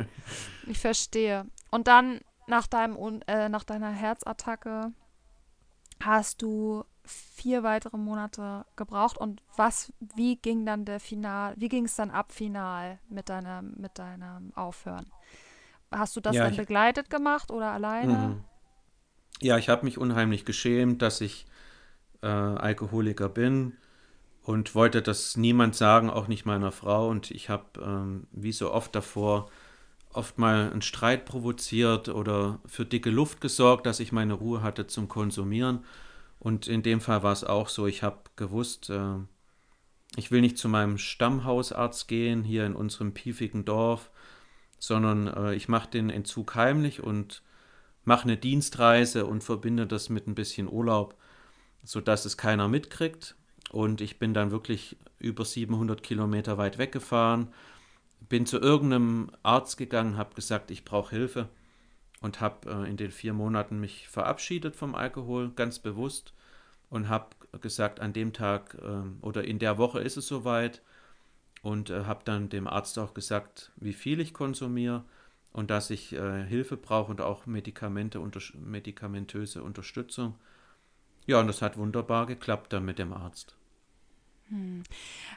ich 0.68 0.80
verstehe. 0.80 1.46
Und 1.72 1.88
dann 1.88 2.22
nach 2.48 2.68
deinem 2.68 3.22
äh, 3.28 3.50
nach 3.50 3.64
deiner 3.64 3.92
Herzattacke 3.92 4.94
hast 6.02 6.42
du 6.42 6.86
vier 7.06 7.64
weitere 7.64 7.98
Monate 7.98 8.66
gebraucht 8.76 9.18
und 9.18 9.42
was, 9.56 9.94
wie 10.16 10.38
ging 10.38 10.66
dann 10.66 10.86
der 10.86 11.00
Final, 11.00 11.54
wie 11.58 11.70
ging 11.70 11.86
es 11.86 11.96
dann 11.96 12.12
ab 12.12 12.32
final 12.32 13.00
mit 13.10 13.30
deinem, 13.30 13.74
mit 13.78 13.98
deinem 14.00 14.52
Aufhören? 14.56 15.06
Hast 15.92 16.16
du 16.16 16.22
das 16.22 16.36
ja, 16.36 16.46
dann 16.46 16.56
begleitet 16.56 17.10
gemacht 17.10 17.52
oder 17.52 17.72
alleine? 17.72 18.14
Mhm. 18.14 18.44
Ja, 19.42 19.58
ich 19.58 19.70
habe 19.70 19.86
mich 19.86 19.98
unheimlich 19.98 20.46
geschämt, 20.46 21.02
dass 21.02 21.22
ich 21.22 21.46
äh, 22.22 22.28
Alkoholiker 22.28 23.30
bin 23.30 23.74
und 24.44 24.76
wollte 24.76 25.02
das 25.02 25.38
niemand 25.38 25.76
sagen, 25.76 26.10
auch 26.10 26.28
nicht 26.28 26.46
meiner 26.46 26.72
Frau. 26.72 27.10
Und 27.10 27.32
ich 27.32 27.50
habe, 27.50 27.66
ähm, 27.82 28.28
wie 28.32 28.52
so 28.52 28.72
oft 28.72 28.96
davor, 28.96 29.50
oft 30.14 30.38
mal 30.38 30.72
einen 30.72 30.82
Streit 30.82 31.26
provoziert 31.26 32.10
oder 32.10 32.60
für 32.66 32.86
dicke 32.86 33.10
Luft 33.10 33.42
gesorgt, 33.42 33.86
dass 33.86 34.00
ich 34.00 34.12
meine 34.12 34.34
Ruhe 34.34 34.62
hatte 34.62 34.88
zum 34.88 35.08
Konsumieren. 35.10 35.84
Und 36.40 36.68
in 36.68 36.84
dem 36.84 37.02
Fall 37.02 37.24
war 37.24 37.32
es 37.32 37.44
auch 37.44 37.70
so, 37.70 37.88
ich 37.88 38.04
habe 38.04 38.20
gewusst, 38.36 38.90
äh, 38.90 39.16
ich 40.16 40.32
will 40.32 40.42
nicht 40.42 40.58
zu 40.58 40.70
meinem 40.70 40.98
Stammhausarzt 40.98 42.08
gehen, 42.08 42.44
hier 42.44 42.66
in 42.66 42.76
unserem 42.76 43.14
piefigen 43.14 43.66
Dorf, 43.66 44.12
sondern 44.80 45.28
äh, 45.28 45.56
ich 45.56 45.68
mache 45.68 45.90
den 45.90 46.10
Entzug 46.10 46.56
heimlich 46.56 47.02
und 47.02 47.42
mache 48.04 48.24
eine 48.24 48.38
Dienstreise 48.38 49.26
und 49.26 49.44
verbinde 49.44 49.88
das 49.88 50.10
mit 50.10 50.28
ein 50.28 50.36
bisschen 50.36 50.72
Urlaub, 50.72 51.16
sodass 51.84 52.26
es 52.26 52.38
keiner 52.38 52.68
mitkriegt. 52.68 53.36
Und 53.72 54.00
ich 54.00 54.20
bin 54.20 54.34
dann 54.34 54.52
wirklich 54.52 54.98
über 55.18 55.44
700 55.44 56.04
Kilometer 56.04 56.58
weit 56.58 56.78
weggefahren, 56.78 57.48
bin 58.30 58.46
zu 58.46 58.60
irgendeinem 58.60 59.32
Arzt 59.44 59.78
gegangen, 59.78 60.18
habe 60.18 60.36
gesagt, 60.36 60.72
ich 60.72 60.86
brauche 60.86 61.16
Hilfe 61.16 61.50
und 62.26 62.42
habe 62.42 62.70
äh, 62.70 62.90
in 62.90 62.98
den 62.98 63.12
vier 63.12 63.34
Monaten 63.34 63.80
mich 63.80 64.08
verabschiedet 64.08 64.76
vom 64.76 64.96
Alkohol, 64.96 65.52
ganz 65.52 65.78
bewusst 65.78 66.34
und 66.90 67.08
habe 67.08 67.28
gesagt, 67.62 68.00
an 68.00 68.14
dem 68.14 68.34
Tag 68.34 68.76
äh, 68.82 69.24
oder 69.24 69.44
in 69.44 69.60
der 69.60 69.78
Woche 69.78 70.02
ist 70.02 70.18
es 70.18 70.28
soweit 70.28 70.82
und 71.62 71.92
äh, 71.92 72.06
habe 72.06 72.24
dann 72.26 72.50
dem 72.50 72.68
Arzt 72.68 72.98
auch 72.98 73.14
gesagt, 73.14 73.72
wie 73.76 73.94
viel 73.94 74.20
ich 74.20 74.34
konsumiere 74.34 75.06
und 75.54 75.70
dass 75.70 75.92
ich 75.92 76.14
äh, 76.14 76.44
Hilfe 76.44 76.78
brauche 76.78 77.12
und 77.12 77.22
auch 77.22 77.46
Medikamente, 77.46 78.20
unter, 78.20 78.42
medikamentöse 78.56 79.62
Unterstützung. 79.62 80.34
Ja, 81.28 81.40
und 81.40 81.48
das 81.48 81.62
hat 81.62 81.78
wunderbar 81.78 82.26
geklappt 82.26 82.74
dann 82.74 82.86
mit 82.86 82.98
dem 82.98 83.14
Arzt. 83.14 83.56
Hm. 84.50 84.82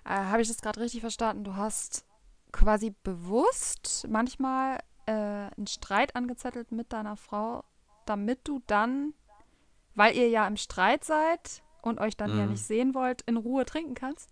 Äh, 0.06 0.08
habe 0.08 0.40
ich 0.40 0.48
das 0.48 0.62
gerade 0.62 0.80
richtig 0.80 1.02
verstanden? 1.02 1.44
Du 1.44 1.54
hast 1.54 2.06
quasi 2.50 2.94
bewusst 3.02 4.06
manchmal 4.08 4.78
äh, 5.08 5.10
einen 5.56 5.66
Streit 5.66 6.14
angezettelt 6.14 6.70
mit 6.72 6.92
deiner 6.92 7.16
Frau, 7.16 7.64
damit 8.06 8.46
du 8.46 8.62
dann 8.66 9.14
weil 9.98 10.16
ihr 10.16 10.28
ja 10.28 10.46
im 10.46 10.56
Streit 10.56 11.04
seid 11.04 11.62
und 11.82 12.00
euch 12.00 12.16
dann 12.16 12.32
mhm. 12.32 12.38
ja 12.38 12.46
nicht 12.46 12.62
sehen 12.62 12.94
wollt, 12.94 13.22
in 13.22 13.36
Ruhe 13.36 13.66
trinken 13.66 13.94
kannst? 13.94 14.30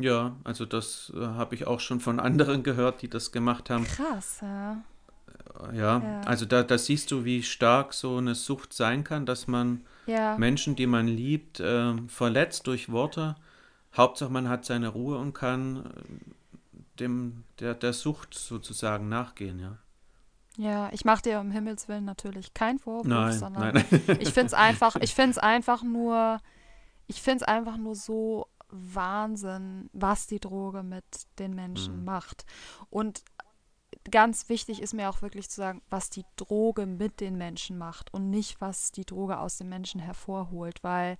Ja, 0.00 0.36
also 0.42 0.64
das 0.64 1.12
äh, 1.14 1.20
habe 1.20 1.54
ich 1.54 1.66
auch 1.66 1.78
schon 1.78 2.00
von 2.00 2.18
anderen 2.28 2.62
gehört, 2.62 3.02
die 3.02 3.08
das 3.08 3.30
gemacht 3.30 3.70
haben. 3.70 3.84
Krass, 3.84 4.38
ja. 4.40 4.82
Äh, 5.60 5.76
ja, 5.76 5.98
ja. 5.98 6.20
also 6.22 6.46
da, 6.46 6.62
da 6.62 6.78
siehst 6.78 7.10
du, 7.10 7.24
wie 7.24 7.42
stark 7.42 7.92
so 7.92 8.16
eine 8.16 8.34
Sucht 8.34 8.72
sein 8.72 9.04
kann, 9.04 9.26
dass 9.26 9.46
man 9.46 9.84
ja. 10.06 10.36
Menschen, 10.38 10.74
die 10.74 10.86
man 10.86 11.06
liebt, 11.06 11.60
äh, 11.60 11.94
verletzt 12.08 12.66
durch 12.66 12.90
Worte. 12.90 13.36
Hauptsache, 13.94 14.32
man 14.32 14.48
hat 14.48 14.64
seine 14.64 14.88
Ruhe 14.88 15.18
und 15.18 15.34
kann 15.34 15.84
äh, 15.84 16.98
dem, 16.98 17.44
der, 17.60 17.74
der 17.74 17.92
Sucht 17.92 18.34
sozusagen 18.34 19.10
nachgehen, 19.10 19.60
ja. 19.60 19.76
Ja, 20.56 20.88
ich 20.92 21.04
mache 21.04 21.22
dir 21.22 21.40
um 21.40 21.50
Himmels 21.50 21.88
Willen 21.88 22.04
natürlich 22.04 22.54
keinen 22.54 22.78
Vorwurf, 22.78 23.06
nein, 23.06 23.32
sondern 23.32 23.74
nein. 23.74 23.84
ich 24.20 24.32
finde 24.32 24.46
es 24.46 24.54
einfach, 24.54 24.96
ich 24.96 25.14
finde 25.14 25.32
es 25.32 25.38
einfach 25.38 25.82
nur, 25.82 26.38
ich 27.06 27.20
finde 27.20 27.44
es 27.44 27.48
einfach 27.48 27.76
nur 27.76 27.96
so 27.96 28.46
Wahnsinn, 28.70 29.90
was 29.92 30.26
die 30.26 30.40
Droge 30.40 30.82
mit 30.82 31.04
den 31.38 31.54
Menschen 31.54 32.00
mhm. 32.00 32.04
macht. 32.04 32.44
Und 32.88 33.24
ganz 34.10 34.48
wichtig 34.48 34.80
ist 34.80 34.94
mir 34.94 35.08
auch 35.08 35.22
wirklich 35.22 35.48
zu 35.48 35.56
sagen, 35.56 35.82
was 35.90 36.10
die 36.10 36.24
Droge 36.36 36.86
mit 36.86 37.20
den 37.20 37.36
Menschen 37.36 37.78
macht 37.78 38.12
und 38.12 38.30
nicht, 38.30 38.60
was 38.60 38.92
die 38.92 39.04
Droge 39.04 39.38
aus 39.38 39.56
den 39.56 39.68
Menschen 39.68 40.00
hervorholt, 40.00 40.82
weil 40.82 41.18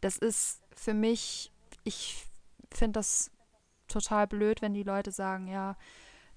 das 0.00 0.18
ist 0.18 0.60
für 0.74 0.94
mich, 0.94 1.52
ich 1.84 2.26
finde 2.72 2.98
das 2.98 3.30
total 3.88 4.26
blöd, 4.26 4.62
wenn 4.62 4.74
die 4.74 4.82
Leute 4.82 5.12
sagen, 5.12 5.46
ja, 5.46 5.76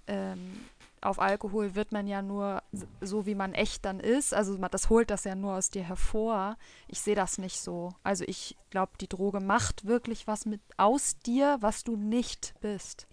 ähm, 0.08 0.66
auf 1.02 1.20
Alkohol 1.20 1.76
wird 1.76 1.92
man 1.92 2.08
ja 2.08 2.22
nur 2.22 2.64
so, 3.02 3.26
wie 3.26 3.36
man 3.36 3.54
echt 3.54 3.86
dann 3.86 4.00
ist. 4.00 4.34
Also 4.34 4.58
das 4.58 4.90
holt 4.90 5.10
das 5.10 5.24
ja 5.24 5.36
nur 5.36 5.56
aus 5.56 5.70
dir 5.70 5.84
hervor. 5.84 6.58
Ich 6.88 7.02
sehe 7.02 7.16
das 7.16 7.38
nicht 7.38 7.60
so. 7.60 7.94
Also 8.04 8.26
ich 8.28 8.58
glaube, 8.70 8.94
die 9.00 9.08
Droge 9.08 9.40
macht 9.40 9.86
wirklich 9.86 10.28
was 10.28 10.46
mit 10.46 10.62
aus 10.78 11.18
dir, 11.20 11.58
was 11.62 11.84
du 11.84 11.96
nicht 11.96 12.54
bist. 12.62 13.08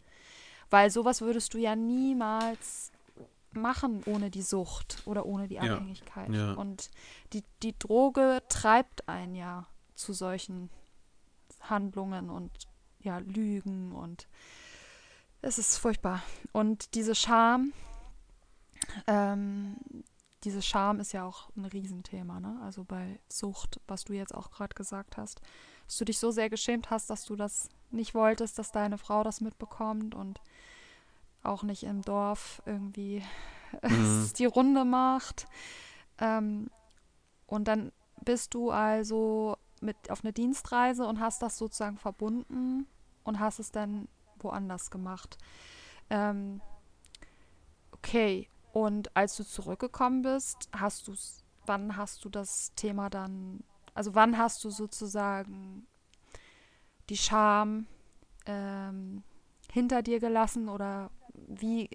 Weil 0.71 0.91
sowas 0.91 1.21
würdest 1.21 1.55
du 1.55 1.59
ja 1.59 1.77
niemals 1.77 2.91
machen 3.53 4.03
ohne 4.07 4.31
die 4.31 4.43
Sucht 4.43 5.03
oder 5.07 5.27
ohne 5.27 5.49
die 5.49 5.59
Abhängigkeit. 5.59 6.29
Ja, 6.31 6.49
ja. 6.49 6.53
Und 6.53 6.91
die, 7.33 7.45
die 7.63 7.79
Droge 7.79 8.43
treibt 8.49 9.09
einen 9.09 9.35
ja 9.35 9.67
zu 9.95 10.13
solchen 10.13 10.71
Handlungen 11.61 12.31
und 12.31 12.51
ja, 13.01 13.19
Lügen 13.19 13.93
und 13.93 14.29
es 15.43 15.59
ist 15.59 15.79
furchtbar. 15.79 16.23
Und 16.53 16.95
diese 16.95 17.15
Scham, 17.15 17.73
ähm, 19.07 19.77
diese 20.45 20.63
Scham 20.63 21.01
ist 21.01 21.13
ja 21.13 21.25
auch 21.25 21.51
ein 21.57 21.65
Riesenthema, 21.65 22.41
ne? 22.41 22.59
Also 22.63 22.85
bei 22.85 23.19
Sucht, 23.29 23.81
was 23.87 24.05
du 24.05 24.13
jetzt 24.13 24.35
auch 24.35 24.51
gerade 24.51 24.75
gesagt 24.75 25.17
hast, 25.17 25.41
dass 25.87 25.97
du 25.97 26.05
dich 26.05 26.19
so 26.19 26.31
sehr 26.31 26.51
geschämt 26.51 26.91
hast, 26.91 27.11
dass 27.11 27.25
du 27.25 27.37
das 27.37 27.69
nicht 27.91 28.15
wolltest, 28.15 28.59
dass 28.59 28.73
deine 28.73 28.99
Frau 28.99 29.23
das 29.23 29.41
mitbekommt 29.41 30.15
und 30.15 30.41
auch 31.43 31.63
nicht 31.63 31.85
im 31.85 32.03
Dorf 32.03 32.63
irgendwie 32.67 33.23
mhm. 33.83 34.31
die 34.39 34.47
Runde 34.47 34.85
macht. 34.85 35.47
Ähm, 36.19 36.71
und 37.47 37.69
dann 37.69 37.93
bist 38.25 38.55
du 38.55 38.71
also 38.71 39.57
mit 39.81 40.11
auf 40.11 40.25
eine 40.25 40.33
Dienstreise 40.33 41.07
und 41.07 41.21
hast 41.21 41.43
das 41.43 41.59
sozusagen 41.59 41.99
verbunden 41.99 42.87
und 43.25 43.39
hast 43.39 43.59
es 43.59 43.71
dann 43.71 44.09
woanders 44.41 44.91
gemacht. 44.91 45.39
Ähm, 46.11 46.61
okay, 47.93 48.49
und 48.73 49.17
als 49.17 49.37
du 49.37 49.45
zurückgekommen 49.45 50.23
bist, 50.23 50.69
hast 50.73 51.09
du 51.09 51.15
wann 51.67 51.97
hast 51.97 52.25
du 52.25 52.29
das 52.29 52.73
Thema 52.75 53.11
dann, 53.11 53.61
also 53.95 54.15
wann 54.15 54.39
hast 54.39 54.65
du 54.65 54.71
sozusagen 54.71 55.87
die 57.09 57.17
Scham 57.17 57.87
ähm, 58.47 59.23
hinter 59.73 60.03
dir 60.03 60.21
gelassen 60.21 60.69
oder 60.69 61.11
wie, 61.35 61.91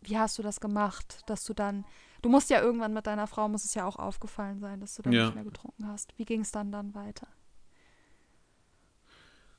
wie 0.00 0.18
hast 0.18 0.38
du 0.38 0.42
das 0.42 0.60
gemacht, 0.60 1.22
dass 1.26 1.44
du 1.44 1.54
dann, 1.54 1.84
du 2.22 2.28
musst 2.28 2.50
ja 2.50 2.60
irgendwann 2.60 2.94
mit 2.94 3.06
deiner 3.06 3.26
Frau, 3.26 3.48
muss 3.48 3.64
es 3.64 3.74
ja 3.74 3.84
auch 3.84 3.96
aufgefallen 3.96 4.60
sein, 4.60 4.80
dass 4.80 4.94
du 4.94 5.02
dann 5.02 5.12
ja. 5.12 5.26
nicht 5.26 5.34
mehr 5.34 5.44
getrunken 5.44 5.86
hast. 5.86 6.16
Wie 6.18 6.24
ging 6.24 6.42
es 6.42 6.52
dann 6.52 6.72
dann 6.72 6.94
weiter? 6.94 7.28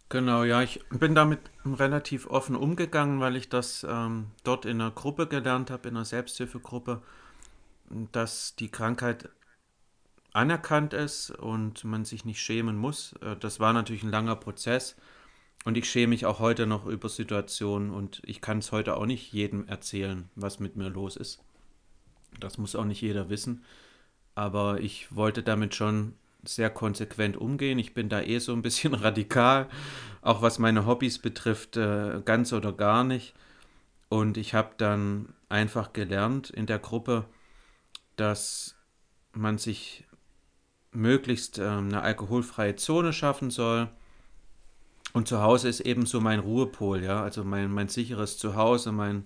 Genau, 0.10 0.44
ja, 0.44 0.64
ich 0.64 0.80
bin 0.90 1.14
damit 1.14 1.40
relativ 1.64 2.26
offen 2.26 2.56
umgegangen, 2.56 3.20
weil 3.20 3.36
ich 3.36 3.48
das 3.48 3.86
ähm, 3.88 4.32
dort 4.44 4.66
in 4.66 4.82
einer 4.82 4.90
Gruppe 4.90 5.28
gelernt 5.28 5.70
habe, 5.70 5.88
in 5.88 5.96
einer 5.96 6.06
Selbsthilfegruppe, 6.06 7.04
dass 8.12 8.56
die 8.56 8.70
Krankheit 8.70 9.30
anerkannt 10.34 10.94
ist 10.94 11.30
und 11.30 11.84
man 11.84 12.06
sich 12.06 12.26
nicht 12.26 12.42
schämen 12.42 12.76
muss. 12.76 13.14
Äh, 13.22 13.36
das 13.38 13.60
war 13.60 13.72
natürlich 13.72 14.02
ein 14.02 14.10
langer 14.10 14.36
Prozess 14.36 14.96
und 15.64 15.78
ich 15.78 15.88
schäme 15.88 16.10
mich 16.10 16.26
auch 16.26 16.40
heute 16.40 16.66
noch 16.66 16.88
über 16.88 17.08
Situationen 17.08 17.92
und 17.92 18.22
ich 18.26 18.42
kann 18.42 18.60
es 18.60 18.72
heute 18.72 18.98
auch 18.98 19.06
nicht 19.06 19.32
jedem 19.32 19.68
erzählen, 19.68 20.28
was 20.36 20.60
mit 20.60 20.76
mir 20.76 20.90
los 20.90 21.18
ist. 21.18 21.44
Das 22.40 22.58
muss 22.58 22.76
auch 22.76 22.86
nicht 22.86 23.02
jeder 23.02 23.30
wissen, 23.30 23.64
aber 24.34 24.80
ich 24.80 25.16
wollte 25.16 25.44
damit 25.44 25.76
schon 25.76 26.16
sehr 26.44 26.70
konsequent 26.70 27.38
umgehen. 27.38 27.80
Ich 27.80 27.94
bin 27.94 28.10
da 28.10 28.22
eh 28.22 28.40
so 28.40 28.54
ein 28.54 28.62
bisschen 28.62 28.94
radikal, 28.96 29.68
auch 30.22 30.42
was 30.42 30.60
meine 30.60 30.86
Hobbys 30.86 31.20
betrifft, 31.20 31.78
äh, 31.78 32.22
ganz 32.24 32.54
oder 32.54 32.74
gar 32.74 33.04
nicht. 33.04 33.34
Und 34.10 34.38
ich 34.38 34.54
habe 34.54 34.72
dann 34.78 35.34
einfach 35.50 35.94
gelernt 35.94 36.50
in 36.50 36.66
der 36.66 36.80
Gruppe, 36.80 37.26
dass 38.16 38.76
man 39.34 39.58
sich 39.58 40.06
möglichst 40.92 41.60
äh, 41.60 41.68
eine 41.68 42.02
alkoholfreie 42.02 42.76
Zone 42.76 43.14
schaffen 43.14 43.52
soll. 43.52 43.90
Und 45.14 45.28
zu 45.28 45.42
Hause 45.42 45.70
ist 45.70 45.82
eben 45.82 46.06
so 46.06 46.20
mein 46.22 46.40
Ruhepol, 46.40 47.04
ja, 47.04 47.24
also 47.24 47.44
mein, 47.44 47.72
mein 47.72 47.88
sicheres 47.88 48.38
Zuhause, 48.38 48.92
mein, 48.92 49.26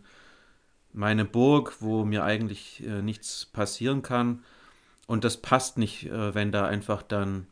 meine 0.94 1.26
Burg, 1.26 1.82
wo 1.82 2.06
mir 2.06 2.24
eigentlich 2.24 2.84
äh, 2.86 3.02
nichts 3.02 3.46
passieren 3.46 4.02
kann. 4.02 4.44
Und 5.14 5.24
das 5.24 5.38
passt 5.38 5.78
nicht, 5.78 6.08
äh, 6.08 6.34
wenn 6.34 6.52
da 6.52 6.66
einfach 6.66 7.04
dann 7.04 7.46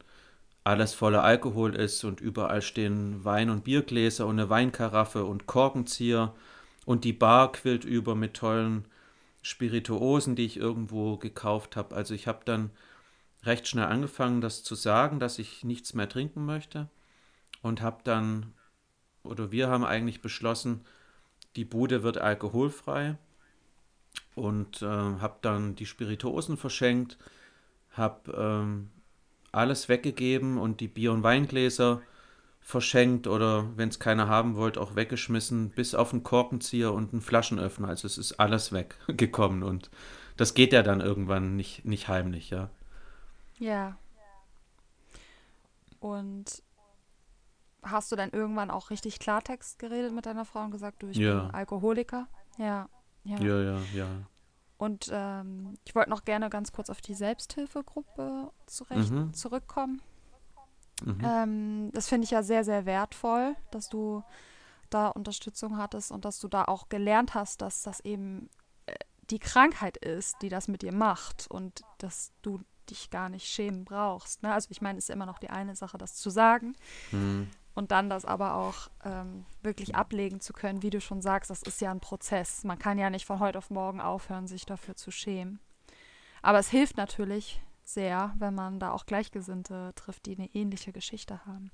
alles 0.63 0.95
voller 0.95 1.23
Alkohol 1.23 1.75
ist 1.75 2.03
und 2.03 2.19
überall 2.19 2.63
stehen 2.63 3.23
Wein- 3.23 3.51
und 3.51 3.65
Biergläser 3.65 4.25
und 4.25 4.39
eine 4.39 4.49
Weinkaraffe 4.49 5.25
und 5.25 5.45
Korkenzieher. 5.45 6.33
Und 6.87 7.03
die 7.03 7.13
Bar 7.13 7.51
quillt 7.51 7.85
über 7.85 8.15
mit 8.15 8.33
tollen 8.33 8.85
Spirituosen, 9.43 10.35
die 10.35 10.45
ich 10.45 10.57
irgendwo 10.57 11.17
gekauft 11.17 11.75
habe. 11.75 11.95
Also 11.95 12.15
ich 12.15 12.25
habe 12.25 12.39
dann 12.45 12.71
recht 13.43 13.67
schnell 13.67 13.85
angefangen, 13.85 14.41
das 14.41 14.63
zu 14.63 14.73
sagen, 14.73 15.19
dass 15.19 15.37
ich 15.37 15.63
nichts 15.63 15.93
mehr 15.93 16.09
trinken 16.09 16.43
möchte. 16.47 16.89
Und 17.61 17.83
habe 17.83 17.99
dann, 18.03 18.53
oder 19.21 19.51
wir 19.51 19.69
haben 19.69 19.85
eigentlich 19.85 20.23
beschlossen, 20.23 20.83
die 21.55 21.65
Bude 21.65 22.01
wird 22.01 22.17
alkoholfrei. 22.17 23.19
Und 24.33 24.81
äh, 24.81 24.87
habe 24.87 25.35
dann 25.43 25.75
die 25.75 25.85
Spirituosen 25.85 26.57
verschenkt 26.57 27.19
habe 27.91 28.31
ähm, 28.31 28.91
alles 29.51 29.89
weggegeben 29.89 30.57
und 30.57 30.79
die 30.79 30.87
Bier- 30.87 31.11
und 31.11 31.23
Weingläser 31.23 32.01
verschenkt 32.61 33.27
oder 33.27 33.75
wenn 33.75 33.89
es 33.89 33.99
keiner 33.99 34.27
haben 34.27 34.55
wollte, 34.55 34.79
auch 34.79 34.95
weggeschmissen, 34.95 35.71
bis 35.71 35.95
auf 35.95 36.13
einen 36.13 36.23
Korkenzieher 36.23 36.93
und 36.93 37.11
einen 37.11 37.21
Flaschenöffner. 37.21 37.87
Also 37.89 38.07
es 38.07 38.17
ist 38.17 38.39
alles 38.39 38.71
weggekommen 38.71 39.63
und 39.63 39.89
das 40.37 40.53
geht 40.53 40.73
ja 40.73 40.83
dann 40.83 41.01
irgendwann 41.01 41.55
nicht, 41.55 41.85
nicht 41.85 42.07
heimlich, 42.07 42.49
ja. 42.49 42.69
Ja. 43.59 43.97
Und 45.99 46.63
hast 47.83 48.11
du 48.11 48.15
dann 48.15 48.29
irgendwann 48.31 48.71
auch 48.71 48.89
richtig 48.89 49.19
Klartext 49.19 49.79
geredet 49.79 50.13
mit 50.13 50.25
deiner 50.25 50.45
Frau 50.45 50.63
und 50.63 50.71
gesagt, 50.71 51.03
du, 51.03 51.07
ich 51.09 51.17
ja. 51.17 51.41
bin 51.41 51.51
Alkoholiker? 51.51 52.27
Ja. 52.57 52.89
Ja, 53.23 53.37
ja, 53.39 53.61
ja. 53.61 53.79
ja. 53.93 54.07
Und 54.81 55.11
ähm, 55.13 55.75
ich 55.85 55.93
wollte 55.93 56.09
noch 56.09 56.25
gerne 56.25 56.49
ganz 56.49 56.71
kurz 56.71 56.89
auf 56.89 57.01
die 57.01 57.13
Selbsthilfegruppe 57.13 58.51
zurecht, 58.65 59.11
mhm. 59.11 59.31
zurückkommen. 59.31 60.01
Mhm. 61.03 61.21
Ähm, 61.23 61.89
das 61.93 62.07
finde 62.07 62.25
ich 62.25 62.31
ja 62.31 62.41
sehr, 62.41 62.63
sehr 62.63 62.87
wertvoll, 62.87 63.55
dass 63.69 63.89
du 63.89 64.23
da 64.89 65.09
Unterstützung 65.09 65.77
hattest 65.77 66.11
und 66.11 66.25
dass 66.25 66.39
du 66.39 66.47
da 66.47 66.63
auch 66.65 66.89
gelernt 66.89 67.35
hast, 67.35 67.61
dass 67.61 67.83
das 67.83 67.99
eben 67.99 68.49
äh, 68.87 68.95
die 69.29 69.37
Krankheit 69.37 69.97
ist, 69.97 70.41
die 70.41 70.49
das 70.49 70.67
mit 70.67 70.81
dir 70.81 70.93
macht 70.93 71.45
und 71.51 71.83
dass 71.99 72.33
du 72.41 72.59
dich 72.89 73.11
gar 73.11 73.29
nicht 73.29 73.45
schämen 73.45 73.85
brauchst. 73.85 74.41
Ne? 74.41 74.51
Also 74.51 74.69
ich 74.71 74.81
meine, 74.81 74.97
es 74.97 75.03
ist 75.03 75.09
ja 75.09 75.15
immer 75.15 75.27
noch 75.27 75.37
die 75.37 75.51
eine 75.51 75.75
Sache, 75.75 75.99
das 75.99 76.15
zu 76.15 76.31
sagen. 76.31 76.75
Mhm 77.11 77.51
und 77.73 77.91
dann 77.91 78.09
das 78.09 78.25
aber 78.25 78.55
auch 78.55 78.89
ähm, 79.05 79.45
wirklich 79.61 79.95
ablegen 79.95 80.41
zu 80.41 80.53
können, 80.53 80.83
wie 80.83 80.89
du 80.89 80.99
schon 80.99 81.21
sagst, 81.21 81.49
das 81.49 81.63
ist 81.63 81.81
ja 81.81 81.91
ein 81.91 81.99
Prozess. 81.99 82.63
Man 82.63 82.79
kann 82.79 82.97
ja 82.97 83.09
nicht 83.09 83.25
von 83.25 83.39
heute 83.39 83.57
auf 83.57 83.69
morgen 83.69 84.01
aufhören, 84.01 84.47
sich 84.47 84.65
dafür 84.65 84.95
zu 84.95 85.11
schämen. 85.11 85.59
Aber 86.41 86.59
es 86.59 86.69
hilft 86.69 86.97
natürlich 86.97 87.61
sehr, 87.83 88.33
wenn 88.37 88.53
man 88.53 88.79
da 88.79 88.91
auch 88.91 89.05
Gleichgesinnte 89.05 89.93
trifft, 89.95 90.25
die 90.25 90.37
eine 90.37 90.49
ähnliche 90.53 90.91
Geschichte 90.91 91.45
haben. 91.45 91.71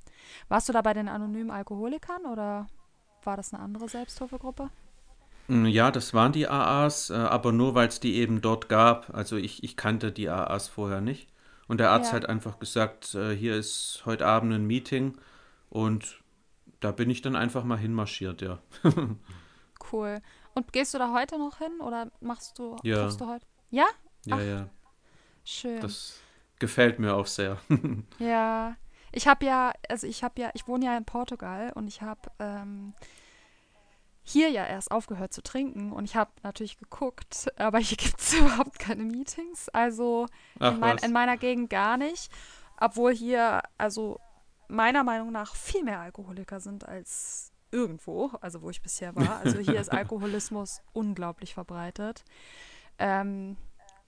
Warst 0.49 0.69
du 0.69 0.73
da 0.73 0.81
bei 0.81 0.93
den 0.93 1.07
anonymen 1.07 1.51
Alkoholikern 1.51 2.25
oder 2.25 2.67
war 3.23 3.37
das 3.37 3.53
eine 3.53 3.63
andere 3.63 3.89
Selbsthilfegruppe? 3.89 4.69
Mm, 5.47 5.65
ja, 5.65 5.91
das 5.91 6.13
waren 6.13 6.31
die 6.31 6.47
AAs, 6.47 7.09
äh, 7.09 7.15
aber 7.15 7.51
nur 7.51 7.75
weil 7.75 7.87
es 7.87 7.99
die 7.99 8.15
eben 8.15 8.41
dort 8.41 8.69
gab. 8.69 9.13
Also 9.13 9.37
ich, 9.37 9.63
ich 9.63 9.77
kannte 9.77 10.11
die 10.11 10.29
AAs 10.29 10.67
vorher 10.67 11.01
nicht. 11.01 11.29
Und 11.67 11.79
der 11.79 11.91
Arzt 11.91 12.11
ja. 12.11 12.17
hat 12.17 12.29
einfach 12.29 12.59
gesagt, 12.59 13.13
äh, 13.15 13.35
hier 13.35 13.55
ist 13.55 14.03
heute 14.05 14.25
Abend 14.25 14.53
ein 14.53 14.65
Meeting 14.65 15.17
und 15.69 16.23
da 16.79 16.91
bin 16.91 17.09
ich 17.09 17.21
dann 17.21 17.35
einfach 17.35 17.63
mal 17.63 17.77
hinmarschiert, 17.77 18.41
ja. 18.41 18.59
cool. 19.91 20.21
Und 20.53 20.73
gehst 20.73 20.93
du 20.93 20.97
da 20.97 21.13
heute 21.13 21.37
noch 21.37 21.57
hin 21.57 21.81
oder 21.81 22.11
machst 22.19 22.57
du, 22.59 22.75
ja. 22.83 23.09
du 23.09 23.27
heute? 23.27 23.45
Ja? 23.69 23.85
Ja, 24.25 24.35
Ach, 24.35 24.41
ja. 24.41 24.69
Schön. 25.43 25.79
Das 25.81 26.19
gefällt 26.59 26.99
mir 26.99 27.15
auch 27.15 27.27
sehr. 27.27 27.57
ja. 28.19 28.75
Ich 29.11 29.27
habe 29.27 29.45
ja, 29.45 29.73
also 29.89 30.05
ich 30.05 30.23
habe 30.23 30.41
ja, 30.41 30.51
ich 30.53 30.67
wohne 30.67 30.85
ja 30.85 30.97
in 30.97 31.05
Portugal 31.05 31.71
und 31.73 31.87
ich 31.87 32.01
habe 32.01 32.19
ähm, 32.39 32.93
hier 34.23 34.49
ja 34.49 34.65
erst 34.65 34.91
aufgehört 34.91 35.31
zu 35.31 35.41
trinken 35.41 35.93
und 35.93 36.03
ich 36.03 36.15
habe 36.15 36.31
natürlich 36.43 36.77
geguckt, 36.77 37.47
aber 37.57 37.79
hier 37.79 37.97
gibt 37.97 38.19
es 38.19 38.33
überhaupt 38.33 38.77
keine 38.77 39.03
Meetings. 39.03 39.69
Also 39.69 40.27
Ach, 40.59 40.73
in, 40.73 40.79
mein, 40.79 40.97
in, 40.97 41.13
meiner 41.13 41.37
Gegend 41.37 41.69
gar 41.69 41.97
nicht. 41.97 42.31
Obwohl 42.79 43.13
hier, 43.13 43.63
also 43.77 44.19
meiner 44.67 45.03
Meinung 45.03 45.31
nach 45.31 45.55
viel 45.55 45.83
mehr 45.83 45.99
Alkoholiker 45.99 46.59
sind 46.59 46.87
als 46.87 47.51
irgendwo, 47.71 48.31
also 48.41 48.61
wo 48.61 48.69
ich 48.69 48.81
bisher 48.81 49.15
war. 49.15 49.39
Also 49.39 49.59
hier 49.59 49.79
ist 49.79 49.89
Alkoholismus 49.91 50.81
unglaublich 50.93 51.53
verbreitet. 51.53 52.23
Ähm, 52.97 53.57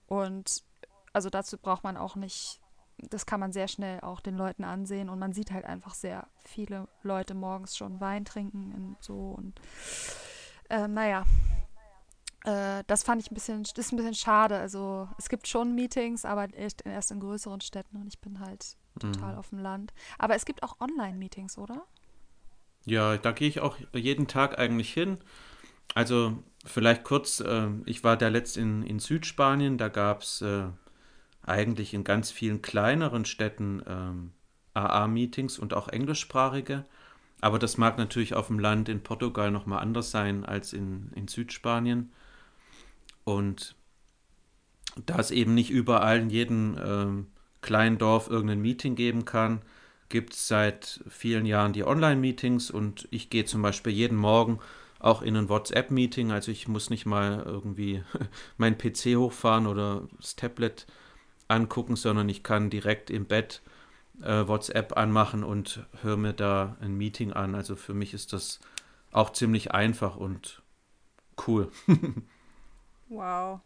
und 0.06 0.64
also 1.12 1.30
dazu 1.30 1.58
braucht 1.58 1.84
man 1.84 1.96
auch 1.96 2.16
nicht, 2.16 2.60
das 2.98 3.26
kann 3.26 3.40
man 3.40 3.52
sehr 3.52 3.68
schnell 3.68 4.00
auch 4.00 4.20
den 4.20 4.36
Leuten 4.36 4.64
ansehen 4.64 5.08
und 5.08 5.18
man 5.18 5.32
sieht 5.32 5.52
halt 5.52 5.64
einfach 5.64 5.94
sehr 5.94 6.26
viele 6.44 6.88
Leute 7.02 7.34
morgens 7.34 7.76
schon 7.76 8.00
Wein 8.00 8.24
trinken 8.24 8.72
und 8.74 8.96
so 9.00 9.34
und 9.36 9.60
äh, 10.68 10.86
naja, 10.86 11.24
äh, 12.44 12.84
das 12.86 13.02
fand 13.02 13.22
ich 13.22 13.30
ein 13.30 13.34
bisschen, 13.34 13.62
ist 13.62 13.92
ein 13.92 13.96
bisschen 13.96 14.14
schade. 14.14 14.58
Also 14.58 15.08
es 15.18 15.28
gibt 15.28 15.46
schon 15.48 15.74
Meetings, 15.74 16.24
aber 16.24 16.52
erst 16.54 17.10
in 17.10 17.20
größeren 17.20 17.60
Städten 17.60 17.96
und 17.96 18.08
ich 18.08 18.20
bin 18.20 18.40
halt 18.40 18.76
total 18.98 19.32
mhm. 19.32 19.38
auf 19.38 19.48
dem 19.50 19.58
Land. 19.58 19.92
Aber 20.18 20.34
es 20.34 20.44
gibt 20.44 20.62
auch 20.62 20.80
Online-Meetings, 20.80 21.58
oder? 21.58 21.84
Ja, 22.86 23.16
da 23.16 23.32
gehe 23.32 23.48
ich 23.48 23.60
auch 23.60 23.76
jeden 23.92 24.26
Tag 24.26 24.58
eigentlich 24.58 24.92
hin. 24.92 25.18
Also 25.94 26.42
vielleicht 26.64 27.04
kurz, 27.04 27.40
äh, 27.40 27.68
ich 27.86 28.04
war 28.04 28.16
da 28.16 28.28
letzt 28.28 28.56
in, 28.56 28.82
in 28.82 28.98
Südspanien, 28.98 29.78
da 29.78 29.88
gab 29.88 30.22
es 30.22 30.40
äh, 30.42 30.64
eigentlich 31.42 31.94
in 31.94 32.04
ganz 32.04 32.30
vielen 32.30 32.62
kleineren 32.62 33.24
Städten 33.24 33.82
ähm, 33.86 34.32
AA-Meetings 34.74 35.58
und 35.58 35.74
auch 35.74 35.88
englischsprachige. 35.88 36.84
Aber 37.40 37.58
das 37.58 37.78
mag 37.78 37.96
natürlich 37.98 38.34
auf 38.34 38.48
dem 38.48 38.58
Land 38.58 38.88
in 38.88 39.02
Portugal 39.02 39.50
nochmal 39.50 39.80
anders 39.80 40.10
sein 40.10 40.44
als 40.44 40.72
in, 40.72 41.10
in 41.14 41.26
Südspanien. 41.26 42.12
Und 43.24 43.74
da 45.06 45.18
es 45.18 45.30
eben 45.30 45.54
nicht 45.54 45.70
überall 45.70 46.18
in 46.18 46.30
jedem 46.30 46.76
ähm, 46.82 47.26
kleinen 47.62 47.98
Dorf 47.98 48.28
irgendein 48.28 48.60
Meeting 48.60 48.94
geben 48.94 49.24
kann, 49.24 49.62
gibt 50.08 50.34
es 50.34 50.48
seit 50.48 51.00
vielen 51.08 51.46
Jahren 51.46 51.72
die 51.72 51.84
Online-Meetings 51.84 52.70
und 52.70 53.08
ich 53.10 53.30
gehe 53.30 53.44
zum 53.44 53.62
Beispiel 53.62 53.92
jeden 53.92 54.16
Morgen 54.16 54.58
auch 54.98 55.22
in 55.22 55.36
ein 55.36 55.48
WhatsApp-Meeting. 55.48 56.30
Also 56.30 56.50
ich 56.50 56.68
muss 56.68 56.90
nicht 56.90 57.06
mal 57.06 57.42
irgendwie 57.44 58.02
mein 58.58 58.76
PC 58.76 59.16
hochfahren 59.16 59.66
oder 59.66 60.08
das 60.18 60.36
Tablet 60.36 60.86
angucken, 61.48 61.96
sondern 61.96 62.28
ich 62.28 62.42
kann 62.42 62.70
direkt 62.70 63.10
im 63.10 63.26
Bett 63.26 63.62
äh, 64.22 64.46
WhatsApp 64.46 64.96
anmachen 64.96 65.42
und 65.44 65.84
höre 66.02 66.16
mir 66.16 66.32
da 66.32 66.76
ein 66.80 66.96
Meeting 66.96 67.32
an. 67.32 67.54
Also 67.54 67.76
für 67.76 67.94
mich 67.94 68.14
ist 68.14 68.32
das 68.32 68.60
auch 69.12 69.30
ziemlich 69.30 69.72
einfach 69.72 70.16
und 70.16 70.62
cool. 71.46 71.70
wow. 73.08 73.60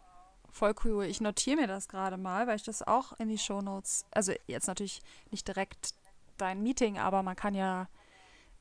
Voll 0.54 0.72
cool. 0.84 1.04
Ich 1.06 1.20
notiere 1.20 1.56
mir 1.56 1.66
das 1.66 1.88
gerade 1.88 2.16
mal, 2.16 2.46
weil 2.46 2.54
ich 2.54 2.62
das 2.62 2.80
auch 2.80 3.12
in 3.18 3.28
die 3.28 3.38
Shownotes, 3.38 4.06
also 4.12 4.32
jetzt 4.46 4.68
natürlich 4.68 5.00
nicht 5.32 5.48
direkt 5.48 5.94
dein 6.36 6.62
Meeting, 6.62 6.96
aber 6.96 7.24
man 7.24 7.34
kann 7.34 7.56
ja, 7.56 7.88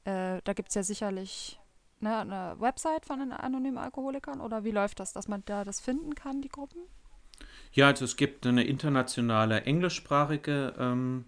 äh, 0.04 0.42
da 0.44 0.54
gibt 0.54 0.70
es 0.70 0.76
ja 0.76 0.82
sicherlich 0.82 1.60
ne, 2.00 2.18
eine 2.18 2.56
Website 2.58 3.06
von 3.06 3.20
den 3.20 3.32
anonymen 3.32 3.78
Alkoholikern 3.78 4.42
oder 4.42 4.64
wie 4.64 4.72
läuft 4.72 5.00
das, 5.00 5.14
dass 5.14 5.28
man 5.28 5.44
da 5.46 5.64
das 5.64 5.80
finden 5.82 6.16
kann, 6.16 6.42
die 6.42 6.50
Gruppen? 6.50 6.82
Ja, 7.74 7.86
also 7.86 8.06
es 8.06 8.18
gibt 8.18 8.48
eine 8.48 8.64
internationale 8.64 9.62
englischsprachige 9.62 10.74
ähm, 10.80 11.26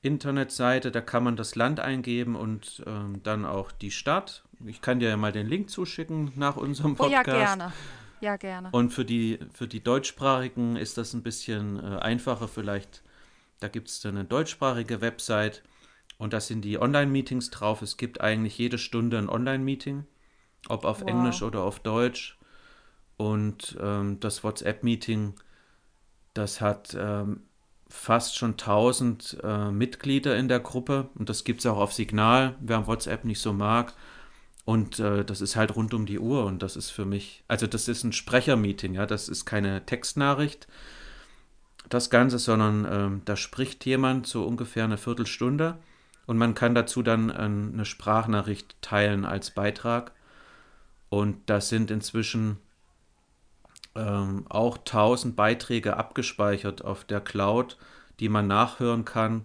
Internetseite, 0.00 0.90
da 0.90 1.02
kann 1.02 1.24
man 1.24 1.36
das 1.36 1.56
Land 1.56 1.78
eingeben 1.78 2.36
und 2.36 2.82
ähm, 2.86 3.22
dann 3.22 3.44
auch 3.44 3.70
die 3.70 3.90
Stadt. 3.90 4.44
Ich 4.64 4.80
kann 4.80 4.98
dir 4.98 5.10
ja 5.10 5.18
mal 5.18 5.32
den 5.32 5.46
Link 5.46 5.68
zuschicken 5.68 6.32
nach 6.36 6.56
unserem 6.56 6.96
Podcast. 6.96 7.28
Oh 7.28 7.30
ja, 7.30 7.44
gerne. 7.44 7.72
Ja, 8.20 8.36
gerne. 8.36 8.68
Und 8.72 8.90
für 8.90 9.04
die, 9.04 9.38
für 9.52 9.66
die 9.66 9.82
Deutschsprachigen 9.82 10.76
ist 10.76 10.98
das 10.98 11.14
ein 11.14 11.22
bisschen 11.22 11.78
äh, 11.78 11.98
einfacher 11.98 12.48
vielleicht. 12.48 13.02
Da 13.60 13.68
gibt 13.68 13.88
es 13.88 14.04
eine 14.06 14.24
deutschsprachige 14.24 15.00
Website 15.00 15.62
und 16.18 16.32
da 16.32 16.40
sind 16.40 16.62
die 16.62 16.80
Online-Meetings 16.80 17.50
drauf. 17.50 17.82
Es 17.82 17.96
gibt 17.96 18.20
eigentlich 18.20 18.58
jede 18.58 18.78
Stunde 18.78 19.18
ein 19.18 19.28
Online-Meeting, 19.28 20.04
ob 20.68 20.84
auf 20.84 21.00
wow. 21.00 21.08
Englisch 21.08 21.42
oder 21.42 21.62
auf 21.62 21.80
Deutsch. 21.80 22.38
Und 23.16 23.76
ähm, 23.80 24.18
das 24.20 24.44
WhatsApp-Meeting, 24.44 25.34
das 26.32 26.60
hat 26.60 26.96
ähm, 26.98 27.42
fast 27.88 28.36
schon 28.36 28.52
1000 28.52 29.38
äh, 29.42 29.70
Mitglieder 29.70 30.36
in 30.36 30.48
der 30.48 30.60
Gruppe. 30.60 31.10
Und 31.14 31.28
das 31.28 31.44
gibt 31.44 31.60
es 31.60 31.66
auch 31.66 31.78
auf 31.78 31.92
Signal, 31.92 32.54
wer 32.60 32.86
WhatsApp 32.86 33.24
nicht 33.24 33.40
so 33.40 33.52
mag. 33.52 33.92
Und 34.64 34.98
äh, 34.98 35.24
das 35.24 35.40
ist 35.40 35.56
halt 35.56 35.74
rund 35.74 35.94
um 35.94 36.06
die 36.06 36.18
Uhr. 36.18 36.44
Und 36.44 36.62
das 36.62 36.76
ist 36.76 36.90
für 36.90 37.04
mich, 37.04 37.42
also 37.48 37.66
das 37.66 37.88
ist 37.88 38.04
ein 38.04 38.12
Sprechermeeting, 38.12 38.94
ja, 38.94 39.06
das 39.06 39.28
ist 39.28 39.44
keine 39.44 39.84
Textnachricht, 39.86 40.68
das 41.88 42.10
Ganze, 42.10 42.38
sondern 42.38 42.84
äh, 42.84 43.20
da 43.24 43.36
spricht 43.36 43.84
jemand 43.86 44.26
so 44.26 44.44
ungefähr 44.44 44.84
eine 44.84 44.98
Viertelstunde 44.98 45.78
und 46.26 46.38
man 46.38 46.54
kann 46.54 46.76
dazu 46.76 47.02
dann 47.02 47.30
eine 47.30 47.84
Sprachnachricht 47.84 48.76
teilen 48.82 49.24
als 49.24 49.50
Beitrag. 49.50 50.12
Und 51.08 51.50
das 51.50 51.68
sind 51.68 51.90
inzwischen 51.90 52.58
ähm, 53.96 54.46
auch 54.48 54.78
1000 54.78 55.34
Beiträge 55.34 55.96
abgespeichert 55.96 56.84
auf 56.84 57.02
der 57.02 57.20
Cloud, 57.20 57.76
die 58.20 58.28
man 58.28 58.46
nachhören 58.46 59.04
kann. 59.04 59.44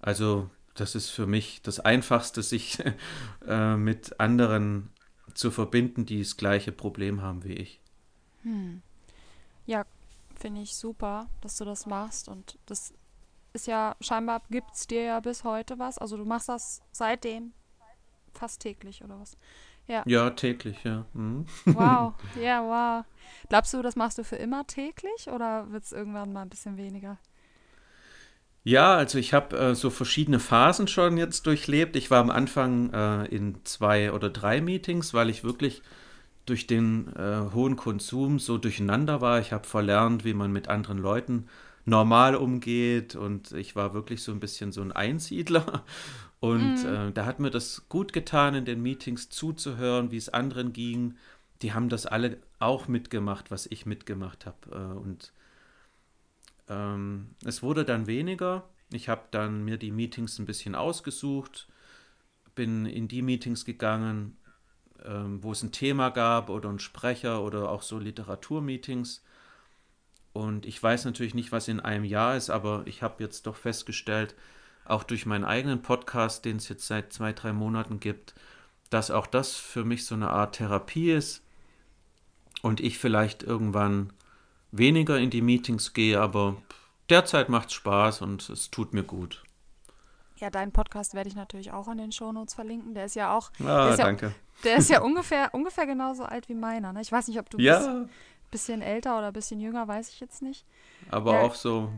Also 0.00 0.50
das 0.80 0.94
ist 0.94 1.10
für 1.10 1.26
mich 1.26 1.62
das 1.62 1.80
Einfachste, 1.80 2.42
sich 2.42 2.82
äh, 3.46 3.76
mit 3.76 4.18
anderen 4.20 4.90
zu 5.34 5.50
verbinden, 5.50 6.06
die 6.06 6.20
das 6.20 6.36
gleiche 6.36 6.72
Problem 6.72 7.22
haben 7.22 7.44
wie 7.44 7.54
ich. 7.54 7.80
Hm. 8.42 8.82
Ja, 9.66 9.84
finde 10.34 10.62
ich 10.62 10.74
super, 10.74 11.28
dass 11.40 11.58
du 11.58 11.64
das 11.64 11.86
machst 11.86 12.28
und 12.28 12.58
das 12.66 12.94
ist 13.52 13.66
ja, 13.66 13.96
scheinbar 14.00 14.42
gibt 14.50 14.74
es 14.74 14.86
dir 14.86 15.02
ja 15.02 15.20
bis 15.20 15.44
heute 15.44 15.78
was. 15.78 15.98
Also 15.98 16.16
du 16.16 16.24
machst 16.24 16.48
das 16.48 16.82
seitdem 16.92 17.52
fast 18.32 18.60
täglich 18.60 19.02
oder 19.02 19.18
was? 19.18 19.36
Ja. 19.86 20.02
Ja, 20.06 20.30
täglich, 20.30 20.84
ja. 20.84 21.06
Mhm. 21.14 21.46
Wow, 21.64 22.14
ja, 22.40 22.62
wow. 22.62 23.04
Glaubst 23.48 23.72
du, 23.72 23.82
das 23.82 23.96
machst 23.96 24.18
du 24.18 24.24
für 24.24 24.36
immer 24.36 24.66
täglich 24.66 25.28
oder 25.28 25.70
wird 25.72 25.84
es 25.84 25.92
irgendwann 25.92 26.32
mal 26.32 26.42
ein 26.42 26.50
bisschen 26.50 26.76
weniger? 26.76 27.18
Ja, 28.68 28.96
also 28.96 29.16
ich 29.16 29.32
habe 29.32 29.56
äh, 29.56 29.74
so 29.74 29.88
verschiedene 29.88 30.38
Phasen 30.38 30.88
schon 30.88 31.16
jetzt 31.16 31.46
durchlebt. 31.46 31.96
Ich 31.96 32.10
war 32.10 32.20
am 32.20 32.28
Anfang 32.28 32.92
äh, 32.92 33.24
in 33.34 33.64
zwei 33.64 34.12
oder 34.12 34.28
drei 34.28 34.60
Meetings, 34.60 35.14
weil 35.14 35.30
ich 35.30 35.42
wirklich 35.42 35.80
durch 36.44 36.66
den 36.66 37.08
äh, 37.16 37.50
hohen 37.54 37.76
Konsum 37.76 38.38
so 38.38 38.58
durcheinander 38.58 39.22
war. 39.22 39.40
Ich 39.40 39.54
habe 39.54 39.66
verlernt, 39.66 40.26
wie 40.26 40.34
man 40.34 40.52
mit 40.52 40.68
anderen 40.68 40.98
Leuten 40.98 41.46
normal 41.86 42.36
umgeht 42.36 43.16
und 43.16 43.52
ich 43.52 43.74
war 43.74 43.94
wirklich 43.94 44.22
so 44.22 44.32
ein 44.32 44.40
bisschen 44.40 44.70
so 44.70 44.82
ein 44.82 44.92
Einsiedler. 44.92 45.84
Und 46.40 46.84
äh, 46.84 47.10
da 47.10 47.26
hat 47.26 47.40
mir 47.40 47.50
das 47.50 47.88
gut 47.88 48.12
getan, 48.12 48.54
in 48.54 48.64
den 48.64 48.80
Meetings 48.80 49.28
zuzuhören, 49.28 50.12
wie 50.12 50.18
es 50.18 50.28
anderen 50.28 50.72
ging. 50.72 51.16
Die 51.62 51.72
haben 51.72 51.88
das 51.88 52.06
alle 52.06 52.36
auch 52.60 52.86
mitgemacht, 52.86 53.50
was 53.50 53.66
ich 53.66 53.86
mitgemacht 53.86 54.46
habe. 54.46 54.58
Äh, 54.70 54.98
und 54.98 55.32
ähm, 56.68 57.34
es 57.44 57.62
wurde 57.62 57.84
dann 57.84 58.06
weniger. 58.06 58.68
Ich 58.90 59.08
habe 59.08 59.22
dann 59.30 59.64
mir 59.64 59.76
die 59.76 59.90
Meetings 59.90 60.38
ein 60.38 60.46
bisschen 60.46 60.74
ausgesucht, 60.74 61.68
bin 62.54 62.86
in 62.86 63.08
die 63.08 63.22
Meetings 63.22 63.64
gegangen, 63.64 64.36
ähm, 65.04 65.42
wo 65.42 65.52
es 65.52 65.62
ein 65.62 65.72
Thema 65.72 66.10
gab 66.10 66.50
oder 66.50 66.68
einen 66.68 66.78
Sprecher 66.78 67.42
oder 67.42 67.70
auch 67.70 67.82
so 67.82 67.98
Literaturmeetings. 67.98 69.22
Und 70.32 70.66
ich 70.66 70.82
weiß 70.82 71.04
natürlich 71.04 71.34
nicht, 71.34 71.52
was 71.52 71.68
in 71.68 71.80
einem 71.80 72.04
Jahr 72.04 72.36
ist, 72.36 72.50
aber 72.50 72.82
ich 72.86 73.02
habe 73.02 73.22
jetzt 73.22 73.46
doch 73.46 73.56
festgestellt, 73.56 74.34
auch 74.84 75.04
durch 75.04 75.26
meinen 75.26 75.44
eigenen 75.44 75.82
Podcast, 75.82 76.44
den 76.44 76.56
es 76.56 76.68
jetzt 76.68 76.86
seit 76.86 77.12
zwei, 77.12 77.32
drei 77.32 77.52
Monaten 77.52 78.00
gibt, 78.00 78.34
dass 78.90 79.10
auch 79.10 79.26
das 79.26 79.56
für 79.56 79.84
mich 79.84 80.06
so 80.06 80.14
eine 80.14 80.30
Art 80.30 80.56
Therapie 80.56 81.12
ist 81.12 81.42
und 82.62 82.80
ich 82.80 82.98
vielleicht 82.98 83.42
irgendwann 83.42 84.12
weniger 84.70 85.18
in 85.18 85.30
die 85.30 85.42
Meetings 85.42 85.92
gehe, 85.92 86.20
aber 86.20 86.56
derzeit 87.08 87.48
macht 87.48 87.68
es 87.68 87.74
Spaß 87.74 88.22
und 88.22 88.48
es 88.48 88.70
tut 88.70 88.92
mir 88.92 89.02
gut. 89.02 89.42
Ja, 90.36 90.50
deinen 90.50 90.72
Podcast 90.72 91.14
werde 91.14 91.28
ich 91.28 91.34
natürlich 91.34 91.72
auch 91.72 91.88
in 91.88 91.98
den 91.98 92.12
Shownotes 92.12 92.54
verlinken. 92.54 92.94
Der 92.94 93.06
ist 93.06 93.16
ja 93.16 93.36
auch. 93.36 93.50
Ah, 93.60 93.84
der 93.84 93.90
ist 93.90 93.98
danke. 93.98 94.26
Ja, 94.26 94.32
der 94.64 94.76
ist 94.76 94.90
ja 94.90 95.00
ungefähr, 95.02 95.52
ungefähr 95.52 95.86
genauso 95.86 96.24
alt 96.24 96.48
wie 96.48 96.54
meiner. 96.54 96.92
Ne? 96.92 97.00
Ich 97.00 97.10
weiß 97.10 97.26
nicht, 97.28 97.40
ob 97.40 97.50
du 97.50 97.58
ja. 97.58 97.78
bist, 97.78 98.10
bisschen 98.50 98.80
älter 98.80 99.18
oder 99.18 99.28
ein 99.28 99.32
bisschen 99.32 99.60
jünger, 99.60 99.88
weiß 99.88 100.10
ich 100.10 100.20
jetzt 100.20 100.42
nicht. 100.42 100.64
Aber 101.10 101.34
ja. 101.34 101.40
auch 101.42 101.54
so 101.54 101.90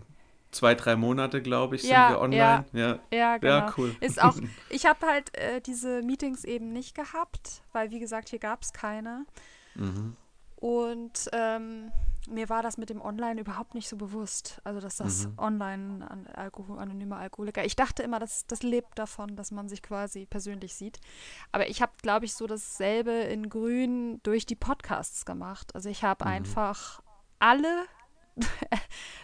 zwei, 0.51 0.75
drei 0.75 0.97
Monate, 0.97 1.43
glaube 1.43 1.77
ich, 1.77 1.83
ja, 1.85 2.09
sind 2.09 2.17
wir 2.17 2.21
online. 2.23 2.65
Ja, 2.73 2.81
ja, 2.81 2.99
ja, 3.11 3.39
genau. 3.39 3.53
ja 3.53 3.75
cool. 3.77 3.95
Ist 4.01 4.23
auch, 4.23 4.37
ich 4.71 4.87
habe 4.87 5.07
halt 5.07 5.37
äh, 5.37 5.61
diese 5.61 6.03
Meetings 6.03 6.45
eben 6.45 6.73
nicht 6.73 6.95
gehabt, 6.95 7.63
weil 7.73 7.91
wie 7.91 8.01
gesagt, 8.01 8.31
hier 8.31 8.39
gab 8.39 8.63
es 8.63 8.73
keine. 8.73 9.27
Mhm. 9.75 10.17
Und 10.57 11.29
ähm, 11.33 11.93
mir 12.31 12.49
war 12.49 12.63
das 12.63 12.79
mit 12.79 12.91
dem 12.91 13.01
Online 13.01 13.41
überhaupt 13.41 13.75
nicht 13.75 13.89
so 13.89 13.97
bewusst. 13.97 14.61
Also, 14.65 14.81
dass 14.81 14.97
das 14.97 15.27
mhm. 15.27 15.35
Online 15.39 16.11
an 16.11 16.27
Alkohol, 16.29 16.79
anonyme 16.79 17.17
Alkoholiker. 17.17 17.65
Ich 17.65 17.77
dachte 17.77 18.03
immer, 18.03 18.19
dass 18.19 18.47
das 18.47 18.63
lebt 18.63 18.99
davon, 18.99 19.37
dass 19.37 19.51
man 19.51 19.69
sich 19.69 19.83
quasi 19.83 20.27
persönlich 20.27 20.75
sieht. 20.75 21.01
Aber 21.53 21.69
ich 21.69 21.83
habe, 21.83 21.93
glaube 22.03 22.25
ich, 22.25 22.35
so 22.35 22.47
dasselbe 22.47 23.13
in 23.13 23.49
Grün 23.51 24.21
durch 24.23 24.47
die 24.47 24.57
Podcasts 24.57 25.25
gemacht. 25.25 25.75
Also 25.75 25.89
ich 25.89 26.05
habe 26.05 26.25
mhm. 26.25 26.31
einfach 26.31 27.03
alle 27.39 27.85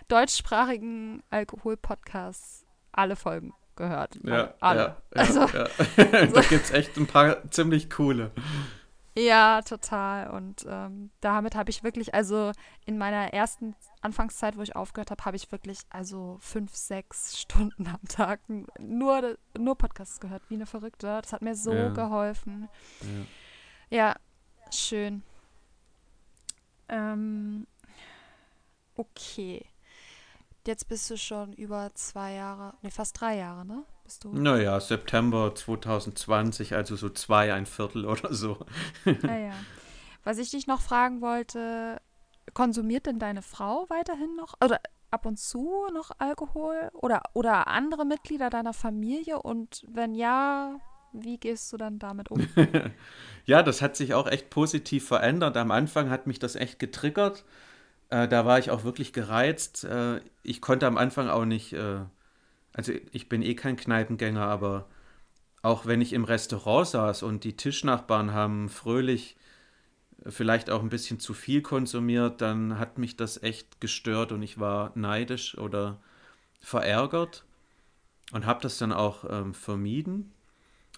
deutschsprachigen 0.08 1.22
Alkohol-Podcasts, 1.30 2.64
alle 2.92 3.16
Folgen 3.16 3.54
gehört. 3.76 4.18
Ja, 4.24 4.54
alle. 4.60 4.80
Ja, 4.80 4.86
ja, 4.86 5.20
also, 5.20 5.40
ja. 5.40 5.68
da 6.26 6.40
gibt 6.42 6.64
es 6.64 6.70
echt 6.70 6.96
ein 6.96 7.06
paar 7.06 7.50
ziemlich 7.50 7.90
coole. 7.90 8.32
Ja, 9.18 9.62
total. 9.62 10.28
Und 10.30 10.66
ähm, 10.68 11.10
damit 11.20 11.54
habe 11.54 11.70
ich 11.70 11.82
wirklich, 11.82 12.14
also 12.14 12.52
in 12.84 12.98
meiner 12.98 13.32
ersten 13.32 13.74
Anfangszeit, 14.02 14.58
wo 14.58 14.62
ich 14.62 14.76
aufgehört 14.76 15.10
habe, 15.10 15.24
habe 15.24 15.36
ich 15.36 15.50
wirklich 15.50 15.80
also 15.88 16.36
fünf, 16.40 16.74
sechs 16.74 17.38
Stunden 17.40 17.86
am 17.86 18.06
Tag 18.08 18.40
nur, 18.78 19.38
nur 19.58 19.78
Podcasts 19.78 20.20
gehört, 20.20 20.42
wie 20.50 20.54
eine 20.54 20.66
Verrückte. 20.66 21.06
Das 21.22 21.32
hat 21.32 21.40
mir 21.40 21.54
so 21.54 21.72
ja. 21.72 21.88
geholfen. 21.88 22.68
Ja, 23.88 23.96
ja 23.96 24.16
schön. 24.70 25.22
Ähm, 26.90 27.66
okay. 28.96 29.64
Jetzt 30.66 30.88
bist 30.88 31.08
du 31.08 31.16
schon 31.16 31.54
über 31.54 31.94
zwei 31.94 32.34
Jahre, 32.34 32.74
nee, 32.82 32.90
fast 32.90 33.18
drei 33.18 33.36
Jahre, 33.36 33.64
ne? 33.64 33.84
Bist 34.06 34.24
du? 34.24 34.32
Naja, 34.32 34.78
September 34.80 35.54
2020, 35.54 36.74
also 36.74 36.94
so 36.96 37.08
zwei, 37.08 37.52
ein 37.52 37.66
Viertel 37.66 38.06
oder 38.06 38.32
so. 38.32 38.58
Naja. 39.04 39.50
Ah, 39.52 39.64
Was 40.24 40.38
ich 40.38 40.50
dich 40.50 40.66
noch 40.66 40.80
fragen 40.80 41.20
wollte, 41.20 42.00
konsumiert 42.54 43.06
denn 43.06 43.18
deine 43.18 43.42
Frau 43.42 43.86
weiterhin 43.88 44.36
noch, 44.36 44.54
oder 44.64 44.80
ab 45.10 45.26
und 45.26 45.38
zu 45.38 45.88
noch 45.92 46.12
Alkohol 46.18 46.90
oder, 46.92 47.22
oder 47.34 47.66
andere 47.66 48.04
Mitglieder 48.04 48.48
deiner 48.48 48.72
Familie? 48.72 49.42
Und 49.42 49.84
wenn 49.88 50.14
ja, 50.14 50.76
wie 51.12 51.38
gehst 51.38 51.72
du 51.72 51.76
dann 51.76 51.98
damit 51.98 52.30
um? 52.30 52.46
ja, 53.44 53.62
das 53.62 53.82
hat 53.82 53.96
sich 53.96 54.14
auch 54.14 54.28
echt 54.28 54.50
positiv 54.50 55.06
verändert. 55.06 55.56
Am 55.56 55.70
Anfang 55.70 56.10
hat 56.10 56.26
mich 56.26 56.38
das 56.38 56.54
echt 56.54 56.78
getriggert. 56.78 57.44
Äh, 58.10 58.28
da 58.28 58.46
war 58.46 58.58
ich 58.58 58.70
auch 58.70 58.84
wirklich 58.84 59.12
gereizt. 59.12 59.84
Äh, 59.84 60.20
ich 60.42 60.60
konnte 60.60 60.86
am 60.86 60.96
Anfang 60.96 61.28
auch 61.28 61.44
nicht, 61.44 61.72
äh, 61.72 62.00
also 62.76 62.92
ich 63.10 63.30
bin 63.30 63.40
eh 63.40 63.54
kein 63.54 63.76
Kneipengänger, 63.76 64.42
aber 64.42 64.86
auch 65.62 65.86
wenn 65.86 66.02
ich 66.02 66.12
im 66.12 66.24
Restaurant 66.24 66.86
saß 66.86 67.22
und 67.22 67.42
die 67.42 67.56
Tischnachbarn 67.56 68.34
haben 68.34 68.68
fröhlich 68.68 69.36
äh, 70.24 70.30
vielleicht 70.30 70.68
auch 70.68 70.82
ein 70.82 70.90
bisschen 70.90 71.18
zu 71.18 71.32
viel 71.32 71.62
konsumiert, 71.62 72.42
dann 72.42 72.78
hat 72.78 72.98
mich 72.98 73.16
das 73.16 73.42
echt 73.42 73.80
gestört 73.80 74.30
und 74.30 74.42
ich 74.42 74.60
war 74.60 74.92
neidisch 74.94 75.56
oder 75.56 75.98
verärgert 76.60 77.44
und 78.32 78.44
habe 78.44 78.60
das 78.60 78.76
dann 78.76 78.92
auch 78.92 79.24
ähm, 79.30 79.54
vermieden. 79.54 80.32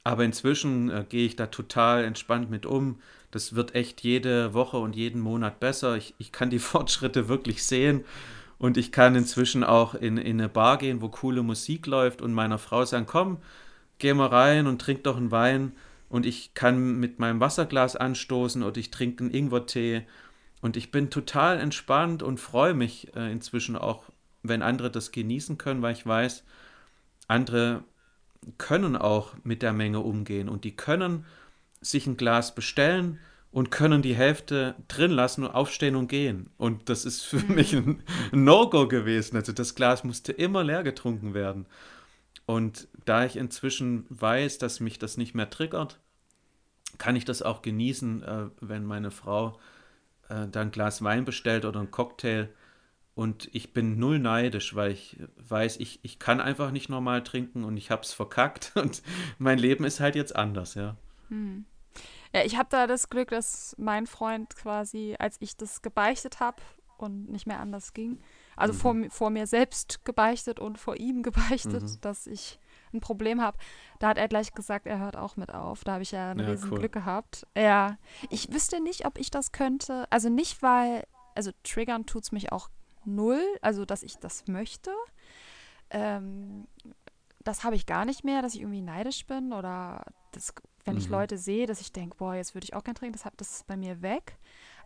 Aber 0.02 0.24
inzwischen 0.24 0.90
äh, 0.90 1.04
gehe 1.08 1.26
ich 1.26 1.36
da 1.36 1.46
total 1.46 2.02
entspannt 2.04 2.50
mit 2.50 2.66
um. 2.66 3.00
Das 3.30 3.54
wird 3.54 3.76
echt 3.76 4.02
jede 4.02 4.52
Woche 4.52 4.78
und 4.78 4.96
jeden 4.96 5.20
Monat 5.20 5.60
besser. 5.60 5.96
Ich, 5.96 6.14
ich 6.18 6.32
kann 6.32 6.50
die 6.50 6.58
Fortschritte 6.58 7.28
wirklich 7.28 7.62
sehen. 7.64 8.04
Und 8.58 8.76
ich 8.76 8.90
kann 8.90 9.14
inzwischen 9.14 9.62
auch 9.62 9.94
in, 9.94 10.16
in 10.16 10.40
eine 10.40 10.48
Bar 10.48 10.78
gehen, 10.78 11.00
wo 11.00 11.08
coole 11.08 11.42
Musik 11.42 11.86
läuft 11.86 12.20
und 12.20 12.32
meiner 12.32 12.58
Frau 12.58 12.84
sagen, 12.84 13.06
komm, 13.06 13.38
geh 13.98 14.12
mal 14.14 14.26
rein 14.26 14.66
und 14.66 14.80
trink 14.80 15.04
doch 15.04 15.16
einen 15.16 15.30
Wein. 15.30 15.72
Und 16.08 16.26
ich 16.26 16.54
kann 16.54 16.98
mit 16.98 17.18
meinem 17.18 17.40
Wasserglas 17.40 17.94
anstoßen 17.94 18.62
oder 18.62 18.78
ich 18.78 18.90
trinke 18.90 19.24
einen 19.24 19.34
Ingwertee. 19.34 20.06
Und 20.60 20.76
ich 20.76 20.90
bin 20.90 21.10
total 21.10 21.60
entspannt 21.60 22.22
und 22.22 22.40
freue 22.40 22.74
mich 22.74 23.14
äh, 23.14 23.30
inzwischen 23.30 23.76
auch, 23.76 24.04
wenn 24.42 24.62
andere 24.62 24.90
das 24.90 25.12
genießen 25.12 25.58
können, 25.58 25.82
weil 25.82 25.92
ich 25.92 26.06
weiß, 26.06 26.42
andere 27.28 27.84
können 28.56 28.96
auch 28.96 29.34
mit 29.44 29.62
der 29.62 29.72
Menge 29.72 30.00
umgehen 30.00 30.48
und 30.48 30.64
die 30.64 30.74
können 30.74 31.24
sich 31.80 32.06
ein 32.06 32.16
Glas 32.16 32.54
bestellen 32.54 33.18
und 33.50 33.70
können 33.70 34.02
die 34.02 34.14
Hälfte 34.14 34.74
drin 34.88 35.10
lassen 35.10 35.44
und 35.44 35.50
aufstehen 35.50 35.96
und 35.96 36.08
gehen. 36.08 36.50
Und 36.58 36.88
das 36.88 37.04
ist 37.04 37.22
für 37.22 37.38
mich 37.52 37.74
ein 37.74 38.02
No-Go 38.32 38.88
gewesen. 38.88 39.36
Also 39.36 39.52
das 39.52 39.74
Glas 39.74 40.04
musste 40.04 40.32
immer 40.32 40.64
leer 40.64 40.82
getrunken 40.82 41.34
werden. 41.34 41.66
Und 42.46 42.88
da 43.04 43.24
ich 43.24 43.36
inzwischen 43.36 44.06
weiß, 44.08 44.58
dass 44.58 44.80
mich 44.80 44.98
das 44.98 45.16
nicht 45.16 45.34
mehr 45.34 45.50
triggert, 45.50 45.98
kann 46.96 47.16
ich 47.16 47.24
das 47.24 47.42
auch 47.42 47.62
genießen, 47.62 48.22
äh, 48.22 48.46
wenn 48.60 48.84
meine 48.84 49.10
Frau 49.10 49.58
äh, 50.28 50.46
da 50.50 50.60
ein 50.60 50.70
Glas 50.70 51.02
Wein 51.02 51.24
bestellt 51.24 51.64
oder 51.64 51.80
einen 51.80 51.90
Cocktail 51.90 52.48
und 53.18 53.48
ich 53.52 53.72
bin 53.72 53.98
null 53.98 54.20
neidisch, 54.20 54.76
weil 54.76 54.92
ich 54.92 55.16
weiß, 55.36 55.78
ich, 55.80 55.98
ich 56.04 56.20
kann 56.20 56.40
einfach 56.40 56.70
nicht 56.70 56.88
normal 56.88 57.24
trinken 57.24 57.64
und 57.64 57.76
ich 57.76 57.90
habe 57.90 58.02
es 58.02 58.12
verkackt 58.12 58.70
und 58.76 59.02
mein 59.38 59.58
Leben 59.58 59.82
ist 59.82 59.98
halt 59.98 60.14
jetzt 60.14 60.36
anders, 60.36 60.74
ja. 60.74 60.96
Hm. 61.28 61.64
Ja, 62.32 62.44
ich 62.44 62.56
habe 62.56 62.68
da 62.70 62.86
das 62.86 63.08
Glück, 63.10 63.30
dass 63.30 63.74
mein 63.78 64.06
Freund 64.06 64.54
quasi, 64.56 65.16
als 65.18 65.36
ich 65.40 65.56
das 65.56 65.82
gebeichtet 65.82 66.40
habe 66.40 66.62
und 66.98 67.30
nicht 67.30 67.46
mehr 67.46 67.60
anders 67.60 67.94
ging, 67.94 68.20
also 68.56 68.74
mhm. 68.74 68.78
vor, 68.78 69.10
vor 69.10 69.30
mir 69.30 69.46
selbst 69.46 70.04
gebeichtet 70.04 70.60
und 70.60 70.78
vor 70.78 70.96
ihm 70.96 71.22
gebeichtet, 71.22 71.82
mhm. 71.82 72.00
dass 72.00 72.26
ich 72.26 72.58
ein 72.92 73.00
Problem 73.00 73.40
habe, 73.40 73.58
da 73.98 74.08
hat 74.08 74.18
er 74.18 74.28
gleich 74.28 74.52
gesagt, 74.52 74.86
er 74.86 74.98
hört 74.98 75.16
auch 75.16 75.36
mit 75.36 75.52
auf. 75.52 75.84
Da 75.84 75.92
habe 75.92 76.02
ich 76.02 76.12
ja 76.12 76.30
ein 76.30 76.38
ja, 76.38 76.46
riesen 76.46 76.72
cool. 76.72 76.78
Glück 76.78 76.92
gehabt. 76.92 77.46
Ja, 77.56 77.98
ich 78.30 78.52
wüsste 78.52 78.80
nicht, 78.80 79.06
ob 79.06 79.18
ich 79.18 79.30
das 79.30 79.52
könnte. 79.52 80.06
Also 80.10 80.30
nicht, 80.30 80.62
weil, 80.62 81.06
also 81.34 81.50
triggern 81.64 82.06
tut 82.06 82.24
es 82.24 82.32
mich 82.32 82.50
auch 82.50 82.70
null, 83.04 83.42
also 83.60 83.84
dass 83.84 84.02
ich 84.02 84.16
das 84.18 84.46
möchte. 84.46 84.90
Ähm, 85.90 86.66
das 87.48 87.64
habe 87.64 87.76
ich 87.76 87.86
gar 87.86 88.04
nicht 88.04 88.24
mehr, 88.24 88.42
dass 88.42 88.54
ich 88.54 88.60
irgendwie 88.60 88.82
neidisch 88.82 89.26
bin 89.26 89.54
oder 89.54 90.04
das, 90.32 90.52
wenn 90.84 90.94
mhm. 90.94 91.00
ich 91.00 91.08
Leute 91.08 91.38
sehe, 91.38 91.66
dass 91.66 91.80
ich 91.80 91.92
denke, 91.92 92.16
boah, 92.16 92.34
jetzt 92.34 92.54
würde 92.54 92.66
ich 92.66 92.74
auch 92.74 92.84
gern 92.84 92.94
trinken, 92.94 93.14
das, 93.14 93.24
hab, 93.24 93.36
das 93.38 93.50
ist 93.52 93.66
bei 93.66 93.76
mir 93.76 94.02
weg. 94.02 94.36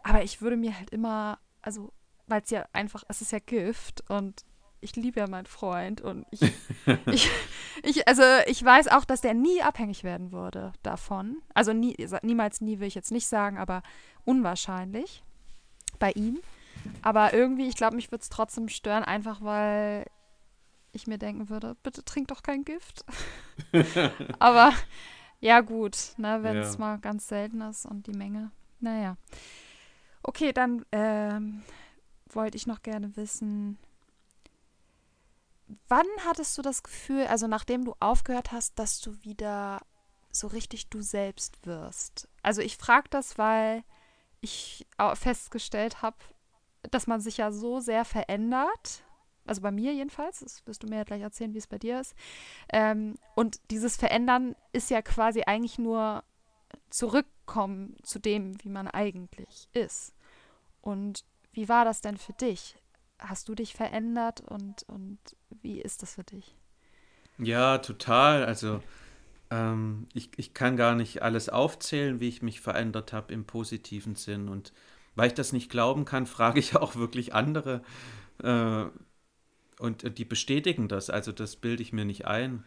Aber 0.05 0.23
ich 0.23 0.41
würde 0.41 0.57
mir 0.57 0.79
halt 0.79 0.91
immer, 0.91 1.41
also, 1.61 1.93
weil 2.29 2.41
es 2.43 2.51
ja 2.51 2.65
einfach, 2.73 3.03
es 3.09 3.21
ist 3.21 3.33
ja 3.33 3.41
Gift 3.41 4.09
und 4.09 4.45
ich 4.81 4.95
liebe 4.95 5.19
ja 5.19 5.27
meinen 5.29 5.47
Freund 5.47 6.01
und 6.01 6.25
ich, 6.31 6.41
ich, 7.07 7.31
ich, 7.83 8.07
also 8.07 8.23
ich 8.47 8.65
weiß 8.65 8.89
auch, 8.89 9.05
dass 9.05 9.21
der 9.21 9.35
nie 9.35 9.61
abhängig 9.61 10.05
werden 10.05 10.31
würde 10.31 10.73
davon. 10.85 11.43
Also 11.55 11.73
nie, 11.73 11.97
niemals 12.23 12.61
nie 12.61 12.79
will 12.79 12.87
ich 12.87 12.95
jetzt 12.95 13.11
nicht 13.11 13.27
sagen, 13.27 13.59
aber 13.59 13.83
unwahrscheinlich 14.25 15.25
bei 15.99 16.13
ihm. 16.13 16.41
Aber 17.03 17.35
irgendwie, 17.35 17.67
ich 17.67 17.77
glaube, 17.77 17.97
mich 17.97 18.13
würde 18.13 18.23
es 18.23 18.29
trotzdem 18.29 18.69
stören, 18.69 19.03
einfach 19.03 19.41
weil 19.41 20.07
ich 20.93 21.07
mir 21.07 21.19
denken 21.19 21.49
würde, 21.49 21.77
bitte 21.83 22.05
trink 22.05 22.29
doch 22.29 22.43
kein 22.43 22.65
Gift. 22.65 23.05
Aber 24.39 24.73
ja, 25.41 25.61
gut, 25.61 26.15
ne, 26.19 26.43
wenn 26.43 26.59
es 26.59 26.75
ja. 26.75 26.81
mal 26.81 26.99
ganz 26.99 27.29
selten 27.29 27.61
ist 27.63 27.87
und 27.87 28.07
die 28.07 28.17
Menge. 28.17 28.51
Naja. 28.81 29.17
Okay, 30.23 30.53
dann 30.53 30.85
ähm, 30.93 31.63
wollte 32.31 32.57
ich 32.57 32.67
noch 32.67 32.83
gerne 32.83 33.17
wissen, 33.17 33.79
wann 35.89 36.07
hattest 36.25 36.57
du 36.59 36.63
das 36.63 36.83
Gefühl, 36.83 37.27
also 37.27 37.47
nachdem 37.47 37.85
du 37.85 37.95
aufgehört 38.01 38.53
hast, 38.53 38.79
dass 38.79 39.01
du 39.01 39.23
wieder 39.23 39.81
so 40.31 40.47
richtig 40.47 40.89
du 40.89 41.01
selbst 41.03 41.67
wirst? 41.67 42.29
Also 42.43 42.61
ich 42.63 42.77
frage 42.77 43.09
das, 43.11 43.39
weil 43.39 43.85
ich 44.41 44.87
festgestellt 45.15 46.03
habe, 46.03 46.17
dass 46.91 47.07
man 47.07 47.21
sich 47.21 47.37
ja 47.39 47.53
so 47.53 47.81
sehr 47.81 48.05
verändert. 48.05 49.03
Also 49.47 49.61
bei 49.61 49.71
mir 49.71 49.93
jedenfalls, 49.93 50.41
das 50.41 50.67
wirst 50.67 50.83
du 50.83 50.87
mir 50.87 50.97
ja 50.97 51.05
gleich 51.05 51.23
erzählen, 51.23 51.55
wie 51.55 51.59
es 51.59 51.67
bei 51.67 51.79
dir 51.79 52.01
ist. 52.01 52.15
Ähm, 52.73 53.17
und 53.35 53.61
dieses 53.71 53.97
Verändern 53.97 54.55
ist 54.73 54.91
ja 54.91 55.03
quasi 55.03 55.43
eigentlich 55.43 55.79
nur 55.79 56.23
zurückkommen 56.91 57.97
zu 58.03 58.19
dem, 58.19 58.63
wie 58.63 58.69
man 58.69 58.89
eigentlich 58.89 59.69
ist. 59.73 60.15
Und 60.81 61.25
wie 61.53 61.69
war 61.69 61.85
das 61.85 62.01
denn 62.01 62.17
für 62.17 62.33
dich? 62.35 62.77
Hast 63.19 63.49
du 63.49 63.55
dich 63.55 63.75
verändert 63.75 64.41
und, 64.41 64.85
und 64.89 65.19
wie 65.63 65.81
ist 65.81 66.03
das 66.03 66.15
für 66.15 66.25
dich? 66.25 66.57
Ja, 67.39 67.79
total. 67.79 68.45
Also 68.45 68.83
ähm, 69.51 70.09
ich, 70.15 70.31
ich 70.37 70.55
kann 70.55 70.77
gar 70.77 70.95
nicht 70.95 71.23
alles 71.23 71.49
aufzählen, 71.49 72.21
wie 72.21 72.29
ich 72.29 72.43
mich 72.43 72.61
verändert 72.61 73.13
habe 73.13 73.33
im 73.33 73.45
positiven 73.45 74.17
Sinn. 74.17 74.49
Und 74.49 74.73
weil 75.15 75.29
ich 75.29 75.35
das 75.35 75.53
nicht 75.53 75.71
glauben 75.71 76.05
kann, 76.05 76.27
frage 76.27 76.59
ich 76.59 76.77
auch 76.77 76.97
wirklich 76.97 77.35
andere. 77.35 77.83
Äh, 78.43 78.87
und 79.83 80.17
die 80.17 80.25
bestätigen 80.25 80.87
das. 80.87 81.11
Also 81.11 81.33
das 81.33 81.57
bilde 81.57 81.83
ich 81.83 81.93
mir 81.93 82.05
nicht 82.05 82.27
ein. 82.27 82.65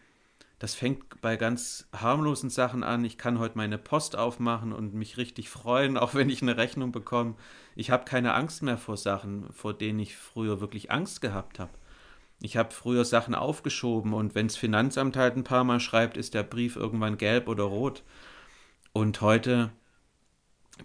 Das 0.59 0.75
fängt 0.75 1.21
bei 1.21 1.37
ganz 1.37 1.87
harmlosen 1.93 2.49
Sachen 2.49 2.83
an. 2.83 3.05
Ich 3.05 3.17
kann 3.17 3.39
heute 3.39 3.57
meine 3.57 3.77
Post 3.77 4.17
aufmachen 4.17 4.73
und 4.73 4.93
mich 4.93 5.17
richtig 5.17 5.49
freuen, 5.49 5.97
auch 5.97 6.13
wenn 6.13 6.29
ich 6.29 6.41
eine 6.41 6.57
Rechnung 6.57 6.91
bekomme. 6.91 7.35
Ich 7.75 7.89
habe 7.89 8.03
keine 8.05 8.33
Angst 8.33 8.63
mehr 8.63 8.77
vor 8.77 8.97
Sachen, 8.97 9.51
vor 9.53 9.73
denen 9.73 9.99
ich 9.99 10.17
früher 10.17 10.59
wirklich 10.59 10.91
Angst 10.91 11.21
gehabt 11.21 11.57
habe. 11.57 11.71
Ich 12.41 12.57
habe 12.57 12.73
früher 12.73 13.05
Sachen 13.05 13.33
aufgeschoben 13.33 14.13
und 14.13 14.35
wenn 14.35 14.47
das 14.47 14.57
Finanzamt 14.57 15.15
halt 15.15 15.37
ein 15.37 15.45
paar 15.45 15.63
Mal 15.63 15.79
schreibt, 15.79 16.17
ist 16.17 16.33
der 16.33 16.43
Brief 16.43 16.75
irgendwann 16.75 17.17
gelb 17.17 17.47
oder 17.47 17.63
rot. 17.63 18.03
Und 18.91 19.21
heute 19.21 19.71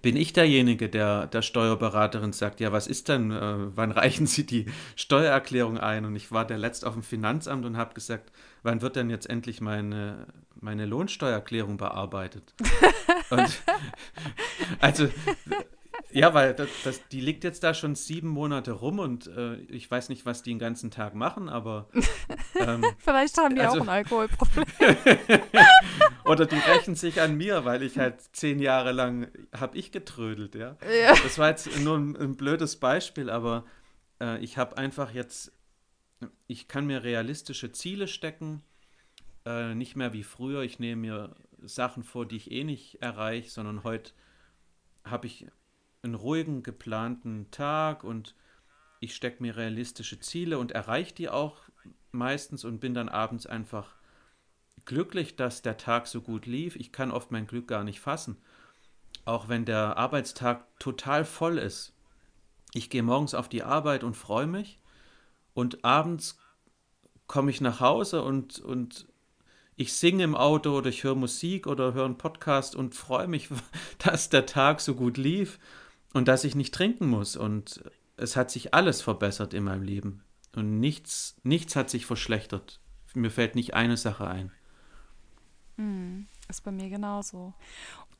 bin 0.02 0.16
ich 0.16 0.32
derjenige, 0.32 0.88
der 0.88 1.26
der 1.26 1.42
Steuerberaterin 1.42 2.32
sagt, 2.32 2.60
ja, 2.60 2.72
was 2.72 2.86
ist 2.86 3.08
denn, 3.08 3.30
äh, 3.30 3.76
wann 3.76 3.90
reichen 3.92 4.26
Sie 4.26 4.46
die 4.46 4.66
Steuererklärung 4.96 5.78
ein? 5.78 6.04
Und 6.04 6.16
ich 6.16 6.30
war 6.32 6.46
der 6.46 6.58
Letzt 6.58 6.84
auf 6.84 6.94
dem 6.94 7.02
Finanzamt 7.02 7.64
und 7.64 7.76
habe 7.76 7.94
gesagt, 7.94 8.30
wann 8.62 8.82
wird 8.82 8.96
denn 8.96 9.10
jetzt 9.10 9.28
endlich 9.28 9.60
meine, 9.60 10.26
meine 10.60 10.86
Lohnsteuererklärung 10.86 11.76
bearbeitet? 11.76 12.54
und 13.30 13.62
also 14.80 15.08
Ja, 16.12 16.34
weil 16.34 16.54
das, 16.54 16.68
das, 16.84 17.08
die 17.08 17.20
liegt 17.20 17.44
jetzt 17.44 17.62
da 17.62 17.74
schon 17.74 17.94
sieben 17.94 18.28
Monate 18.28 18.72
rum 18.72 18.98
und 18.98 19.26
äh, 19.28 19.56
ich 19.62 19.90
weiß 19.90 20.08
nicht, 20.08 20.26
was 20.26 20.42
die 20.42 20.50
den 20.50 20.58
ganzen 20.58 20.90
Tag 20.90 21.14
machen, 21.14 21.48
aber. 21.48 21.88
Ähm, 22.56 22.84
Vielleicht 22.98 23.38
haben 23.38 23.54
die 23.54 23.60
also, 23.60 23.78
auch 23.78 23.82
ein 23.82 23.88
Alkoholproblem. 23.88 24.66
oder 26.24 26.46
die 26.46 26.56
rächen 26.56 26.96
sich 26.96 27.20
an 27.20 27.36
mir, 27.36 27.64
weil 27.64 27.82
ich 27.82 27.98
halt 27.98 28.20
zehn 28.32 28.58
Jahre 28.58 28.92
lang 28.92 29.28
habe 29.56 29.78
ich 29.78 29.92
getrödelt, 29.92 30.54
ja? 30.54 30.76
ja. 31.02 31.14
Das 31.22 31.38
war 31.38 31.48
jetzt 31.48 31.78
nur 31.80 31.96
ein, 31.96 32.16
ein 32.16 32.36
blödes 32.36 32.76
Beispiel, 32.76 33.30
aber 33.30 33.64
äh, 34.20 34.38
ich 34.38 34.58
habe 34.58 34.76
einfach 34.76 35.12
jetzt, 35.12 35.52
ich 36.48 36.66
kann 36.66 36.86
mir 36.86 37.04
realistische 37.04 37.70
Ziele 37.72 38.08
stecken, 38.08 38.62
äh, 39.46 39.74
nicht 39.74 39.96
mehr 39.96 40.12
wie 40.12 40.24
früher. 40.24 40.62
Ich 40.62 40.78
nehme 40.80 41.00
mir 41.00 41.36
Sachen 41.62 42.02
vor, 42.02 42.26
die 42.26 42.36
ich 42.36 42.50
eh 42.50 42.64
nicht 42.64 43.00
erreiche, 43.02 43.50
sondern 43.50 43.84
heute 43.84 44.12
habe 45.04 45.26
ich 45.26 45.46
einen 46.02 46.14
ruhigen, 46.14 46.62
geplanten 46.62 47.50
Tag 47.50 48.04
und 48.04 48.34
ich 49.00 49.14
stecke 49.14 49.42
mir 49.42 49.56
realistische 49.56 50.20
Ziele 50.20 50.58
und 50.58 50.72
erreiche 50.72 51.14
die 51.14 51.28
auch 51.28 51.58
meistens 52.12 52.64
und 52.64 52.80
bin 52.80 52.94
dann 52.94 53.08
abends 53.08 53.46
einfach 53.46 53.94
glücklich, 54.84 55.36
dass 55.36 55.62
der 55.62 55.76
Tag 55.76 56.06
so 56.06 56.20
gut 56.20 56.46
lief. 56.46 56.76
Ich 56.76 56.92
kann 56.92 57.10
oft 57.10 57.30
mein 57.30 57.46
Glück 57.46 57.68
gar 57.68 57.84
nicht 57.84 58.00
fassen. 58.00 58.36
Auch 59.24 59.48
wenn 59.48 59.64
der 59.64 59.96
Arbeitstag 59.96 60.66
total 60.78 61.24
voll 61.24 61.58
ist. 61.58 61.92
Ich 62.72 62.90
gehe 62.90 63.02
morgens 63.02 63.34
auf 63.34 63.48
die 63.48 63.62
Arbeit 63.62 64.04
und 64.04 64.14
freue 64.14 64.46
mich 64.46 64.80
und 65.54 65.84
abends 65.84 66.38
komme 67.26 67.50
ich 67.50 67.60
nach 67.60 67.80
Hause 67.80 68.22
und, 68.22 68.58
und 68.58 69.06
ich 69.76 69.92
singe 69.92 70.24
im 70.24 70.34
Auto 70.34 70.76
oder 70.76 70.88
ich 70.88 71.04
höre 71.04 71.14
Musik 71.14 71.66
oder 71.66 71.94
höre 71.94 72.04
einen 72.04 72.18
Podcast 72.18 72.74
und 72.74 72.94
freue 72.94 73.28
mich, 73.28 73.48
dass 73.98 74.28
der 74.28 74.46
Tag 74.46 74.80
so 74.80 74.94
gut 74.94 75.16
lief 75.16 75.58
und 76.12 76.28
dass 76.28 76.44
ich 76.44 76.54
nicht 76.54 76.74
trinken 76.74 77.08
muss. 77.08 77.36
Und 77.36 77.82
es 78.16 78.36
hat 78.36 78.50
sich 78.50 78.74
alles 78.74 79.02
verbessert 79.02 79.54
in 79.54 79.64
meinem 79.64 79.82
Leben. 79.82 80.24
Und 80.54 80.80
nichts, 80.80 81.36
nichts 81.42 81.76
hat 81.76 81.90
sich 81.90 82.06
verschlechtert. 82.06 82.80
Mir 83.14 83.30
fällt 83.30 83.54
nicht 83.54 83.74
eine 83.74 83.96
Sache 83.96 84.26
ein. 84.26 84.52
Hm, 85.76 86.26
ist 86.48 86.64
bei 86.64 86.72
mir 86.72 86.90
genauso. 86.90 87.54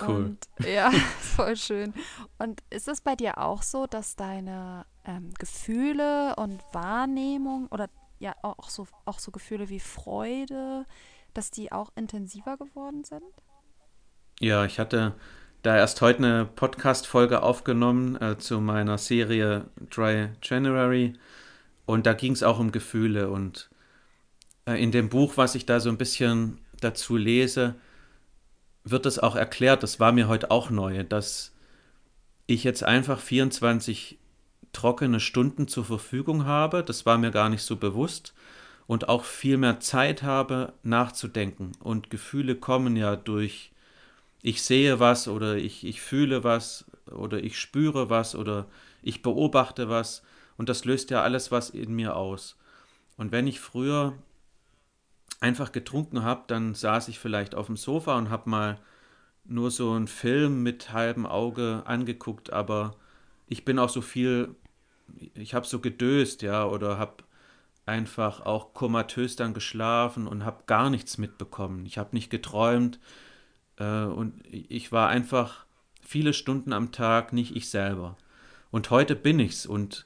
Cool. 0.00 0.24
Und 0.24 0.48
ja, 0.66 0.90
voll 1.20 1.56
schön. 1.56 1.92
Und 2.38 2.62
ist 2.70 2.88
es 2.88 3.00
bei 3.00 3.16
dir 3.16 3.38
auch 3.38 3.62
so, 3.62 3.86
dass 3.86 4.16
deine 4.16 4.86
ähm, 5.04 5.30
Gefühle 5.38 6.34
und 6.36 6.62
Wahrnehmung 6.72 7.66
oder 7.68 7.88
ja 8.18 8.34
auch 8.42 8.70
so, 8.70 8.86
auch 9.04 9.18
so 9.18 9.30
Gefühle 9.30 9.68
wie 9.68 9.80
Freude, 9.80 10.86
dass 11.34 11.50
die 11.50 11.72
auch 11.72 11.90
intensiver 11.96 12.56
geworden 12.56 13.04
sind? 13.04 13.22
Ja, 14.40 14.64
ich 14.64 14.78
hatte 14.78 15.14
da 15.62 15.76
erst 15.76 16.00
heute 16.00 16.18
eine 16.18 16.46
Podcast-Folge 16.46 17.42
aufgenommen 17.42 18.16
äh, 18.20 18.38
zu 18.38 18.60
meiner 18.60 18.96
Serie 18.96 19.66
Dry 19.90 20.28
January. 20.42 21.14
Und 21.84 22.06
da 22.06 22.14
ging 22.14 22.32
es 22.32 22.42
auch 22.42 22.58
um 22.58 22.72
Gefühle. 22.72 23.28
Und 23.28 23.68
äh, 24.66 24.82
in 24.82 24.90
dem 24.90 25.10
Buch, 25.10 25.36
was 25.36 25.54
ich 25.54 25.66
da 25.66 25.78
so 25.80 25.90
ein 25.90 25.98
bisschen 25.98 26.58
dazu 26.80 27.16
lese, 27.16 27.74
wird 28.84 29.04
es 29.04 29.18
auch 29.18 29.36
erklärt, 29.36 29.82
das 29.82 30.00
war 30.00 30.12
mir 30.12 30.28
heute 30.28 30.50
auch 30.50 30.70
neu, 30.70 31.04
dass 31.04 31.52
ich 32.46 32.64
jetzt 32.64 32.82
einfach 32.82 33.20
24 33.20 34.18
trockene 34.72 35.20
Stunden 35.20 35.68
zur 35.68 35.84
Verfügung 35.84 36.46
habe, 36.46 36.82
das 36.82 37.04
war 37.04 37.18
mir 37.18 37.30
gar 37.30 37.50
nicht 37.50 37.62
so 37.62 37.76
bewusst. 37.76 38.34
Und 38.86 39.08
auch 39.08 39.24
viel 39.24 39.56
mehr 39.56 39.78
Zeit 39.78 40.22
habe 40.22 40.72
nachzudenken. 40.82 41.72
Und 41.78 42.10
Gefühle 42.10 42.56
kommen 42.56 42.96
ja 42.96 43.14
durch 43.14 43.70
ich 44.42 44.62
sehe 44.62 45.00
was 45.00 45.28
oder 45.28 45.56
ich, 45.56 45.84
ich 45.84 46.00
fühle 46.00 46.44
was 46.44 46.84
oder 47.10 47.42
ich 47.42 47.58
spüre 47.58 48.10
was 48.10 48.34
oder 48.34 48.66
ich 49.02 49.22
beobachte 49.22 49.88
was 49.88 50.22
und 50.56 50.68
das 50.68 50.84
löst 50.84 51.10
ja 51.10 51.22
alles 51.22 51.50
was 51.50 51.70
in 51.70 51.94
mir 51.94 52.16
aus. 52.16 52.56
Und 53.16 53.32
wenn 53.32 53.46
ich 53.46 53.60
früher 53.60 54.14
einfach 55.40 55.72
getrunken 55.72 56.22
habe, 56.22 56.44
dann 56.46 56.74
saß 56.74 57.08
ich 57.08 57.18
vielleicht 57.18 57.54
auf 57.54 57.66
dem 57.66 57.76
Sofa 57.76 58.16
und 58.16 58.30
habe 58.30 58.48
mal 58.48 58.78
nur 59.44 59.70
so 59.70 59.92
einen 59.92 60.06
Film 60.06 60.62
mit 60.62 60.92
halbem 60.92 61.26
Auge 61.26 61.82
angeguckt, 61.86 62.52
aber 62.52 62.96
ich 63.48 63.64
bin 63.64 63.78
auch 63.78 63.88
so 63.88 64.00
viel, 64.00 64.54
ich 65.34 65.54
habe 65.54 65.66
so 65.66 65.80
gedöst, 65.80 66.42
ja, 66.42 66.64
oder 66.64 66.98
habe 66.98 67.24
einfach 67.86 68.42
auch 68.42 68.74
komatös 68.74 69.34
dann 69.34 69.54
geschlafen 69.54 70.26
und 70.26 70.44
habe 70.44 70.62
gar 70.66 70.90
nichts 70.90 71.18
mitbekommen. 71.18 71.84
Ich 71.86 71.98
habe 71.98 72.14
nicht 72.14 72.30
geträumt, 72.30 73.00
äh, 73.80 74.04
und 74.04 74.34
ich 74.52 74.92
war 74.92 75.08
einfach 75.08 75.66
viele 76.00 76.32
Stunden 76.32 76.72
am 76.72 76.92
Tag 76.92 77.32
nicht 77.32 77.56
ich 77.56 77.70
selber. 77.70 78.16
Und 78.70 78.90
heute 78.90 79.16
bin 79.16 79.40
ich's. 79.40 79.66
Und 79.66 80.04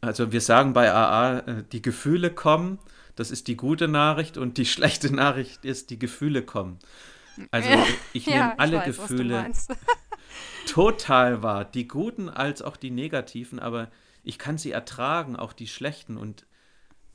also 0.00 0.32
wir 0.32 0.40
sagen 0.40 0.72
bei 0.72 0.90
AA, 0.90 1.38
äh, 1.40 1.64
die 1.72 1.82
Gefühle 1.82 2.30
kommen, 2.30 2.78
das 3.16 3.30
ist 3.30 3.48
die 3.48 3.56
gute 3.56 3.88
Nachricht. 3.88 4.38
Und 4.38 4.56
die 4.56 4.66
schlechte 4.74 5.14
Nachricht 5.14 5.64
ist, 5.64 5.90
die 5.90 5.98
Gefühle 5.98 6.42
kommen. 6.42 6.78
Also 7.50 7.68
ich 8.12 8.26
nehme 8.26 8.38
ja, 8.38 8.54
alle 8.56 8.78
weiß, 8.78 8.84
Gefühle 8.86 9.50
total 10.66 11.42
wahr, 11.42 11.64
die 11.64 11.88
guten 11.88 12.28
als 12.28 12.62
auch 12.62 12.76
die 12.76 12.90
negativen, 12.90 13.58
aber 13.58 13.90
ich 14.22 14.38
kann 14.38 14.56
sie 14.56 14.70
ertragen, 14.70 15.36
auch 15.36 15.52
die 15.52 15.66
schlechten. 15.66 16.16
Und 16.16 16.46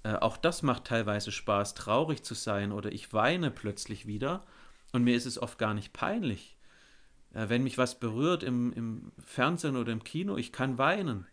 äh, 0.04 0.14
auch 0.14 0.38
das 0.38 0.62
macht 0.62 0.86
teilweise 0.86 1.32
Spaß, 1.32 1.74
traurig 1.74 2.24
zu 2.24 2.34
sein. 2.34 2.72
Oder 2.72 2.92
ich 2.92 3.14
weine 3.14 3.50
plötzlich 3.50 4.08
wieder 4.08 4.44
und 4.92 5.04
mir 5.04 5.16
ist 5.16 5.26
es 5.26 5.42
oft 5.42 5.58
gar 5.58 5.74
nicht 5.74 5.94
peinlich. 5.94 6.58
Äh, 7.34 7.50
wenn 7.50 7.64
mich 7.64 7.78
was 7.78 8.00
berührt 8.00 8.44
im, 8.44 8.74
im 8.74 9.12
Fernsehen 9.20 9.76
oder 9.76 9.92
im 9.92 10.04
Kino, 10.04 10.38
ich 10.38 10.52
kann 10.52 10.78
weinen. 10.78 11.28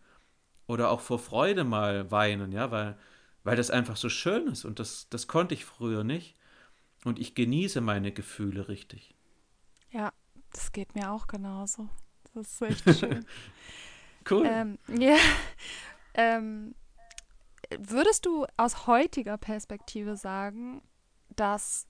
Oder 0.67 0.91
auch 0.91 1.01
vor 1.01 1.19
Freude 1.19 1.63
mal 1.63 2.11
weinen, 2.11 2.51
ja, 2.51 2.71
weil, 2.71 2.97
weil 3.43 3.55
das 3.55 3.71
einfach 3.71 3.95
so 3.95 4.09
schön 4.09 4.47
ist. 4.47 4.65
Und 4.65 4.79
das, 4.79 5.07
das 5.09 5.27
konnte 5.27 5.53
ich 5.53 5.65
früher 5.65 6.03
nicht. 6.03 6.35
Und 7.05 7.19
ich 7.19 7.35
genieße 7.35 7.79
meine 7.79 8.11
Gefühle 8.11 8.67
richtig. 8.67 9.15
Ja, 9.91 10.11
das 10.51 10.71
geht 10.71 10.93
mir 10.93 11.11
auch 11.11 11.27
genauso. 11.27 11.89
Das 12.33 12.61
ist 12.61 12.61
echt 12.61 12.99
schön. 12.99 13.25
cool. 14.29 14.45
Ähm, 14.49 14.77
ja. 14.97 15.17
Ähm, 16.19 16.73
würdest 17.77 18.25
du 18.25 18.47
aus 18.57 18.87
heutiger 18.87 19.37
Perspektive 19.37 20.17
sagen, 20.17 20.81
dass 21.29 21.85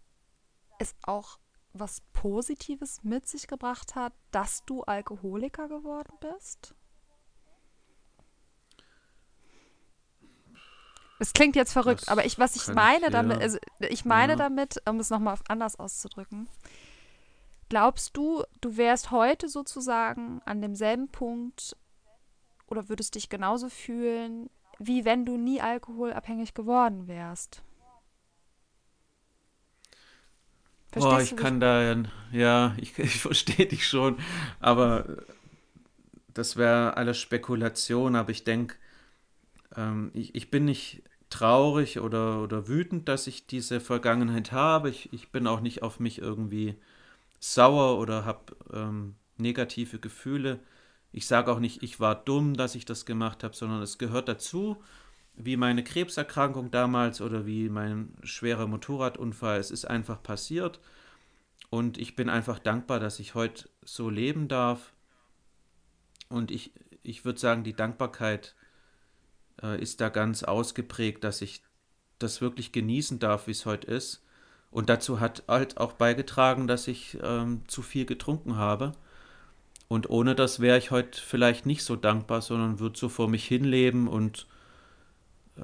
es 0.79 0.93
auch 1.01 1.39
was 1.79 2.01
Positives 2.13 3.03
mit 3.03 3.27
sich 3.27 3.47
gebracht 3.47 3.95
hat, 3.95 4.13
dass 4.31 4.65
du 4.65 4.83
Alkoholiker 4.83 5.67
geworden 5.67 6.13
bist? 6.19 6.75
Es 11.19 11.33
klingt 11.33 11.55
jetzt 11.55 11.73
verrückt, 11.73 12.01
das 12.01 12.09
aber 12.09 12.25
ich, 12.25 12.37
was 12.37 12.55
ich 12.55 12.67
meine 12.73 13.07
ich, 13.07 13.11
damit, 13.11 13.41
also 13.41 13.57
ich 13.79 14.05
meine 14.05 14.33
ja. 14.33 14.37
damit, 14.37 14.81
um 14.87 14.99
es 14.99 15.09
nochmal 15.09 15.37
anders 15.47 15.79
auszudrücken, 15.79 16.47
glaubst 17.69 18.15
du, 18.15 18.43
du 18.61 18.77
wärst 18.77 19.11
heute 19.11 19.49
sozusagen 19.49 20.41
an 20.45 20.61
demselben 20.61 21.09
Punkt 21.09 21.75
oder 22.67 22.87
würdest 22.89 23.15
dich 23.15 23.29
genauso 23.29 23.69
fühlen, 23.69 24.49
wie 24.77 25.05
wenn 25.05 25.25
du 25.25 25.37
nie 25.37 25.59
alkoholabhängig 25.59 26.53
geworden 26.53 27.07
wärst? 27.07 27.63
Verstehst 30.91 31.31
oh, 31.31 31.35
ich 31.35 31.41
kann 31.41 31.59
da, 31.59 31.95
ja, 32.31 32.75
ich, 32.77 32.97
ich 32.99 33.21
verstehe 33.21 33.65
dich 33.65 33.87
schon, 33.87 34.17
aber 34.59 35.17
das 36.33 36.55
wäre 36.55 36.97
alles 36.97 37.17
Spekulation, 37.17 38.15
aber 38.15 38.31
ich 38.31 38.43
denke, 38.43 38.75
ähm, 39.75 40.11
ich, 40.13 40.35
ich 40.35 40.51
bin 40.51 40.65
nicht 40.65 41.03
traurig 41.29 41.99
oder, 41.99 42.41
oder 42.41 42.67
wütend, 42.67 43.09
dass 43.09 43.27
ich 43.27 43.47
diese 43.47 43.79
Vergangenheit 43.79 44.51
habe. 44.51 44.89
Ich, 44.89 45.11
ich 45.11 45.31
bin 45.31 45.47
auch 45.47 45.59
nicht 45.59 45.83
auf 45.83 45.99
mich 45.99 46.19
irgendwie 46.19 46.75
sauer 47.39 47.99
oder 47.99 48.25
habe 48.25 48.55
ähm, 48.71 49.15
negative 49.37 49.99
Gefühle. 49.99 50.59
Ich 51.11 51.27
sage 51.27 51.51
auch 51.51 51.59
nicht, 51.59 51.83
ich 51.83 51.99
war 51.99 52.15
dumm, 52.15 52.55
dass 52.55 52.75
ich 52.75 52.85
das 52.85 53.05
gemacht 53.05 53.43
habe, 53.43 53.55
sondern 53.55 53.81
es 53.81 53.97
gehört 53.97 54.29
dazu 54.29 54.81
wie 55.37 55.55
meine 55.55 55.83
Krebserkrankung 55.83 56.71
damals 56.71 57.21
oder 57.21 57.45
wie 57.45 57.69
mein 57.69 58.13
schwerer 58.23 58.67
Motorradunfall. 58.67 59.59
Es 59.59 59.71
ist 59.71 59.85
einfach 59.85 60.21
passiert. 60.21 60.79
Und 61.69 61.97
ich 61.97 62.15
bin 62.15 62.29
einfach 62.29 62.59
dankbar, 62.59 62.99
dass 62.99 63.19
ich 63.19 63.35
heute 63.35 63.69
so 63.83 64.09
leben 64.09 64.47
darf. 64.47 64.93
Und 66.29 66.49
ich, 66.49 66.73
ich 67.03 67.23
würde 67.23 67.39
sagen, 67.39 67.63
die 67.63 67.75
Dankbarkeit 67.75 68.55
äh, 69.61 69.79
ist 69.81 70.01
da 70.01 70.09
ganz 70.09 70.43
ausgeprägt, 70.43 71.23
dass 71.23 71.41
ich 71.41 71.61
das 72.19 72.41
wirklich 72.41 72.71
genießen 72.71 73.19
darf, 73.19 73.47
wie 73.47 73.51
es 73.51 73.65
heute 73.65 73.87
ist. 73.87 74.23
Und 74.71 74.89
dazu 74.89 75.19
hat 75.19 75.43
halt 75.47 75.77
auch 75.77 75.93
beigetragen, 75.93 76.67
dass 76.67 76.87
ich 76.87 77.17
ähm, 77.21 77.61
zu 77.67 77.81
viel 77.81 78.05
getrunken 78.05 78.55
habe. 78.55 78.93
Und 79.87 80.09
ohne 80.09 80.35
das 80.35 80.59
wäre 80.59 80.77
ich 80.77 80.91
heute 80.91 81.21
vielleicht 81.21 81.65
nicht 81.65 81.83
so 81.83 81.95
dankbar, 81.95 82.41
sondern 82.41 82.79
würde 82.79 82.99
so 82.99 83.07
vor 83.07 83.29
mich 83.29 83.45
hinleben 83.45 84.07
und 84.07 84.47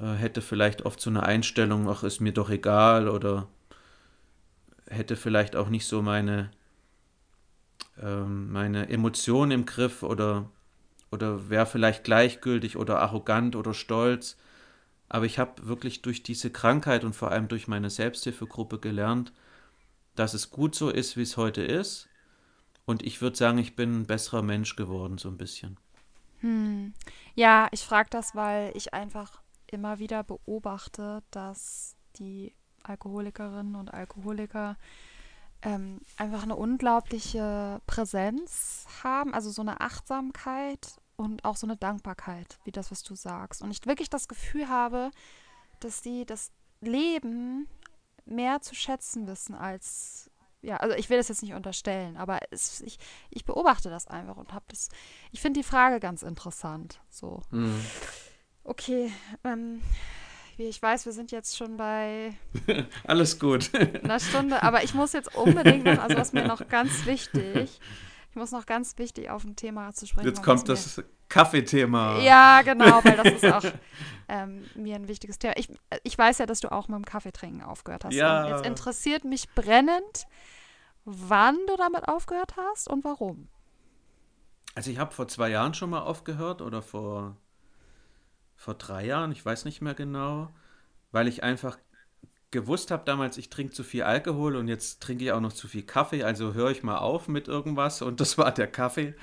hätte 0.00 0.42
vielleicht 0.42 0.82
oft 0.82 1.00
so 1.00 1.10
eine 1.10 1.22
Einstellung, 1.22 1.88
ach, 1.88 2.02
ist 2.02 2.20
mir 2.20 2.32
doch 2.32 2.50
egal 2.50 3.08
oder 3.08 3.48
hätte 4.88 5.16
vielleicht 5.16 5.56
auch 5.56 5.68
nicht 5.68 5.86
so 5.86 6.02
meine, 6.02 6.50
ähm, 8.00 8.52
meine 8.52 8.88
Emotionen 8.88 9.52
im 9.52 9.66
Griff 9.66 10.02
oder 10.02 10.50
oder 11.14 11.48
wäre 11.48 11.64
vielleicht 11.64 12.04
gleichgültig 12.04 12.76
oder 12.76 13.00
arrogant 13.00 13.56
oder 13.56 13.72
stolz. 13.72 14.36
Aber 15.08 15.24
ich 15.26 15.38
habe 15.38 15.66
wirklich 15.66 16.02
durch 16.02 16.22
diese 16.22 16.50
Krankheit 16.50 17.04
und 17.04 17.14
vor 17.14 17.30
allem 17.30 17.46
durch 17.46 17.68
meine 17.68 17.88
Selbsthilfegruppe 17.88 18.80
gelernt, 18.80 19.32
dass 20.16 20.34
es 20.34 20.50
gut 20.50 20.74
so 20.74 20.90
ist, 20.90 21.16
wie 21.16 21.22
es 21.22 21.36
heute 21.36 21.62
ist. 21.62 22.08
Und 22.84 23.02
ich 23.02 23.22
würde 23.22 23.36
sagen, 23.36 23.58
ich 23.58 23.76
bin 23.76 24.00
ein 24.00 24.06
besserer 24.06 24.42
Mensch 24.42 24.76
geworden, 24.76 25.18
so 25.18 25.28
ein 25.28 25.38
bisschen. 25.38 25.78
Hm. 26.40 26.92
Ja, 27.34 27.68
ich 27.70 27.82
frage 27.82 28.10
das, 28.10 28.34
weil 28.34 28.72
ich 28.74 28.92
einfach 28.92 29.40
immer 29.74 29.98
wieder 29.98 30.24
beobachte, 30.24 31.22
dass 31.30 31.96
die 32.16 32.54
Alkoholikerinnen 32.82 33.76
und 33.76 33.92
Alkoholiker 33.92 34.76
ähm, 35.62 36.00
einfach 36.16 36.42
eine 36.42 36.56
unglaubliche 36.56 37.80
Präsenz 37.86 38.86
haben, 39.02 39.34
also 39.34 39.50
so 39.50 39.62
eine 39.62 39.80
Achtsamkeit 39.80 41.00
und 41.16 41.44
auch 41.44 41.56
so 41.56 41.66
eine 41.66 41.76
Dankbarkeit, 41.76 42.58
wie 42.64 42.72
das, 42.72 42.90
was 42.90 43.02
du 43.02 43.14
sagst. 43.14 43.62
Und 43.62 43.70
ich 43.70 43.86
wirklich 43.86 44.10
das 44.10 44.28
Gefühl 44.28 44.68
habe, 44.68 45.10
dass 45.80 46.02
die 46.02 46.26
das 46.26 46.52
Leben 46.80 47.66
mehr 48.26 48.60
zu 48.60 48.74
schätzen 48.74 49.26
wissen 49.26 49.54
als, 49.54 50.30
ja, 50.60 50.76
also 50.78 50.94
ich 50.96 51.08
will 51.10 51.18
das 51.18 51.28
jetzt 51.28 51.42
nicht 51.42 51.54
unterstellen, 51.54 52.16
aber 52.16 52.40
es, 52.50 52.80
ich, 52.80 52.98
ich 53.30 53.44
beobachte 53.44 53.90
das 53.90 54.06
einfach 54.06 54.36
und 54.36 54.52
habe 54.52 54.64
das, 54.68 54.88
ich 55.30 55.40
finde 55.40 55.60
die 55.60 55.66
Frage 55.66 56.00
ganz 56.00 56.22
interessant. 56.22 57.00
So. 57.08 57.42
Mhm. 57.50 57.84
Okay, 58.64 59.12
ähm, 59.44 59.82
wie 60.56 60.64
ich 60.64 60.80
weiß, 60.80 61.04
wir 61.04 61.12
sind 61.12 61.32
jetzt 61.32 61.56
schon 61.56 61.76
bei. 61.76 62.34
Alles 63.06 63.38
gut. 63.38 63.70
Einer 64.02 64.20
Stunde, 64.20 64.62
aber 64.62 64.82
ich 64.82 64.94
muss 64.94 65.12
jetzt 65.12 65.34
unbedingt 65.36 65.84
noch, 65.84 65.98
also 65.98 66.16
was 66.16 66.32
mir 66.32 66.46
noch 66.46 66.66
ganz 66.68 67.04
wichtig, 67.06 67.80
ich 68.30 68.36
muss 68.36 68.52
noch 68.52 68.64
ganz 68.64 68.96
wichtig 68.98 69.30
auf 69.30 69.44
ein 69.44 69.54
Thema 69.54 69.92
zu 69.92 70.06
sprechen. 70.06 70.28
Jetzt 70.28 70.42
kommt 70.42 70.68
das 70.68 71.02
Kaffeethema. 71.28 72.20
Ja, 72.20 72.62
genau, 72.62 73.04
weil 73.04 73.16
das 73.16 73.42
ist 73.42 73.44
auch 73.52 73.72
ähm, 74.28 74.64
mir 74.74 74.96
ein 74.96 75.08
wichtiges 75.08 75.38
Thema. 75.38 75.54
Ich, 75.56 75.68
ich 76.02 76.16
weiß 76.16 76.38
ja, 76.38 76.46
dass 76.46 76.60
du 76.60 76.72
auch 76.72 76.88
mit 76.88 76.96
dem 76.96 77.04
Kaffeetrinken 77.04 77.62
aufgehört 77.62 78.04
hast. 78.04 78.14
Ja. 78.14 78.48
Jetzt 78.48 78.66
interessiert 78.66 79.24
mich 79.24 79.50
brennend, 79.54 80.26
wann 81.04 81.56
du 81.66 81.76
damit 81.76 82.08
aufgehört 82.08 82.54
hast 82.56 82.88
und 82.88 83.04
warum. 83.04 83.48
Also 84.74 84.90
ich 84.90 84.98
habe 84.98 85.12
vor 85.12 85.28
zwei 85.28 85.50
Jahren 85.50 85.74
schon 85.74 85.90
mal 85.90 86.00
aufgehört 86.00 86.62
oder 86.62 86.82
vor 86.82 87.36
vor 88.64 88.74
drei 88.74 89.04
Jahren, 89.04 89.30
ich 89.30 89.44
weiß 89.44 89.66
nicht 89.66 89.82
mehr 89.82 89.92
genau, 89.92 90.48
weil 91.12 91.28
ich 91.28 91.42
einfach 91.42 91.76
gewusst 92.50 92.90
habe 92.90 93.04
damals, 93.04 93.36
ich 93.36 93.50
trinke 93.50 93.74
zu 93.74 93.84
viel 93.84 94.04
Alkohol 94.04 94.56
und 94.56 94.68
jetzt 94.68 95.02
trinke 95.02 95.24
ich 95.24 95.32
auch 95.32 95.40
noch 95.40 95.52
zu 95.52 95.68
viel 95.68 95.82
Kaffee, 95.82 96.24
also 96.24 96.54
höre 96.54 96.70
ich 96.70 96.82
mal 96.82 96.96
auf 96.96 97.28
mit 97.28 97.46
irgendwas 97.46 98.00
und 98.00 98.20
das 98.22 98.38
war 98.38 98.52
der 98.52 98.66
Kaffee. 98.66 99.14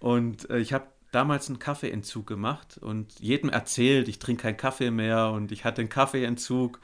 Und 0.00 0.50
äh, 0.50 0.58
ich 0.58 0.72
habe 0.72 0.86
damals 1.12 1.48
einen 1.48 1.60
Kaffeeentzug 1.60 2.26
gemacht 2.26 2.78
und 2.78 3.20
jedem 3.20 3.50
erzählt, 3.50 4.08
ich 4.08 4.18
trinke 4.18 4.42
keinen 4.42 4.56
Kaffee 4.56 4.90
mehr 4.90 5.30
und 5.30 5.52
ich 5.52 5.64
hatte 5.64 5.82
einen 5.82 5.88
Kaffeeentzug. 5.88 6.80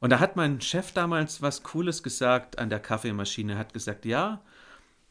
Und 0.00 0.10
da 0.10 0.20
hat 0.20 0.36
mein 0.36 0.60
Chef 0.60 0.92
damals 0.92 1.40
was 1.40 1.62
Cooles 1.62 2.02
gesagt 2.02 2.58
an 2.58 2.68
der 2.68 2.80
Kaffeemaschine, 2.80 3.56
hat 3.56 3.72
gesagt, 3.72 4.04
ja, 4.04 4.42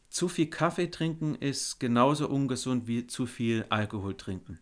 zu 0.08 0.28
viel 0.28 0.50
Kaffee 0.50 0.88
trinken 0.88 1.34
ist 1.34 1.80
genauso 1.80 2.28
ungesund 2.28 2.86
wie 2.86 3.08
zu 3.08 3.26
viel 3.26 3.64
Alkohol 3.70 4.16
trinken. 4.16 4.60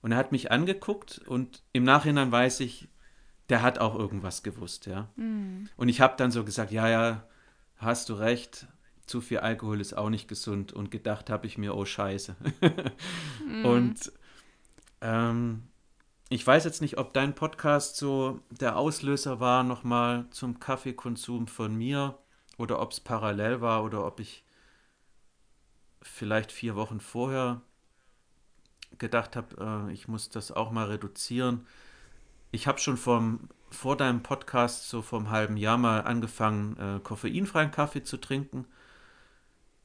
Und 0.00 0.12
er 0.12 0.18
hat 0.18 0.32
mich 0.32 0.52
angeguckt 0.52 1.18
und 1.26 1.62
im 1.72 1.82
Nachhinein 1.84 2.30
weiß 2.30 2.60
ich, 2.60 2.88
der 3.48 3.62
hat 3.62 3.78
auch 3.78 3.94
irgendwas 3.94 4.42
gewusst, 4.42 4.86
ja. 4.86 5.08
Mhm. 5.16 5.68
Und 5.76 5.88
ich 5.88 6.00
habe 6.00 6.14
dann 6.16 6.30
so 6.30 6.44
gesagt, 6.44 6.70
ja, 6.70 6.88
ja, 6.88 7.24
hast 7.76 8.08
du 8.08 8.14
recht, 8.14 8.66
zu 9.06 9.20
viel 9.20 9.38
Alkohol 9.38 9.80
ist 9.80 9.96
auch 9.96 10.10
nicht 10.10 10.28
gesund. 10.28 10.72
Und 10.72 10.90
gedacht 10.90 11.30
habe 11.30 11.46
ich 11.46 11.58
mir, 11.58 11.74
oh 11.74 11.84
Scheiße. 11.84 12.36
mhm. 13.46 13.64
Und 13.64 14.12
ähm, 15.00 15.62
ich 16.28 16.46
weiß 16.46 16.64
jetzt 16.64 16.82
nicht, 16.82 16.98
ob 16.98 17.14
dein 17.14 17.34
Podcast 17.34 17.96
so 17.96 18.40
der 18.50 18.76
Auslöser 18.76 19.40
war 19.40 19.64
nochmal 19.64 20.26
zum 20.30 20.60
Kaffeekonsum 20.60 21.46
von 21.48 21.74
mir 21.74 22.18
oder 22.58 22.80
ob 22.80 22.92
es 22.92 23.00
parallel 23.00 23.60
war 23.60 23.82
oder 23.82 24.04
ob 24.04 24.20
ich 24.20 24.44
vielleicht 26.02 26.52
vier 26.52 26.76
Wochen 26.76 27.00
vorher 27.00 27.62
gedacht 28.98 29.36
habe, 29.36 29.88
äh, 29.88 29.92
ich 29.92 30.08
muss 30.08 30.30
das 30.30 30.52
auch 30.52 30.70
mal 30.70 30.86
reduzieren. 30.86 31.66
Ich 32.50 32.66
habe 32.66 32.78
schon 32.78 32.96
vom, 32.96 33.48
vor 33.70 33.96
deinem 33.96 34.22
Podcast 34.22 34.88
so 34.88 35.02
vor 35.02 35.18
einem 35.18 35.30
halben 35.30 35.56
Jahr 35.56 35.78
mal 35.78 36.00
angefangen, 36.00 36.76
äh, 36.78 37.00
koffeinfreien 37.00 37.70
Kaffee 37.70 38.02
zu 38.02 38.16
trinken, 38.16 38.66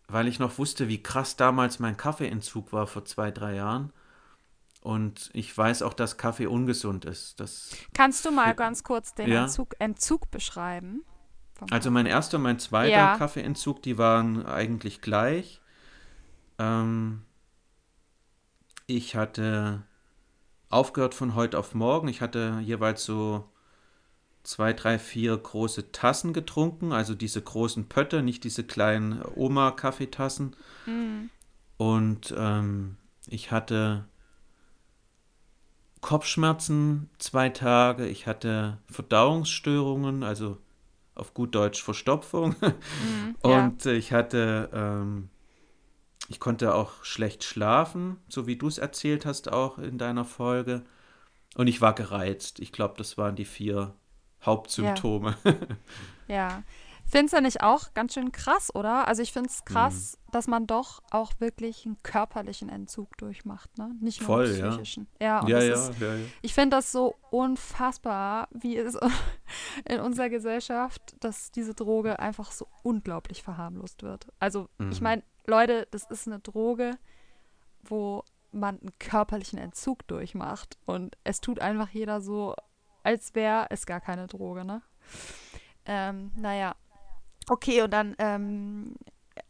weil 0.07 0.27
ich 0.27 0.39
noch 0.39 0.57
wusste, 0.57 0.87
wie 0.87 1.01
krass 1.01 1.35
damals 1.35 1.79
mein 1.79 1.97
Kaffeeentzug 1.97 2.71
war 2.73 2.87
vor 2.87 3.05
zwei, 3.05 3.31
drei 3.31 3.55
Jahren. 3.55 3.91
Und 4.81 5.29
ich 5.33 5.57
weiß 5.57 5.81
auch, 5.81 5.93
dass 5.93 6.17
Kaffee 6.17 6.47
ungesund 6.47 7.05
ist. 7.05 7.39
Das 7.39 7.71
Kannst 7.93 8.25
du 8.25 8.31
mal 8.31 8.53
ganz 8.53 8.83
kurz 8.83 9.13
den 9.15 9.29
ja? 9.29 9.43
Entzug, 9.43 9.75
Entzug 9.79 10.29
beschreiben? 10.29 11.03
Also 11.71 11.89
mein 11.89 12.05
erster 12.05 12.37
und 12.37 12.43
mein 12.43 12.59
zweiter 12.59 12.89
ja. 12.89 13.17
Kaffeeentzug, 13.17 13.81
die 13.81 13.97
waren 13.97 14.45
eigentlich 14.45 15.01
gleich. 15.01 15.61
Ähm, 16.59 17.23
ich 18.87 19.15
hatte 19.15 19.83
aufgehört 20.69 21.13
von 21.13 21.35
heute 21.35 21.57
auf 21.59 21.75
morgen. 21.75 22.07
Ich 22.07 22.21
hatte 22.21 22.59
jeweils 22.63 23.05
so 23.05 23.49
zwei, 24.43 24.73
drei, 24.73 24.99
vier 24.99 25.37
große 25.37 25.91
Tassen 25.91 26.33
getrunken, 26.33 26.91
also 26.91 27.15
diese 27.15 27.41
großen 27.41 27.87
Pötte, 27.87 28.23
nicht 28.23 28.43
diese 28.43 28.63
kleinen 28.63 29.21
Oma-Kaffeetassen. 29.35 30.55
Mhm. 30.85 31.29
Und 31.77 32.33
ähm, 32.37 32.97
ich 33.27 33.51
hatte 33.51 34.05
Kopfschmerzen 36.01 37.09
zwei 37.17 37.49
Tage, 37.49 38.07
ich 38.07 38.27
hatte 38.27 38.79
Verdauungsstörungen, 38.87 40.23
also 40.23 40.57
auf 41.15 41.33
gut 41.33 41.55
Deutsch 41.55 41.81
Verstopfung. 41.81 42.55
Mhm, 42.63 43.35
und 43.41 43.85
ja. 43.85 43.91
ich 43.91 44.13
hatte 44.13 44.69
ähm, 44.73 45.29
ich 46.33 46.39
konnte 46.39 46.73
auch 46.73 47.03
schlecht 47.03 47.43
schlafen, 47.43 48.17
so 48.27 48.47
wie 48.47 48.55
du 48.55 48.67
es 48.67 48.79
erzählt 48.79 49.23
hast 49.23 49.53
auch 49.53 49.77
in 49.77 49.99
deiner 49.99 50.25
Folge. 50.25 50.81
Und 51.55 51.67
ich 51.67 51.79
war 51.79 51.93
gereizt. 51.93 52.59
Ich 52.59 52.71
glaube, 52.71 52.95
das 52.97 53.19
waren 53.19 53.35
die 53.35 53.45
vier 53.45 53.93
Hauptsymptome. 54.43 55.37
Ja. 56.27 56.35
ja. 56.35 56.63
Findest 57.05 57.35
du 57.35 57.41
nicht 57.41 57.61
auch 57.61 57.93
ganz 57.93 58.15
schön 58.15 58.31
krass, 58.31 58.73
oder? 58.73 59.07
Also 59.07 59.21
ich 59.21 59.31
finde 59.31 59.49
es 59.49 59.63
krass, 59.63 60.17
mhm. 60.17 60.31
dass 60.31 60.47
man 60.47 60.65
doch 60.65 61.03
auch 61.11 61.33
wirklich 61.37 61.85
einen 61.85 62.01
körperlichen 62.01 62.69
Entzug 62.69 63.15
durchmacht, 63.17 63.77
ne? 63.77 63.91
Nicht 64.01 64.21
nur 64.21 64.25
Voll, 64.25 64.47
einen 64.47 64.71
psychischen. 64.71 65.07
Ja, 65.21 65.45
ja, 65.47 65.59
ja, 65.59 65.63
ja, 65.63 65.73
ist, 65.73 65.99
ja, 65.99 66.15
ja, 66.15 66.25
Ich 66.41 66.55
finde 66.55 66.77
das 66.77 66.91
so 66.91 67.13
unfassbar, 67.29 68.47
wie 68.51 68.77
es 68.77 68.97
in 69.87 69.99
unserer 69.99 70.29
Gesellschaft, 70.29 71.15
dass 71.19 71.51
diese 71.51 71.75
Droge 71.75 72.17
einfach 72.17 72.51
so 72.51 72.67
unglaublich 72.81 73.43
verharmlost 73.43 74.01
wird. 74.01 74.25
Also 74.39 74.69
mhm. 74.79 74.91
ich 74.91 75.01
meine, 75.01 75.21
Leute, 75.45 75.87
das 75.91 76.05
ist 76.05 76.27
eine 76.27 76.39
Droge, 76.39 76.97
wo 77.83 78.23
man 78.51 78.79
einen 78.79 78.97
körperlichen 78.99 79.59
Entzug 79.59 80.07
durchmacht. 80.07 80.77
Und 80.85 81.17
es 81.23 81.41
tut 81.41 81.59
einfach 81.59 81.89
jeder 81.89 82.21
so, 82.21 82.55
als 83.03 83.35
wäre 83.35 83.67
es 83.69 83.85
gar 83.85 83.99
keine 83.99 84.27
Droge, 84.27 84.63
ne? 84.63 84.81
Ähm, 85.85 86.31
naja. 86.35 86.75
Okay, 87.49 87.81
und 87.81 87.91
dann 87.91 88.15
ähm, 88.19 88.95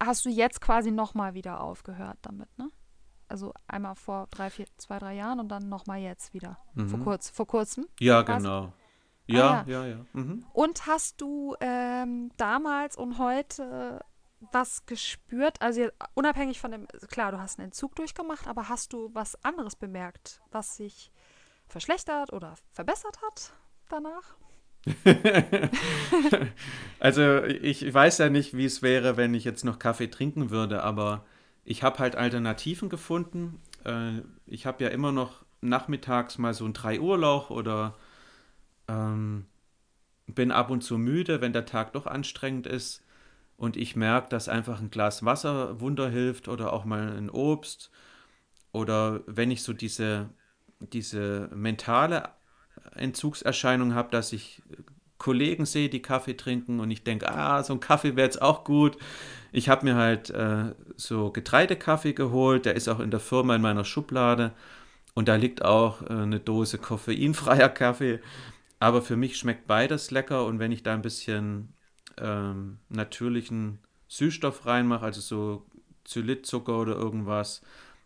hast 0.02 0.26
du 0.26 0.30
jetzt 0.30 0.62
quasi 0.62 0.92
nochmal 0.92 1.34
wieder 1.34 1.62
aufgehört 1.62 2.18
damit, 2.24 2.50
ne? 2.58 2.70
Also 3.28 3.54
einmal 3.68 3.96
vor 3.96 4.28
drei, 4.30 4.50
vier, 4.50 4.66
zwei, 4.78 5.00
drei 5.00 5.16
Jahren 5.16 5.40
und 5.40 5.50
dann 5.50 5.70
nochmal 5.70 6.00
jetzt 6.00 6.34
wieder. 6.34 6.58
Mhm. 6.74 6.90
Vor, 6.90 7.00
kurz, 7.00 7.30
vor 7.30 7.48
kurzem. 7.48 7.88
Ja, 8.00 8.24
quasi. 8.24 8.44
genau. 8.44 8.74
Ja, 9.26 9.50
ah, 9.50 9.64
ja, 9.68 9.86
ja. 9.86 9.98
ja. 9.98 10.06
Mhm. 10.14 10.46
Und 10.54 10.86
hast 10.86 11.22
du 11.22 11.56
ähm, 11.62 12.32
damals 12.38 12.98
und 12.98 13.18
heute 13.18 14.02
was 14.52 14.86
gespürt? 14.86 15.62
Also 15.62 15.88
unabhängig 16.14 16.60
von 16.60 16.72
dem, 16.72 16.88
klar, 17.10 17.32
du 17.32 17.40
hast 17.40 17.60
einen 17.60 17.68
Entzug 17.68 17.96
durchgemacht, 17.96 18.48
aber 18.48 18.70
hast 18.70 18.94
du 18.94 19.10
was 19.14 19.44
anderes 19.44 19.76
bemerkt, 19.76 20.42
was 20.52 20.78
sich 20.78 21.12
verschlechtert 21.68 22.34
oder 22.34 22.56
verbessert 22.72 23.20
hat 23.22 23.54
danach? 23.90 24.36
also 27.00 27.44
ich 27.44 27.94
weiß 27.94 28.18
ja 28.18 28.30
nicht, 28.30 28.56
wie 28.58 28.66
es 28.66 28.82
wäre, 28.82 29.16
wenn 29.16 29.34
ich 29.34 29.46
jetzt 29.46 29.64
noch 29.64 29.80
Kaffee 29.80 30.08
trinken 30.08 30.50
würde, 30.50 30.84
aber 30.84 31.26
ich 31.64 31.84
habe 31.84 32.00
halt 32.00 32.16
Alternativen 32.16 32.90
gefunden. 32.90 33.62
Äh, 33.86 34.22
ich 34.46 34.66
habe 34.66 34.84
ja 34.84 34.90
immer 34.90 35.14
noch 35.14 35.46
nachmittags 35.62 36.38
mal 36.38 36.54
so 36.54 36.66
ein 36.66 36.74
3 36.74 37.00
Uhr 37.00 37.18
Loch 37.18 37.50
oder 37.50 37.96
ähm, 38.90 39.46
bin 40.28 40.52
ab 40.52 40.70
und 40.70 40.82
zu 40.82 40.98
müde, 40.98 41.40
wenn 41.40 41.54
der 41.54 41.66
Tag 41.66 41.94
doch 41.94 42.06
anstrengend 42.06 42.68
ist 42.68 43.04
und 43.58 43.78
ich 43.78 43.96
merke, 43.96 44.30
dass 44.30 44.50
einfach 44.50 44.80
ein 44.80 44.92
Glas 44.92 45.24
Wasser 45.24 45.80
Wunder 45.80 46.10
hilft 46.10 46.48
oder 46.48 46.74
auch 46.74 46.86
mal 46.86 47.18
ein 47.18 47.30
Obst 47.30 47.92
oder 48.72 49.22
wenn 49.28 49.52
ich 49.52 49.64
so 49.64 49.74
diese, 49.74 50.30
diese 50.80 51.50
mentale 51.54 52.30
Entzugserscheinung 52.96 53.94
habe, 53.94 54.10
dass 54.12 54.34
ich 54.34 54.62
Kollegen 55.18 55.66
sehe, 55.66 55.90
die 55.90 56.02
Kaffee 56.02 56.36
trinken 56.36 56.80
und 56.80 56.92
ich 56.92 57.04
denke, 57.04 57.32
ah, 57.32 57.64
so 57.64 57.74
ein 57.74 57.80
Kaffee 57.80 58.16
wäre 58.16 58.28
jetzt 58.28 58.42
auch 58.42 58.66
gut. 58.66 58.98
Ich 59.54 59.70
habe 59.70 59.86
mir 59.86 59.96
halt 59.96 60.32
äh, 60.32 60.74
so 60.98 61.32
Getreidekaffee 61.32 62.14
geholt, 62.14 62.66
der 62.66 62.76
ist 62.76 62.90
auch 62.90 63.00
in 63.00 63.12
der 63.12 63.22
Firma 63.22 63.56
in 63.56 63.62
meiner 63.62 63.86
Schublade 63.86 64.52
und 65.14 65.28
da 65.28 65.36
liegt 65.36 65.64
auch 65.64 66.02
äh, 66.02 66.08
eine 66.10 66.40
Dose 66.40 66.78
koffeinfreier 66.78 67.70
Kaffee. 67.70 68.20
Aber 68.80 69.02
für 69.02 69.16
mich 69.16 69.38
schmeckt 69.38 69.66
beides 69.66 70.12
lecker 70.12 70.46
und 70.46 70.60
wenn 70.60 70.74
ich 70.74 70.84
da 70.84 70.94
ein 70.94 71.02
bisschen 71.02 71.74
ähm, 72.18 72.80
natürlichen 72.90 73.80
Süßstoff 74.08 74.66
reinmache, 74.66 75.06
also 75.06 75.22
so 75.22 75.66
Xylitzucker 76.06 76.80
oder 76.80 76.96
irgendwas, 76.96 77.62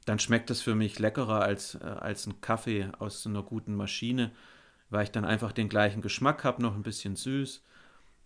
dann 0.05 0.19
schmeckt 0.19 0.49
das 0.49 0.61
für 0.61 0.75
mich 0.75 0.99
leckerer 0.99 1.41
als, 1.41 1.75
äh, 1.75 1.85
als 1.85 2.27
ein 2.27 2.39
Kaffee 2.41 2.89
aus 2.99 3.25
einer 3.25 3.43
guten 3.43 3.75
Maschine, 3.75 4.31
weil 4.89 5.03
ich 5.03 5.11
dann 5.11 5.25
einfach 5.25 5.51
den 5.51 5.69
gleichen 5.69 6.01
Geschmack 6.01 6.43
habe, 6.43 6.61
noch 6.61 6.75
ein 6.75 6.83
bisschen 6.83 7.15
süß. 7.15 7.63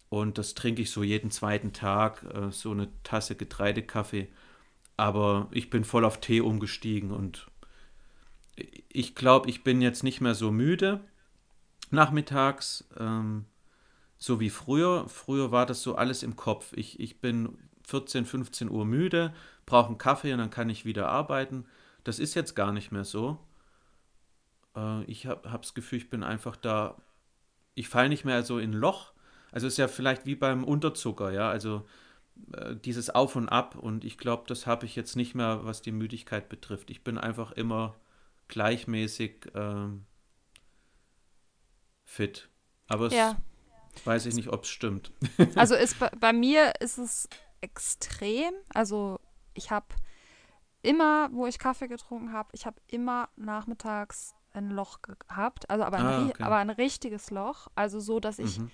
Und 0.09 0.37
das 0.37 0.53
trinke 0.53 0.81
ich 0.81 0.91
so 0.91 1.03
jeden 1.03 1.31
zweiten 1.31 1.73
Tag, 1.73 2.23
äh, 2.33 2.51
so 2.51 2.71
eine 2.71 2.89
Tasse 3.03 3.35
Getreidekaffee. 3.35 4.27
Aber 4.97 5.47
ich 5.51 5.69
bin 5.69 5.83
voll 5.83 6.05
auf 6.05 6.19
Tee 6.19 6.41
umgestiegen 6.41 7.11
und 7.11 7.47
ich 8.89 9.15
glaube, 9.15 9.49
ich 9.49 9.63
bin 9.63 9.81
jetzt 9.81 10.03
nicht 10.03 10.21
mehr 10.21 10.35
so 10.35 10.51
müde 10.51 10.99
nachmittags, 11.89 12.87
ähm, 12.99 13.45
so 14.22 14.39
wie 14.39 14.52
früher. 14.52 15.10
Früher 15.10 15.52
war 15.52 15.65
das 15.65 15.81
so 15.81 15.95
alles 15.95 16.22
im 16.22 16.35
Kopf. 16.35 16.73
Ich, 16.73 16.99
ich 16.99 17.19
bin 17.19 17.57
14, 17.88 18.26
15 18.26 18.69
Uhr 18.69 18.85
müde, 18.85 19.34
brauche 19.65 19.88
einen 19.88 19.98
Kaffee 19.98 20.31
und 20.31 20.38
dann 20.38 20.52
kann 20.52 20.69
ich 20.69 20.85
wieder 20.85 21.10
arbeiten. 21.10 21.65
Das 22.03 22.19
ist 22.19 22.35
jetzt 22.35 22.56
gar 22.56 22.72
nicht 22.72 22.91
mehr 22.91 23.03
so. 23.03 23.39
Äh, 24.76 25.03
ich 25.06 25.26
habe 25.26 25.52
hab 25.52 25.64
das 25.64 25.73
Gefühl, 25.73 25.98
ich 25.98 26.11
bin 26.11 26.23
einfach 26.23 26.56
da, 26.56 26.98
ich 27.73 27.89
falle 27.89 28.10
nicht 28.10 28.23
mehr 28.23 28.43
so 28.43 28.60
in 28.60 28.72
ein 28.72 28.80
Loch. 28.80 29.11
Also 29.52 29.65
ist 29.65 29.77
ja 29.77 29.88
vielleicht 29.88 30.27
wie 30.27 30.35
beim 30.35 30.64
Unterzucker, 30.64 31.31
ja, 31.31 31.49
also 31.49 31.88
äh, 32.53 32.76
dieses 32.76 33.10
Auf 33.10 33.35
und 33.35 33.49
Ab 33.49 33.76
und 33.76 34.06
ich 34.06 34.19
glaube, 34.19 34.43
das 34.45 34.68
habe 34.68 34.85
ich 34.85 34.95
jetzt 34.95 35.15
nicht 35.15 35.34
mehr, 35.34 35.65
was 35.65 35.81
die 35.81 35.91
Müdigkeit 35.91 36.48
betrifft. 36.48 36.91
Ich 36.91 37.03
bin 37.03 37.18
einfach 37.18 37.53
immer 37.53 37.95
gleichmäßig 38.49 39.48
ähm, 39.56 40.06
fit. 42.06 42.49
Aber 42.88 43.07
es. 43.07 43.14
Weiß 44.05 44.26
ich 44.26 44.35
nicht, 44.35 44.49
ob 44.49 44.63
es 44.63 44.69
stimmt. 44.69 45.11
Also 45.55 45.76
ist 45.76 45.97
bei, 46.19 46.34
mir 46.34 46.73
ist 46.80 46.97
es 46.97 47.27
extrem. 47.61 48.53
Also 48.73 49.19
ich 49.53 49.72
habe 49.72 49.88
immer, 50.81 51.30
wo 51.31 51.45
ich 51.45 51.59
Kaffee 51.59 51.88
getrunken 51.88 52.34
habe, 52.34 52.49
ich 52.53 52.65
habe 52.65 52.81
immer 52.88 53.30
nachmittags 53.35 54.34
ein 54.53 54.69
Loch 54.69 54.99
gehabt. 55.01 55.69
Also 55.69 55.84
aber 55.84 55.97
ein, 55.97 56.05
ah, 56.05 56.26
okay. 56.27 56.43
aber 56.43 56.57
ein 56.57 56.69
richtiges 56.69 57.30
Loch. 57.30 57.68
Also 57.76 57.99
so, 57.99 58.19
dass 58.19 58.39
ich 58.39 58.59
mhm. 58.59 58.72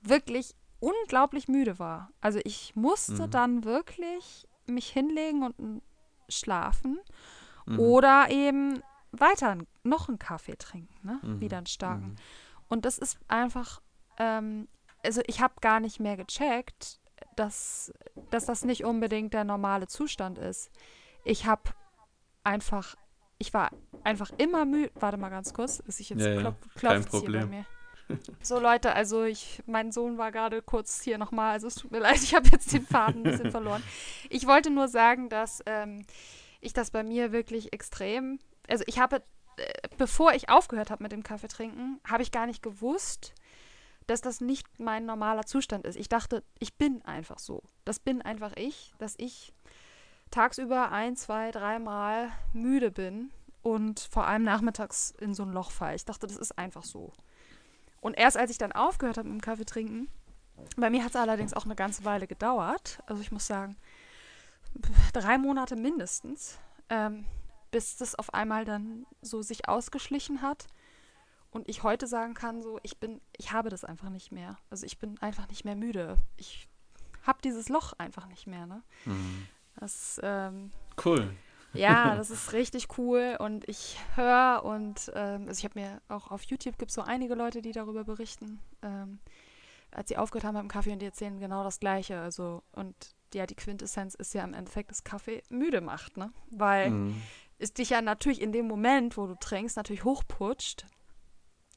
wirklich 0.00 0.54
unglaublich 0.80 1.48
müde 1.48 1.78
war. 1.78 2.10
Also 2.20 2.40
ich 2.44 2.74
musste 2.74 3.26
mhm. 3.26 3.30
dann 3.30 3.64
wirklich 3.64 4.48
mich 4.66 4.88
hinlegen 4.88 5.42
und 5.42 5.82
schlafen. 6.28 6.98
Mhm. 7.66 7.78
Oder 7.78 8.30
eben 8.30 8.82
weiter 9.12 9.58
noch 9.82 10.08
einen 10.08 10.18
Kaffee 10.18 10.56
trinken, 10.56 10.94
ne? 11.02 11.20
Mhm. 11.22 11.40
Wieder 11.40 11.58
einen 11.58 11.66
starken. 11.66 12.10
Mhm. 12.10 12.16
Und 12.68 12.84
das 12.84 12.98
ist 12.98 13.18
einfach, 13.28 13.80
ähm, 14.20 14.68
also 15.02 15.20
ich 15.26 15.40
habe 15.40 15.54
gar 15.60 15.80
nicht 15.80 15.98
mehr 15.98 16.16
gecheckt, 16.16 17.00
dass, 17.34 17.92
dass 18.30 18.46
das 18.46 18.64
nicht 18.64 18.84
unbedingt 18.84 19.34
der 19.34 19.44
normale 19.44 19.88
Zustand 19.88 20.38
ist. 20.38 20.70
Ich 21.24 21.46
habe 21.46 21.62
einfach, 22.44 22.96
ich 23.38 23.52
war 23.52 23.70
einfach 24.04 24.30
immer 24.38 24.64
müde. 24.64 24.92
Warte 24.94 25.16
mal 25.16 25.30
ganz 25.30 25.52
kurz, 25.52 25.80
ist 25.80 26.00
ich 26.00 26.10
jetzt 26.10 26.22
ja, 26.22 26.38
klop, 26.38 26.56
ja, 26.76 26.90
kein 26.90 27.04
Problem. 27.04 27.50
mir. 27.50 27.66
So 28.42 28.58
Leute, 28.58 28.92
also 28.92 29.22
ich, 29.22 29.62
mein 29.66 29.92
Sohn 29.92 30.18
war 30.18 30.32
gerade 30.32 30.62
kurz 30.62 31.00
hier 31.00 31.16
nochmal, 31.16 31.52
also 31.52 31.68
es 31.68 31.76
tut 31.76 31.92
mir 31.92 31.98
leid, 32.00 32.20
ich 32.20 32.34
habe 32.34 32.48
jetzt 32.48 32.72
den 32.72 32.84
Faden 32.84 33.20
ein 33.20 33.30
bisschen 33.30 33.52
verloren. 33.52 33.84
Ich 34.30 34.48
wollte 34.48 34.70
nur 34.70 34.88
sagen, 34.88 35.28
dass 35.28 35.62
ähm, 35.66 36.04
ich 36.60 36.72
das 36.72 36.90
bei 36.90 37.04
mir 37.04 37.30
wirklich 37.30 37.72
extrem 37.72 38.40
also 38.70 38.84
ich 38.86 38.98
habe, 38.98 39.22
äh, 39.56 39.88
bevor 39.98 40.32
ich 40.32 40.48
aufgehört 40.48 40.90
habe 40.90 41.02
mit 41.02 41.12
dem 41.12 41.22
Kaffee 41.22 41.48
trinken, 41.48 42.00
habe 42.08 42.22
ich 42.22 42.30
gar 42.30 42.46
nicht 42.46 42.62
gewusst, 42.62 43.34
dass 44.10 44.20
das 44.20 44.40
nicht 44.40 44.66
mein 44.80 45.06
normaler 45.06 45.46
Zustand 45.46 45.86
ist. 45.86 45.96
Ich 45.96 46.08
dachte, 46.08 46.42
ich 46.58 46.74
bin 46.74 47.02
einfach 47.02 47.38
so. 47.38 47.62
Das 47.84 48.00
bin 48.00 48.22
einfach 48.22 48.52
ich, 48.56 48.92
dass 48.98 49.14
ich 49.18 49.52
tagsüber 50.30 50.90
ein, 50.90 51.16
zwei, 51.16 51.52
dreimal 51.52 52.30
müde 52.52 52.90
bin 52.90 53.30
und 53.62 54.00
vor 54.00 54.26
allem 54.26 54.42
nachmittags 54.42 55.14
in 55.20 55.32
so 55.32 55.44
ein 55.44 55.52
Loch 55.52 55.70
falle. 55.70 55.94
Ich 55.94 56.04
dachte, 56.04 56.26
das 56.26 56.36
ist 56.36 56.58
einfach 56.58 56.82
so. 56.82 57.12
Und 58.00 58.14
erst 58.18 58.36
als 58.36 58.50
ich 58.50 58.58
dann 58.58 58.72
aufgehört 58.72 59.16
habe 59.16 59.28
mit 59.28 59.40
dem 59.40 59.44
Kaffee 59.44 59.64
trinken, 59.64 60.08
bei 60.76 60.90
mir 60.90 61.04
hat 61.04 61.10
es 61.10 61.16
allerdings 61.16 61.54
auch 61.54 61.64
eine 61.64 61.76
ganze 61.76 62.04
Weile 62.04 62.26
gedauert. 62.26 63.00
Also 63.06 63.22
ich 63.22 63.30
muss 63.30 63.46
sagen, 63.46 63.76
drei 65.12 65.38
Monate 65.38 65.76
mindestens. 65.76 66.58
Ähm, 66.88 67.26
bis 67.70 67.96
das 67.96 68.16
auf 68.16 68.34
einmal 68.34 68.64
dann 68.64 69.06
so 69.22 69.42
sich 69.42 69.68
ausgeschlichen 69.68 70.42
hat 70.42 70.66
und 71.50 71.68
ich 71.68 71.82
heute 71.82 72.06
sagen 72.06 72.34
kann, 72.34 72.62
so 72.62 72.78
ich 72.82 72.98
bin, 72.98 73.20
ich 73.36 73.52
habe 73.52 73.70
das 73.70 73.84
einfach 73.84 74.10
nicht 74.10 74.32
mehr. 74.32 74.56
Also 74.70 74.86
ich 74.86 74.98
bin 74.98 75.18
einfach 75.20 75.48
nicht 75.48 75.64
mehr 75.64 75.76
müde. 75.76 76.16
Ich 76.36 76.68
habe 77.22 77.38
dieses 77.42 77.68
Loch 77.68 77.92
einfach 77.98 78.26
nicht 78.26 78.46
mehr. 78.46 78.66
Ne? 78.66 78.82
Mhm. 79.04 79.46
Das 79.76 80.20
ähm, 80.22 80.70
cool. 81.04 81.34
Ja, 81.72 82.14
das 82.16 82.30
ist 82.30 82.52
richtig 82.52 82.98
cool 82.98 83.36
und 83.38 83.68
ich 83.68 83.98
höre 84.14 84.64
und 84.64 85.10
ähm, 85.14 85.46
also 85.48 85.58
ich 85.58 85.64
habe 85.64 85.80
mir 85.80 86.00
auch 86.08 86.30
auf 86.30 86.42
YouTube 86.44 86.78
gibt 86.78 86.90
es 86.90 86.94
so 86.94 87.02
einige 87.02 87.34
Leute, 87.34 87.62
die 87.62 87.72
darüber 87.72 88.04
berichten, 88.04 88.60
ähm, 88.82 89.18
als 89.90 90.08
sie 90.08 90.16
aufgehört 90.16 90.44
haben 90.44 90.54
beim 90.54 90.68
Kaffee 90.68 90.92
und 90.92 91.00
die 91.00 91.06
erzählen 91.06 91.38
genau 91.38 91.64
das 91.64 91.80
Gleiche. 91.80 92.20
Also 92.20 92.62
und 92.72 92.94
ja, 93.32 93.46
die 93.46 93.54
Quintessenz 93.54 94.14
ist 94.14 94.34
ja 94.34 94.42
im 94.42 94.54
Endeffekt, 94.54 94.90
dass 94.90 95.04
Kaffee 95.04 95.42
müde 95.48 95.80
macht, 95.80 96.16
ne? 96.16 96.32
Weil 96.50 96.90
mhm 96.90 97.22
es 97.60 97.72
dich 97.72 97.90
ja 97.90 98.00
natürlich 98.02 98.40
in 98.40 98.52
dem 98.52 98.66
Moment, 98.66 99.16
wo 99.16 99.26
du 99.26 99.34
trinkst, 99.34 99.76
natürlich 99.76 100.04
hochputscht. 100.04 100.86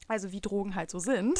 Also 0.08 0.32
wie 0.32 0.40
Drogen 0.40 0.74
halt 0.74 0.90
so 0.90 0.98
sind. 0.98 1.38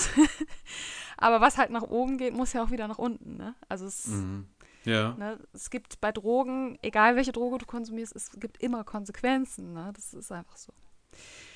Aber 1.17 1.41
was 1.41 1.59
halt 1.59 1.71
nach 1.71 1.83
oben 1.83 2.19
geht, 2.19 2.35
muss 2.35 2.53
ja 2.53 2.65
auch 2.65 2.71
wieder 2.71 2.89
nach 2.89 2.99
unten. 2.99 3.37
Ne? 3.37 3.55
Also 3.69 3.87
es, 3.87 4.07
mhm. 4.07 4.47
ja. 4.85 5.15
ne, 5.15 5.39
es 5.53 5.71
gibt 5.71 6.01
bei 6.01 6.13
Drogen, 6.13 6.79
egal 6.83 7.17
welche 7.17 7.33
Droge 7.33 7.59
du 7.59 7.67
konsumierst, 7.67 8.17
es 8.17 8.31
gibt 8.33 8.63
immer 8.63 8.85
Konsequenzen. 8.85 9.75
Ne? 9.75 9.93
Das 9.95 10.15
ist 10.15 10.33
einfach 10.33 10.57
so. 10.57 10.73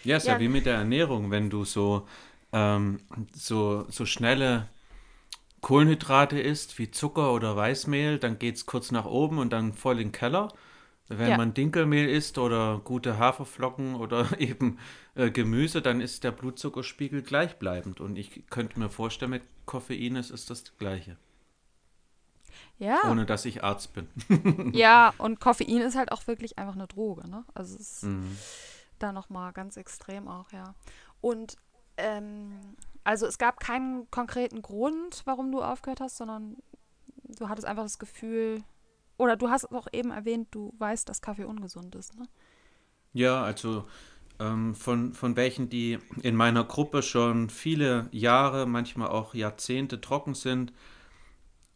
Ja, 0.05 0.19
ist 0.19 0.27
ja. 0.27 0.35
ja 0.35 0.41
wie 0.41 0.49
mit 0.49 0.67
der 0.67 0.77
Ernährung, 0.77 1.31
wenn 1.31 1.51
du 1.51 1.65
so, 1.65 2.07
ähm, 2.53 3.01
so, 3.35 3.87
so 3.91 4.07
schnelle 4.07 4.69
Kohlenhydrate 5.61 6.39
isst, 6.39 6.79
wie 6.79 6.91
Zucker 6.91 7.33
oder 7.33 7.57
Weißmehl, 7.57 8.19
dann 8.19 8.39
geht 8.39 8.57
es 8.57 8.67
kurz 8.67 8.93
nach 8.93 9.07
oben 9.07 9.39
und 9.39 9.53
dann 9.53 9.73
voll 9.73 9.97
in 9.97 10.09
den 10.09 10.13
Keller. 10.13 10.53
Wenn 11.09 11.31
ja. 11.31 11.37
man 11.39 11.55
Dinkelmehl 11.55 12.09
isst 12.09 12.37
oder 12.37 12.81
gute 12.85 13.19
Haferflocken 13.19 13.95
oder 13.95 14.27
eben 14.41 14.79
äh, 15.15 15.31
Gemüse, 15.31 15.81
dann 15.81 16.01
ist 16.01 16.23
der 16.23 16.33
Blutzuckerspiegel 16.33 17.23
gleichbleibend. 17.23 18.01
Und 18.01 18.17
ich 18.17 18.45
könnte 18.51 18.79
mir 18.79 18.91
vorstellen, 18.91 19.31
mit 19.31 19.43
Koffein 19.65 20.17
ist 20.17 20.31
es 20.31 20.45
das 20.47 20.77
Gleiche. 20.79 21.17
Ja. 22.79 23.01
Ohne 23.11 23.27
dass 23.27 23.45
ich 23.45 23.65
Arzt 23.65 23.93
bin. 23.95 24.09
ja, 24.73 25.13
und 25.19 25.41
Koffein 25.41 25.81
ist 25.81 25.97
halt 25.97 26.13
auch 26.13 26.27
wirklich 26.27 26.59
einfach 26.59 26.75
eine 26.75 26.87
Droge, 26.87 27.29
ne? 27.29 27.45
Also 27.55 27.75
es 27.77 27.81
ist 27.81 28.03
mhm. 28.05 28.37
da 28.99 29.13
nochmal 29.13 29.53
ganz 29.53 29.77
extrem 29.77 30.29
auch, 30.29 30.53
ja. 30.53 30.75
Und 31.21 31.57
ähm, 31.97 32.61
also 33.03 33.27
es 33.27 33.39
gab 33.39 33.59
keinen 33.59 34.09
konkreten 34.11 34.63
Grund, 34.63 35.23
warum 35.25 35.51
du 35.51 35.63
aufgehört 35.63 36.01
hast, 36.01 36.19
sondern 36.19 36.57
du 37.25 37.49
hattest 37.49 37.67
einfach 37.67 37.83
das 37.83 37.99
Gefühl, 37.99 38.63
oder 39.19 39.37
du 39.37 39.51
hast 39.51 39.71
auch 39.73 39.89
eben 39.93 40.11
erwähnt, 40.11 40.49
du 40.53 40.73
weißt, 40.79 41.09
dass 41.09 41.21
Kaffee 41.21 41.45
ungesund 41.45 41.95
ist, 41.95 42.17
ne? 42.17 42.27
Ja, 43.13 43.43
also 43.43 43.85
ähm, 44.39 44.75
von, 44.75 45.13
von 45.13 45.37
welchen, 45.37 45.69
die 45.69 45.99
in 46.23 46.37
meiner 46.37 46.65
Gruppe 46.65 47.03
schon 47.03 47.51
viele 47.51 48.09
Jahre, 48.13 48.67
manchmal 48.67 49.09
auch 49.09 49.35
Jahrzehnte 49.35 50.01
trocken 50.01 50.35
sind, 50.35 50.73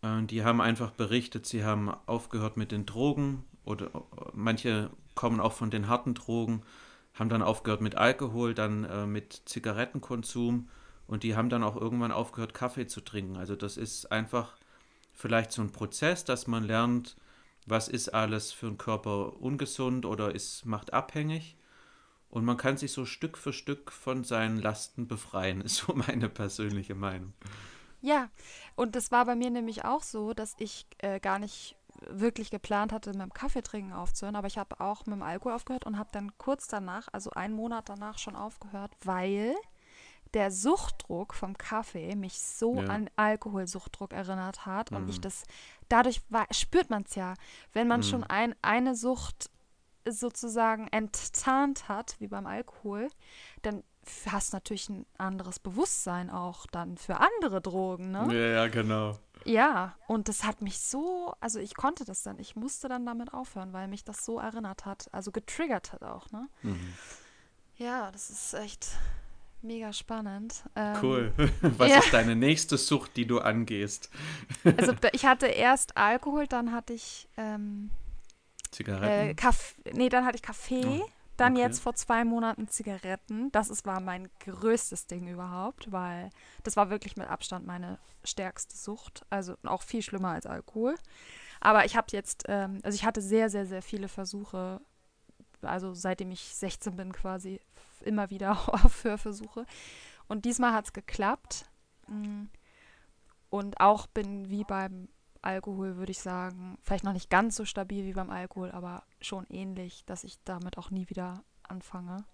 äh, 0.02 0.22
die 0.22 0.44
haben 0.44 0.60
einfach 0.60 0.92
berichtet, 0.92 1.46
sie 1.46 1.64
haben 1.64 1.90
aufgehört 2.06 2.56
mit 2.56 2.72
den 2.72 2.86
Drogen 2.86 3.44
oder 3.64 3.90
manche 4.32 4.90
kommen 5.14 5.40
auch 5.40 5.52
von 5.52 5.70
den 5.70 5.88
harten 5.88 6.14
Drogen, 6.14 6.62
haben 7.14 7.28
dann 7.28 7.42
aufgehört 7.42 7.80
mit 7.80 7.96
Alkohol, 7.96 8.54
dann 8.54 8.84
äh, 8.84 9.06
mit 9.06 9.42
Zigarettenkonsum 9.46 10.68
und 11.06 11.22
die 11.24 11.36
haben 11.36 11.48
dann 11.48 11.62
auch 11.62 11.76
irgendwann 11.76 12.12
aufgehört, 12.12 12.54
Kaffee 12.54 12.86
zu 12.86 13.00
trinken. 13.00 13.36
Also 13.36 13.56
das 13.56 13.76
ist 13.76 14.10
einfach 14.12 14.56
vielleicht 15.12 15.52
so 15.52 15.62
ein 15.62 15.72
Prozess, 15.72 16.24
dass 16.24 16.46
man 16.46 16.64
lernt, 16.64 17.16
was 17.66 17.88
ist 17.88 18.08
alles 18.10 18.52
für 18.52 18.66
einen 18.66 18.78
Körper 18.78 19.40
ungesund 19.40 20.06
oder 20.06 20.34
ist, 20.34 20.64
macht 20.64 20.92
abhängig. 20.92 21.56
Und 22.28 22.44
man 22.44 22.56
kann 22.56 22.78
sich 22.78 22.92
so 22.92 23.04
Stück 23.04 23.36
für 23.36 23.52
Stück 23.52 23.92
von 23.92 24.24
seinen 24.24 24.58
Lasten 24.58 25.06
befreien, 25.06 25.60
ist 25.62 25.76
so 25.76 25.94
meine 25.94 26.28
persönliche 26.28 26.94
Meinung. 26.94 27.34
Ja, 28.00 28.30
und 28.74 28.96
das 28.96 29.12
war 29.12 29.26
bei 29.26 29.36
mir 29.36 29.50
nämlich 29.50 29.84
auch 29.84 30.02
so, 30.02 30.32
dass 30.32 30.54
ich 30.58 30.86
äh, 30.98 31.20
gar 31.20 31.38
nicht 31.38 31.76
wirklich 32.08 32.50
geplant 32.50 32.92
hatte, 32.92 33.10
mit 33.10 33.20
dem 33.20 33.32
Kaffeetrinken 33.32 33.92
aufzuhören, 33.92 34.34
aber 34.34 34.46
ich 34.46 34.58
habe 34.58 34.80
auch 34.80 35.06
mit 35.06 35.14
dem 35.14 35.22
Alkohol 35.22 35.52
aufgehört 35.52 35.86
und 35.86 35.98
habe 35.98 36.10
dann 36.12 36.36
kurz 36.38 36.66
danach, 36.66 37.08
also 37.12 37.30
einen 37.30 37.54
Monat 37.54 37.88
danach 37.88 38.18
schon 38.18 38.34
aufgehört, 38.34 38.92
weil 39.04 39.54
der 40.34 40.50
Suchtdruck 40.50 41.34
vom 41.34 41.56
Kaffee 41.58 42.14
mich 42.16 42.40
so 42.40 42.80
Ja. 42.80 42.86
an 42.88 43.10
Alkoholsuchtdruck 43.16 44.12
erinnert 44.12 44.64
hat 44.66 44.90
und 44.92 45.08
ich 45.08 45.18
Mhm. 45.18 45.22
das, 45.22 45.44
dadurch 45.88 46.22
war, 46.30 46.46
spürt 46.52 46.90
man 46.90 47.02
es 47.02 47.14
ja, 47.14 47.34
wenn 47.72 47.88
man 47.88 48.00
Mhm. 48.00 48.04
schon 48.04 48.24
ein, 48.24 48.54
eine 48.62 48.94
Sucht 48.94 49.50
sozusagen 50.08 50.88
enttarnt 50.88 51.88
hat, 51.88 52.16
wie 52.18 52.26
beim 52.28 52.46
Alkohol, 52.46 53.08
dann 53.62 53.84
hast 54.28 54.52
du 54.52 54.56
natürlich 54.56 54.88
ein 54.88 55.06
anderes 55.16 55.60
Bewusstsein 55.60 56.28
auch 56.28 56.66
dann 56.66 56.96
für 56.96 57.18
andere 57.20 57.60
Drogen, 57.60 58.10
ne? 58.10 58.26
Ja, 58.34 58.46
ja, 58.64 58.68
genau. 58.68 59.18
Ja, 59.44 59.96
und 60.08 60.28
das 60.28 60.42
hat 60.44 60.60
mich 60.60 60.80
so, 60.80 61.34
also 61.40 61.58
ich 61.60 61.74
konnte 61.76 62.04
das 62.04 62.22
dann, 62.22 62.38
ich 62.38 62.56
musste 62.56 62.88
dann 62.88 63.06
damit 63.06 63.32
aufhören, 63.32 63.72
weil 63.72 63.86
mich 63.88 64.02
das 64.04 64.24
so 64.24 64.38
erinnert 64.40 64.86
hat, 64.86 65.08
also 65.12 65.30
getriggert 65.30 65.92
hat 65.92 66.02
auch, 66.02 66.30
ne? 66.30 66.48
Mhm. 66.62 66.94
Ja, 67.76 68.10
das 68.12 68.30
ist 68.30 68.54
echt 68.54 68.88
mega 69.62 69.92
spannend. 69.92 70.64
Ähm, 70.76 70.96
Cool. 71.02 71.32
Was 71.62 71.90
ja. 71.90 71.98
ist 71.98 72.12
deine 72.12 72.36
nächste 72.36 72.76
Sucht, 72.76 73.16
die 73.16 73.26
du 73.26 73.40
angehst? 73.40 74.10
Also 74.76 74.92
ich 75.12 75.24
hatte 75.24 75.46
erst 75.46 75.96
Alkohol, 75.96 76.46
dann 76.46 76.72
hatte 76.72 76.92
ich 76.92 77.28
ähm, 77.36 77.90
äh, 77.92 78.70
Zigaretten? 78.70 79.36
Kaff 79.36 79.74
nee, 79.92 80.08
dann 80.08 80.24
hatte 80.24 80.36
ich 80.36 80.42
Kaffee, 80.42 80.84
Oh, 80.84 81.08
dann 81.36 81.54
okay. 81.54 81.62
jetzt 81.62 81.80
vor 81.80 81.94
zwei 81.94 82.24
Monaten 82.24 82.68
Zigaretten. 82.68 83.50
Das 83.52 83.68
ist, 83.70 83.86
war 83.86 84.00
mein 84.00 84.28
größtes 84.44 85.06
Ding 85.06 85.28
überhaupt, 85.28 85.90
weil 85.90 86.30
das 86.62 86.76
war 86.76 86.90
wirklich 86.90 87.16
mit 87.16 87.28
Abstand 87.28 87.66
meine 87.66 87.98
stärkste 88.24 88.76
Sucht. 88.76 89.24
Also 89.30 89.54
auch 89.64 89.82
viel 89.82 90.02
schlimmer 90.02 90.30
als 90.30 90.46
Alkohol. 90.46 90.94
Aber 91.60 91.84
ich 91.84 91.96
habe 91.96 92.08
jetzt, 92.10 92.44
ähm, 92.48 92.80
also 92.82 92.94
ich 92.96 93.04
hatte 93.04 93.20
sehr, 93.20 93.48
sehr, 93.48 93.66
sehr 93.66 93.82
viele 93.82 94.08
Versuche, 94.08 94.80
also 95.62 95.94
seitdem 95.94 96.30
ich 96.30 96.54
16 96.54 96.96
bin 96.96 97.12
quasi, 97.12 97.60
immer 98.00 98.30
wieder 98.30 98.50
Aufhörversuche. 98.84 99.66
Und 100.28 100.44
diesmal 100.44 100.72
hat 100.72 100.86
es 100.86 100.92
geklappt. 100.92 101.66
Mm. 102.08 102.44
Und 103.50 103.80
auch 103.80 104.06
bin 104.06 104.48
wie 104.48 104.64
beim 104.64 105.08
Alkohol, 105.42 105.96
würde 105.96 106.12
ich 106.12 106.20
sagen, 106.20 106.78
vielleicht 106.80 107.04
noch 107.04 107.12
nicht 107.12 107.28
ganz 107.28 107.56
so 107.56 107.64
stabil 107.64 108.04
wie 108.04 108.12
beim 108.12 108.30
Alkohol, 108.30 108.70
aber 108.70 109.04
schon 109.20 109.46
ähnlich, 109.50 110.04
dass 110.06 110.24
ich 110.24 110.38
damit 110.44 110.78
auch 110.78 110.90
nie 110.90 111.08
wieder 111.10 111.44
anfange. 111.64 112.24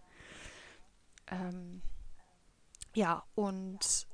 Ähm, 1.27 1.83
ja, 2.95 3.25
und 3.35 4.07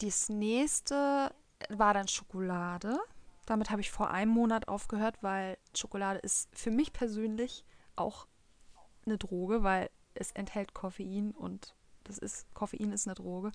das 0.00 0.28
nächste 0.28 1.34
war 1.68 1.94
dann 1.94 2.08
Schokolade. 2.08 2.98
Damit 3.46 3.70
habe 3.70 3.80
ich 3.80 3.90
vor 3.90 4.10
einem 4.10 4.30
Monat 4.30 4.68
aufgehört, 4.68 5.16
weil 5.22 5.58
Schokolade 5.74 6.20
ist 6.20 6.48
für 6.56 6.70
mich 6.70 6.92
persönlich 6.92 7.64
auch 7.98 8.26
eine 9.06 9.18
Droge, 9.18 9.62
weil 9.62 9.90
es 10.14 10.32
enthält 10.32 10.74
Koffein 10.74 11.32
und 11.32 11.74
das 12.04 12.18
ist, 12.18 12.52
Koffein 12.54 12.92
ist 12.92 13.06
eine 13.06 13.14
Droge. 13.14 13.52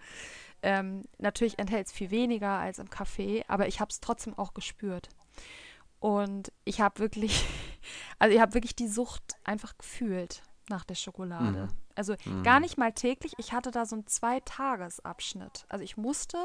Ähm, 0.61 1.03
natürlich 1.17 1.57
enthält 1.59 1.87
es 1.87 1.91
viel 1.93 2.11
weniger 2.11 2.51
als 2.59 2.79
im 2.79 2.89
Kaffee, 2.89 3.43
aber 3.47 3.67
ich 3.67 3.79
habe 3.79 3.89
es 3.89 3.99
trotzdem 3.99 4.37
auch 4.37 4.53
gespürt. 4.53 5.09
Und 5.99 6.51
ich 6.63 6.81
habe 6.81 6.99
wirklich, 6.99 7.45
also 8.19 8.35
ich 8.35 8.41
habe 8.41 8.53
wirklich 8.53 8.75
die 8.75 8.87
Sucht 8.87 9.35
einfach 9.43 9.77
gefühlt 9.77 10.43
nach 10.69 10.83
der 10.85 10.95
Schokolade. 10.95 11.63
Mhm. 11.63 11.77
Also 11.95 12.15
Mhm. 12.25 12.43
gar 12.43 12.59
nicht 12.59 12.77
mal 12.77 12.91
täglich, 12.93 13.33
ich 13.37 13.53
hatte 13.53 13.71
da 13.71 13.85
so 13.85 13.95
einen 13.95 14.07
Zweitagesabschnitt. 14.07 15.65
Also 15.69 15.83
ich 15.83 15.97
musste 15.97 16.37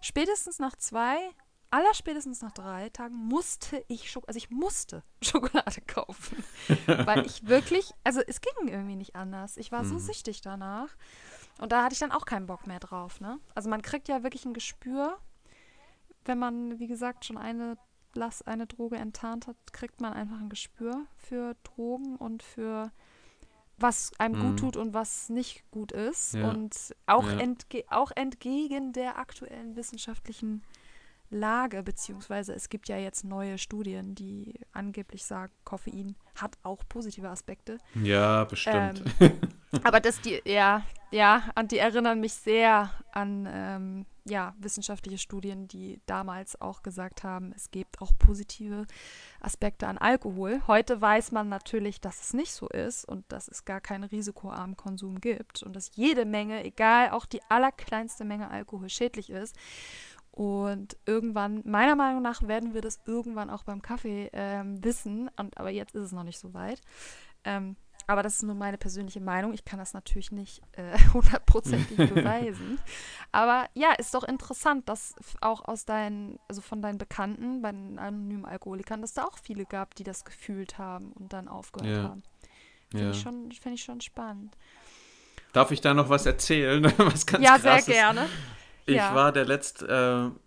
spätestens 0.00 0.58
nach 0.58 0.76
zwei, 0.76 1.16
allerspätestens 1.74 2.40
nach 2.42 2.52
drei 2.52 2.88
Tagen 2.90 3.14
musste 3.16 3.84
ich 3.88 4.10
Schok 4.10 4.24
also 4.28 4.36
ich 4.38 4.50
musste 4.50 5.02
Schokolade 5.22 5.80
kaufen. 5.86 6.42
weil 6.86 7.26
ich 7.26 7.46
wirklich, 7.48 7.92
also 8.04 8.20
es 8.26 8.40
ging 8.40 8.68
irgendwie 8.68 8.96
nicht 8.96 9.16
anders. 9.16 9.56
Ich 9.56 9.72
war 9.72 9.84
so 9.84 9.94
Mhm. 9.94 10.00
süchtig 10.00 10.40
danach. 10.40 10.88
Und 11.60 11.72
da 11.72 11.84
hatte 11.84 11.92
ich 11.92 11.98
dann 12.00 12.12
auch 12.12 12.24
keinen 12.26 12.46
Bock 12.46 12.66
mehr 12.66 12.80
drauf, 12.80 13.20
ne? 13.20 13.38
Also 13.54 13.68
man 13.70 13.82
kriegt 13.82 14.08
ja 14.08 14.22
wirklich 14.22 14.44
ein 14.44 14.54
Gespür, 14.54 15.18
wenn 16.24 16.38
man, 16.38 16.78
wie 16.78 16.86
gesagt, 16.86 17.24
schon 17.24 17.36
eine 17.38 17.76
Lass, 18.16 18.42
eine 18.42 18.66
Droge 18.66 18.96
enttarnt 18.96 19.46
hat, 19.48 19.56
kriegt 19.72 20.00
man 20.00 20.12
einfach 20.12 20.38
ein 20.38 20.48
Gespür 20.48 21.04
für 21.16 21.54
Drogen 21.64 22.16
und 22.16 22.42
für 22.44 22.92
was 23.76 24.12
einem 24.20 24.36
Mhm. 24.36 24.40
gut 24.40 24.58
tut 24.60 24.76
und 24.76 24.94
was 24.94 25.28
nicht 25.28 25.68
gut 25.72 25.90
ist. 25.92 26.34
Ja. 26.34 26.48
Und 26.50 26.94
auch, 27.06 27.24
Ja. 27.28 27.38
entge 27.38 27.84
auch 27.88 28.12
entgegen 28.14 28.92
der 28.92 29.18
aktuellen 29.18 29.74
wissenschaftlichen 29.74 30.62
Lage, 31.30 31.82
beziehungsweise 31.82 32.54
es 32.54 32.68
gibt 32.68 32.88
ja 32.88 32.96
jetzt 32.96 33.24
neue 33.24 33.58
Studien, 33.58 34.14
die 34.14 34.54
angeblich 34.72 35.24
sagen, 35.24 35.52
Koffein 35.64 36.16
hat 36.36 36.56
auch 36.62 36.82
positive 36.88 37.28
Aspekte. 37.28 37.78
Ja, 38.02 38.44
bestimmt. 38.44 39.02
Ähm, 39.20 39.32
aber 39.82 40.00
das, 40.00 40.20
die, 40.20 40.40
ja, 40.44 40.82
ja, 41.10 41.44
und 41.58 41.72
die 41.72 41.78
erinnern 41.78 42.20
mich 42.20 42.34
sehr 42.34 42.90
an 43.12 43.48
ähm, 43.50 44.06
ja, 44.26 44.54
wissenschaftliche 44.58 45.18
Studien, 45.18 45.68
die 45.68 46.00
damals 46.06 46.60
auch 46.60 46.82
gesagt 46.82 47.24
haben, 47.24 47.52
es 47.54 47.70
gibt 47.70 48.00
auch 48.00 48.12
positive 48.18 48.86
Aspekte 49.40 49.86
an 49.86 49.98
Alkohol. 49.98 50.62
Heute 50.66 51.00
weiß 51.00 51.32
man 51.32 51.50
natürlich, 51.50 52.00
dass 52.00 52.22
es 52.22 52.32
nicht 52.32 52.52
so 52.52 52.68
ist 52.68 53.04
und 53.04 53.24
dass 53.30 53.48
es 53.48 53.66
gar 53.66 53.82
keinen 53.82 54.04
risikoarmen 54.04 54.76
Konsum 54.76 55.20
gibt 55.20 55.62
und 55.62 55.76
dass 55.76 55.94
jede 55.94 56.24
Menge, 56.24 56.64
egal 56.64 57.10
auch 57.10 57.26
die 57.26 57.42
allerkleinste 57.50 58.24
Menge 58.24 58.50
Alkohol 58.50 58.88
schädlich 58.88 59.28
ist. 59.28 59.54
Und 60.34 60.96
irgendwann, 61.06 61.62
meiner 61.64 61.94
Meinung 61.94 62.20
nach, 62.20 62.42
werden 62.42 62.74
wir 62.74 62.80
das 62.80 62.98
irgendwann 63.06 63.50
auch 63.50 63.62
beim 63.62 63.82
Kaffee 63.82 64.30
ähm, 64.32 64.82
wissen. 64.82 65.30
Und, 65.36 65.56
aber 65.56 65.70
jetzt 65.70 65.94
ist 65.94 66.02
es 66.06 66.12
noch 66.12 66.24
nicht 66.24 66.40
so 66.40 66.52
weit. 66.54 66.80
Ähm, 67.44 67.76
aber 68.08 68.24
das 68.24 68.34
ist 68.34 68.42
nur 68.42 68.56
meine 68.56 68.76
persönliche 68.76 69.20
Meinung. 69.20 69.54
Ich 69.54 69.64
kann 69.64 69.78
das 69.78 69.94
natürlich 69.94 70.32
nicht 70.32 70.60
äh, 70.72 70.98
hundertprozentig 71.14 71.96
beweisen. 72.14 72.80
Aber 73.30 73.68
ja, 73.74 73.92
ist 73.92 74.12
doch 74.12 74.24
interessant, 74.24 74.88
dass 74.88 75.14
auch 75.40 75.64
aus 75.66 75.84
deinen, 75.84 76.40
also 76.48 76.60
von 76.62 76.82
deinen 76.82 76.98
Bekannten, 76.98 77.62
bei 77.62 77.70
den 77.70 78.00
anonymen 78.00 78.44
Alkoholikern, 78.44 79.02
dass 79.02 79.14
da 79.14 79.24
auch 79.24 79.38
viele 79.38 79.64
gab, 79.66 79.94
die 79.94 80.02
das 80.04 80.24
gefühlt 80.24 80.78
haben 80.78 81.12
und 81.12 81.32
dann 81.32 81.46
aufgehört 81.46 81.96
Ja. 81.96 82.02
haben. 82.08 82.22
Finde 82.90 83.04
Ja. 83.06 83.10
ich, 83.12 83.20
schon- 83.20 83.52
finde 83.52 83.74
ich 83.76 83.84
schon 83.84 84.00
spannend. 84.00 84.56
Darf 85.52 85.70
ich 85.70 85.80
da 85.80 85.94
noch 85.94 86.08
was 86.08 86.26
erzählen? 86.26 86.82
was 86.98 87.24
ganz 87.24 87.44
ja, 87.44 87.56
sehr 87.60 87.70
krasses? 87.74 87.86
gerne. 87.94 88.28
Ich 88.86 88.96
Ja. 88.96 89.14
war 89.14 89.32
der 89.32 89.44
letzte, 89.46 89.86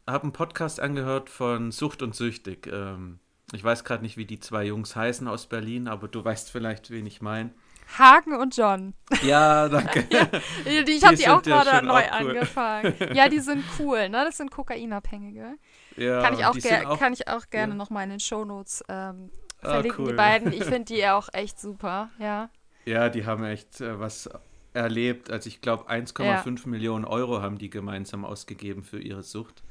äh, 0.08 0.12
habe 0.12 0.24
einen 0.24 0.34
Podcast 0.34 0.80
angehört 0.80 1.30
von 1.30 1.72
Sucht 1.72 2.02
und 2.02 2.16
Süchtig. 2.16 2.68
Ähm, 2.72 3.20
ich 3.54 3.64
weiß 3.64 3.84
gerade 3.84 4.04
nicht, 4.04 4.18
wie 4.18 4.26
die 4.26 4.40
zwei 4.40 4.66
Jungs 4.66 4.96
heißen 4.96 5.28
aus 5.28 5.48
Berlin, 5.48 5.88
aber 5.88 6.08
du 6.08 6.24
weißt 6.24 6.52
vielleicht, 6.52 6.92
wen 6.92 7.06
ich 7.06 7.22
meine. 7.22 7.52
Hagen 7.98 8.36
und 8.36 8.56
John. 8.58 8.94
Ja, 9.24 9.70
danke. 9.70 10.04
Die, 10.66 10.84
die, 10.84 10.92
ich 10.92 11.04
habe 11.06 11.16
Die 11.16 11.24
die 11.24 11.30
auch 11.30 11.42
ja 11.46 11.64
gerade 11.64 11.78
schon 11.78 11.86
neu 11.86 11.94
auch 12.02 12.20
cool. 12.22 12.30
angefangen. 12.32 12.94
Ja, 13.14 13.30
die 13.30 13.40
sind 13.40 13.64
cool, 13.80 14.10
ne? 14.10 14.26
Das 14.26 14.36
sind 14.36 14.52
Kokainabhängige. 14.52 15.54
Ja, 15.96 16.22
kann, 16.22 16.34
ich 16.34 16.46
auch 16.46 16.52
die 16.52 16.60
ger- 16.62 16.80
sind 16.80 16.86
auch 16.88 17.00
kann 17.00 17.14
ich 17.14 17.30
auch 17.30 17.50
gerne 17.50 17.72
ja. 17.72 17.78
noch 17.78 17.90
mal 17.90 18.04
in 18.04 18.10
den 18.10 18.20
Shownotes 18.20 18.84
ähm, 18.90 19.32
Ah, 19.62 19.70
verlinken, 19.72 20.04
die 20.06 20.12
cool. 20.12 20.18
beiden. 20.18 20.52
Ich 20.52 20.64
finde 20.66 20.84
die 20.94 21.08
auch 21.08 21.30
echt 21.32 21.60
super, 21.62 22.10
ja. 22.20 22.50
Ja, 22.86 23.08
die 23.08 23.26
haben 23.26 23.44
echt 23.46 23.80
äh, 23.80 23.98
was 23.98 24.30
erlebt. 24.73 25.31
Also 25.31 25.48
ich 25.48 25.61
glaube 25.61 25.89
1,5 25.89 26.68
Millionen 26.68 27.06
Euro 27.06 27.41
haben 27.41 27.57
die 27.57 27.69
gemeinsam 27.69 28.26
ausgegeben 28.26 28.84
für 28.84 28.99
ihre 28.99 29.23
Sucht. 29.23 29.64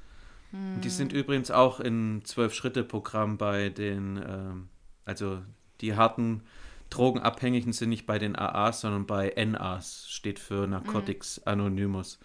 Und 0.75 0.85
die 0.85 0.89
Hm. 0.89 0.95
sind 0.95 1.13
übrigens 1.13 1.51
auch 1.51 1.81
im 1.81 2.23
Zwölf-Schritte-Programm 2.25 3.39
bei 3.39 3.69
den, 3.71 4.23
ähm, 4.27 4.69
also 5.05 5.43
die 5.81 5.97
harten 5.97 6.43
Drogenabhängigen 6.91 7.73
sind 7.73 7.91
nicht 7.91 8.07
bei 8.07 8.19
den 8.19 8.37
AAs, 8.37 8.81
sondern 8.81 9.07
bei 9.07 9.33
NAs, 9.37 10.09
steht 10.09 10.39
für 10.39 10.67
Narcotics 10.67 11.41
Anonymous. 11.45 12.19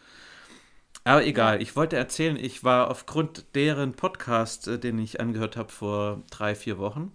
Aber 1.04 1.26
egal, 1.26 1.62
ich 1.62 1.76
wollte 1.76 1.96
erzählen, 1.98 2.38
ich 2.38 2.64
war 2.64 2.90
aufgrund 2.92 3.56
deren 3.56 3.94
Podcast, 3.94 4.68
äh, 4.68 4.80
den 4.80 5.00
ich 5.00 5.20
angehört 5.20 5.58
habe 5.58 5.72
vor 5.72 6.24
drei, 6.30 6.54
vier 6.56 6.78
Wochen, 6.78 7.12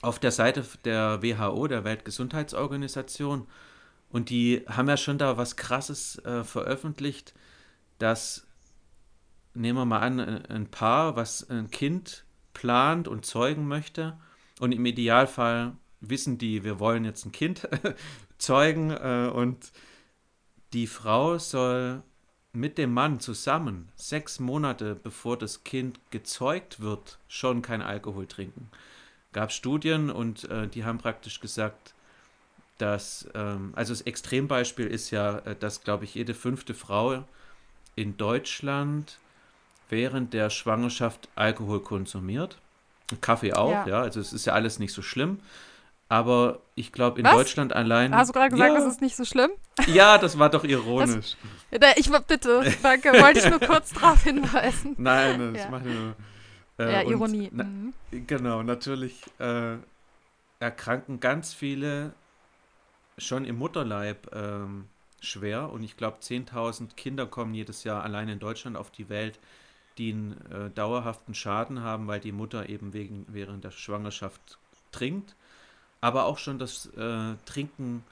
auf 0.00 0.18
der 0.18 0.32
Seite 0.32 0.64
der 0.84 1.22
WHO, 1.22 1.66
der 1.68 1.84
Weltgesundheitsorganisation. 1.84 3.46
Und 4.12 4.28
die 4.28 4.62
haben 4.68 4.88
ja 4.88 4.96
schon 4.96 5.18
da 5.18 5.36
was 5.38 5.56
Krasses 5.56 6.18
äh, 6.24 6.44
veröffentlicht, 6.44 7.34
dass, 7.98 8.46
nehmen 9.54 9.78
wir 9.78 9.86
mal 9.86 10.00
an, 10.00 10.20
ein 10.20 10.46
ein 10.46 10.70
Paar, 10.70 11.16
was 11.16 11.48
ein 11.48 11.70
Kind 11.70 12.24
plant 12.52 13.08
und 13.08 13.24
zeugen 13.24 13.66
möchte. 13.66 14.18
Und 14.60 14.72
im 14.72 14.84
Idealfall 14.84 15.72
wissen 16.00 16.36
die, 16.36 16.62
wir 16.62 16.78
wollen 16.78 17.06
jetzt 17.06 17.24
ein 17.24 17.32
Kind 17.32 17.66
zeugen. 18.38 18.90
Äh, 18.90 19.30
und 19.32 19.72
die 20.74 20.86
Frau 20.86 21.38
soll 21.38 22.02
mit 22.52 22.76
dem 22.76 22.92
Mann 22.92 23.18
zusammen 23.18 23.88
sechs 23.96 24.38
Monate 24.38 24.94
bevor 24.94 25.38
das 25.38 25.64
Kind 25.64 25.98
gezeugt 26.10 26.80
wird, 26.80 27.18
schon 27.28 27.62
kein 27.62 27.80
Alkohol 27.80 28.26
trinken. 28.26 28.70
Gab 29.32 29.52
Studien 29.52 30.10
und 30.10 30.50
äh, 30.50 30.68
die 30.68 30.84
haben 30.84 30.98
praktisch 30.98 31.40
gesagt, 31.40 31.94
dass, 32.82 33.28
ähm, 33.34 33.72
also 33.76 33.92
das 33.92 34.02
Extrembeispiel 34.02 34.88
ist 34.88 35.12
ja, 35.12 35.38
äh, 35.38 35.54
dass, 35.54 35.84
glaube 35.84 36.04
ich, 36.04 36.16
jede 36.16 36.34
fünfte 36.34 36.74
Frau 36.74 37.22
in 37.94 38.16
Deutschland 38.16 39.18
während 39.88 40.34
der 40.34 40.50
Schwangerschaft 40.50 41.28
Alkohol 41.36 41.80
konsumiert. 41.80 42.58
Kaffee 43.20 43.52
auch, 43.52 43.70
Ja. 43.70 43.86
ja, 43.86 44.00
also 44.02 44.18
es 44.18 44.32
ist 44.32 44.46
ja 44.46 44.54
alles 44.54 44.80
nicht 44.80 44.92
so 44.92 45.00
schlimm. 45.00 45.38
Aber 46.08 46.58
ich 46.74 46.92
glaube, 46.92 47.20
in 47.20 47.24
Was? 47.24 47.34
Deutschland 47.34 47.72
allein. 47.72 48.14
Hast 48.14 48.30
du 48.30 48.32
gerade 48.32 48.50
gesagt, 48.50 48.70
ja, 48.70 48.76
das 48.76 48.92
ist 48.92 49.00
nicht 49.00 49.16
so 49.16 49.24
schlimm? 49.24 49.50
Ja, 49.86 50.18
das 50.18 50.38
war 50.38 50.50
doch 50.50 50.64
ironisch. 50.64 51.36
Das, 51.70 51.96
ich 51.96 52.10
bitte, 52.26 52.64
danke, 52.82 53.12
wollte 53.22 53.38
ich 53.38 53.48
nur 53.48 53.60
kurz 53.60 53.92
darauf 53.92 54.22
hinweisen. 54.24 54.94
Nein, 54.98 55.54
das 55.54 55.64
Ja. 55.64 55.70
mache 55.70 55.88
ich 55.88 55.94
nur. 55.94 56.16
Äh, 56.78 56.92
ja, 56.92 57.02
Ironie. 57.02 57.48
Na, 57.52 57.64
mhm. 57.64 57.94
genau, 58.26 58.62
natürlich 58.62 59.22
äh, 59.38 59.76
erkranken 60.58 61.20
ganz 61.20 61.54
viele 61.54 62.12
schon 63.22 63.44
im 63.44 63.58
Mutterleib 63.58 64.34
ähm, 64.34 64.86
schwer. 65.20 65.70
Und 65.70 65.82
ich 65.82 65.96
glaube, 65.96 66.18
10.000 66.20 66.94
Kinder 66.94 67.26
kommen 67.26 67.54
jedes 67.54 67.84
Jahr 67.84 68.02
allein 68.02 68.28
in 68.28 68.38
Deutschland 68.38 68.76
auf 68.76 68.90
die 68.90 69.08
Welt, 69.08 69.38
die 69.98 70.12
einen 70.12 70.40
äh, 70.50 70.70
dauerhaften 70.70 71.34
Schaden 71.34 71.82
haben, 71.82 72.06
weil 72.06 72.20
die 72.20 72.32
Mutter 72.32 72.68
eben 72.68 72.92
wegen, 72.92 73.26
während 73.28 73.64
der 73.64 73.70
Schwangerschaft 73.70 74.58
trinkt. 74.90 75.34
Aber 76.00 76.24
auch 76.24 76.38
schon 76.38 76.58
das 76.58 76.86
äh, 76.96 77.34
Trinken, 77.44 78.02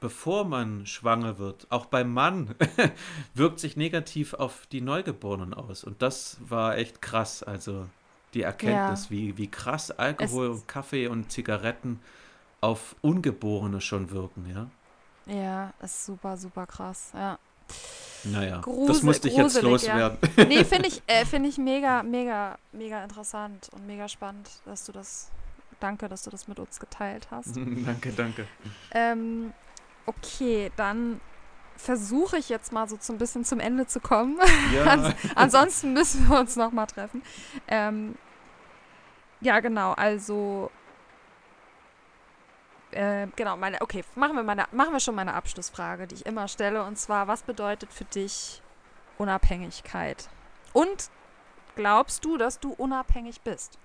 bevor 0.00 0.44
man 0.44 0.86
schwanger 0.86 1.38
wird, 1.38 1.66
auch 1.70 1.86
beim 1.86 2.12
Mann, 2.12 2.54
wirkt 3.34 3.60
sich 3.60 3.76
negativ 3.76 4.34
auf 4.34 4.66
die 4.70 4.80
Neugeborenen 4.80 5.54
aus. 5.54 5.84
Und 5.84 6.02
das 6.02 6.36
war 6.48 6.76
echt 6.76 7.02
krass. 7.02 7.42
Also 7.42 7.86
die 8.34 8.42
Erkenntnis, 8.42 9.10
wie, 9.10 9.36
wie 9.38 9.48
krass 9.48 9.90
Alkohol 9.90 10.46
Es- 10.46 10.60
und 10.60 10.68
Kaffee 10.68 11.06
und 11.08 11.32
Zigaretten 11.32 12.00
auf 12.62 12.96
Ungeborene 13.02 13.80
schon 13.80 14.10
wirken, 14.10 14.46
ja. 14.54 14.66
Ja, 15.32 15.72
ist 15.82 16.06
super, 16.06 16.36
super 16.36 16.66
krass, 16.66 17.10
ja. 17.12 17.38
Naja, 18.24 18.56
das 18.56 18.64
Grusel- 18.64 19.04
musste 19.04 19.28
ich 19.28 19.36
jetzt 19.36 19.60
gruselig, 19.60 19.82
ja. 19.82 20.08
loswerden. 20.08 20.48
Nee, 20.48 20.64
finde 20.64 20.88
ich, 20.88 21.02
äh, 21.06 21.24
finde 21.24 21.48
ich 21.48 21.58
mega, 21.58 22.02
mega, 22.02 22.56
mega 22.72 23.02
interessant 23.02 23.68
und 23.72 23.86
mega 23.86 24.08
spannend, 24.08 24.48
dass 24.64 24.84
du 24.84 24.92
das, 24.92 25.30
danke, 25.80 26.08
dass 26.08 26.22
du 26.22 26.30
das 26.30 26.46
mit 26.48 26.58
uns 26.60 26.78
geteilt 26.78 27.28
hast. 27.30 27.56
danke, 27.56 28.12
danke. 28.12 28.46
Ähm, 28.92 29.52
okay, 30.06 30.70
dann 30.76 31.20
versuche 31.76 32.36
ich 32.36 32.48
jetzt 32.48 32.72
mal 32.72 32.88
so 32.88 32.96
zum 32.96 33.18
bisschen 33.18 33.44
zum 33.44 33.58
Ende 33.58 33.88
zu 33.88 33.98
kommen. 33.98 34.38
Ja, 34.72 34.84
Ans 34.86 35.14
ansonsten 35.34 35.92
müssen 35.94 36.28
wir 36.28 36.38
uns 36.38 36.54
nochmal 36.54 36.86
treffen. 36.86 37.22
Ähm, 37.66 38.14
ja, 39.40 39.58
genau, 39.58 39.92
also 39.94 40.70
äh, 42.92 43.26
genau, 43.36 43.56
meine, 43.56 43.80
okay, 43.80 44.04
machen 44.14 44.36
wir, 44.36 44.42
meine, 44.42 44.66
machen 44.72 44.92
wir 44.92 45.00
schon 45.00 45.14
meine 45.14 45.34
Abschlussfrage, 45.34 46.06
die 46.06 46.16
ich 46.16 46.26
immer 46.26 46.48
stelle, 46.48 46.84
und 46.84 46.96
zwar, 46.98 47.28
was 47.28 47.42
bedeutet 47.42 47.92
für 47.92 48.04
dich 48.04 48.62
Unabhängigkeit? 49.18 50.28
Und 50.72 51.10
glaubst 51.74 52.24
du, 52.24 52.36
dass 52.36 52.60
du 52.60 52.72
unabhängig 52.72 53.40
bist? 53.42 53.78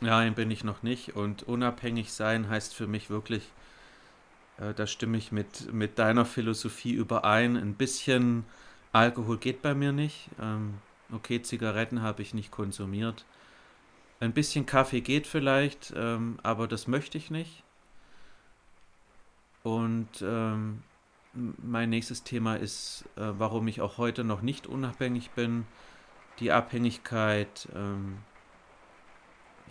Nein, 0.00 0.34
bin 0.34 0.50
ich 0.50 0.64
noch 0.64 0.82
nicht. 0.82 1.16
Und 1.16 1.44
unabhängig 1.44 2.12
sein 2.12 2.48
heißt 2.48 2.74
für 2.74 2.86
mich 2.86 3.10
wirklich, 3.10 3.50
äh, 4.58 4.74
da 4.74 4.86
stimme 4.86 5.16
ich 5.16 5.32
mit, 5.32 5.72
mit 5.72 5.98
deiner 5.98 6.24
Philosophie 6.24 6.92
überein. 6.92 7.56
Ein 7.56 7.74
bisschen 7.74 8.44
Alkohol 8.92 9.38
geht 9.38 9.62
bei 9.62 9.74
mir 9.74 9.92
nicht. 9.92 10.28
Ähm, 10.40 10.74
okay, 11.12 11.42
Zigaretten 11.42 12.02
habe 12.02 12.22
ich 12.22 12.34
nicht 12.34 12.50
konsumiert. 12.50 13.24
Ein 14.20 14.32
bisschen 14.32 14.66
Kaffee 14.66 15.00
geht 15.00 15.26
vielleicht, 15.26 15.92
ähm, 15.96 16.38
aber 16.42 16.68
das 16.68 16.86
möchte 16.86 17.18
ich 17.18 17.30
nicht. 17.30 17.63
Und 19.64 20.22
ähm, 20.22 20.82
mein 21.32 21.88
nächstes 21.88 22.22
Thema 22.22 22.56
ist, 22.56 23.06
äh, 23.16 23.32
warum 23.38 23.66
ich 23.66 23.80
auch 23.80 23.96
heute 23.96 24.22
noch 24.22 24.42
nicht 24.42 24.66
unabhängig 24.66 25.30
bin. 25.30 25.66
Die 26.38 26.52
Abhängigkeit, 26.52 27.66
ähm, 27.74 28.18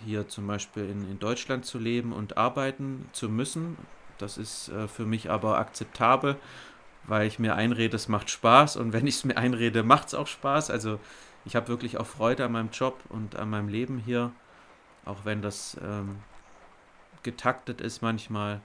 hier 0.04 0.28
zum 0.28 0.48
Beispiel 0.48 0.90
in, 0.90 1.10
in 1.10 1.20
Deutschland 1.20 1.66
zu 1.66 1.78
leben 1.78 2.12
und 2.12 2.38
arbeiten 2.38 3.08
zu 3.14 3.30
müssen. 3.30 3.78
Das 4.18 4.40
ist 4.40 4.70
äh, 4.70 4.88
für 4.88 5.06
mich 5.06 5.30
aber 5.30 5.60
akzeptabel, 5.60 6.38
weil 7.04 7.28
ich 7.28 7.38
mir 7.38 7.56
einrede, 7.56 7.96
es 7.96 8.08
macht 8.08 8.32
Spaß 8.32 8.78
und 8.78 8.94
wenn 8.94 9.06
ich 9.08 9.16
es 9.16 9.26
mir 9.26 9.38
einrede, 9.38 9.84
macht 9.84 10.08
es 10.08 10.16
auch 10.16 10.28
Spaß. 10.28 10.72
Also 10.72 11.00
ich 11.46 11.56
habe 11.56 11.68
wirklich 11.68 12.00
auch 12.00 12.08
Freude 12.08 12.46
an 12.46 12.54
meinem 12.54 12.72
Job 12.72 13.00
und 13.10 13.36
an 13.36 13.52
meinem 13.52 13.68
Leben 13.68 14.00
hier, 14.00 14.32
auch 15.06 15.24
wenn 15.24 15.44
das 15.44 15.78
ähm, 15.84 16.18
getaktet 17.22 17.80
ist 17.80 18.02
manchmal. 18.02 18.60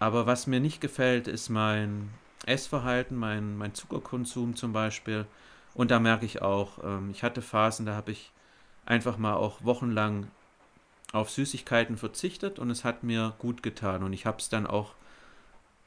Aber 0.00 0.26
was 0.26 0.46
mir 0.46 0.60
nicht 0.60 0.80
gefällt, 0.80 1.28
ist 1.28 1.50
mein 1.50 2.10
Essverhalten, 2.46 3.16
mein, 3.16 3.56
mein 3.58 3.74
Zuckerkonsum 3.74 4.56
zum 4.56 4.72
Beispiel. 4.72 5.26
Und 5.74 5.90
da 5.90 6.00
merke 6.00 6.24
ich 6.24 6.42
auch, 6.42 6.82
ähm, 6.82 7.10
ich 7.10 7.22
hatte 7.22 7.42
Phasen, 7.42 7.86
da 7.86 7.94
habe 7.94 8.10
ich 8.10 8.32
einfach 8.86 9.18
mal 9.18 9.34
auch 9.34 9.62
wochenlang 9.62 10.28
auf 11.12 11.30
Süßigkeiten 11.30 11.98
verzichtet 11.98 12.58
und 12.58 12.70
es 12.70 12.82
hat 12.82 13.02
mir 13.02 13.34
gut 13.38 13.62
getan. 13.62 14.02
Und 14.02 14.14
ich 14.14 14.24
habe 14.26 14.38
es 14.38 14.48
dann 14.48 14.66
auch 14.66 14.94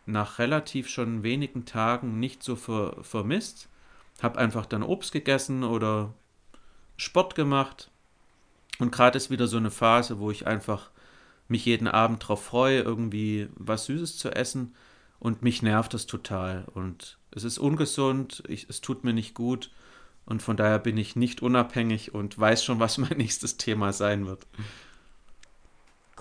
nach 0.05 0.37
relativ 0.37 0.89
schon 0.89 1.23
wenigen 1.23 1.65
Tagen 1.65 2.19
nicht 2.19 2.43
so 2.43 2.55
ver 2.55 2.97
vermisst. 3.01 3.67
Habe 4.21 4.37
einfach 4.37 4.67
dann 4.67 4.83
Obst 4.83 5.11
gegessen 5.11 5.63
oder 5.63 6.13
Sport 6.97 7.33
gemacht. 7.33 7.89
Und 8.77 8.91
gerade 8.91 9.17
ist 9.17 9.31
wieder 9.31 9.47
so 9.47 9.57
eine 9.57 9.71
Phase, 9.71 10.19
wo 10.19 10.29
ich 10.29 10.45
einfach 10.45 10.91
mich 11.47 11.65
jeden 11.65 11.87
Abend 11.87 12.23
darauf 12.23 12.43
freue, 12.43 12.81
irgendwie 12.81 13.49
was 13.55 13.85
Süßes 13.85 14.17
zu 14.17 14.31
essen. 14.31 14.75
Und 15.19 15.41
mich 15.41 15.61
nervt 15.61 15.93
das 15.93 16.05
total. 16.05 16.65
Und 16.73 17.17
es 17.31 17.43
ist 17.43 17.57
ungesund, 17.57 18.43
ich, 18.47 18.69
es 18.69 18.81
tut 18.81 19.03
mir 19.03 19.13
nicht 19.13 19.35
gut. 19.35 19.71
Und 20.25 20.41
von 20.41 20.57
daher 20.57 20.79
bin 20.79 20.97
ich 20.97 21.15
nicht 21.15 21.41
unabhängig 21.41 22.13
und 22.13 22.37
weiß 22.37 22.63
schon, 22.63 22.79
was 22.79 22.97
mein 22.99 23.17
nächstes 23.17 23.57
Thema 23.57 23.93
sein 23.93 24.25
wird. 24.25 24.45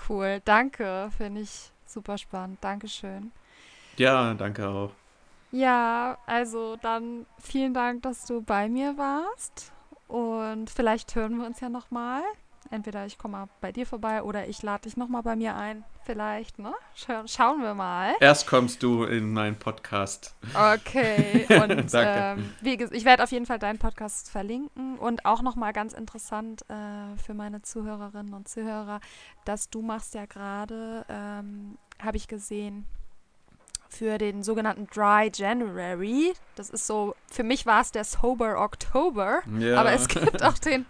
Cool, 0.08 0.40
danke, 0.44 1.10
finde 1.16 1.42
ich 1.42 1.70
super 1.86 2.18
spannend. 2.18 2.58
Dankeschön. 2.60 3.32
Ja, 3.96 4.34
danke 4.34 4.68
auch. 4.68 4.92
Ja, 5.52 6.16
also 6.26 6.76
dann 6.76 7.26
vielen 7.38 7.74
Dank, 7.74 8.02
dass 8.02 8.24
du 8.24 8.40
bei 8.40 8.68
mir 8.68 8.96
warst. 8.96 9.72
Und 10.08 10.70
vielleicht 10.70 11.14
hören 11.14 11.38
wir 11.38 11.46
uns 11.46 11.60
ja 11.60 11.68
nochmal. 11.68 12.22
Entweder 12.72 13.04
ich 13.04 13.18
komme 13.18 13.36
mal 13.36 13.48
bei 13.60 13.70
dir 13.70 13.86
vorbei 13.86 14.22
oder 14.22 14.48
ich 14.48 14.62
lade 14.62 14.84
dich 14.84 14.96
nochmal 14.96 15.22
bei 15.22 15.36
mir 15.36 15.56
ein. 15.56 15.84
Vielleicht, 16.04 16.58
ne? 16.58 16.72
Schau 16.94 17.26
schauen 17.26 17.60
wir 17.60 17.74
mal. 17.74 18.14
Erst 18.18 18.46
kommst 18.46 18.82
du 18.82 19.04
in 19.04 19.30
meinen 19.30 19.58
Podcast. 19.58 20.34
Okay. 20.54 21.46
Und 21.62 21.92
Danke. 21.92 22.42
ähm, 22.64 22.88
ich 22.90 23.04
werde 23.04 23.22
auf 23.24 23.30
jeden 23.30 23.44
Fall 23.44 23.58
deinen 23.58 23.78
Podcast 23.78 24.30
verlinken. 24.30 24.98
Und 24.98 25.26
auch 25.26 25.42
nochmal 25.42 25.74
ganz 25.74 25.92
interessant 25.92 26.62
äh, 26.70 27.16
für 27.18 27.34
meine 27.34 27.60
Zuhörerinnen 27.60 28.32
und 28.32 28.48
Zuhörer, 28.48 29.00
dass 29.44 29.68
du 29.68 29.82
machst 29.82 30.14
ja 30.14 30.24
gerade, 30.24 31.04
ähm, 31.10 31.76
habe 32.02 32.16
ich 32.16 32.26
gesehen, 32.26 32.86
für 33.92 34.16
den 34.18 34.42
sogenannten 34.42 34.86
Dry 34.86 35.30
January. 35.32 36.32
Das 36.56 36.70
ist 36.70 36.86
so, 36.86 37.14
für 37.30 37.42
mich 37.42 37.66
war 37.66 37.82
es 37.82 37.92
der 37.92 38.04
Sober 38.04 38.60
October. 38.60 39.40
Ja. 39.58 39.78
Aber 39.78 39.92
es 39.92 40.08
gibt 40.08 40.42
auch 40.42 40.56
den 40.58 40.86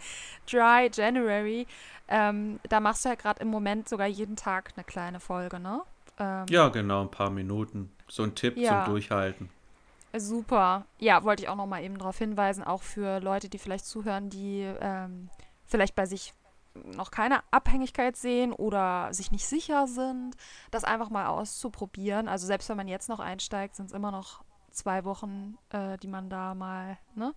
Dry 0.51 0.89
January. 0.93 1.67
Ähm, 2.09 2.61
da 2.69 2.81
machst 2.81 3.05
du 3.05 3.09
ja 3.09 3.15
gerade 3.17 3.41
im 3.43 3.49
Moment 3.49 3.89
sogar 3.89 4.07
jeden 4.07 4.37
Tag 4.37 4.73
eine 4.77 4.85
kleine 4.85 5.19
Folge, 5.21 5.59
ne? 5.59 5.83
Ähm, 6.19 6.47
Ja, 6.49 6.69
genau, 6.69 7.03
ein 7.03 7.11
paar 7.11 7.31
Minuten. 7.31 7.91
So 8.09 8.23
ein 8.23 8.35
Tipp 8.35 8.57
Ja. 8.57 8.85
zum 8.85 8.93
Durchhalten. 8.95 9.51
Super. 10.15 10.85
Ja, 10.99 11.25
wollte 11.25 11.43
ich 11.43 11.49
auch 11.49 11.57
noch 11.57 11.67
mal 11.67 11.83
eben 11.83 11.97
darauf 11.99 12.19
hinweisen, 12.19 12.63
auch 12.63 12.83
für 12.83 13.19
Leute, 13.21 13.49
die 13.49 13.59
vielleicht 13.59 13.87
zuhören, 13.87 14.29
die 14.29 14.69
ähm, 14.81 15.31
vielleicht 15.67 15.95
bei 15.95 16.05
sich 16.07 16.35
noch 16.75 17.11
keine 17.11 17.43
Abhängigkeit 17.51 18.17
sehen 18.17 18.53
oder 18.53 19.13
sich 19.13 19.31
nicht 19.31 19.47
sicher 19.47 19.87
sind, 19.87 20.37
das 20.71 20.85
einfach 20.85 21.11
mal 21.11 21.27
auszuprobieren. 21.27 22.29
Also 22.29 22.47
selbst 22.47 22.69
wenn 22.69 22.77
man 22.77 22.89
jetzt 22.89 23.09
noch 23.09 23.21
einsteigt, 23.21 23.77
sind 23.77 23.87
es 23.87 23.93
immer 23.93 24.11
noch 24.11 24.43
zwei 24.71 25.05
Wochen, 25.05 25.59
äh, 25.71 25.99
die 25.99 26.09
man 26.09 26.31
da 26.31 26.55
mal, 26.55 26.99
ne? 27.15 27.35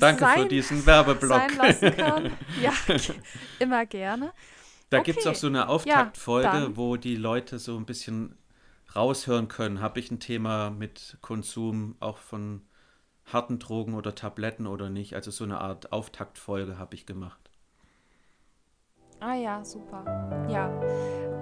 Danke 0.00 0.26
für 0.26 0.40
sein- 0.40 0.48
diesen 0.48 0.84
Werbeblock. 0.86 1.42
Ja, 2.62 2.72
immer 3.58 3.86
gerne. 3.86 4.32
Da 4.90 5.00
gibt 5.00 5.18
es 5.18 5.26
Okay. 5.26 5.34
auch 5.34 5.38
so 5.38 5.46
eine 5.46 5.68
Auftaktfolge, 5.68 6.48
dann. 6.48 6.76
wo 6.76 6.96
die 6.96 7.16
Leute 7.16 7.58
so 7.58 7.76
ein 7.76 7.84
bisschen 7.86 8.36
raushören 8.94 9.48
können. 9.48 9.80
Habe 9.80 10.00
ich 10.00 10.10
ein 10.10 10.20
Thema 10.20 10.70
mit 10.70 11.18
Konsum 11.20 11.96
auch 12.00 12.18
von 12.18 12.66
harten 13.26 13.58
Drogen 13.58 13.94
oder 13.94 14.14
Tabletten 14.14 14.66
oder 14.66 14.88
nicht? 14.90 15.14
Also 15.14 15.30
so 15.30 15.44
eine 15.44 15.60
Art 15.60 15.92
Auftaktfolge 15.92 16.78
habe 16.78 16.94
ich 16.94 17.04
gemacht. 17.06 17.47
Ah 19.20 19.34
ja, 19.34 19.64
super. 19.64 20.04
Ja, 20.48 20.70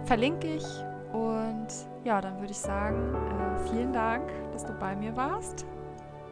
verlinke 0.04 0.46
ich. 0.46 0.66
Und 1.12 1.68
ja, 2.04 2.20
dann 2.20 2.38
würde 2.40 2.52
ich 2.52 2.58
sagen, 2.58 3.14
äh, 3.14 3.68
vielen 3.68 3.92
Dank, 3.92 4.24
dass 4.52 4.64
du 4.64 4.72
bei 4.74 4.94
mir 4.96 5.14
warst. 5.16 5.66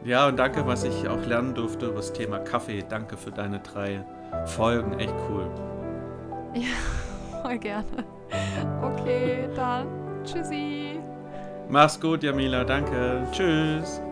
Ja, 0.04 0.28
und 0.28 0.38
danke, 0.38 0.66
was 0.66 0.84
ich 0.84 1.08
auch 1.08 1.24
lernen 1.26 1.54
durfte 1.54 1.86
über 1.86 1.96
das 1.96 2.12
Thema 2.12 2.38
Kaffee. 2.38 2.84
Danke 2.86 3.16
für 3.16 3.30
deine 3.30 3.60
drei 3.60 4.04
Folgen. 4.44 4.98
Echt 4.98 5.14
cool. 5.30 5.50
Voll 7.42 7.58
gerne. 7.58 7.84
Okay, 8.82 9.48
dann 9.54 9.86
tschüssi. 10.24 11.00
Mach's 11.68 11.98
gut, 11.98 12.22
Jamila. 12.22 12.64
Danke. 12.64 13.26
Tschüss. 13.32 14.02